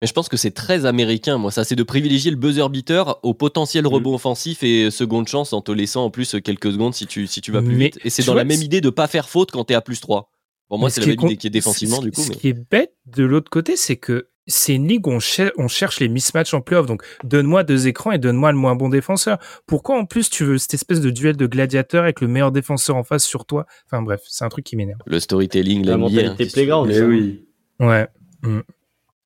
Mais 0.00 0.06
je 0.06 0.12
pense 0.12 0.28
que 0.28 0.36
c'est 0.36 0.52
très 0.52 0.86
américain, 0.86 1.38
moi, 1.38 1.50
ça, 1.50 1.64
c'est 1.64 1.74
de 1.74 1.82
privilégier 1.82 2.30
le 2.30 2.36
buzzer 2.36 2.68
beater 2.70 3.18
au 3.24 3.34
potentiel 3.34 3.84
Mm. 3.84 3.88
rebond 3.88 4.14
offensif 4.14 4.62
et 4.62 4.90
seconde 4.92 5.26
chance 5.28 5.52
en 5.52 5.60
te 5.60 5.72
laissant 5.72 6.04
en 6.04 6.10
plus 6.10 6.36
quelques 6.44 6.70
secondes 6.72 6.94
si 6.94 7.06
tu, 7.06 7.26
si 7.26 7.40
tu 7.40 7.50
vas 7.50 7.60
plus 7.62 7.74
Mais 7.76 7.86
vite. 7.86 7.98
Et 8.04 8.10
c'est 8.10 8.24
dans 8.24 8.34
la 8.34 8.44
même 8.44 8.62
idée 8.62 8.80
de 8.80 8.90
pas 8.90 9.08
faire 9.08 9.28
faute 9.28 9.50
quand 9.50 9.64
t'es 9.64 9.74
à 9.74 9.80
plus 9.80 10.00
3. 10.00 10.30
Pour 10.68 10.78
moi, 10.78 10.88
c'est 10.90 11.00
ce 11.00 11.06
la 11.08 11.12
qui 11.14 11.18
même 11.18 11.26
idée 11.30 11.36
qui 11.36 11.46
est 11.46 11.50
défensivement, 11.50 12.00
du 12.00 12.12
coup. 12.12 12.20
Ce 12.22 12.28
mais- 12.28 12.34
qui 12.36 12.48
est 12.48 12.70
bête 12.70 12.92
de 13.06 13.24
l'autre 13.24 13.50
côté, 13.50 13.74
c'est 13.76 13.96
que 13.96 14.28
c'est 14.46 14.74
une 14.74 14.86
ligue 14.86 15.06
où 15.06 15.10
on, 15.10 15.18
cher- 15.20 15.50
on 15.58 15.66
cherche 15.68 15.98
les 16.00 16.08
mismatchs 16.08 16.54
en 16.54 16.60
playoff. 16.60 16.86
Donc, 16.86 17.02
donne-moi 17.24 17.64
deux 17.64 17.86
écrans 17.88 18.12
et 18.12 18.18
donne-moi 18.18 18.52
le 18.52 18.58
moins 18.58 18.76
bon 18.76 18.88
défenseur. 18.90 19.38
Pourquoi 19.66 19.98
en 19.98 20.04
plus 20.06 20.30
tu 20.30 20.44
veux 20.44 20.58
cette 20.58 20.74
espèce 20.74 21.00
de 21.00 21.10
duel 21.10 21.36
de 21.36 21.46
gladiateurs 21.46 22.04
avec 22.04 22.20
le 22.20 22.28
meilleur 22.28 22.52
défenseur 22.52 22.96
en 22.96 23.02
face 23.02 23.24
sur 23.26 23.46
toi? 23.46 23.66
Enfin 23.86 24.00
bref, 24.02 24.20
c'est 24.28 24.44
un 24.44 24.48
truc 24.48 24.64
qui 24.64 24.76
m'énerve. 24.76 25.00
Le 25.06 25.18
storytelling, 25.20 25.84
La 25.84 25.92
la 25.92 25.96
mentalité 25.98 26.46
playground. 26.46 26.88
Mais 26.88 26.98
ça. 26.98 27.04
oui. 27.04 27.44
Ouais. 27.80 28.06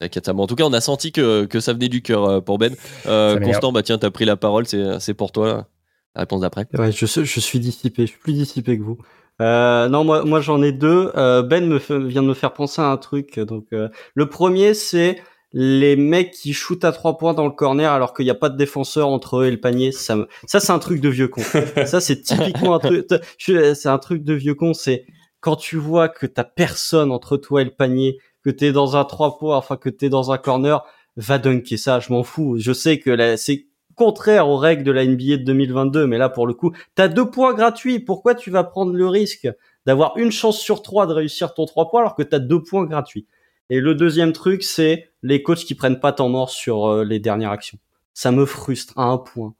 T'inquiète. 0.02 0.28
En 0.28 0.46
tout 0.48 0.56
cas, 0.56 0.64
on 0.64 0.72
a 0.72 0.80
senti 0.80 1.12
que, 1.12 1.44
que 1.44 1.60
ça 1.60 1.72
venait 1.72 1.88
du 1.88 2.02
cœur 2.02 2.24
euh, 2.24 2.40
pour 2.40 2.58
Ben. 2.58 2.74
Euh. 3.06 3.38
Constant, 3.38 3.70
bah 3.72 3.82
tiens, 3.82 3.98
t'as 3.98 4.10
pris 4.10 4.24
la 4.24 4.36
parole, 4.36 4.66
c'est 4.66 4.98
c'est 4.98 5.14
pour 5.14 5.30
toi 5.30 5.68
la 6.16 6.22
réponse 6.22 6.40
d'après. 6.40 6.66
Ouais, 6.76 6.90
je, 6.92 7.06
je 7.06 7.40
suis 7.40 7.60
dissipé, 7.60 8.02
je 8.06 8.10
suis 8.12 8.18
plus 8.20 8.32
dissipé 8.32 8.76
que 8.78 8.82
vous. 8.82 8.98
Euh, 9.40 9.88
non, 9.88 10.02
moi, 10.04 10.24
moi 10.24 10.40
j'en 10.40 10.60
ai 10.62 10.72
deux. 10.72 11.12
Euh, 11.16 11.42
ben 11.42 11.66
me 11.66 11.78
fait- 11.78 11.98
vient 12.00 12.22
de 12.22 12.26
me 12.26 12.34
faire 12.34 12.52
penser 12.52 12.82
à 12.82 12.86
un 12.86 12.96
truc. 12.96 13.38
Donc, 13.38 13.66
euh, 13.72 13.88
le 14.14 14.28
premier, 14.28 14.74
c'est 14.74 15.22
les 15.52 15.94
mecs 15.96 16.32
qui 16.32 16.52
shootent 16.52 16.84
à 16.84 16.92
trois 16.92 17.16
points 17.16 17.34
dans 17.34 17.44
le 17.46 17.52
corner 17.52 17.92
alors 17.92 18.12
qu'il 18.14 18.24
n'y 18.24 18.30
a 18.30 18.34
pas 18.34 18.48
de 18.48 18.56
défenseur 18.56 19.06
entre 19.08 19.38
eux 19.38 19.46
et 19.46 19.50
le 19.52 19.60
panier. 19.60 19.92
Ça, 19.92 20.16
me- 20.16 20.26
ça 20.46 20.58
c'est 20.60 20.72
un 20.72 20.78
truc 20.80 21.00
de 21.00 21.08
vieux 21.08 21.28
con. 21.28 21.42
ça, 21.86 22.00
c'est 22.00 22.22
typiquement 22.22 22.74
un 22.74 22.78
truc. 22.80 23.06
C'est 23.38 23.86
un 23.88 23.98
truc 23.98 24.24
de 24.24 24.34
vieux 24.34 24.54
con. 24.54 24.74
C'est 24.74 25.04
quand 25.40 25.56
tu 25.56 25.76
vois 25.76 26.08
que 26.08 26.26
t'as 26.26 26.44
personne 26.44 27.10
entre 27.12 27.36
toi 27.36 27.62
et 27.62 27.64
le 27.64 27.70
panier, 27.72 28.18
que 28.44 28.50
t'es 28.50 28.72
dans 28.72 28.96
un 28.96 29.04
trois 29.04 29.38
points, 29.38 29.56
enfin 29.56 29.76
que 29.76 29.88
t'es 29.88 30.08
dans 30.08 30.32
un 30.32 30.38
corner, 30.38 30.84
va 31.16 31.38
dunker 31.38 31.78
ça. 31.78 32.00
Je 32.00 32.12
m'en 32.12 32.22
fous. 32.22 32.56
Je 32.58 32.72
sais 32.72 32.98
que 32.98 33.36
c'est 33.36 33.66
contraire 33.94 34.48
aux 34.48 34.56
règles 34.56 34.84
de 34.84 34.92
la 34.92 35.04
NBA 35.04 35.38
de 35.38 35.44
2022, 35.44 36.06
mais 36.06 36.18
là 36.18 36.28
pour 36.28 36.46
le 36.46 36.54
coup, 36.54 36.72
t'as 36.94 37.08
deux 37.08 37.30
points 37.30 37.54
gratuits. 37.54 38.00
Pourquoi 38.00 38.34
tu 38.34 38.50
vas 38.50 38.64
prendre 38.64 38.92
le 38.92 39.06
risque 39.06 39.48
d'avoir 39.86 40.16
une 40.16 40.32
chance 40.32 40.58
sur 40.58 40.82
trois 40.82 41.06
de 41.06 41.12
réussir 41.12 41.54
ton 41.54 41.66
trois 41.66 41.88
points 41.88 42.00
alors 42.00 42.14
que 42.14 42.22
t'as 42.22 42.38
deux 42.38 42.62
points 42.62 42.84
gratuits? 42.84 43.26
Et 43.70 43.80
le 43.80 43.94
deuxième 43.94 44.32
truc, 44.32 44.62
c'est 44.62 45.10
les 45.22 45.42
coachs 45.42 45.64
qui 45.64 45.74
prennent 45.74 46.00
pas 46.00 46.12
temps 46.12 46.28
mort 46.28 46.50
sur 46.50 46.86
euh, 46.86 47.04
les 47.04 47.20
dernières 47.20 47.52
actions. 47.52 47.78
Ça 48.12 48.30
me 48.30 48.44
frustre 48.44 48.92
à 48.98 49.04
un 49.04 49.18
point. 49.18 49.54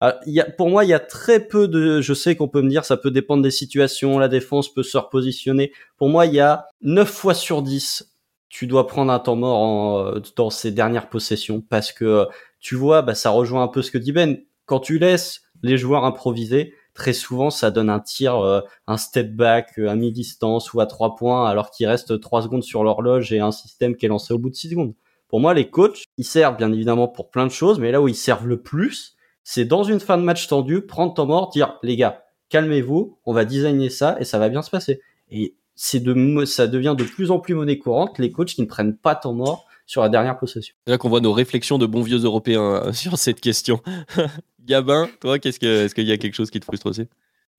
Ah, 0.00 0.18
pour 0.56 0.68
moi, 0.68 0.84
il 0.84 0.88
y 0.88 0.94
a 0.94 0.98
très 0.98 1.38
peu 1.38 1.68
de. 1.68 2.00
Je 2.00 2.12
sais 2.12 2.34
qu'on 2.34 2.48
peut 2.48 2.60
me 2.60 2.68
dire, 2.68 2.84
ça 2.84 2.96
peut 2.96 3.12
dépendre 3.12 3.40
des 3.40 3.52
situations. 3.52 4.18
La 4.18 4.26
défense 4.26 4.72
peut 4.74 4.82
se 4.82 4.98
repositionner. 4.98 5.72
Pour 5.96 6.08
moi, 6.08 6.26
il 6.26 6.34
y 6.34 6.40
a 6.40 6.66
9 6.80 7.08
fois 7.08 7.34
sur 7.34 7.62
10 7.62 8.11
tu 8.52 8.66
dois 8.66 8.86
prendre 8.86 9.10
un 9.10 9.18
temps 9.18 9.34
mort 9.34 9.98
euh, 9.98 10.20
dans 10.36 10.50
ces 10.50 10.72
dernières 10.72 11.08
possessions 11.08 11.62
parce 11.62 11.90
que 11.90 12.04
euh, 12.04 12.24
tu 12.60 12.76
vois, 12.76 13.00
bah, 13.00 13.14
ça 13.14 13.30
rejoint 13.30 13.62
un 13.62 13.68
peu 13.68 13.80
ce 13.80 13.90
que 13.90 13.96
dit 13.96 14.12
Ben. 14.12 14.36
Quand 14.66 14.78
tu 14.78 14.98
laisses 14.98 15.40
les 15.62 15.78
joueurs 15.78 16.04
improviser, 16.04 16.74
très 16.92 17.14
souvent, 17.14 17.48
ça 17.48 17.70
donne 17.70 17.88
un 17.88 17.98
tir, 17.98 18.36
euh, 18.36 18.60
un 18.86 18.98
step 18.98 19.34
back 19.34 19.78
à 19.78 19.96
mi-distance 19.96 20.74
ou 20.74 20.80
à 20.80 20.86
trois 20.86 21.16
points 21.16 21.48
alors 21.48 21.70
qu'il 21.70 21.86
reste 21.86 22.20
trois 22.20 22.42
secondes 22.42 22.62
sur 22.62 22.84
l'horloge 22.84 23.32
et 23.32 23.40
un 23.40 23.52
système 23.52 23.96
qui 23.96 24.04
est 24.04 24.10
lancé 24.10 24.34
au 24.34 24.38
bout 24.38 24.50
de 24.50 24.54
six 24.54 24.68
secondes. 24.68 24.94
Pour 25.28 25.40
moi, 25.40 25.54
les 25.54 25.70
coachs, 25.70 26.04
ils 26.18 26.24
servent 26.24 26.58
bien 26.58 26.70
évidemment 26.70 27.08
pour 27.08 27.30
plein 27.30 27.46
de 27.46 27.52
choses, 27.52 27.78
mais 27.78 27.90
là 27.90 28.02
où 28.02 28.08
ils 28.08 28.14
servent 28.14 28.46
le 28.46 28.60
plus, 28.60 29.16
c'est 29.44 29.64
dans 29.64 29.82
une 29.82 29.98
fin 29.98 30.18
de 30.18 30.22
match 30.22 30.46
tendue, 30.46 30.82
prendre 30.82 31.14
temps 31.14 31.26
mort, 31.26 31.48
dire 31.48 31.78
les 31.82 31.96
gars, 31.96 32.24
calmez-vous, 32.50 33.18
on 33.24 33.32
va 33.32 33.46
designer 33.46 33.88
ça 33.88 34.16
et 34.20 34.24
ça 34.24 34.38
va 34.38 34.50
bien 34.50 34.60
se 34.60 34.70
passer. 34.70 35.00
Et 35.30 35.56
c'est 35.74 36.00
de, 36.00 36.44
ça 36.44 36.66
devient 36.66 36.94
de 36.96 37.04
plus 37.04 37.30
en 37.30 37.38
plus 37.38 37.54
monnaie 37.54 37.78
courante, 37.78 38.18
les 38.18 38.30
coachs 38.30 38.48
qui 38.48 38.60
ne 38.60 38.66
prennent 38.66 38.96
pas 38.96 39.14
temps 39.14 39.34
mort 39.34 39.66
sur 39.86 40.02
la 40.02 40.08
dernière 40.08 40.38
possession. 40.38 40.74
C'est 40.86 40.92
là 40.92 40.98
qu'on 40.98 41.08
voit 41.08 41.20
nos 41.20 41.32
réflexions 41.32 41.78
de 41.78 41.86
bons 41.86 42.02
vieux 42.02 42.18
Européens 42.18 42.86
euh, 42.86 42.92
sur 42.92 43.18
cette 43.18 43.40
question. 43.40 43.80
Gabin, 44.64 45.08
toi, 45.20 45.38
qu'est-ce 45.38 45.58
que, 45.58 45.84
est-ce 45.84 45.94
qu'il 45.94 46.06
y 46.06 46.12
a 46.12 46.18
quelque 46.18 46.34
chose 46.34 46.50
qui 46.50 46.60
te 46.60 46.64
frustre 46.64 46.86
aussi? 46.86 47.08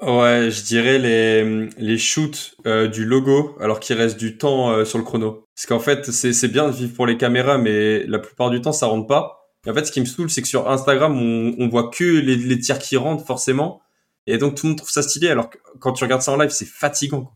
Ouais, 0.01 0.49
je 0.49 0.63
dirais 0.63 0.99
les, 0.99 1.69
les 1.77 1.97
shoots 1.97 2.55
euh, 2.65 2.87
du 2.87 3.05
logo 3.05 3.55
alors 3.59 3.79
qu'il 3.79 3.95
reste 3.95 4.17
du 4.17 4.37
temps 4.37 4.71
euh, 4.71 4.85
sur 4.85 4.97
le 4.97 5.03
chrono. 5.03 5.45
Parce 5.55 5.65
qu'en 5.65 5.79
fait, 5.79 6.11
c'est 6.11 6.33
c'est 6.33 6.47
bien 6.47 6.67
de 6.67 6.73
vivre 6.73 6.93
pour 6.93 7.05
les 7.05 7.17
caméras, 7.17 7.57
mais 7.57 8.05
la 8.07 8.19
plupart 8.19 8.49
du 8.49 8.61
temps, 8.61 8.71
ça 8.71 8.87
rentre 8.87 9.07
pas. 9.07 9.51
Et 9.65 9.69
en 9.69 9.73
fait, 9.73 9.85
ce 9.85 9.91
qui 9.91 10.01
me 10.01 10.05
saoule, 10.05 10.29
c'est 10.29 10.41
que 10.41 10.47
sur 10.47 10.69
Instagram, 10.69 11.15
on, 11.15 11.55
on 11.57 11.67
voit 11.69 11.89
que 11.89 12.03
les, 12.03 12.35
les 12.35 12.59
tirs 12.59 12.79
qui 12.79 12.97
rentrent 12.97 13.25
forcément. 13.25 13.81
Et 14.25 14.37
donc, 14.37 14.55
tout 14.55 14.65
le 14.65 14.71
monde 14.71 14.77
trouve 14.77 14.89
ça 14.89 15.03
stylé, 15.03 15.29
alors 15.29 15.49
que 15.49 15.57
quand 15.79 15.93
tu 15.93 16.03
regardes 16.03 16.21
ça 16.21 16.31
en 16.31 16.37
live, 16.37 16.49
c'est 16.49 16.67
fatigant. 16.67 17.21
quoi. 17.21 17.33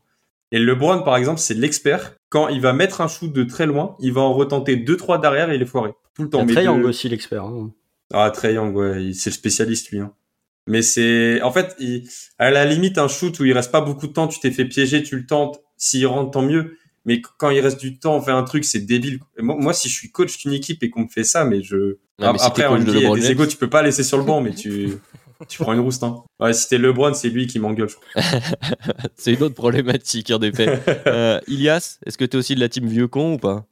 Et 0.51 0.59
LeBron, 0.59 1.01
par 1.03 1.17
exemple, 1.17 1.39
c'est 1.39 1.53
l'expert. 1.53 2.15
Quand 2.29 2.47
il 2.47 2.61
va 2.61 2.73
mettre 2.73 3.01
un 3.01 3.07
shoot 3.07 3.31
de 3.31 3.43
très 3.43 3.65
loin, 3.65 3.95
il 3.99 4.13
va 4.13 4.21
en 4.21 4.33
retenter 4.33 4.75
deux, 4.77 4.95
trois 4.97 5.17
derrière 5.17 5.51
et 5.51 5.55
il 5.55 5.61
est 5.61 5.65
foiré. 5.65 5.91
Tout 6.15 6.23
le 6.23 6.29
temps. 6.29 6.39
Il 6.39 6.43
y 6.43 6.45
Mais 6.47 6.51
a 6.53 6.55
Trae 6.55 6.63
Young 6.65 6.81
de- 6.83 6.87
aussi 6.87 7.09
l'expert. 7.09 7.43
hein. 7.43 7.71
ah, 8.13 8.31
Trae 8.31 8.53
Young, 8.53 8.75
ouais, 8.75 9.11
c'est 9.13 9.29
le 9.29 9.35
spécialiste, 9.35 9.89
lui. 9.91 9.99
Hein. 9.99 10.13
Mais 10.67 10.81
c'est, 10.81 11.41
en 11.41 11.51
fait, 11.51 11.75
il- 11.79 12.07
à 12.39 12.49
la 12.51 12.65
limite, 12.65 12.97
un 12.97 13.07
shoot 13.07 13.37
où 13.39 13.45
il 13.45 13.53
reste 13.53 13.71
pas 13.71 13.81
beaucoup 13.81 14.07
de 14.07 14.13
temps, 14.13 14.27
tu 14.27 14.39
t'es 14.39 14.51
fait 14.51 14.65
piéger, 14.65 15.03
tu 15.03 15.15
le 15.17 15.25
tentes, 15.25 15.61
s'il 15.77 16.05
rentre, 16.07 16.31
tant 16.31 16.41
mieux. 16.41 16.77
Mais 17.05 17.21
quand 17.37 17.49
il 17.51 17.59
reste 17.61 17.79
du 17.79 17.99
temps, 17.99 18.15
on 18.17 18.21
fait 18.21 18.31
un 18.31 18.43
truc, 18.43 18.65
c'est 18.65 18.81
débile. 18.81 19.19
Moi, 19.39 19.55
moi, 19.59 19.73
si 19.73 19.87
je 19.87 19.93
suis 19.93 20.11
coach 20.11 20.37
d'une 20.39 20.51
équipe 20.53 20.83
et 20.83 20.89
qu'on 20.89 21.03
me 21.03 21.07
fait 21.07 21.23
ça, 21.23 21.45
mais 21.45 21.61
je... 21.61 21.97
Non, 22.19 22.33
mais 22.33 22.39
Après, 22.41 22.63
y 22.63 22.65
a 22.65 22.77
LeBron 22.77 23.15
des 23.15 23.31
égos, 23.31 23.45
tu 23.45 23.55
peux 23.55 23.69
pas 23.69 23.81
laisser 23.81 24.03
sur 24.03 24.17
le 24.17 24.23
banc, 24.25 24.41
mais 24.41 24.53
tu, 24.53 24.89
tu 25.47 25.61
prends 25.61 25.73
une 25.73 25.79
rouste, 25.79 26.03
hein. 26.03 26.23
Ouais, 26.39 26.53
si 26.53 26.67
t'es 26.67 26.77
LeBron, 26.77 27.13
c'est 27.13 27.29
lui 27.29 27.47
qui 27.47 27.59
m'engueule. 27.59 27.89
C'est 29.15 29.33
une 29.33 29.43
autre 29.43 29.55
problématique, 29.55 30.31
en 30.31 30.41
effet. 30.41 30.79
Euh, 31.07 31.39
Ilias, 31.47 31.99
est-ce 32.05 32.17
que 32.17 32.25
t'es 32.25 32.37
aussi 32.37 32.55
de 32.55 32.59
la 32.59 32.69
team 32.69 32.85
vieux 32.87 33.07
con 33.07 33.33
ou 33.33 33.37
pas? 33.37 33.65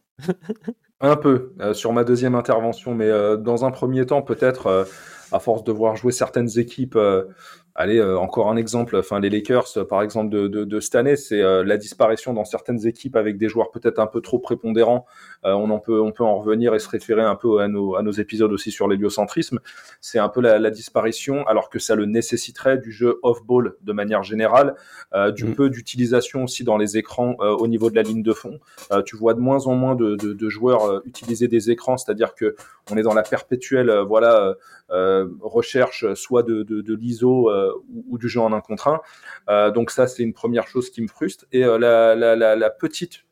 Un 1.02 1.16
peu 1.18 1.54
euh, 1.60 1.74
sur 1.74 1.92
ma 1.92 2.04
deuxième 2.04 2.36
intervention, 2.36 2.96
mais 2.96 3.10
euh, 3.10 3.36
dans 3.36 3.66
un 3.66 3.72
premier 3.72 4.06
temps, 4.06 4.22
peut-être, 4.22 4.68
euh, 4.68 4.86
à 5.32 5.40
force 5.40 5.64
de 5.64 5.72
voir 5.72 5.96
jouer 5.96 6.12
certaines 6.12 6.58
équipes, 6.58 6.96
euh, 6.96 7.26
allez, 7.74 7.98
euh, 7.98 8.18
encore 8.18 8.50
un 8.50 8.56
exemple, 8.56 8.96
enfin 8.96 9.20
les 9.20 9.30
Lakers, 9.30 9.68
par 9.90 10.02
exemple, 10.02 10.30
de, 10.30 10.48
de, 10.48 10.64
de 10.64 10.80
cette 10.80 10.96
année, 10.96 11.16
c'est 11.18 11.42
euh, 11.42 11.64
la 11.64 11.78
disparition 11.78 12.34
dans 12.34 12.46
certaines 12.46 12.88
équipes 12.88 13.16
avec 13.18 13.38
des 13.38 13.50
joueurs 13.50 13.72
peut-être 13.72 14.00
un 14.00 14.08
peu 14.08 14.22
trop 14.22 14.40
prépondérants. 14.40 15.06
Euh, 15.44 15.54
on 15.54 15.70
en 15.70 15.80
peut, 15.80 16.00
on 16.02 16.12
peut 16.12 16.24
en 16.24 16.38
revenir 16.38 16.74
et 16.76 16.80
se 16.80 16.88
référer 16.90 17.24
un 17.24 17.36
peu 17.36 17.60
à 17.60 17.68
nos, 17.68 17.96
à 17.96 18.04
nos 18.04 18.12
épisodes 18.12 18.52
aussi 18.52 18.72
sur 18.72 18.88
l'héliocentrisme. 18.88 19.60
C'est 20.02 20.20
un 20.20 20.30
peu 20.30 20.42
la, 20.42 20.60
la 20.60 20.70
disparition, 20.70 21.46
alors 21.48 21.70
que 21.70 21.80
ça 21.80 21.96
le 21.96 22.06
nécessiterait 22.06 22.78
du 22.78 22.92
jeu 22.92 23.20
off-ball 23.24 23.76
de 23.82 23.94
manière 23.94 24.24
générale, 24.24 24.76
euh, 25.14 25.32
du 25.32 25.46
Mm. 25.46 25.56
peu 25.56 25.70
d'utilisation 25.70 26.44
aussi 26.44 26.64
dans 26.64 26.78
les 26.78 26.98
écrans 26.98 27.36
euh, 27.40 27.52
au 27.52 27.68
niveau 27.68 27.90
de 27.90 27.96
la 27.96 28.02
ligne 28.02 28.24
de 28.24 28.34
fond. 28.34 28.60
Tu 29.06 29.16
vois 29.16 29.34
de 29.34 29.40
moins 29.40 29.68
en 29.68 29.76
moins 29.76 29.96
de, 29.96 30.16
de, 30.16 30.34
de 30.34 30.50
joueurs 30.50 31.02
utiliser 31.06 31.48
des 31.48 31.72
écrans, 31.72 31.98
c'est-à-dire 31.98 32.36
que 32.36 32.56
on 32.92 32.98
est 32.98 33.02
dans 33.04 33.14
la 33.14 33.24
perpétuelle, 33.24 33.92
voilà. 34.08 34.56
euh, 34.92 35.28
recherche 35.42 36.14
soit 36.14 36.44
de, 36.44 36.64
de, 36.64 36.82
de 36.82 36.94
l'ISO 36.96 37.50
euh, 37.50 37.72
ou, 37.94 38.06
ou 38.10 38.18
du 38.18 38.30
jeu 38.30 38.40
en 38.40 38.54
un 38.54 38.62
contre 38.62 38.88
un. 38.88 39.02
Euh, 39.50 39.72
donc 39.72 39.92
ça, 39.92 40.08
c'est 40.08 40.24
une 40.24 40.34
première 40.34 40.68
chose 40.68 40.90
qui 40.90 41.02
me 41.02 41.08
frustre. 41.08 41.46
Et 41.52 41.62
la, 41.62 42.16
la, 42.16 42.36
la, 42.36 42.56
la 42.56 42.70
petite 42.70 43.26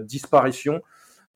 disparition, 0.00 0.80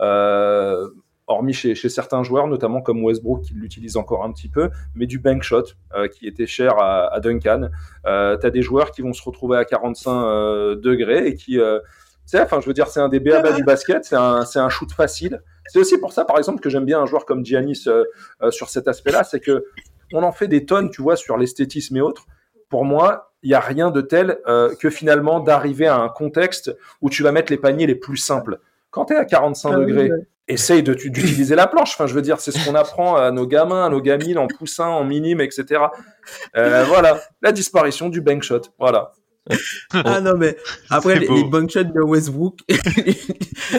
hormis 0.01 1.53
chez, 1.53 1.75
certains 1.75 2.23
joueurs, 2.23 2.47
notamment 2.47 2.81
comme 2.81 3.05
Westbrook 3.05 3.43
qui 3.43 3.55
l'utilise 3.55 3.97
encore 3.97 4.25
un 4.25 4.33
petit 4.33 4.49
peu, 4.49 4.71
mais 4.95 5.07
du 5.07 5.19
bank 5.19 5.43
shot 5.43 5.65
euh, 5.95 6.09
qui 6.09 6.27
était 6.27 6.47
cher 6.47 6.79
à, 6.79 7.21
Duncan. 7.21 7.69
Euh, 8.07 8.37
tu 8.39 8.47
as 8.47 8.51
des 8.51 8.63
joueurs 8.63 8.91
qui 8.91 9.03
vont 9.03 9.13
se 9.13 9.23
retrouver 9.23 9.59
à 9.59 9.65
45 9.65 10.11
euh, 10.11 10.75
degrés 10.75 11.29
et 11.29 11.35
qui... 11.35 11.61
Euh, 11.61 11.79
enfin, 12.35 12.61
je 12.61 12.67
veux 12.67 12.73
dire, 12.73 12.89
c'est 12.89 13.01
un 13.01 13.09
des 13.09 13.21
BABA 13.21 13.53
du 13.53 13.63
basket, 13.63 14.05
c'est 14.05 14.17
un, 14.17 14.69
shoot 14.69 14.91
facile. 14.93 15.43
C'est 15.67 15.79
aussi 15.79 15.99
pour 15.99 16.13
ça, 16.13 16.25
par 16.25 16.39
exemple, 16.39 16.61
que 16.61 16.71
j'aime 16.71 16.85
bien 16.85 17.01
un 17.01 17.07
joueur 17.07 17.25
comme 17.25 17.45
Giannis 17.45 17.85
euh, 17.87 18.05
euh, 18.43 18.51
sur 18.51 18.69
cet 18.69 18.89
aspect-là, 18.89 19.25
c'est 19.25 19.41
que 19.41 19.65
on 20.13 20.23
en 20.23 20.33
fait 20.33 20.49
des 20.49 20.65
tonnes, 20.65 20.91
tu 20.91 21.03
vois, 21.03 21.17
sur 21.17 21.37
l'esthétisme 21.37 21.97
et 21.97 22.01
autres. 22.01 22.27
Pour 22.71 22.85
moi, 22.85 23.33
il 23.43 23.49
n'y 23.49 23.55
a 23.55 23.61
rien 23.61 23.91
de 23.91 24.01
tel 24.01 24.39
euh, 24.47 24.75
que 24.75 24.89
finalement 24.91 25.41
d'arriver 25.41 25.87
à 25.87 25.99
un 25.99 26.09
contexte 26.09 26.75
où 27.03 27.11
tu 27.11 27.23
vas 27.23 27.33
mettre 27.33 27.53
les 27.53 27.59
paniers 27.59 27.87
les 27.87 27.95
plus 27.95 28.17
simples. 28.17 28.59
Quand 28.99 29.05
tu 29.05 29.15
es 29.15 29.17
à 29.17 29.25
45 29.25 29.71
Ah 29.73 29.79
oui, 29.79 29.87
degrés, 29.87 30.11
ouais. 30.11 30.27
essaye 30.49 30.83
de- 30.83 30.95
d'utiliser 30.95 31.55
la 31.55 31.69
planche. 31.69 31.93
Enfin, 31.95 32.09
je 32.09 32.15
veux 32.15 32.23
dire, 32.23 32.41
c'est 32.41 32.51
ce 32.51 32.65
qu'on 32.69 32.75
apprend 32.75 33.15
à 33.15 33.31
nos 33.31 33.47
gamins, 33.47 33.87
à 33.87 33.89
nos 33.91 34.01
gamines 34.01 34.39
en 34.39 34.49
poussin, 34.49 34.87
en 34.89 35.05
minime, 35.05 35.41
etc. 35.41 35.83
Euh, 36.57 36.85
voilà, 36.89 37.21
la 37.43 37.53
disparition 37.53 38.09
du 38.09 38.21
bank 38.21 38.43
shot. 38.43 38.63
Voilà. 38.79 39.13
Ah 39.93 40.21
non, 40.21 40.35
mais 40.37 40.57
après, 40.91 41.19
les, 41.19 41.29
les 41.29 41.45
bank 41.45 41.71
shots 41.71 41.85
de 41.85 42.01
Westbrook, 42.01 42.59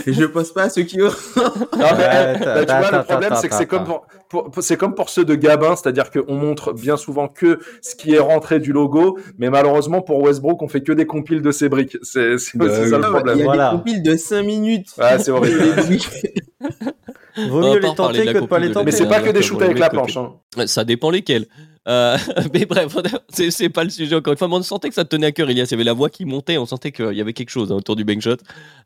je 0.07 0.25
pense 0.25 0.51
pas 0.51 0.63
à 0.63 0.69
ceux 0.69 0.83
qui 0.83 1.01
ont. 1.01 1.05
Non, 1.37 1.51
mais, 1.73 1.79
Ouais, 1.79 2.39
bah, 2.39 2.65
tu 2.65 2.73
vois, 2.75 2.91
le 2.99 3.03
problème, 3.03 3.33
c'est 3.35 3.49
que 3.49 3.55
c'est 3.55 3.65
comme 3.67 3.83
pour, 3.83 4.05
pour- 4.29 4.51
pour- 4.51 4.63
c'est 4.63 4.77
comme 4.77 4.95
pour 4.95 5.09
ceux 5.09 5.25
de 5.25 5.35
Gabin, 5.35 5.75
c'est-à-dire 5.75 6.11
qu'on 6.11 6.35
montre 6.35 6.73
bien 6.73 6.97
souvent 6.97 7.27
que 7.27 7.59
ce 7.81 7.95
qui 7.95 8.13
est 8.13 8.19
rentré 8.19 8.59
du 8.59 8.71
logo, 8.73 9.17
mais 9.37 9.49
malheureusement 9.49 10.01
pour 10.01 10.21
Westbrook, 10.23 10.61
on 10.61 10.67
fait 10.67 10.81
que 10.81 10.91
des 10.91 11.05
compiles 11.05 11.41
de 11.41 11.51
ses 11.51 11.69
briques. 11.69 11.97
C'est 12.03 12.35
Bah 12.55 12.65
aussi 12.65 12.81
oui. 12.81 12.89
ça 12.89 12.97
le 12.97 13.03
Ah, 13.05 13.09
problème. 13.09 13.35
Il 13.37 13.39
y 13.39 13.43
a 13.43 13.45
Voilà. 13.45 13.69
des 13.71 13.77
compiles 13.77 14.03
de 14.03 14.15
5 14.17 14.43
minutes. 14.43 14.87
Ouais, 14.97 15.19
c'est 15.19 15.31
horrible. 15.31 15.59
Vaut 17.49 17.61
mieux 17.61 17.79
les 17.79 17.93
tenter 17.95 18.25
que 18.25 18.39
de 18.39 18.45
pas 18.45 18.59
les 18.59 18.71
tenter. 18.71 18.85
Mais 18.85 18.91
c'est 18.91 19.07
pas 19.07 19.21
que 19.21 19.29
des 19.29 19.41
shoots 19.41 19.61
avec 19.61 19.79
la 19.79 19.89
planche. 19.89 20.17
hein. 20.17 20.33
Ça 20.65 20.83
dépend 20.83 21.09
lesquels. 21.09 21.45
Euh, 21.89 22.17
mais 22.53 22.65
bref, 22.65 22.95
c'est 23.29 23.51
c'est 23.51 23.69
pas 23.69 23.83
le 23.83 23.89
sujet 23.89 24.15
encore 24.15 24.33
une 24.33 24.37
fois. 24.37 24.47
Mais 24.47 24.55
on 24.55 24.61
sentait 24.61 24.89
que 24.89 24.95
ça 24.95 25.03
te 25.03 25.09
tenait 25.09 25.27
à 25.27 25.31
cœur. 25.31 25.49
Il 25.49 25.57
y 25.57 25.61
avait 25.61 25.83
la 25.83 25.93
voix 25.93 26.09
qui 26.09 26.25
montait, 26.25 26.57
on 26.57 26.65
sentait 26.65 26.91
qu'il 26.91 27.13
y 27.13 27.21
avait 27.21 27.33
quelque 27.33 27.49
chose 27.49 27.71
hein, 27.71 27.75
autour 27.75 27.95
du 27.95 28.05
bank 28.05 28.21
shot. 28.21 28.37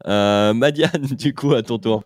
Euh, 0.07 0.53
Madiane, 0.53 1.05
du 1.05 1.33
coup, 1.33 1.53
à 1.53 1.61
ton 1.61 1.77
tour. 1.77 2.03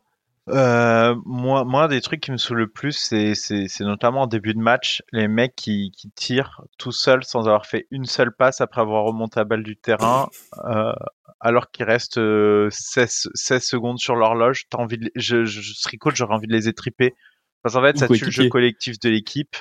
Euh, 0.49 1.13
moi, 1.25 1.65
moi, 1.65 1.87
des 1.89 1.99
trucs 1.99 2.21
qui 2.21 2.31
me 2.31 2.37
saoule 2.37 2.59
le 2.59 2.67
plus, 2.67 2.93
c'est, 2.93 3.33
notamment 3.81 4.21
en 4.21 4.27
début 4.27 4.53
de 4.53 4.59
match, 4.59 5.03
les 5.11 5.27
mecs 5.27 5.55
qui, 5.55 5.91
qui 5.91 6.09
tirent 6.11 6.61
tout 6.77 6.93
seuls 6.93 7.25
sans 7.25 7.47
avoir 7.47 7.65
fait 7.65 7.85
une 7.91 8.05
seule 8.05 8.31
passe 8.33 8.61
après 8.61 8.79
avoir 8.79 9.03
remonté 9.03 9.41
la 9.41 9.43
balle 9.43 9.63
du 9.63 9.75
terrain, 9.75 10.29
euh, 10.63 10.93
alors 11.41 11.69
qu'il 11.71 11.85
reste 11.85 12.17
euh, 12.17 12.69
16, 12.71 13.29
16 13.33 13.61
secondes 13.61 13.99
sur 13.99 14.15
l'horloge. 14.15 14.63
T'as 14.69 14.77
envie 14.77 14.97
de, 14.97 15.11
je, 15.15 15.43
je, 15.43 15.59
je 15.59 15.73
serais 15.73 15.97
coach, 15.97 16.15
j'aurais 16.15 16.35
envie 16.35 16.47
de 16.47 16.53
les 16.53 16.69
étriper. 16.69 17.13
Parce 17.61 17.75
qu'en 17.75 17.81
fait, 17.81 17.95
Ou 17.95 17.99
ça 17.99 18.07
tue 18.07 18.23
le 18.23 18.31
jeu 18.31 18.47
collectif 18.47 18.99
de 18.99 19.09
l'équipe. 19.09 19.57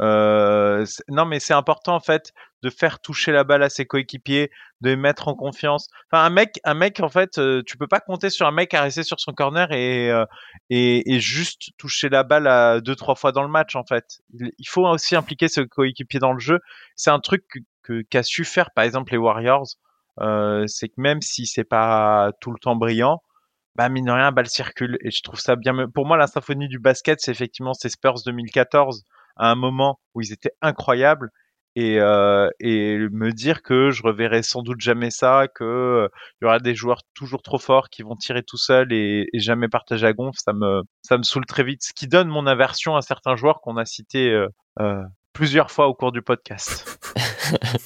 Euh, 0.00 0.84
non, 1.08 1.24
mais 1.24 1.40
c'est 1.40 1.54
important 1.54 1.94
en 1.94 2.00
fait 2.00 2.32
de 2.62 2.70
faire 2.70 2.98
toucher 3.00 3.30
la 3.30 3.44
balle 3.44 3.62
à 3.62 3.68
ses 3.68 3.86
coéquipiers, 3.86 4.50
de 4.80 4.90
les 4.90 4.96
mettre 4.96 5.28
en 5.28 5.34
confiance. 5.34 5.88
Enfin, 6.10 6.24
un 6.24 6.30
mec, 6.30 6.60
un 6.64 6.74
mec 6.74 7.00
en 7.00 7.08
fait, 7.08 7.38
euh, 7.38 7.62
tu 7.64 7.76
peux 7.76 7.86
pas 7.86 8.00
compter 8.00 8.30
sur 8.30 8.46
un 8.46 8.52
mec 8.52 8.74
à 8.74 8.82
rester 8.82 9.02
sur 9.02 9.20
son 9.20 9.32
corner 9.32 9.70
et 9.72 10.10
euh, 10.10 10.24
et, 10.70 11.14
et 11.14 11.20
juste 11.20 11.70
toucher 11.78 12.08
la 12.08 12.24
balle 12.24 12.46
à 12.46 12.80
deux 12.80 12.96
trois 12.96 13.14
fois 13.14 13.32
dans 13.32 13.42
le 13.42 13.48
match 13.48 13.76
en 13.76 13.84
fait. 13.84 14.20
Il, 14.32 14.68
faut 14.68 14.86
aussi 14.86 15.14
impliquer 15.14 15.48
ce 15.48 15.60
coéquipier 15.60 16.20
dans 16.20 16.32
le 16.32 16.40
jeu. 16.40 16.60
C'est 16.96 17.10
un 17.10 17.20
truc 17.20 17.44
que 17.82 18.02
qu'a 18.02 18.22
su 18.22 18.44
faire 18.44 18.70
par 18.72 18.84
exemple 18.84 19.12
les 19.12 19.18
Warriors. 19.18 19.76
Euh, 20.20 20.66
c'est 20.66 20.88
que 20.88 20.94
même 20.98 21.20
si 21.22 21.46
c'est 21.46 21.64
pas 21.64 22.30
tout 22.40 22.52
le 22.52 22.58
temps 22.58 22.76
brillant, 22.76 23.22
bah 23.76 23.88
mine 23.88 24.06
de 24.06 24.12
rien, 24.12 24.32
balle 24.32 24.48
circule 24.48 24.96
et 25.02 25.10
je 25.10 25.22
trouve 25.22 25.40
ça 25.40 25.56
bien. 25.56 25.74
Pour 25.88 26.06
moi, 26.06 26.16
la 26.16 26.28
symphonie 26.28 26.68
du 26.68 26.78
basket, 26.78 27.20
c'est 27.20 27.32
effectivement 27.32 27.74
ces 27.74 27.88
Spurs 27.90 28.22
2014 28.24 29.04
à 29.36 29.50
un 29.50 29.54
moment 29.54 29.98
où 30.14 30.20
ils 30.20 30.32
étaient 30.32 30.54
incroyables 30.62 31.30
et 31.76 31.98
euh, 32.00 32.48
et 32.60 32.98
me 32.98 33.32
dire 33.32 33.62
que 33.62 33.90
je 33.90 34.02
reverrai 34.02 34.42
sans 34.42 34.62
doute 34.62 34.80
jamais 34.80 35.10
ça, 35.10 35.48
que 35.52 35.64
euh, 35.64 36.08
il 36.40 36.44
y 36.44 36.46
aura 36.46 36.60
des 36.60 36.74
joueurs 36.74 37.00
toujours 37.14 37.42
trop 37.42 37.58
forts 37.58 37.90
qui 37.90 38.02
vont 38.02 38.16
tirer 38.16 38.42
tout 38.42 38.56
seuls 38.56 38.92
et, 38.92 39.26
jamais 39.34 39.68
partager 39.68 40.06
à 40.06 40.12
gonfle, 40.12 40.38
ça 40.38 40.52
me 40.52 40.82
ça 41.02 41.18
me 41.18 41.22
saoule 41.22 41.46
très 41.46 41.64
vite. 41.64 41.82
Ce 41.82 41.92
qui 41.92 42.06
donne 42.06 42.28
mon 42.28 42.46
aversion 42.46 42.96
à 42.96 43.02
certains 43.02 43.36
joueurs 43.36 43.60
qu'on 43.60 43.76
a 43.76 43.84
cités 43.84 44.30
euh, 44.80 45.02
plusieurs 45.32 45.70
fois 45.70 45.88
au 45.88 45.94
cours 45.94 46.12
du 46.12 46.22
podcast. 46.22 46.98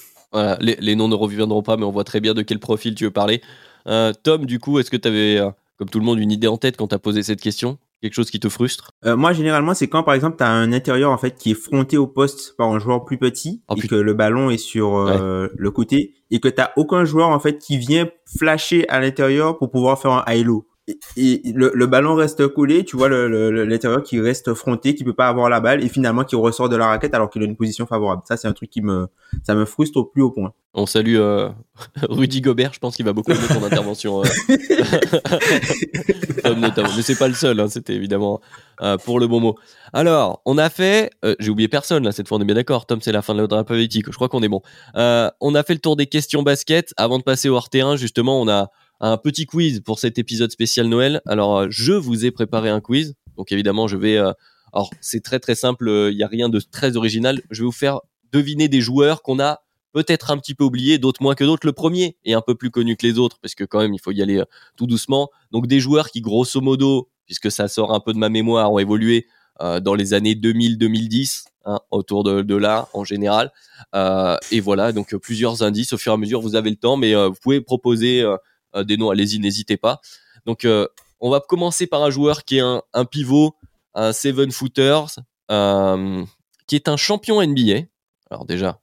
Les, 0.60 0.76
les 0.78 0.94
noms 0.94 1.08
ne 1.08 1.14
reviendront 1.14 1.62
pas, 1.62 1.78
mais 1.78 1.84
on 1.84 1.90
voit 1.90 2.04
très 2.04 2.20
bien 2.20 2.34
de 2.34 2.42
quel 2.42 2.58
profil 2.58 2.94
tu 2.94 3.04
veux 3.04 3.10
parler. 3.10 3.40
Tom, 3.86 4.44
du 4.44 4.58
coup, 4.58 4.78
est-ce 4.78 4.90
que 4.90 4.98
tu 4.98 5.08
avais, 5.08 5.40
comme 5.78 5.88
tout 5.88 5.98
le 5.98 6.04
monde, 6.04 6.18
une 6.18 6.30
idée 6.30 6.46
en 6.46 6.58
tête 6.58 6.76
quand 6.76 6.88
tu 6.88 6.94
as 6.94 6.98
posé 6.98 7.22
cette 7.22 7.40
question? 7.40 7.78
Quelque 8.00 8.14
chose 8.14 8.30
qui 8.30 8.38
te 8.38 8.48
frustre? 8.48 8.92
Euh, 9.04 9.16
moi, 9.16 9.32
généralement, 9.32 9.74
c'est 9.74 9.88
quand, 9.88 10.04
par 10.04 10.14
exemple, 10.14 10.36
tu 10.36 10.44
as 10.44 10.50
un 10.50 10.72
intérieur 10.72 11.10
en 11.10 11.18
fait 11.18 11.36
qui 11.36 11.50
est 11.50 11.54
fronté 11.54 11.96
au 11.96 12.06
poste 12.06 12.54
par 12.56 12.68
un 12.68 12.78
joueur 12.78 13.04
plus 13.04 13.18
petit 13.18 13.62
Oh, 13.68 13.74
et 13.76 13.80
putain. 13.80 13.96
que 13.96 14.00
le 14.00 14.14
ballon 14.14 14.50
est 14.50 14.56
sur 14.58 14.96
euh, 14.96 15.48
le 15.56 15.70
côté 15.72 16.14
et 16.30 16.38
que 16.38 16.48
t'as 16.48 16.70
aucun 16.76 17.04
joueur 17.04 17.30
en 17.30 17.40
fait 17.40 17.58
qui 17.58 17.76
vient 17.76 18.08
flasher 18.38 18.86
à 18.88 19.00
l'intérieur 19.00 19.58
pour 19.58 19.70
pouvoir 19.70 19.98
faire 20.00 20.12
un 20.12 20.24
high-low. 20.28 20.64
Et, 20.64 20.67
le, 21.16 21.70
le 21.74 21.86
ballon 21.86 22.14
reste 22.14 22.46
collé, 22.48 22.84
tu 22.84 22.96
vois 22.96 23.08
le- 23.08 23.28
le- 23.28 23.50
le- 23.50 23.64
l'intérieur 23.64 24.02
qui 24.02 24.20
reste 24.20 24.54
fronté, 24.54 24.94
qui 24.94 25.04
peut 25.04 25.12
pas 25.14 25.28
avoir 25.28 25.48
la 25.50 25.60
balle 25.60 25.84
et 25.84 25.88
finalement 25.88 26.24
qui 26.24 26.36
ressort 26.36 26.68
de 26.68 26.76
la 26.76 26.86
raquette 26.86 27.14
alors 27.14 27.30
qu'il 27.30 27.42
a 27.42 27.44
une 27.44 27.56
position 27.56 27.86
favorable. 27.86 28.22
Ça, 28.26 28.36
c'est 28.36 28.48
un 28.48 28.52
truc 28.52 28.70
qui 28.70 28.82
me, 28.82 29.06
ça 29.46 29.54
me 29.54 29.64
frustre 29.64 29.98
au 29.98 30.04
plus 30.04 30.22
haut 30.22 30.30
point. 30.30 30.52
On 30.74 30.86
salue 30.86 31.16
euh, 31.16 31.48
Rudy 32.08 32.40
Gobert, 32.40 32.72
je 32.72 32.78
pense 32.78 32.96
qu'il 32.96 33.04
va 33.04 33.12
beaucoup 33.12 33.32
aimer 33.32 33.40
ton 33.48 33.64
intervention. 33.64 34.22
euh. 34.22 34.26
Notamment. 36.56 36.88
Mais 36.96 37.02
c'est 37.02 37.18
pas 37.18 37.28
le 37.28 37.34
seul, 37.34 37.58
hein, 37.60 37.68
c'était 37.68 37.94
évidemment 37.94 38.40
euh, 38.82 38.96
pour 38.96 39.20
le 39.20 39.26
bon 39.26 39.40
mot. 39.40 39.56
Alors, 39.92 40.40
on 40.46 40.58
a 40.58 40.70
fait, 40.70 41.10
euh, 41.24 41.34
j'ai 41.40 41.50
oublié 41.50 41.68
personne 41.68 42.04
là, 42.04 42.12
cette 42.12 42.28
fois 42.28 42.38
on 42.38 42.40
est 42.40 42.44
bien 42.44 42.54
d'accord, 42.54 42.86
Tom 42.86 43.00
c'est 43.00 43.12
la 43.12 43.22
fin 43.22 43.34
de 43.34 43.46
la 43.54 43.64
politique, 43.64 44.06
je 44.08 44.12
crois 44.14 44.28
qu'on 44.28 44.42
est 44.42 44.48
bon. 44.48 44.62
On 44.94 45.54
a 45.54 45.62
fait 45.62 45.74
le 45.74 45.80
tour 45.80 45.96
des 45.96 46.06
questions 46.06 46.42
basket, 46.42 46.92
avant 46.96 47.18
de 47.18 47.22
passer 47.22 47.48
au 47.48 47.54
hors-terrain, 47.56 47.96
justement, 47.96 48.40
on 48.40 48.48
a 48.48 48.70
un 49.00 49.16
petit 49.16 49.46
quiz 49.46 49.80
pour 49.80 49.98
cet 49.98 50.18
épisode 50.18 50.50
spécial 50.50 50.86
Noël. 50.86 51.20
Alors, 51.26 51.58
euh, 51.58 51.66
je 51.70 51.92
vous 51.92 52.24
ai 52.24 52.30
préparé 52.30 52.68
un 52.68 52.80
quiz, 52.80 53.14
donc 53.36 53.52
évidemment 53.52 53.88
je 53.88 53.96
vais... 53.96 54.16
euh, 54.16 54.32
alors, 54.72 54.90
c'est 55.00 55.22
très 55.22 55.40
très 55.40 55.54
simple, 55.54 55.88
il 56.10 56.16
n'y 56.16 56.22
a 56.22 56.28
rien 56.28 56.48
de 56.48 56.60
très 56.60 56.96
original, 56.96 57.40
je 57.50 57.62
vais 57.62 57.66
vous 57.66 57.72
faire 57.72 58.00
deviner 58.32 58.68
des 58.68 58.80
joueurs 58.80 59.22
qu'on 59.22 59.40
a 59.40 59.60
peut-être 59.92 60.30
un 60.30 60.38
petit 60.38 60.54
peu 60.54 60.64
oublié, 60.64 60.98
d'autres 60.98 61.22
moins 61.22 61.34
que 61.34 61.44
d'autres. 61.44 61.66
Le 61.66 61.72
premier 61.72 62.16
est 62.24 62.34
un 62.34 62.42
peu 62.42 62.54
plus 62.54 62.70
connu 62.70 62.96
que 62.96 63.06
les 63.06 63.18
autres, 63.18 63.38
parce 63.40 63.54
que 63.54 63.64
quand 63.64 63.80
même, 63.80 63.94
il 63.94 64.00
faut 64.00 64.12
y 64.12 64.22
aller 64.22 64.38
euh, 64.38 64.44
tout 64.76 64.86
doucement. 64.86 65.30
Donc 65.50 65.66
des 65.66 65.80
joueurs 65.80 66.10
qui, 66.10 66.20
grosso 66.20 66.60
modo, 66.60 67.08
puisque 67.26 67.50
ça 67.50 67.68
sort 67.68 67.92
un 67.94 68.00
peu 68.00 68.12
de 68.12 68.18
ma 68.18 68.28
mémoire, 68.28 68.72
ont 68.72 68.78
évolué 68.78 69.26
euh, 69.60 69.80
dans 69.80 69.94
les 69.94 70.14
années 70.14 70.34
2000-2010, 70.34 71.44
hein, 71.64 71.80
autour 71.90 72.24
de, 72.24 72.54
là, 72.54 72.88
en 72.92 73.04
général. 73.04 73.52
Euh, 73.94 74.36
et 74.52 74.60
voilà, 74.60 74.92
donc 74.92 75.14
euh, 75.14 75.18
plusieurs 75.18 75.62
indices. 75.62 75.92
Au 75.92 75.98
fur 75.98 76.12
et 76.12 76.14
à 76.14 76.18
mesure, 76.18 76.40
vous 76.40 76.54
avez 76.54 76.70
le 76.70 76.76
temps, 76.76 76.96
mais 76.96 77.14
euh, 77.14 77.28
vous 77.28 77.36
pouvez 77.42 77.60
proposer 77.60 78.22
euh, 78.22 78.32
euh, 78.34 78.38
des 78.74 78.96
noms. 78.96 79.10
Allez-y, 79.10 79.38
n'hésitez 79.38 79.76
pas. 79.76 80.00
Donc, 80.46 80.64
euh, 80.64 80.86
on 81.20 81.30
va 81.30 81.40
commencer 81.40 81.86
par 81.86 82.02
un 82.02 82.10
joueur 82.10 82.44
qui 82.44 82.58
est 82.58 82.62
un, 82.62 83.04
pivot, 83.04 83.54
un 83.94 84.12
seven 84.12 84.50
footers, 84.50 85.18
euh, 85.50 86.24
qui 86.66 86.76
est 86.76 86.88
un 86.88 86.96
champion 86.96 87.42
NBA. 87.42 87.86
Alors 88.30 88.44
déjà, 88.44 88.80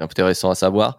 intéressant 0.00 0.50
à 0.50 0.54
savoir. 0.54 0.98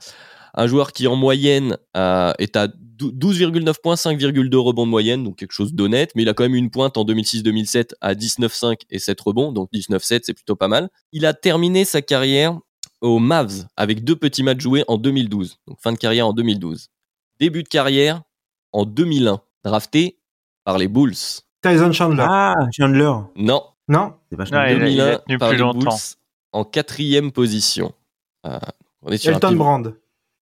Un 0.54 0.68
joueur 0.68 0.94
qui 0.94 1.08
en 1.08 1.16
moyenne 1.16 1.78
euh, 1.98 2.34
est 2.40 2.56
à 2.56 2.68
12,9 2.68 3.74
points, 3.84 3.96
5,2 3.96 4.56
rebonds 4.56 4.86
de 4.86 4.92
moyenne, 4.92 5.24
donc 5.24 5.36
quelque 5.38 5.52
chose 5.52 5.74
d'honnête, 5.74 6.12
mais 6.16 6.22
il 6.22 6.30
a 6.30 6.34
quand 6.34 6.44
même 6.44 6.56
une 6.56 6.72
pointe 6.72 6.98
en 6.98 7.04
2006-2007 7.04 7.92
à 8.00 8.14
19,5 8.14 8.78
et 8.90 9.00
7 9.00 9.20
rebonds, 9.20 9.52
donc 9.52 9.70
19,7 9.74 10.22
c'est 10.24 10.34
plutôt 10.34 10.56
pas 10.56 10.70
mal. 10.70 10.90
Il 11.12 11.26
a 11.26 11.34
terminé 11.34 11.84
sa 11.84 12.02
carrière 12.02 12.58
aux 13.02 13.20
Mavs 13.20 13.68
avec 13.76 14.06
deux 14.06 14.16
petits 14.16 14.44
matchs 14.44 14.62
joués 14.62 14.86
en 14.88 14.98
2012, 14.98 15.60
donc 15.68 15.78
fin 15.82 15.92
de 15.92 15.98
carrière 15.98 16.28
en 16.28 16.34
2012. 16.34 16.90
Début 17.40 17.64
de 17.64 17.68
carrière 17.68 18.22
en 18.72 18.86
2001, 18.86 19.42
drafté 19.64 20.18
par 20.64 20.78
les 20.78 20.88
Bulls. 20.88 21.16
Tyson 21.62 21.92
Chandler. 21.92 22.26
Ah, 22.28 22.56
Chandler. 22.72 23.12
Non, 23.36 23.64
Non 23.88 24.14
C'est 24.30 24.38
vachement 24.38 24.58
Ouais, 24.60 24.76
il 24.76 24.82
a- 24.84 24.88
il 24.90 25.02
a 25.02 25.06
2001 25.06 25.18
tenu 25.28 25.38
par 25.38 25.50
plus 25.50 25.58
les 25.58 25.62
longtemps. 25.62 25.80
Bulls 25.80 26.00
en 26.54 26.64
quatrième 26.64 27.32
position. 27.32 27.94
Euh, 28.46 28.58
On 29.02 29.10
est 29.12 29.18
sur 29.18 29.32
un 29.32 29.36
Elton. 29.36 29.56
Brand. 29.56 29.96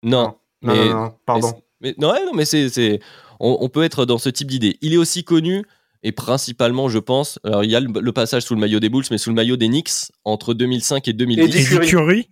Non. 0.03 0.35
Non, 0.61 0.73
mais- 0.73 0.89
non, 0.89 1.01
non, 1.03 1.13
pardon. 1.25 1.53
Mais, 1.81 1.95
non, 1.97 2.11
ouais, 2.11 2.25
non, 2.25 2.33
mais 2.33 2.45
c'est, 2.45 2.69
c'est, 2.69 2.99
on, 3.39 3.57
on 3.59 3.67
peut 3.69 3.83
être 3.83 4.05
dans 4.05 4.17
ce 4.17 4.29
type 4.29 4.47
d'idée. 4.49 4.77
Il 4.81 4.93
est 4.93 4.97
aussi 4.97 5.23
connu, 5.25 5.65
et 6.03 6.11
principalement, 6.13 6.87
je 6.87 6.99
pense, 6.99 7.39
alors 7.43 7.63
il 7.65 7.71
y 7.71 7.75
a 7.75 7.79
le, 7.81 7.87
le 7.99 8.11
passage 8.13 8.43
sous 8.43 8.53
le 8.55 8.61
maillot 8.61 8.79
des 8.79 8.87
Bulls, 8.89 9.03
mais 9.11 9.17
sous 9.17 9.29
le 9.29 9.35
maillot 9.35 9.57
des 9.57 9.67
Knicks, 9.67 10.11
entre 10.23 10.53
2005 10.53 11.07
et 11.09 11.13
2010. 11.13 11.43
Eddie 11.43 11.75
Eddie 11.75 11.87
Curry? 11.89 12.29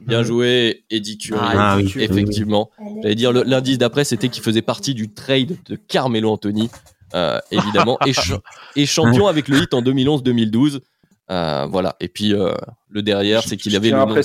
Bien 0.00 0.22
joué, 0.22 0.84
Eddie 0.90 1.18
Curry. 1.18 1.40
Ah 1.42 1.76
oui. 1.76 1.92
Effectivement. 1.96 2.70
J'allais 3.02 3.14
dire, 3.14 3.32
l'indice 3.32 3.78
d'après, 3.78 4.04
c'était 4.04 4.28
qu'il 4.28 4.42
faisait 4.42 4.62
partie 4.62 4.94
du 4.94 5.12
trade 5.12 5.56
de 5.66 5.76
Carmelo 5.76 6.30
Anthony, 6.30 6.70
euh, 7.14 7.38
évidemment, 7.50 7.98
et 8.76 8.86
champion 8.86 9.26
avec 9.26 9.48
le 9.48 9.62
hit 9.62 9.74
en 9.74 9.82
2011-2012. 9.82 10.80
Euh, 11.30 11.66
voilà. 11.70 11.96
Et 12.00 12.08
puis, 12.08 12.34
euh, 12.34 12.54
le 12.94 13.02
derrière, 13.02 13.42
c'est 13.42 13.56
qu'il 13.56 13.72
Je 13.72 13.76
avait 13.76 13.88
tiens 13.88 14.06
le 14.06 14.14
nom. 14.14 14.20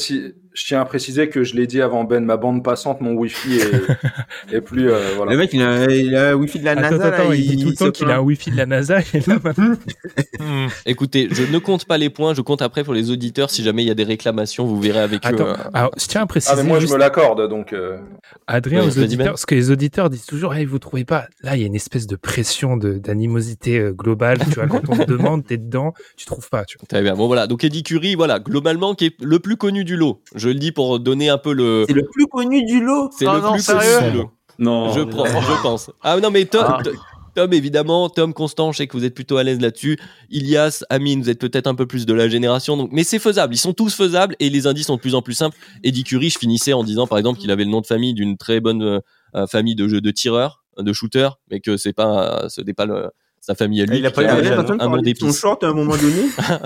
Je 0.52 0.66
tiens 0.66 0.82
à 0.82 0.86
préciser 0.86 1.30
que 1.30 1.44
je 1.44 1.56
l'ai 1.56 1.68
dit 1.68 1.80
avant 1.82 2.04
Ben, 2.04 2.24
ma 2.26 2.36
bande 2.36 2.64
passante, 2.64 3.02
mon 3.02 3.14
Wi-Fi 3.14 3.60
est, 3.60 4.52
est 4.56 4.62
plus. 4.62 4.90
euh, 4.91 5.14
voilà. 5.16 5.32
Le 5.32 5.38
mec, 5.38 5.52
il 5.54 5.62
a, 5.62 5.86
il 5.90 6.16
a 6.16 6.30
un 6.32 6.34
wifi 6.34 6.60
de 6.60 6.66
la 6.66 6.72
Attends, 6.72 6.82
NASA. 6.98 7.06
attends, 7.08 7.30
là, 7.30 7.36
il 7.36 7.56
dit 7.56 7.64
tout 7.64 7.70
le 7.70 7.76
temps 7.76 7.91
qu'il 7.91 8.10
a 8.10 8.18
un 8.18 8.20
wifi 8.22 8.52
de 8.52 8.58
la 8.58 8.66
NASA. 8.66 9.00
Et 9.14 9.20
là, 9.28 9.38
maintenant- 9.44 9.76
Écoutez, 10.86 11.30
je 11.32 11.44
ne 11.44 11.60
compte 11.60 11.86
pas 11.86 11.98
les 11.98 12.10
points, 12.10 12.34
je 12.34 12.41
compte 12.41 12.62
après 12.62 12.84
pour 12.84 12.94
les 12.94 13.12
auditeurs. 13.12 13.50
Si 13.50 13.64
jamais 13.64 13.84
il 13.84 13.88
y 13.88 13.91
a 13.91 13.96
des 13.96 14.04
réclamations, 14.04 14.66
vous 14.66 14.80
verrez 14.82 15.00
avec 15.00 15.24
eux. 15.26 15.30
Attends, 15.30 15.48
euh, 15.48 15.54
alors, 15.74 15.91
je 15.98 16.06
tiens 16.08 16.22
à 16.22 16.26
préciser, 16.26 16.54
Ah, 16.58 16.62
mais 16.62 16.68
moi, 16.68 16.80
juste, 16.80 16.90
je 16.91 16.96
me 16.96 17.00
l'accorde, 17.00 17.48
donc. 17.50 17.74
euh, 17.74 17.98
Adrien, 18.48 18.82
Ouais, 18.82 18.88
aux 18.91 18.96
Ben. 18.96 19.04
auditeurs, 19.04 19.40
ce 19.40 19.46
que 19.46 19.56
les 19.56 19.72
auditeurs 19.72 20.10
disent 20.10 20.26
toujours, 20.26 20.54
hey, 20.56 20.66
vous 20.66 20.80
trouvez 20.80 21.06
pas, 21.06 21.28
là, 21.44 21.56
il 21.56 21.62
y 21.62 21.64
a 21.64 21.68
une 21.68 21.76
espèce 21.76 22.08
de 22.08 22.16
pression 22.16 22.76
de- 22.78 22.98
d'animosité 22.98 23.80
euh, 23.80 23.91
globale, 23.91 24.40
tu 24.46 24.56
vois, 24.56 24.68
quand 24.68 24.82
on 24.90 24.98
te 24.98 25.04
demande, 25.10 25.46
t'es 25.46 25.58
dedans, 25.58 25.94
tu 26.18 26.26
trouves 26.26 26.50
pas, 26.50 26.66
tu 26.66 26.78
vois. 26.78 26.88
Très 26.88 27.02
bien. 27.02 27.16
Bon 27.16 27.28
voilà. 27.28 27.48
Donc 27.48 27.64
Eddie 27.64 27.84
Curry, 27.84 28.16
voilà, 28.16 28.40
globalement, 28.60 28.94
qui 28.95 29.06
est 29.06 29.22
le 29.22 29.40
plus 29.40 29.56
connu 29.57 29.84
du 29.86 29.95
lot. 29.95 30.22
Je 30.36 30.49
le 30.49 30.56
dis 30.56 30.72
pour 30.72 30.99
donner 30.99 31.30
un 31.30 31.38
peu 31.38 31.53
le. 31.53 31.86
C'est 31.88 31.94
le 31.94 32.03
plus 32.11 32.26
connu 32.27 32.64
du 32.65 32.84
lot. 32.84 33.10
C'est 33.18 33.26
le 33.26 33.40
non, 33.40 33.53
plus 33.53 33.61
sérieux 33.61 33.99
connu 33.99 34.11
du 34.11 34.18
lot. 34.18 34.31
Non. 34.60 34.91
je 34.94 35.02
prends, 35.02 35.26
je 35.26 35.61
pense. 35.61 35.90
Ah 36.02 36.19
non, 36.19 36.31
mais 36.31 36.44
Tom, 36.45 36.65
Ah. 36.68 36.81
Tom- 37.36 37.53
évidemment, 37.53 38.10
Tom 38.10 38.34
Constant, 38.34 38.73
je 38.73 38.80
sais 38.80 38.88
que 38.88 38.98
vous 38.98 39.06
êtes 39.06 39.14
plutôt 39.15 39.38
à 39.38 39.44
l'aise 39.44 39.61
là-dessus. 39.61 39.98
Ilias, 40.30 40.84
Amine, 40.90 41.22
vous 41.22 41.30
êtes 41.30 41.40
peut-être 41.40 41.68
un 41.68 41.76
peu 41.76 41.86
plus 41.86 42.06
de 42.06 42.14
la 42.14 42.27
génération, 42.27 42.76
donc, 42.76 42.90
mais 42.91 43.03
c'est 43.06 43.19
faisable. 43.19 43.53
Ils 43.53 43.60
sont 43.60 43.72
tous 43.72 43.95
faisables 43.95 44.36
et 44.41 44.49
les 44.49 44.68
indices 44.68 44.88
sont 44.88 44.98
de 44.98 45.02
plus 45.02 45.15
en 45.15 45.22
plus 45.22 45.36
simples. 45.36 45.56
Eddie 45.84 46.03
Curry, 46.03 46.30
je 46.30 46.38
finissais 46.40 46.73
en 46.73 46.84
disant, 46.84 47.07
par 47.07 47.18
exemple, 47.18 47.40
qu'il 47.40 47.52
avait 47.52 47.64
le 47.64 47.69
nom 47.72 47.80
de 47.80 47.86
famille 47.86 48.14
d'une 48.14 48.36
très 48.36 48.60
bonne 48.60 48.81
euh, 48.84 48.99
euh, 49.36 49.48
famille 49.48 49.76
de 49.76 49.88
jeux 49.88 50.02
de 50.02 50.11
tireurs, 50.11 50.64
de 50.77 50.91
shooters, 50.91 51.38
mais 51.49 51.61
que 51.61 51.77
c'est 51.77 51.94
pas, 51.94 52.44
euh, 52.44 52.49
ce 52.49 52.60
n'est 52.61 52.73
pas 52.73 52.86
le- 52.86 53.10
sa 53.41 53.56
famille 53.56 53.82
à 53.82 53.86
lui. 53.86 53.98
Il 53.99 54.06
a 54.06 54.11
pas 54.11 54.22
eu 54.22 54.26
a 54.26 54.28
la 54.28 54.53
un, 54.53 54.57
même, 54.57 54.66
T'as 54.66 54.74
un 54.74 54.78
nom 54.78 54.91
parlé 54.91 55.14
de 55.14 55.18
son 55.20 55.32
short 55.34 55.64
à 55.64 55.68
un 55.68 55.74
moment 55.74 55.95
donné. 55.98 56.30
Ça 56.38 56.60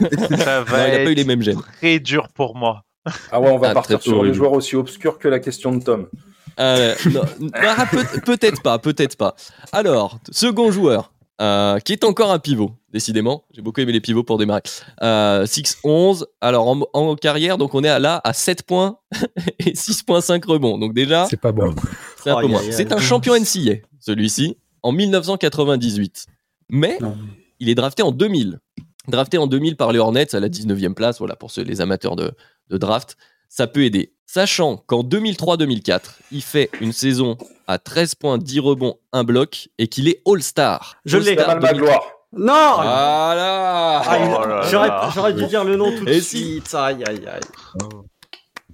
Non, 0.00 0.26
il 0.28 0.38
n'a 0.38 1.04
pas 1.04 1.10
eu 1.10 1.14
les 1.14 1.24
mêmes 1.24 1.42
gènes. 1.42 1.60
très 1.80 1.98
dur 1.98 2.28
pour 2.34 2.56
moi. 2.56 2.84
Ah 3.32 3.40
ouais, 3.40 3.50
on 3.50 3.58
va 3.58 3.70
Ah, 3.70 3.74
partir 3.74 4.02
sur 4.02 4.12
les 4.12 4.18
horrible. 4.18 4.34
joueurs 4.34 4.52
aussi 4.52 4.76
obscurs 4.76 5.18
que 5.18 5.28
la 5.28 5.38
question 5.38 5.72
de 5.74 5.82
Tom. 5.82 6.08
Euh, 6.60 6.94
non, 7.12 7.22
non, 7.40 7.50
ah, 7.54 7.86
peut- 7.90 8.20
peut-être 8.24 8.62
pas, 8.62 8.78
peut-être 8.78 9.16
pas. 9.16 9.34
Alors, 9.72 10.18
second 10.30 10.70
joueur, 10.72 11.12
euh, 11.40 11.78
qui 11.78 11.92
est 11.92 12.04
encore 12.04 12.32
un 12.32 12.38
pivot, 12.40 12.72
décidément. 12.92 13.44
J'ai 13.54 13.62
beaucoup 13.62 13.80
aimé 13.80 13.92
les 13.92 14.00
pivots 14.00 14.24
pour 14.24 14.38
démarrer. 14.38 14.62
Euh, 15.02 15.46
6-11. 15.46 16.26
Alors, 16.40 16.66
en, 16.68 16.80
en 16.92 17.14
carrière, 17.14 17.56
donc 17.58 17.74
on 17.74 17.84
est 17.84 17.88
à- 17.88 18.00
là 18.00 18.20
à 18.24 18.32
7 18.32 18.64
points 18.64 18.98
et 19.60 19.74
6.5 19.74 20.44
rebonds. 20.44 20.78
Donc 20.78 20.94
déjà, 20.94 21.26
C'est 21.30 21.40
pas 21.40 21.52
bon. 21.52 21.74
c'est 22.22 22.30
un 22.30 22.40
peu 22.40 22.48
moins. 22.48 22.60
C'est 22.70 22.92
un 22.92 22.98
champion 22.98 23.34
NCA, 23.36 23.76
celui-ci, 24.00 24.58
en 24.82 24.92
1998. 24.92 26.26
Mais 26.70 26.98
Non. 27.00 27.16
il 27.60 27.68
est 27.68 27.74
drafté 27.74 28.02
en 28.02 28.12
2000. 28.12 28.58
Drafté 29.08 29.38
en 29.38 29.46
2000 29.46 29.76
par 29.76 29.92
les 29.92 29.98
Hornets 29.98 30.34
à 30.34 30.40
la 30.40 30.48
19e 30.48 30.94
place, 30.94 31.18
voilà, 31.18 31.34
pour 31.36 31.50
ceux, 31.50 31.62
les 31.62 31.80
amateurs 31.80 32.14
de, 32.16 32.32
de 32.68 32.76
draft. 32.78 33.16
Ça 33.48 33.66
peut 33.66 33.84
aider. 33.84 34.12
Sachant 34.26 34.76
qu'en 34.86 35.02
2003-2004, 35.02 36.00
il 36.32 36.42
fait 36.42 36.68
une 36.82 36.92
saison 36.92 37.38
à 37.66 37.78
13 37.78 38.14
points, 38.16 38.36
10 38.36 38.60
rebonds, 38.60 38.98
1 39.14 39.24
bloc 39.24 39.70
et 39.78 39.88
qu'il 39.88 40.08
est 40.08 40.20
All-Star. 40.26 40.96
Je 41.06 41.16
l'ai. 41.16 41.34
2004. 41.36 41.62
Magloire. 41.62 42.02
Non 42.32 42.74
Voilà 42.76 44.02
Ah, 44.04 44.18
Oh 44.60 45.10
J'aurais 45.14 45.32
dû 45.32 45.46
dire 45.46 45.64
le 45.64 45.76
nom 45.76 45.90
tout 45.96 46.04
de 46.04 46.10
Et 46.10 46.20
si. 46.20 46.38
suite. 46.60 46.74
Aïe, 46.74 47.02
aïe, 47.06 47.26
aïe. 47.26 47.40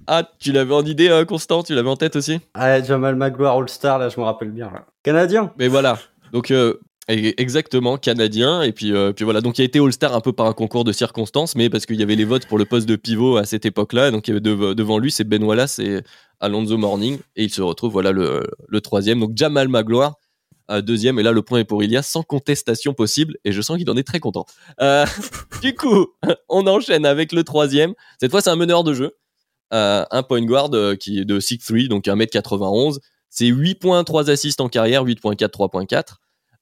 Ah, 0.06 0.28
tu 0.38 0.52
l'avais 0.52 0.74
en 0.74 0.84
idée, 0.84 1.08
euh, 1.08 1.24
Constant 1.24 1.62
Tu 1.62 1.74
l'avais 1.74 1.88
en 1.88 1.96
tête 1.96 2.16
aussi? 2.16 2.38
Ah, 2.54 2.82
Jamal 2.82 3.16
Magloire 3.16 3.56
All-Star, 3.58 3.98
là, 3.98 4.08
je 4.08 4.18
me 4.20 4.24
rappelle 4.24 4.50
bien. 4.50 4.66
là. 4.72 4.84
Canadien 5.02 5.52
Mais 5.58 5.68
voilà. 5.68 5.98
Donc, 6.32 6.50
euh, 6.50 6.74
e- 7.10 7.32
exactement, 7.40 7.96
canadien. 7.96 8.62
Et 8.62 8.72
puis, 8.72 8.92
euh, 8.92 9.12
puis 9.12 9.24
voilà. 9.24 9.40
Donc, 9.40 9.58
il 9.58 9.62
a 9.62 9.64
été 9.64 9.78
All-Star 9.78 10.14
un 10.14 10.20
peu 10.20 10.32
par 10.32 10.46
un 10.46 10.52
concours 10.52 10.84
de 10.84 10.92
circonstances, 10.92 11.56
mais 11.56 11.70
parce 11.70 11.86
qu'il 11.86 11.96
y 11.96 12.02
avait 12.02 12.16
les 12.16 12.24
votes 12.24 12.46
pour 12.46 12.58
le 12.58 12.64
poste 12.66 12.86
de 12.88 12.96
pivot 12.96 13.36
à 13.38 13.44
cette 13.44 13.64
époque-là. 13.64 14.10
Donc, 14.10 14.28
il 14.28 14.32
y 14.32 14.34
avait 14.34 14.40
dev- 14.40 14.74
devant 14.74 14.98
lui, 14.98 15.10
c'est 15.10 15.24
Ben 15.24 15.42
Wallace 15.42 15.78
et 15.78 16.00
Alonso 16.40 16.76
Morning. 16.76 17.18
Et 17.36 17.44
il 17.44 17.50
se 17.50 17.62
retrouve, 17.62 17.92
voilà, 17.92 18.12
le, 18.12 18.42
le 18.68 18.80
troisième. 18.82 19.20
Donc, 19.20 19.30
Jamal 19.34 19.68
Magloire, 19.68 20.16
deuxième. 20.82 21.18
Et 21.18 21.22
là, 21.22 21.32
le 21.32 21.42
point 21.42 21.60
est 21.60 21.64
pour 21.64 21.82
Ilias, 21.82 22.02
sans 22.02 22.22
contestation 22.22 22.92
possible. 22.94 23.36
Et 23.44 23.52
je 23.52 23.60
sens 23.62 23.78
qu'il 23.78 23.88
en 23.90 23.96
est 23.96 24.06
très 24.06 24.20
content. 24.20 24.44
Du 25.62 25.74
coup, 25.74 26.08
on 26.50 26.66
enchaîne 26.66 27.06
avec 27.06 27.32
le 27.32 27.42
troisième. 27.42 27.94
Cette 28.20 28.30
fois, 28.30 28.42
c'est 28.42 28.50
un 28.50 28.56
meneur 28.56 28.84
de 28.84 28.92
jeu. 28.92 29.12
Un 29.70 30.22
point 30.22 30.42
guard 30.42 30.70
euh, 30.74 30.94
qui 30.94 31.18
est 31.20 31.24
de 31.24 31.40
6'3, 31.40 31.88
donc 31.88 32.04
1m91. 32.06 32.98
C'est 33.30 33.46
8 33.46 33.74
points, 33.76 34.04
3 34.04 34.30
assists 34.30 34.60
en 34.60 34.68
carrière, 34.68 35.04
8.4, 35.04 35.48
3.4. 35.48 36.02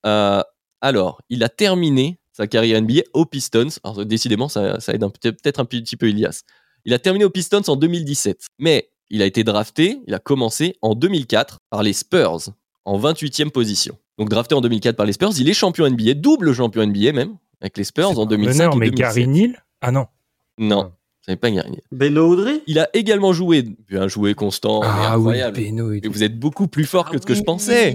Euh, 0.06 0.42
alors, 0.80 1.20
il 1.28 1.44
a 1.44 1.48
terminé 1.48 2.18
sa 2.32 2.46
carrière 2.46 2.80
NBA 2.80 3.02
aux 3.12 3.26
Pistons. 3.26 3.68
Alors, 3.84 4.04
décidément, 4.06 4.48
ça, 4.48 4.80
ça 4.80 4.94
aide 4.94 5.02
un- 5.04 5.10
peut-être 5.10 5.60
un 5.60 5.64
petit 5.66 5.96
peu 5.96 6.08
Ilias. 6.08 6.42
Il 6.84 6.94
a 6.94 6.98
terminé 6.98 7.24
aux 7.24 7.30
Pistons 7.30 7.60
en 7.68 7.76
2017. 7.76 8.46
Mais 8.58 8.88
il 9.10 9.20
a 9.20 9.26
été 9.26 9.44
drafté, 9.44 9.98
il 10.06 10.14
a 10.14 10.18
commencé 10.18 10.76
en 10.80 10.94
2004 10.94 11.58
par 11.68 11.82
les 11.82 11.92
Spurs, 11.92 12.48
en 12.86 12.98
28e 12.98 13.50
position. 13.50 13.98
Donc, 14.18 14.30
drafté 14.30 14.54
en 14.54 14.62
2004 14.62 14.96
par 14.96 15.04
les 15.04 15.12
Spurs, 15.12 15.32
il 15.38 15.48
est 15.50 15.54
champion 15.54 15.86
NBA, 15.86 16.14
double 16.14 16.54
champion 16.54 16.82
NBA 16.86 17.12
même, 17.12 17.36
avec 17.60 17.76
les 17.76 17.84
Spurs 17.84 18.18
en 18.18 18.24
2005 18.26 18.58
Meneur, 18.58 18.74
et 18.74 18.78
mais 18.78 18.86
2007. 18.90 18.98
Gary 19.14 19.28
Neal? 19.28 19.64
Ah 19.82 19.90
non. 19.92 20.06
Non, 20.58 20.92
c'est 21.24 21.36
pas 21.36 21.50
Neal. 21.50 21.70
Beno 21.92 22.28
Audrey? 22.28 22.62
Il 22.66 22.78
a 22.78 22.88
également 22.94 23.32
joué, 23.32 23.64
un 23.92 24.08
joué 24.08 24.34
constant, 24.34 24.80
ah 24.82 25.12
oui, 25.18 25.40
incroyable. 25.40 25.56
Beno. 25.56 25.92
Et 25.92 26.08
vous 26.08 26.22
êtes 26.22 26.38
beaucoup 26.38 26.66
plus 26.68 26.84
fort 26.84 27.08
que 27.10 27.18
ce 27.18 27.24
que 27.26 27.34
je 27.34 27.42
pensais. 27.42 27.94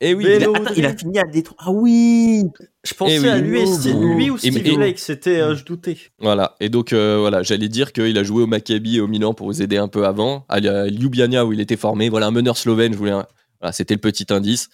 Et 0.00 0.14
oui, 0.14 0.24
Mais 0.24 0.36
il 0.36 0.44
a- 0.44 0.46
non. 0.46 0.54
Attends, 0.54 0.72
il 0.76 0.86
a 0.86 0.96
fini 0.96 1.18
à 1.18 1.24
Détroit. 1.24 1.56
Ah 1.60 1.70
oui. 1.72 2.44
Je 2.84 2.94
pensais 2.94 3.16
Eh 3.16 3.20
oui. 3.20 3.28
à 3.28 3.38
lui, 3.38 3.60
et 3.60 3.66
Steve- 3.66 3.96
Oh, 3.98 4.14
lui 4.14 4.30
ou 4.30 4.38
Steve 4.38 4.56
et- 4.66 4.76
Blake, 4.76 4.98
c'était, 4.98 5.40
euh, 5.40 5.54
je 5.54 5.64
doutais. 5.64 5.98
Voilà, 6.20 6.54
et 6.60 6.68
donc 6.70 6.92
euh, 6.92 7.18
voilà, 7.20 7.42
j'allais 7.42 7.68
dire 7.68 7.92
qu'il 7.92 8.16
a 8.16 8.22
joué 8.22 8.42
au 8.42 8.46
Maccabi 8.46 8.96
et 8.96 9.00
au 9.00 9.06
Milan 9.08 9.34
pour 9.34 9.46
vous 9.48 9.60
aider 9.60 9.76
un 9.76 9.88
peu 9.88 10.06
avant, 10.06 10.46
à 10.48 10.54
à 10.56 10.86
Ljubljana 10.88 11.44
où 11.44 11.52
il 11.52 11.60
était 11.60 11.76
formé. 11.76 12.08
Voilà, 12.08 12.28
un 12.28 12.30
meneur 12.30 12.56
slovène, 12.56 12.92
je 12.92 12.98
voulais. 12.98 13.10
un- 13.10 13.26
Voilà, 13.60 13.72
c'était 13.72 13.94
le 13.94 14.00
petit 14.00 14.26
indice. 14.32 14.68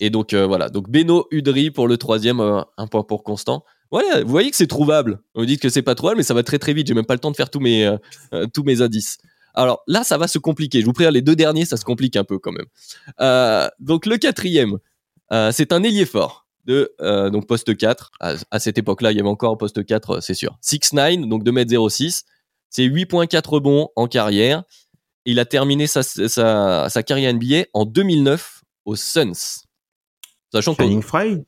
Et 0.00 0.10
donc 0.10 0.32
euh, 0.34 0.46
voilà, 0.46 0.68
donc 0.68 0.90
Beno 0.90 1.26
Udry 1.30 1.70
pour 1.70 1.86
le 1.88 1.96
troisième, 1.96 2.40
euh, 2.40 2.60
un 2.76 2.86
point 2.86 3.02
pour 3.02 3.22
Constant. 3.22 3.62
Voilà, 3.90 4.22
vous 4.22 4.28
voyez 4.28 4.50
que 4.50 4.56
c'est 4.56 4.66
trouvable. 4.66 5.20
Vous 5.34 5.46
dites 5.46 5.60
que 5.60 5.68
c'est 5.68 5.82
pas 5.82 5.94
trouvable, 5.94 6.18
mais 6.18 6.22
ça 6.22 6.34
va 6.34 6.42
très 6.42 6.58
très 6.58 6.72
vite. 6.72 6.86
J'ai 6.86 6.94
même 6.94 7.06
pas 7.06 7.14
le 7.14 7.20
temps 7.20 7.30
de 7.30 7.36
faire 7.36 7.50
tous 7.50 7.60
mes 7.60 7.86
euh, 7.86 7.96
euh, 8.34 8.46
tous 8.52 8.64
mes 8.64 8.82
indices. 8.82 9.18
Alors 9.54 9.82
là, 9.86 10.04
ça 10.04 10.18
va 10.18 10.28
se 10.28 10.38
compliquer. 10.38 10.80
Je 10.80 10.86
vous 10.86 10.92
préviens, 10.92 11.10
les 11.10 11.22
deux 11.22 11.36
derniers, 11.36 11.64
ça 11.64 11.76
se 11.76 11.84
complique 11.84 12.16
un 12.16 12.24
peu 12.24 12.38
quand 12.38 12.52
même. 12.52 12.66
Euh, 13.20 13.68
donc 13.80 14.06
le 14.06 14.18
quatrième, 14.18 14.78
c'est 15.50 15.72
un 15.72 15.82
ailier 15.82 16.04
fort 16.04 16.46
de 16.66 16.92
donc 17.30 17.46
poste 17.46 17.76
4. 17.76 18.10
À, 18.20 18.58
cette 18.58 18.76
époque-là, 18.76 19.12
il 19.12 19.16
y 19.16 19.20
avait 19.20 19.28
encore 19.28 19.56
poste 19.56 19.84
4, 19.84 20.10
euh, 20.10 20.20
c'est 20.20 20.34
sûr. 20.34 20.58
6'9, 20.62 21.28
donc 21.28 21.42
2m06. 21.44 22.24
C'est 22.68 22.84
8.4 22.84 23.48
rebonds 23.48 23.88
en 23.96 24.08
carrière. 24.08 24.64
Il 25.24 25.38
a 25.38 25.44
terminé 25.44 25.86
sa, 25.86 26.02
sa, 26.02 26.88
sa 26.90 27.02
carrière 27.02 27.32
NBA 27.32 27.64
en 27.72 27.84
2009 27.84 28.62
aux 28.84 28.96
Suns. 28.96 29.64
Sachant 30.52 30.74
que. 30.74 30.82
Shining 30.82 31.02
Fry 31.02 31.44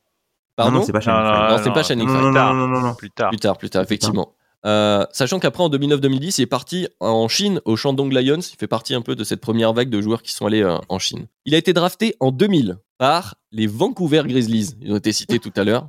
Pardon 0.59 0.73
Non, 0.73 0.79
non, 0.79 0.85
c'est 0.85 0.91
pas 0.91 0.99
Shining 0.99 1.23
Fry. 1.23 1.49
Non, 1.51 1.57
c'est 1.63 1.71
pas 1.73 1.83
Shining 1.83 2.07
Non, 2.07 2.13
Fry. 2.13 2.23
non, 2.23 2.31
non, 2.31 2.53
non, 2.53 2.67
non, 2.67 2.81
non. 2.81 2.93
Plus 2.95 3.09
tard. 3.11 3.29
Plus 3.29 3.39
tard, 3.39 3.57
plus 3.57 3.69
tard, 3.69 3.81
effectivement. 3.81 4.33
Euh, 4.65 5.05
sachant 5.13 5.39
qu'après, 5.39 5.63
en 5.63 5.69
2009-2010, 5.69 6.35
il 6.37 6.41
est 6.41 6.45
parti 6.47 6.87
en 6.99 7.29
Chine, 7.29 7.61
au 7.63 7.77
Shandong 7.77 8.11
Lions. 8.11 8.39
Il 8.41 8.57
fait 8.57 8.67
partie 8.67 8.93
un 8.93 9.01
peu 9.01 9.15
de 9.15 9.23
cette 9.23 9.39
première 9.39 9.71
vague 9.71 9.89
de 9.89 10.01
joueurs 10.01 10.21
qui 10.21 10.33
sont 10.33 10.45
allés 10.45 10.61
euh, 10.61 10.77
en 10.89 10.99
Chine. 10.99 11.27
Il 11.45 11.55
a 11.55 11.57
été 11.57 11.71
drafté 11.71 12.15
en 12.19 12.31
2000 12.31 12.77
par 12.97 13.35
les 13.53 13.67
Vancouver 13.67 14.23
Grizzlies. 14.25 14.75
Ils 14.81 14.91
ont 14.91 14.97
été 14.97 15.13
cités 15.13 15.39
tout 15.39 15.53
à 15.55 15.63
l'heure. 15.63 15.87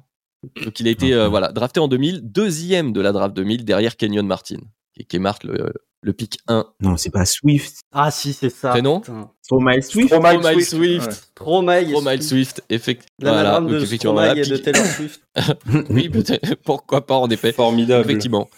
Donc, 0.64 0.78
il 0.78 0.86
a 0.86 0.90
été 0.90 1.12
euh, 1.12 1.26
voilà, 1.28 1.50
drafté 1.50 1.80
en 1.80 1.88
2000, 1.88 2.20
deuxième 2.22 2.92
de 2.92 3.00
la 3.00 3.10
draft 3.12 3.34
2000, 3.34 3.64
derrière 3.64 3.96
Kenyon 3.96 4.22
Martin, 4.22 4.58
qui, 5.00 5.06
qui 5.06 5.18
marque 5.18 5.44
le, 5.44 5.72
le 6.02 6.12
pick 6.12 6.38
1. 6.48 6.64
Non, 6.80 6.96
c'est 6.96 7.10
pas 7.10 7.24
Swift. 7.24 7.80
Ah 7.92 8.10
si, 8.10 8.32
c'est 8.32 8.50
ça. 8.50 8.70
Prénom. 8.70 9.02
Stromae 9.42 9.80
Swift. 9.82 10.08
Stromae 10.08 10.42
Swift. 10.42 10.70
Swift. 10.70 11.12
Stromae. 11.12 11.86
Stromae 11.88 12.20
Swift, 12.22 12.62
effectivement. 12.70 13.10
L'anagramme 13.32 13.64
donc 13.68 13.72
de 13.78 13.82
effectivement, 13.82 14.12
voilà, 14.14 14.36
et 14.36 14.42
de 14.46 14.56
Taylor 14.56 14.84
Swift. 14.86 15.20
Oui, 15.90 16.08
peut-être. 16.08 16.54
Pourquoi 16.64 17.06
pas, 17.06 17.16
en 17.16 17.28
effet. 17.28 17.52
Formidable. 17.52 18.04
Effectivement. 18.08 18.48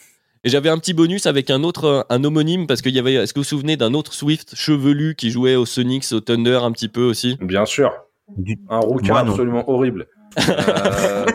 Et 0.44 0.48
j'avais 0.50 0.68
un 0.70 0.78
petit 0.78 0.92
bonus 0.92 1.26
avec 1.26 1.50
un 1.50 1.62
autre, 1.62 2.04
un 2.10 2.24
homonyme, 2.24 2.66
parce 2.66 2.82
qu'il 2.82 2.94
y 2.94 2.98
avait, 2.98 3.14
est-ce 3.14 3.32
que 3.32 3.38
vous 3.38 3.44
vous 3.44 3.48
souvenez 3.48 3.76
d'un 3.76 3.94
autre 3.94 4.12
Swift 4.12 4.54
chevelu 4.56 5.14
qui 5.14 5.30
jouait 5.30 5.54
au 5.54 5.66
Sonics, 5.66 6.10
au 6.12 6.20
Thunder 6.20 6.58
un 6.62 6.72
petit 6.72 6.88
peu 6.88 7.02
aussi? 7.04 7.36
Bien 7.40 7.64
sûr. 7.64 7.92
Du- 8.36 8.58
Un 8.68 8.80
rouquin 8.80 9.14
absolument 9.16 9.68
horrible. 9.70 10.06
Euh, 10.48 11.26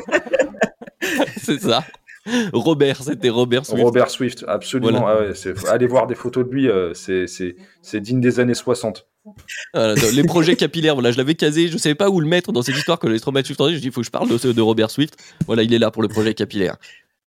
C'est 1.37 1.59
ça. 1.61 1.83
Robert, 2.53 3.03
c'était 3.03 3.29
Robert 3.29 3.65
Swift. 3.65 3.83
Robert 3.83 4.09
Swift, 4.09 4.45
absolument. 4.47 4.99
Voilà. 4.99 5.25
Ah 5.29 5.49
ouais, 5.49 5.69
allez 5.69 5.87
voir 5.87 6.07
des 6.07 6.15
photos 6.15 6.45
de 6.45 6.51
lui, 6.51 6.69
euh, 6.69 6.93
c'est- 6.93 7.99
digne 7.99 8.21
des 8.21 8.39
années 8.39 8.53
60. 8.53 9.07
Voilà, 9.73 9.95
dans 9.95 10.15
les 10.15 10.23
projets 10.23 10.55
capillaires, 10.55 10.93
voilà, 10.93 11.11
je 11.11 11.17
l'avais 11.17 11.35
casé, 11.35 11.67
je 11.67 11.77
savais 11.77 11.95
pas 11.95 12.09
où 12.09 12.21
le 12.21 12.27
mettre 12.27 12.51
dans 12.51 12.61
cette 12.61 12.77
histoire 12.77 12.97
que 12.97 13.07
les 13.07 13.17
Stromae 13.17 13.43
Swift 13.43 13.59
je 13.61 13.77
dis 13.77 13.87
il 13.87 13.91
faut 13.91 14.01
que 14.01 14.05
je 14.05 14.11
parle 14.11 14.29
de, 14.29 14.51
de 14.51 14.61
Robert 14.61 14.89
Swift. 14.89 15.17
Voilà, 15.47 15.63
il 15.63 15.73
est 15.73 15.79
là 15.79 15.91
pour 15.91 16.01
le 16.01 16.07
projet 16.07 16.33
capillaire. 16.33 16.77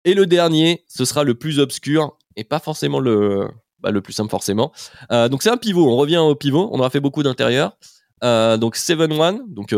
Et 0.05 0.13
le 0.13 0.25
dernier, 0.25 0.85
ce 0.87 1.03
sera 1.03 1.23
le 1.25 1.35
plus 1.35 1.59
obscur 1.59 2.17
et 2.37 2.45
pas 2.45 2.59
forcément 2.59 2.99
le, 3.01 3.49
bah, 3.81 3.91
le 3.91 4.01
plus 4.01 4.13
simple 4.13 4.29
forcément. 4.29 4.71
Euh, 5.11 5.27
donc 5.27 5.43
c'est 5.43 5.49
un 5.49 5.57
pivot, 5.57 5.89
on 5.89 5.97
revient 5.97 6.17
au 6.17 6.35
pivot, 6.35 6.69
on 6.71 6.79
aura 6.79 6.89
fait 6.89 7.01
beaucoup 7.01 7.23
d'intérieur. 7.23 7.77
Euh, 8.23 8.57
donc 8.57 8.75
7-1, 8.77 9.41
donc 9.47 9.73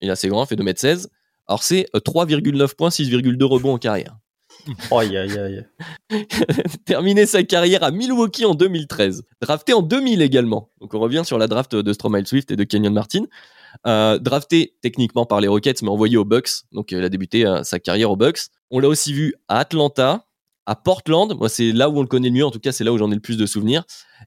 il 0.00 0.08
est 0.08 0.10
assez 0.12 0.28
grand, 0.28 0.44
il 0.44 0.48
fait 0.48 0.56
2m16. 0.56 1.08
Alors 1.46 1.62
c'est 1.62 1.86
euh, 1.94 2.00
3,9 2.00 2.74
points, 2.74 2.88
6,2 2.88 3.44
rebonds 3.44 3.74
en 3.74 3.78
carrière. 3.78 4.16
Aïe, 4.90 5.16
aïe, 5.16 5.38
aïe. 5.38 5.66
terminé 6.84 7.26
sa 7.26 7.42
carrière 7.42 7.82
à 7.82 7.90
Milwaukee 7.90 8.44
en 8.44 8.54
2013. 8.54 9.24
Drafté 9.40 9.72
en 9.72 9.82
2000 9.82 10.22
également. 10.22 10.70
Donc 10.80 10.94
on 10.94 11.00
revient 11.00 11.22
sur 11.24 11.38
la 11.38 11.46
draft 11.46 11.74
de 11.74 11.92
Stromae 11.92 12.24
Swift 12.24 12.50
et 12.50 12.56
de 12.56 12.64
Kenyon 12.64 12.92
Martin. 12.92 13.24
Euh, 13.86 14.18
drafté 14.18 14.74
techniquement 14.82 15.24
par 15.26 15.40
les 15.40 15.48
Rockets, 15.48 15.82
mais 15.82 15.88
envoyé 15.88 16.16
aux 16.16 16.24
Bucks. 16.24 16.50
Donc 16.72 16.92
euh, 16.92 16.98
il 16.98 17.04
a 17.04 17.08
débuté 17.08 17.46
euh, 17.46 17.62
sa 17.64 17.78
carrière 17.80 18.10
aux 18.10 18.16
Bucks. 18.16 18.38
On 18.70 18.78
l'a 18.78 18.88
aussi 18.88 19.12
vu 19.12 19.34
à 19.48 19.58
Atlanta, 19.58 20.26
à 20.66 20.76
Portland. 20.76 21.34
Moi, 21.36 21.48
c'est 21.48 21.72
là 21.72 21.88
où 21.88 21.98
on 21.98 22.02
le 22.02 22.06
connaît 22.06 22.28
le 22.28 22.34
mieux. 22.34 22.44
En 22.46 22.50
tout 22.50 22.60
cas, 22.60 22.72
c'est 22.72 22.84
là 22.84 22.92
où 22.92 22.98
j'en 22.98 23.10
ai 23.10 23.14
le 23.14 23.20
plus 23.20 23.36
de 23.38 23.46
souvenirs. 23.46 23.84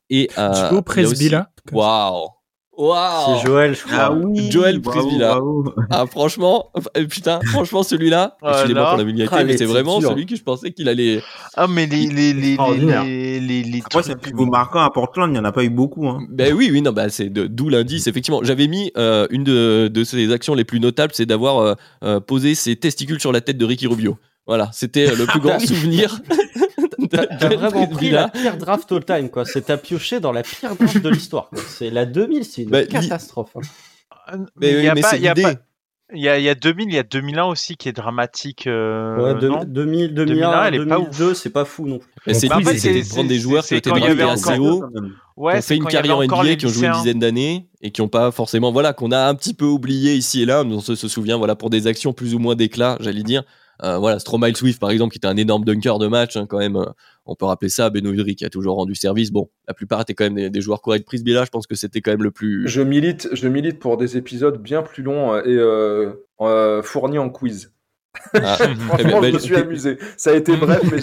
Et 0.10 0.30
euh, 0.38 0.72
aussi- 0.72 0.82
Presbyla. 0.84 1.50
Waouh! 1.72 2.30
Waouh! 2.78 3.38
C'est 3.40 3.46
Joël, 3.48 3.76
je 3.76 3.84
crois. 3.84 3.98
Ah 3.98 4.12
oui, 4.14 4.50
Prisvilla. 4.82 5.30
bravo. 5.30 5.74
Ah, 5.90 6.06
franchement, 6.06 6.72
euh, 6.98 7.06
putain, 7.06 7.40
franchement, 7.52 7.84
celui-là, 7.84 8.36
Voilà. 8.42 8.58
excusez-moi 8.60 8.90
pour 8.90 8.98
la 8.98 9.04
vulgarité, 9.04 9.36
Ah, 9.40 9.44
mais 9.46 9.58
c'est 9.58 9.66
vraiment 9.66 10.02
celui 10.02 10.26
que 10.26 10.36
je 10.36 10.44
pensais 10.44 10.72
qu'il 10.72 10.90
allait. 10.90 11.22
Ah, 11.56 11.68
mais 11.68 11.86
les, 11.86 12.08
les, 12.08 12.34
les, 12.34 12.58
les, 12.58 13.04
les, 13.06 13.40
les, 13.40 13.64
les 13.64 13.82
Après, 13.86 14.04
c'est 14.04 14.12
trucs- 14.16 14.24
pivot 14.34 14.46
marquant 14.46 14.82
à 14.82 14.90
Portland, 14.90 15.30
il 15.30 15.34
n'y 15.34 15.40
en 15.40 15.46
a 15.46 15.52
pas 15.52 15.64
eu 15.64 15.70
beaucoup. 15.70 16.08
Hein. 16.08 16.20
Ben 16.30 16.54
oui, 16.54 16.70
oui, 16.72 16.82
non, 16.82 16.92
bah 16.92 17.10
c'est 17.10 17.30
d'où 17.30 17.70
l'indice. 17.70 18.08
Effectivement, 18.08 18.42
j'avais 18.44 18.68
mis 18.68 18.92
euh, 18.98 19.26
une 19.30 19.44
de, 19.44 19.88
de 19.88 20.04
ses 20.04 20.32
actions 20.34 20.54
les 20.56 20.66
plus 20.66 20.80
notables, 20.80 21.14
c'est 21.16 21.26
d'avoir 21.26 21.60
euh, 21.60 21.74
euh, 22.04 22.20
posé 22.20 22.56
ses 22.56 22.76
testicules 22.76 23.20
sur 23.22 23.32
la 23.32 23.42
tête 23.42 23.58
de 23.58 23.66
Ricky 23.66 23.88
Rubio. 23.88 24.18
Voilà, 24.48 24.70
c'était 24.74 25.16
le 25.16 25.26
plus 25.26 25.40
grand 25.40 25.60
souvenir. 25.66 26.20
T'as 27.40 27.56
vraiment 27.56 27.88
pris 27.88 28.10
la 28.10 28.28
pire 28.30 28.58
draft 28.58 28.92
all 28.92 29.04
time, 29.06 29.30
quoi. 29.30 29.46
C'est 29.46 29.70
à 29.70 29.78
piocher 29.78 30.20
dans 30.20 30.32
la 30.32 30.44
pire 30.44 30.76
draft 30.76 31.02
de 31.02 31.10
l'histoire. 31.10 31.50
C'est 31.68 31.90
la 31.90 32.06
2000, 32.06 32.46
c'est 32.46 32.64
une 32.64 32.70
Bah, 32.70 32.86
catastrophe. 32.86 33.52
hein. 33.56 34.46
Mais, 34.60 34.72
il 34.72 34.78
oui, 34.78 34.84
y 34.84 34.88
a 34.88 34.94
mais 34.96 35.02
pas- 35.02 35.10
c'est 35.12 35.18
il 35.18 35.24
y 35.24 35.28
a 35.28 35.34
l'idée. 35.34 35.54
pas- 35.54 35.62
Il 36.14 36.22
y 36.22 36.30
a, 36.30 36.38
il 36.38 36.44
y 36.44 36.50
a 36.50 36.54
2000, 36.56 36.86
il 36.90 36.94
y 36.94 37.00
a 37.00 37.04
2001 37.04 37.46
aussi 37.46 37.78
qui 37.78 37.90
est 37.90 37.92
dramatique. 37.92 38.68
euh, 38.68 39.34
Ouais, 39.34 39.40
de- 39.42 39.48
non 39.50 39.64
2000, 39.66 40.14
2001, 40.14 40.26
2001, 40.52 40.66
elle 40.66 40.76
est 40.76 40.86
pas 40.86 40.98
2002, 40.98 41.34
c'est 41.34 41.50
pas 41.50 41.66
fou 41.66 41.88
non 41.88 41.98
plus. 41.98 42.12
C'est 42.28 42.34
c'était 42.36 42.48
était- 42.62 43.02
de 43.02 43.10
prendre 43.10 43.28
des 43.28 43.36
c'est- 43.36 43.42
joueurs 43.42 43.64
qui 43.64 43.70
c'est 43.70 43.76
ont 43.76 43.80
été 43.80 43.90
draftés 44.16 44.22
assez 44.22 44.60
haut, 44.60 44.82
qui 44.88 44.98
ont 45.36 45.52
c'est 45.56 45.62
fait 45.64 45.76
une 45.78 45.86
carrière 45.86 46.20
encore 46.20 46.44
NBA, 46.44 46.56
qui 46.58 46.66
ont 46.68 46.70
joué 46.70 46.86
une 46.88 46.94
dizaine 46.94 47.18
d'années 47.20 47.68
et 47.82 47.90
qui 47.90 48.02
n'ont 48.04 48.08
pas 48.08 48.30
forcément, 48.32 48.72
voilà, 48.72 48.94
qu'on 48.94 49.12
a 49.12 49.28
un 49.28 49.34
petit 49.34 49.56
peu 49.56 49.66
oublié 49.66 50.14
ici 50.16 50.44
et 50.44 50.46
là, 50.46 50.64
mais 50.64 50.76
on 50.76 50.80
se, 50.80 50.94
se 50.94 51.08
souvient, 51.08 51.38
voilà, 51.38 51.56
pour 51.56 51.72
des 51.72 51.88
actions 51.88 52.14
plus 52.14 52.36
ou 52.36 52.40
moins 52.40 52.54
d'éclat, 52.56 52.98
j'allais 53.00 53.24
dire. 53.24 53.44
Euh, 53.84 53.98
voilà, 53.98 54.20
Stromae 54.20 54.54
Swift, 54.56 54.80
par 54.80 54.90
exemple, 54.92 55.12
qui 55.12 55.18
était 55.18 55.28
un 55.28 55.38
énorme 55.38 55.66
dunker 55.66 56.00
de 56.00 56.08
match, 56.08 56.38
hein, 56.38 56.46
quand 56.48 56.60
même. 56.60 56.76
euh, 56.78 56.86
on 57.26 57.36
peut 57.36 57.46
rappeler 57.46 57.70
ça. 57.70 57.90
Beno 57.90 58.12
Udrih 58.12 58.36
qui 58.36 58.46
a 58.46 58.50
toujours 58.50 58.76
rendu 58.76 58.94
service. 58.96 59.32
Bon, 59.32 59.50
la 59.68 59.74
plupart 59.74 60.02
étaient 60.02 60.14
quand 60.14 60.26
même 60.26 60.36
des, 60.36 60.50
des 60.50 60.62
joueurs 60.62 60.82
corrects. 60.82 61.06
Prisbilla, 61.06 61.44
je 61.44 61.50
pense 61.50 61.66
que 61.68 61.76
c'était 61.76 62.02
quand 62.02 62.12
même 62.12 62.24
le 62.24 62.32
plus. 62.32 62.68
Je 62.68 62.82
milite, 62.82 63.28
je 63.34 63.48
milite 63.48 63.80
pour 63.80 63.98
des 63.98 64.16
épisodes 64.18 64.62
bien 64.62 64.82
plus 64.84 65.04
longs 65.04 65.34
euh, 65.34 66.14
et 66.40 66.44
euh, 66.46 66.82
fournis 66.84 67.18
en 67.18 67.30
quiz. 67.30 67.72
Ah, 68.34 68.58
eh 68.62 68.76
Franchement, 68.76 69.22
bah, 69.22 69.30
je 69.30 69.34
me 69.34 69.40
suis 69.40 69.56
amusé. 69.56 69.98
Ça 70.18 70.32
a 70.32 70.36
été 70.36 70.56
bref, 70.56 70.82
mais 70.92 71.02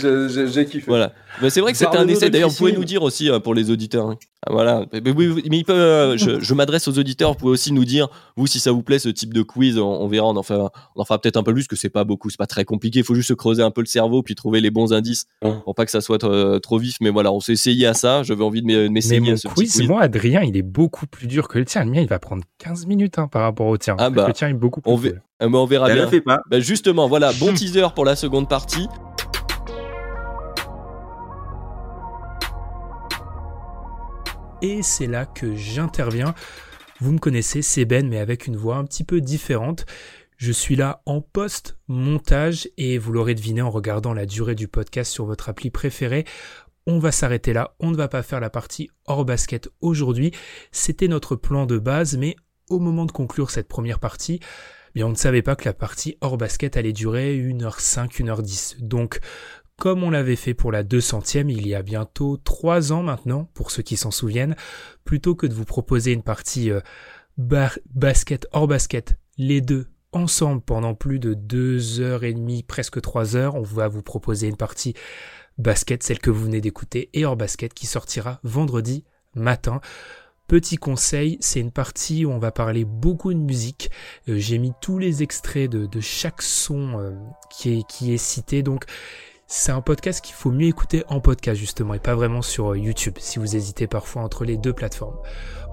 j'ai- 0.49 0.65
kiffé. 0.65 0.85
Voilà. 0.86 1.12
Mais 1.43 1.51
c'est 1.51 1.61
vrai 1.61 1.73
que 1.73 1.78
c'était 1.78 1.97
un 1.97 2.09
essai. 2.09 2.27
de 2.27 2.32
D'ailleurs, 2.32 2.49
vous 2.51 2.57
pouvez 2.57 2.73
nous 2.73 2.85
dire 2.85 3.03
aussi 3.03 3.31
euh, 3.31 3.39
pour 3.39 3.55
les 3.55 3.70
auditeurs. 3.70 4.15
Ah, 4.44 4.52
voilà. 4.52 4.86
Mais, 4.93 5.01
mais 5.05 5.12
oui, 5.12 5.28
oui, 5.28 5.44
mais 5.48 5.59
il 5.59 5.64
peut, 5.64 5.73
euh, 5.73 6.16
je, 6.16 6.40
je 6.40 6.55
m'adresse 6.55 6.89
aux 6.89 6.98
auditeurs. 6.98 7.31
Vous 7.31 7.36
pouvez 7.39 7.52
aussi 7.52 7.73
nous 7.73 7.85
dire, 7.85 8.09
vous, 8.36 8.48
si 8.48 8.59
ça 8.59 8.73
vous 8.73 8.82
plaît, 8.82 8.98
ce 8.98 9.09
type 9.09 9.32
de 9.32 9.43
quiz. 9.43 9.78
On, 9.78 9.86
on 9.86 10.09
verra. 10.09 10.27
On 10.27 10.36
en 10.36 10.43
fera, 10.43 10.73
on 10.97 11.01
en 11.01 11.05
fera 11.05 11.20
peut-être 11.20 11.36
un 11.36 11.44
peu 11.44 11.52
plus, 11.55 11.69
que 11.69 11.77
c'est 11.77 11.89
pas 11.90 12.02
beaucoup. 12.02 12.28
C'est 12.28 12.39
pas 12.39 12.47
très 12.48 12.64
compliqué. 12.64 12.98
Il 13.01 13.05
faut 13.05 13.14
juste 13.14 13.28
se 13.28 13.35
creuser 13.35 13.62
un 13.62 13.70
peu 13.70 13.81
le 13.82 13.86
cerveau 13.86 14.23
puis 14.24 14.35
trouver 14.35 14.60
les 14.60 14.70
bons 14.70 14.93
indices 14.93 15.27
Ouais. 15.44 15.52
pour 15.64 15.74
pas 15.77 15.85
que 15.85 15.90
ça 15.93 16.01
soit 16.01 16.24
euh, 16.24 16.59
trop 16.59 16.78
vif. 16.78 16.97
Mais 17.01 17.10
voilà, 17.10 17.32
on 17.32 17.39
s'est 17.40 17.52
essayé 17.52 17.86
à 17.86 17.94
ça. 17.94 18.23
J'avais 18.24 18.43
envie 18.43 18.62
de 18.62 18.66
m'e- 18.66 18.73
de 18.73 18.82
Mais 18.82 18.89
m'essayer 18.89 19.20
mon 19.20 19.32
à 19.32 19.36
ce 19.36 19.47
petit 19.48 19.55
quiz, 19.55 19.73
quiz. 19.77 19.89
moi, 19.89 20.02
Adrien, 20.02 20.43
il 20.43 20.56
est 20.56 20.62
beaucoup 20.62 21.06
plus 21.06 21.28
dur 21.28 21.47
que 21.47 21.59
le 21.60 21.64
tien. 21.64 21.85
Le 21.85 21.90
mien, 21.93 22.01
il 22.01 22.09
va 22.09 22.19
prendre 22.19 22.43
15 22.59 22.86
minutes 22.86 23.19
hein, 23.20 23.28
par 23.28 23.43
rapport 23.43 23.66
au 23.69 23.78
tien. 23.78 23.94
Ah 24.01 24.10
bah, 24.10 24.27
le 24.27 24.32
tien 24.32 24.48
est 24.48 24.55
beaucoup 24.55 24.81
plus 24.81 24.90
on 24.90 24.97
cool. 24.98 25.23
Euh, 25.43 25.48
mais 25.48 25.56
on 25.59 25.66
verra 25.66 25.89
Elle 25.89 25.98
bien. 25.98 26.09
fait 26.09 26.20
pas. 26.20 26.40
Bah, 26.51 26.59
justement, 26.59 27.06
voilà, 27.09 27.32
bon 27.35 27.52
teaser 27.55 27.86
pour 27.94 28.05
la 28.05 28.16
seconde 28.16 28.48
partie. 28.48 28.89
Et 34.62 34.80
c'est 34.82 35.09
là 35.09 35.26
que 35.26 35.56
j'interviens. 35.56 36.36
Vous 37.01 37.10
me 37.10 37.18
connaissez, 37.18 37.62
c'est 37.62 37.84
Ben, 37.84 38.09
mais 38.09 38.18
avec 38.18 38.47
une 38.47 38.56
voix 38.56 38.76
un 38.76 38.84
petit 38.84 39.02
peu 39.02 39.20
différente. 39.20 39.86
Je 40.36 40.52
suis 40.52 40.76
là 40.76 41.02
en 41.05 41.20
post-montage 41.20 42.68
et 42.76 42.97
vous 42.97 43.12
l'aurez 43.12 43.34
deviné 43.34 43.60
en 43.60 43.70
regardant 43.70 44.14
la 44.14 44.24
durée 44.24 44.55
du 44.55 44.68
podcast 44.68 45.10
sur 45.10 45.24
votre 45.24 45.48
appli 45.48 45.70
préférée. 45.70 46.24
On 46.86 47.01
va 47.01 47.10
s'arrêter 47.10 47.52
là, 47.52 47.74
on 47.80 47.90
ne 47.90 47.97
va 47.97 48.06
pas 48.06 48.22
faire 48.22 48.39
la 48.39 48.51
partie 48.51 48.89
hors 49.06 49.24
basket 49.24 49.68
aujourd'hui. 49.80 50.30
C'était 50.70 51.09
notre 51.09 51.34
plan 51.34 51.66
de 51.66 51.78
base, 51.78 52.16
mais 52.16 52.36
au 52.70 52.78
moment 52.78 53.05
de 53.05 53.12
conclure 53.12 53.51
cette 53.51 53.68
première 53.68 53.98
partie, 53.98 54.39
eh 54.43 54.93
bien 54.94 55.06
on 55.06 55.10
ne 55.10 55.16
savait 55.16 55.43
pas 55.43 55.56
que 55.56 55.64
la 55.64 55.74
partie 55.74 56.18
hors 56.20 56.36
basket 56.36 56.76
allait 56.76 56.93
durer 56.93 57.36
1h05, 57.36 58.22
1h10. 58.22 58.76
Donc, 58.80 59.18
comme 59.83 60.05
on 60.05 60.11
l'avait 60.11 60.37
fait 60.37 60.55
pour 60.55 60.71
la 60.71 60.85
200e 60.85 61.51
il 61.51 61.67
y 61.67 61.75
a 61.75 61.83
bientôt 61.83 62.37
3 62.37 62.93
ans 62.93 63.03
maintenant, 63.03 63.51
pour 63.53 63.73
ceux 63.73 63.83
qui 63.83 63.97
s'en 63.97 64.13
souviennent, 64.13 64.55
plutôt 65.03 65.35
que 65.35 65.45
de 65.45 65.55
vous 65.55 65.65
proposer 65.65 66.13
une 66.13 66.23
partie 66.23 66.71
euh, 66.71 66.79
basket 67.37 68.47
hors 68.53 68.69
basket, 68.69 69.19
les 69.39 69.61
deux 69.61 69.89
ensemble 70.13 70.63
pendant 70.63 70.95
plus 70.95 71.19
de 71.19 71.35
2 71.35 71.99
heures 71.99 72.23
et 72.23 72.33
demie, 72.33 72.63
presque 72.63 73.01
3 73.01 73.35
heures, 73.35 73.57
on 73.57 73.63
va 73.63 73.89
vous 73.89 74.03
proposer 74.03 74.47
une 74.47 74.57
partie 74.57 74.95
basket, 75.59 76.05
celle 76.05 76.21
que 76.21 76.31
vous 76.31 76.45
venez 76.45 76.61
d'écouter, 76.61 77.11
et 77.13 77.25
hors 77.25 77.37
basket 77.37 77.75
qui 77.75 77.87
sortira 77.87 78.39
vendredi 78.45 79.03
matin. 79.35 79.81
Petit 80.47 80.77
conseil, 80.77 81.39
c'est 81.41 81.59
une 81.59 81.73
partie 81.73 82.25
où 82.25 82.31
on 82.31 82.39
va 82.39 82.53
parler 82.53 82.85
beaucoup 82.85 83.35
de 83.35 83.39
musique. 83.41 83.91
Euh, 84.29 84.37
J'ai 84.37 84.59
mis 84.59 84.75
tous 84.81 85.01
les 85.01 85.25
extraits 85.25 85.69
de, 85.69 85.87
de 85.87 86.01
chaque 86.01 86.43
son 86.43 87.01
euh, 87.01 87.11
qui, 87.51 87.81
est, 87.81 87.89
qui 87.89 88.15
est 88.15 88.19
cité, 88.19 88.63
donc 88.63 88.85
c'est 89.55 89.70
un 89.70 89.83
podcast 89.83 90.24
qu'il 90.24 90.35
faut 90.35 90.51
mieux 90.51 90.69
écouter 90.69 91.05
en 91.09 91.20
podcast 91.20 91.61
justement 91.61 91.93
et 91.93 91.99
pas 91.99 92.15
vraiment 92.15 92.41
sur 92.41 92.73
euh, 92.73 92.79
YouTube 92.79 93.16
si 93.19 93.39
vous 93.39 93.55
hésitez 93.55 93.87
parfois 93.87 94.23
entre 94.23 94.47
les 94.47 94.57
deux 94.57 94.73
plateformes. 94.73 95.19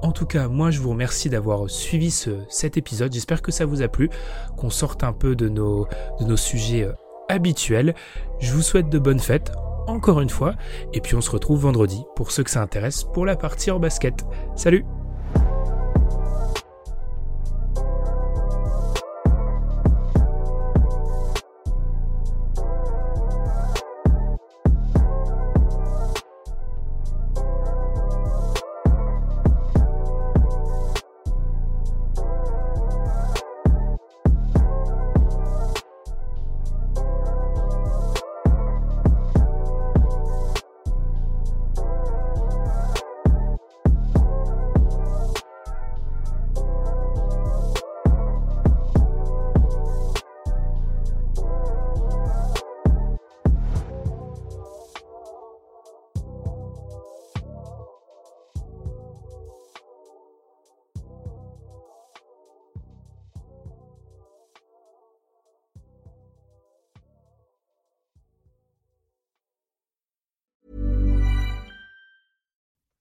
En 0.02 0.12
tout 0.12 0.26
cas, 0.26 0.50
moi 0.50 0.70
je 0.70 0.82
vous 0.82 0.90
remercie 0.90 1.30
d'avoir 1.30 1.70
suivi 1.70 2.12
ce, 2.12 2.42
cet 2.50 2.76
épisode. 2.76 3.14
J'espère 3.14 3.42
que 3.42 3.54
ça 3.54 3.66
vous 3.66 3.82
a 3.82 3.88
plu, 3.88 4.10
qu'on 4.58 4.70
sorte 4.70 5.06
un 5.06 5.14
peu 5.14 5.34
de 5.34 5.48
nos, 5.48 5.88
de 6.20 6.26
nos 6.26 6.36
sujets 6.36 6.84
euh, 6.84 6.94
habituels. 7.30 7.96
Je 8.42 8.52
vous 8.52 8.62
souhaite 8.62 8.90
de 8.90 9.00
bonnes 9.00 9.22
fêtes 9.22 9.54
encore 9.88 10.20
une 10.20 10.30
fois 10.30 10.56
et 10.92 11.00
puis 11.00 11.16
on 11.16 11.22
se 11.22 11.32
retrouve 11.32 11.62
vendredi 11.62 12.04
pour 12.18 12.32
ceux 12.32 12.44
que 12.44 12.52
ça 12.52 12.62
intéresse 12.62 13.06
pour 13.06 13.26
la 13.26 13.38
partie 13.38 13.72
hors 13.72 13.80
basket. 13.80 14.26
Salut 14.58 14.84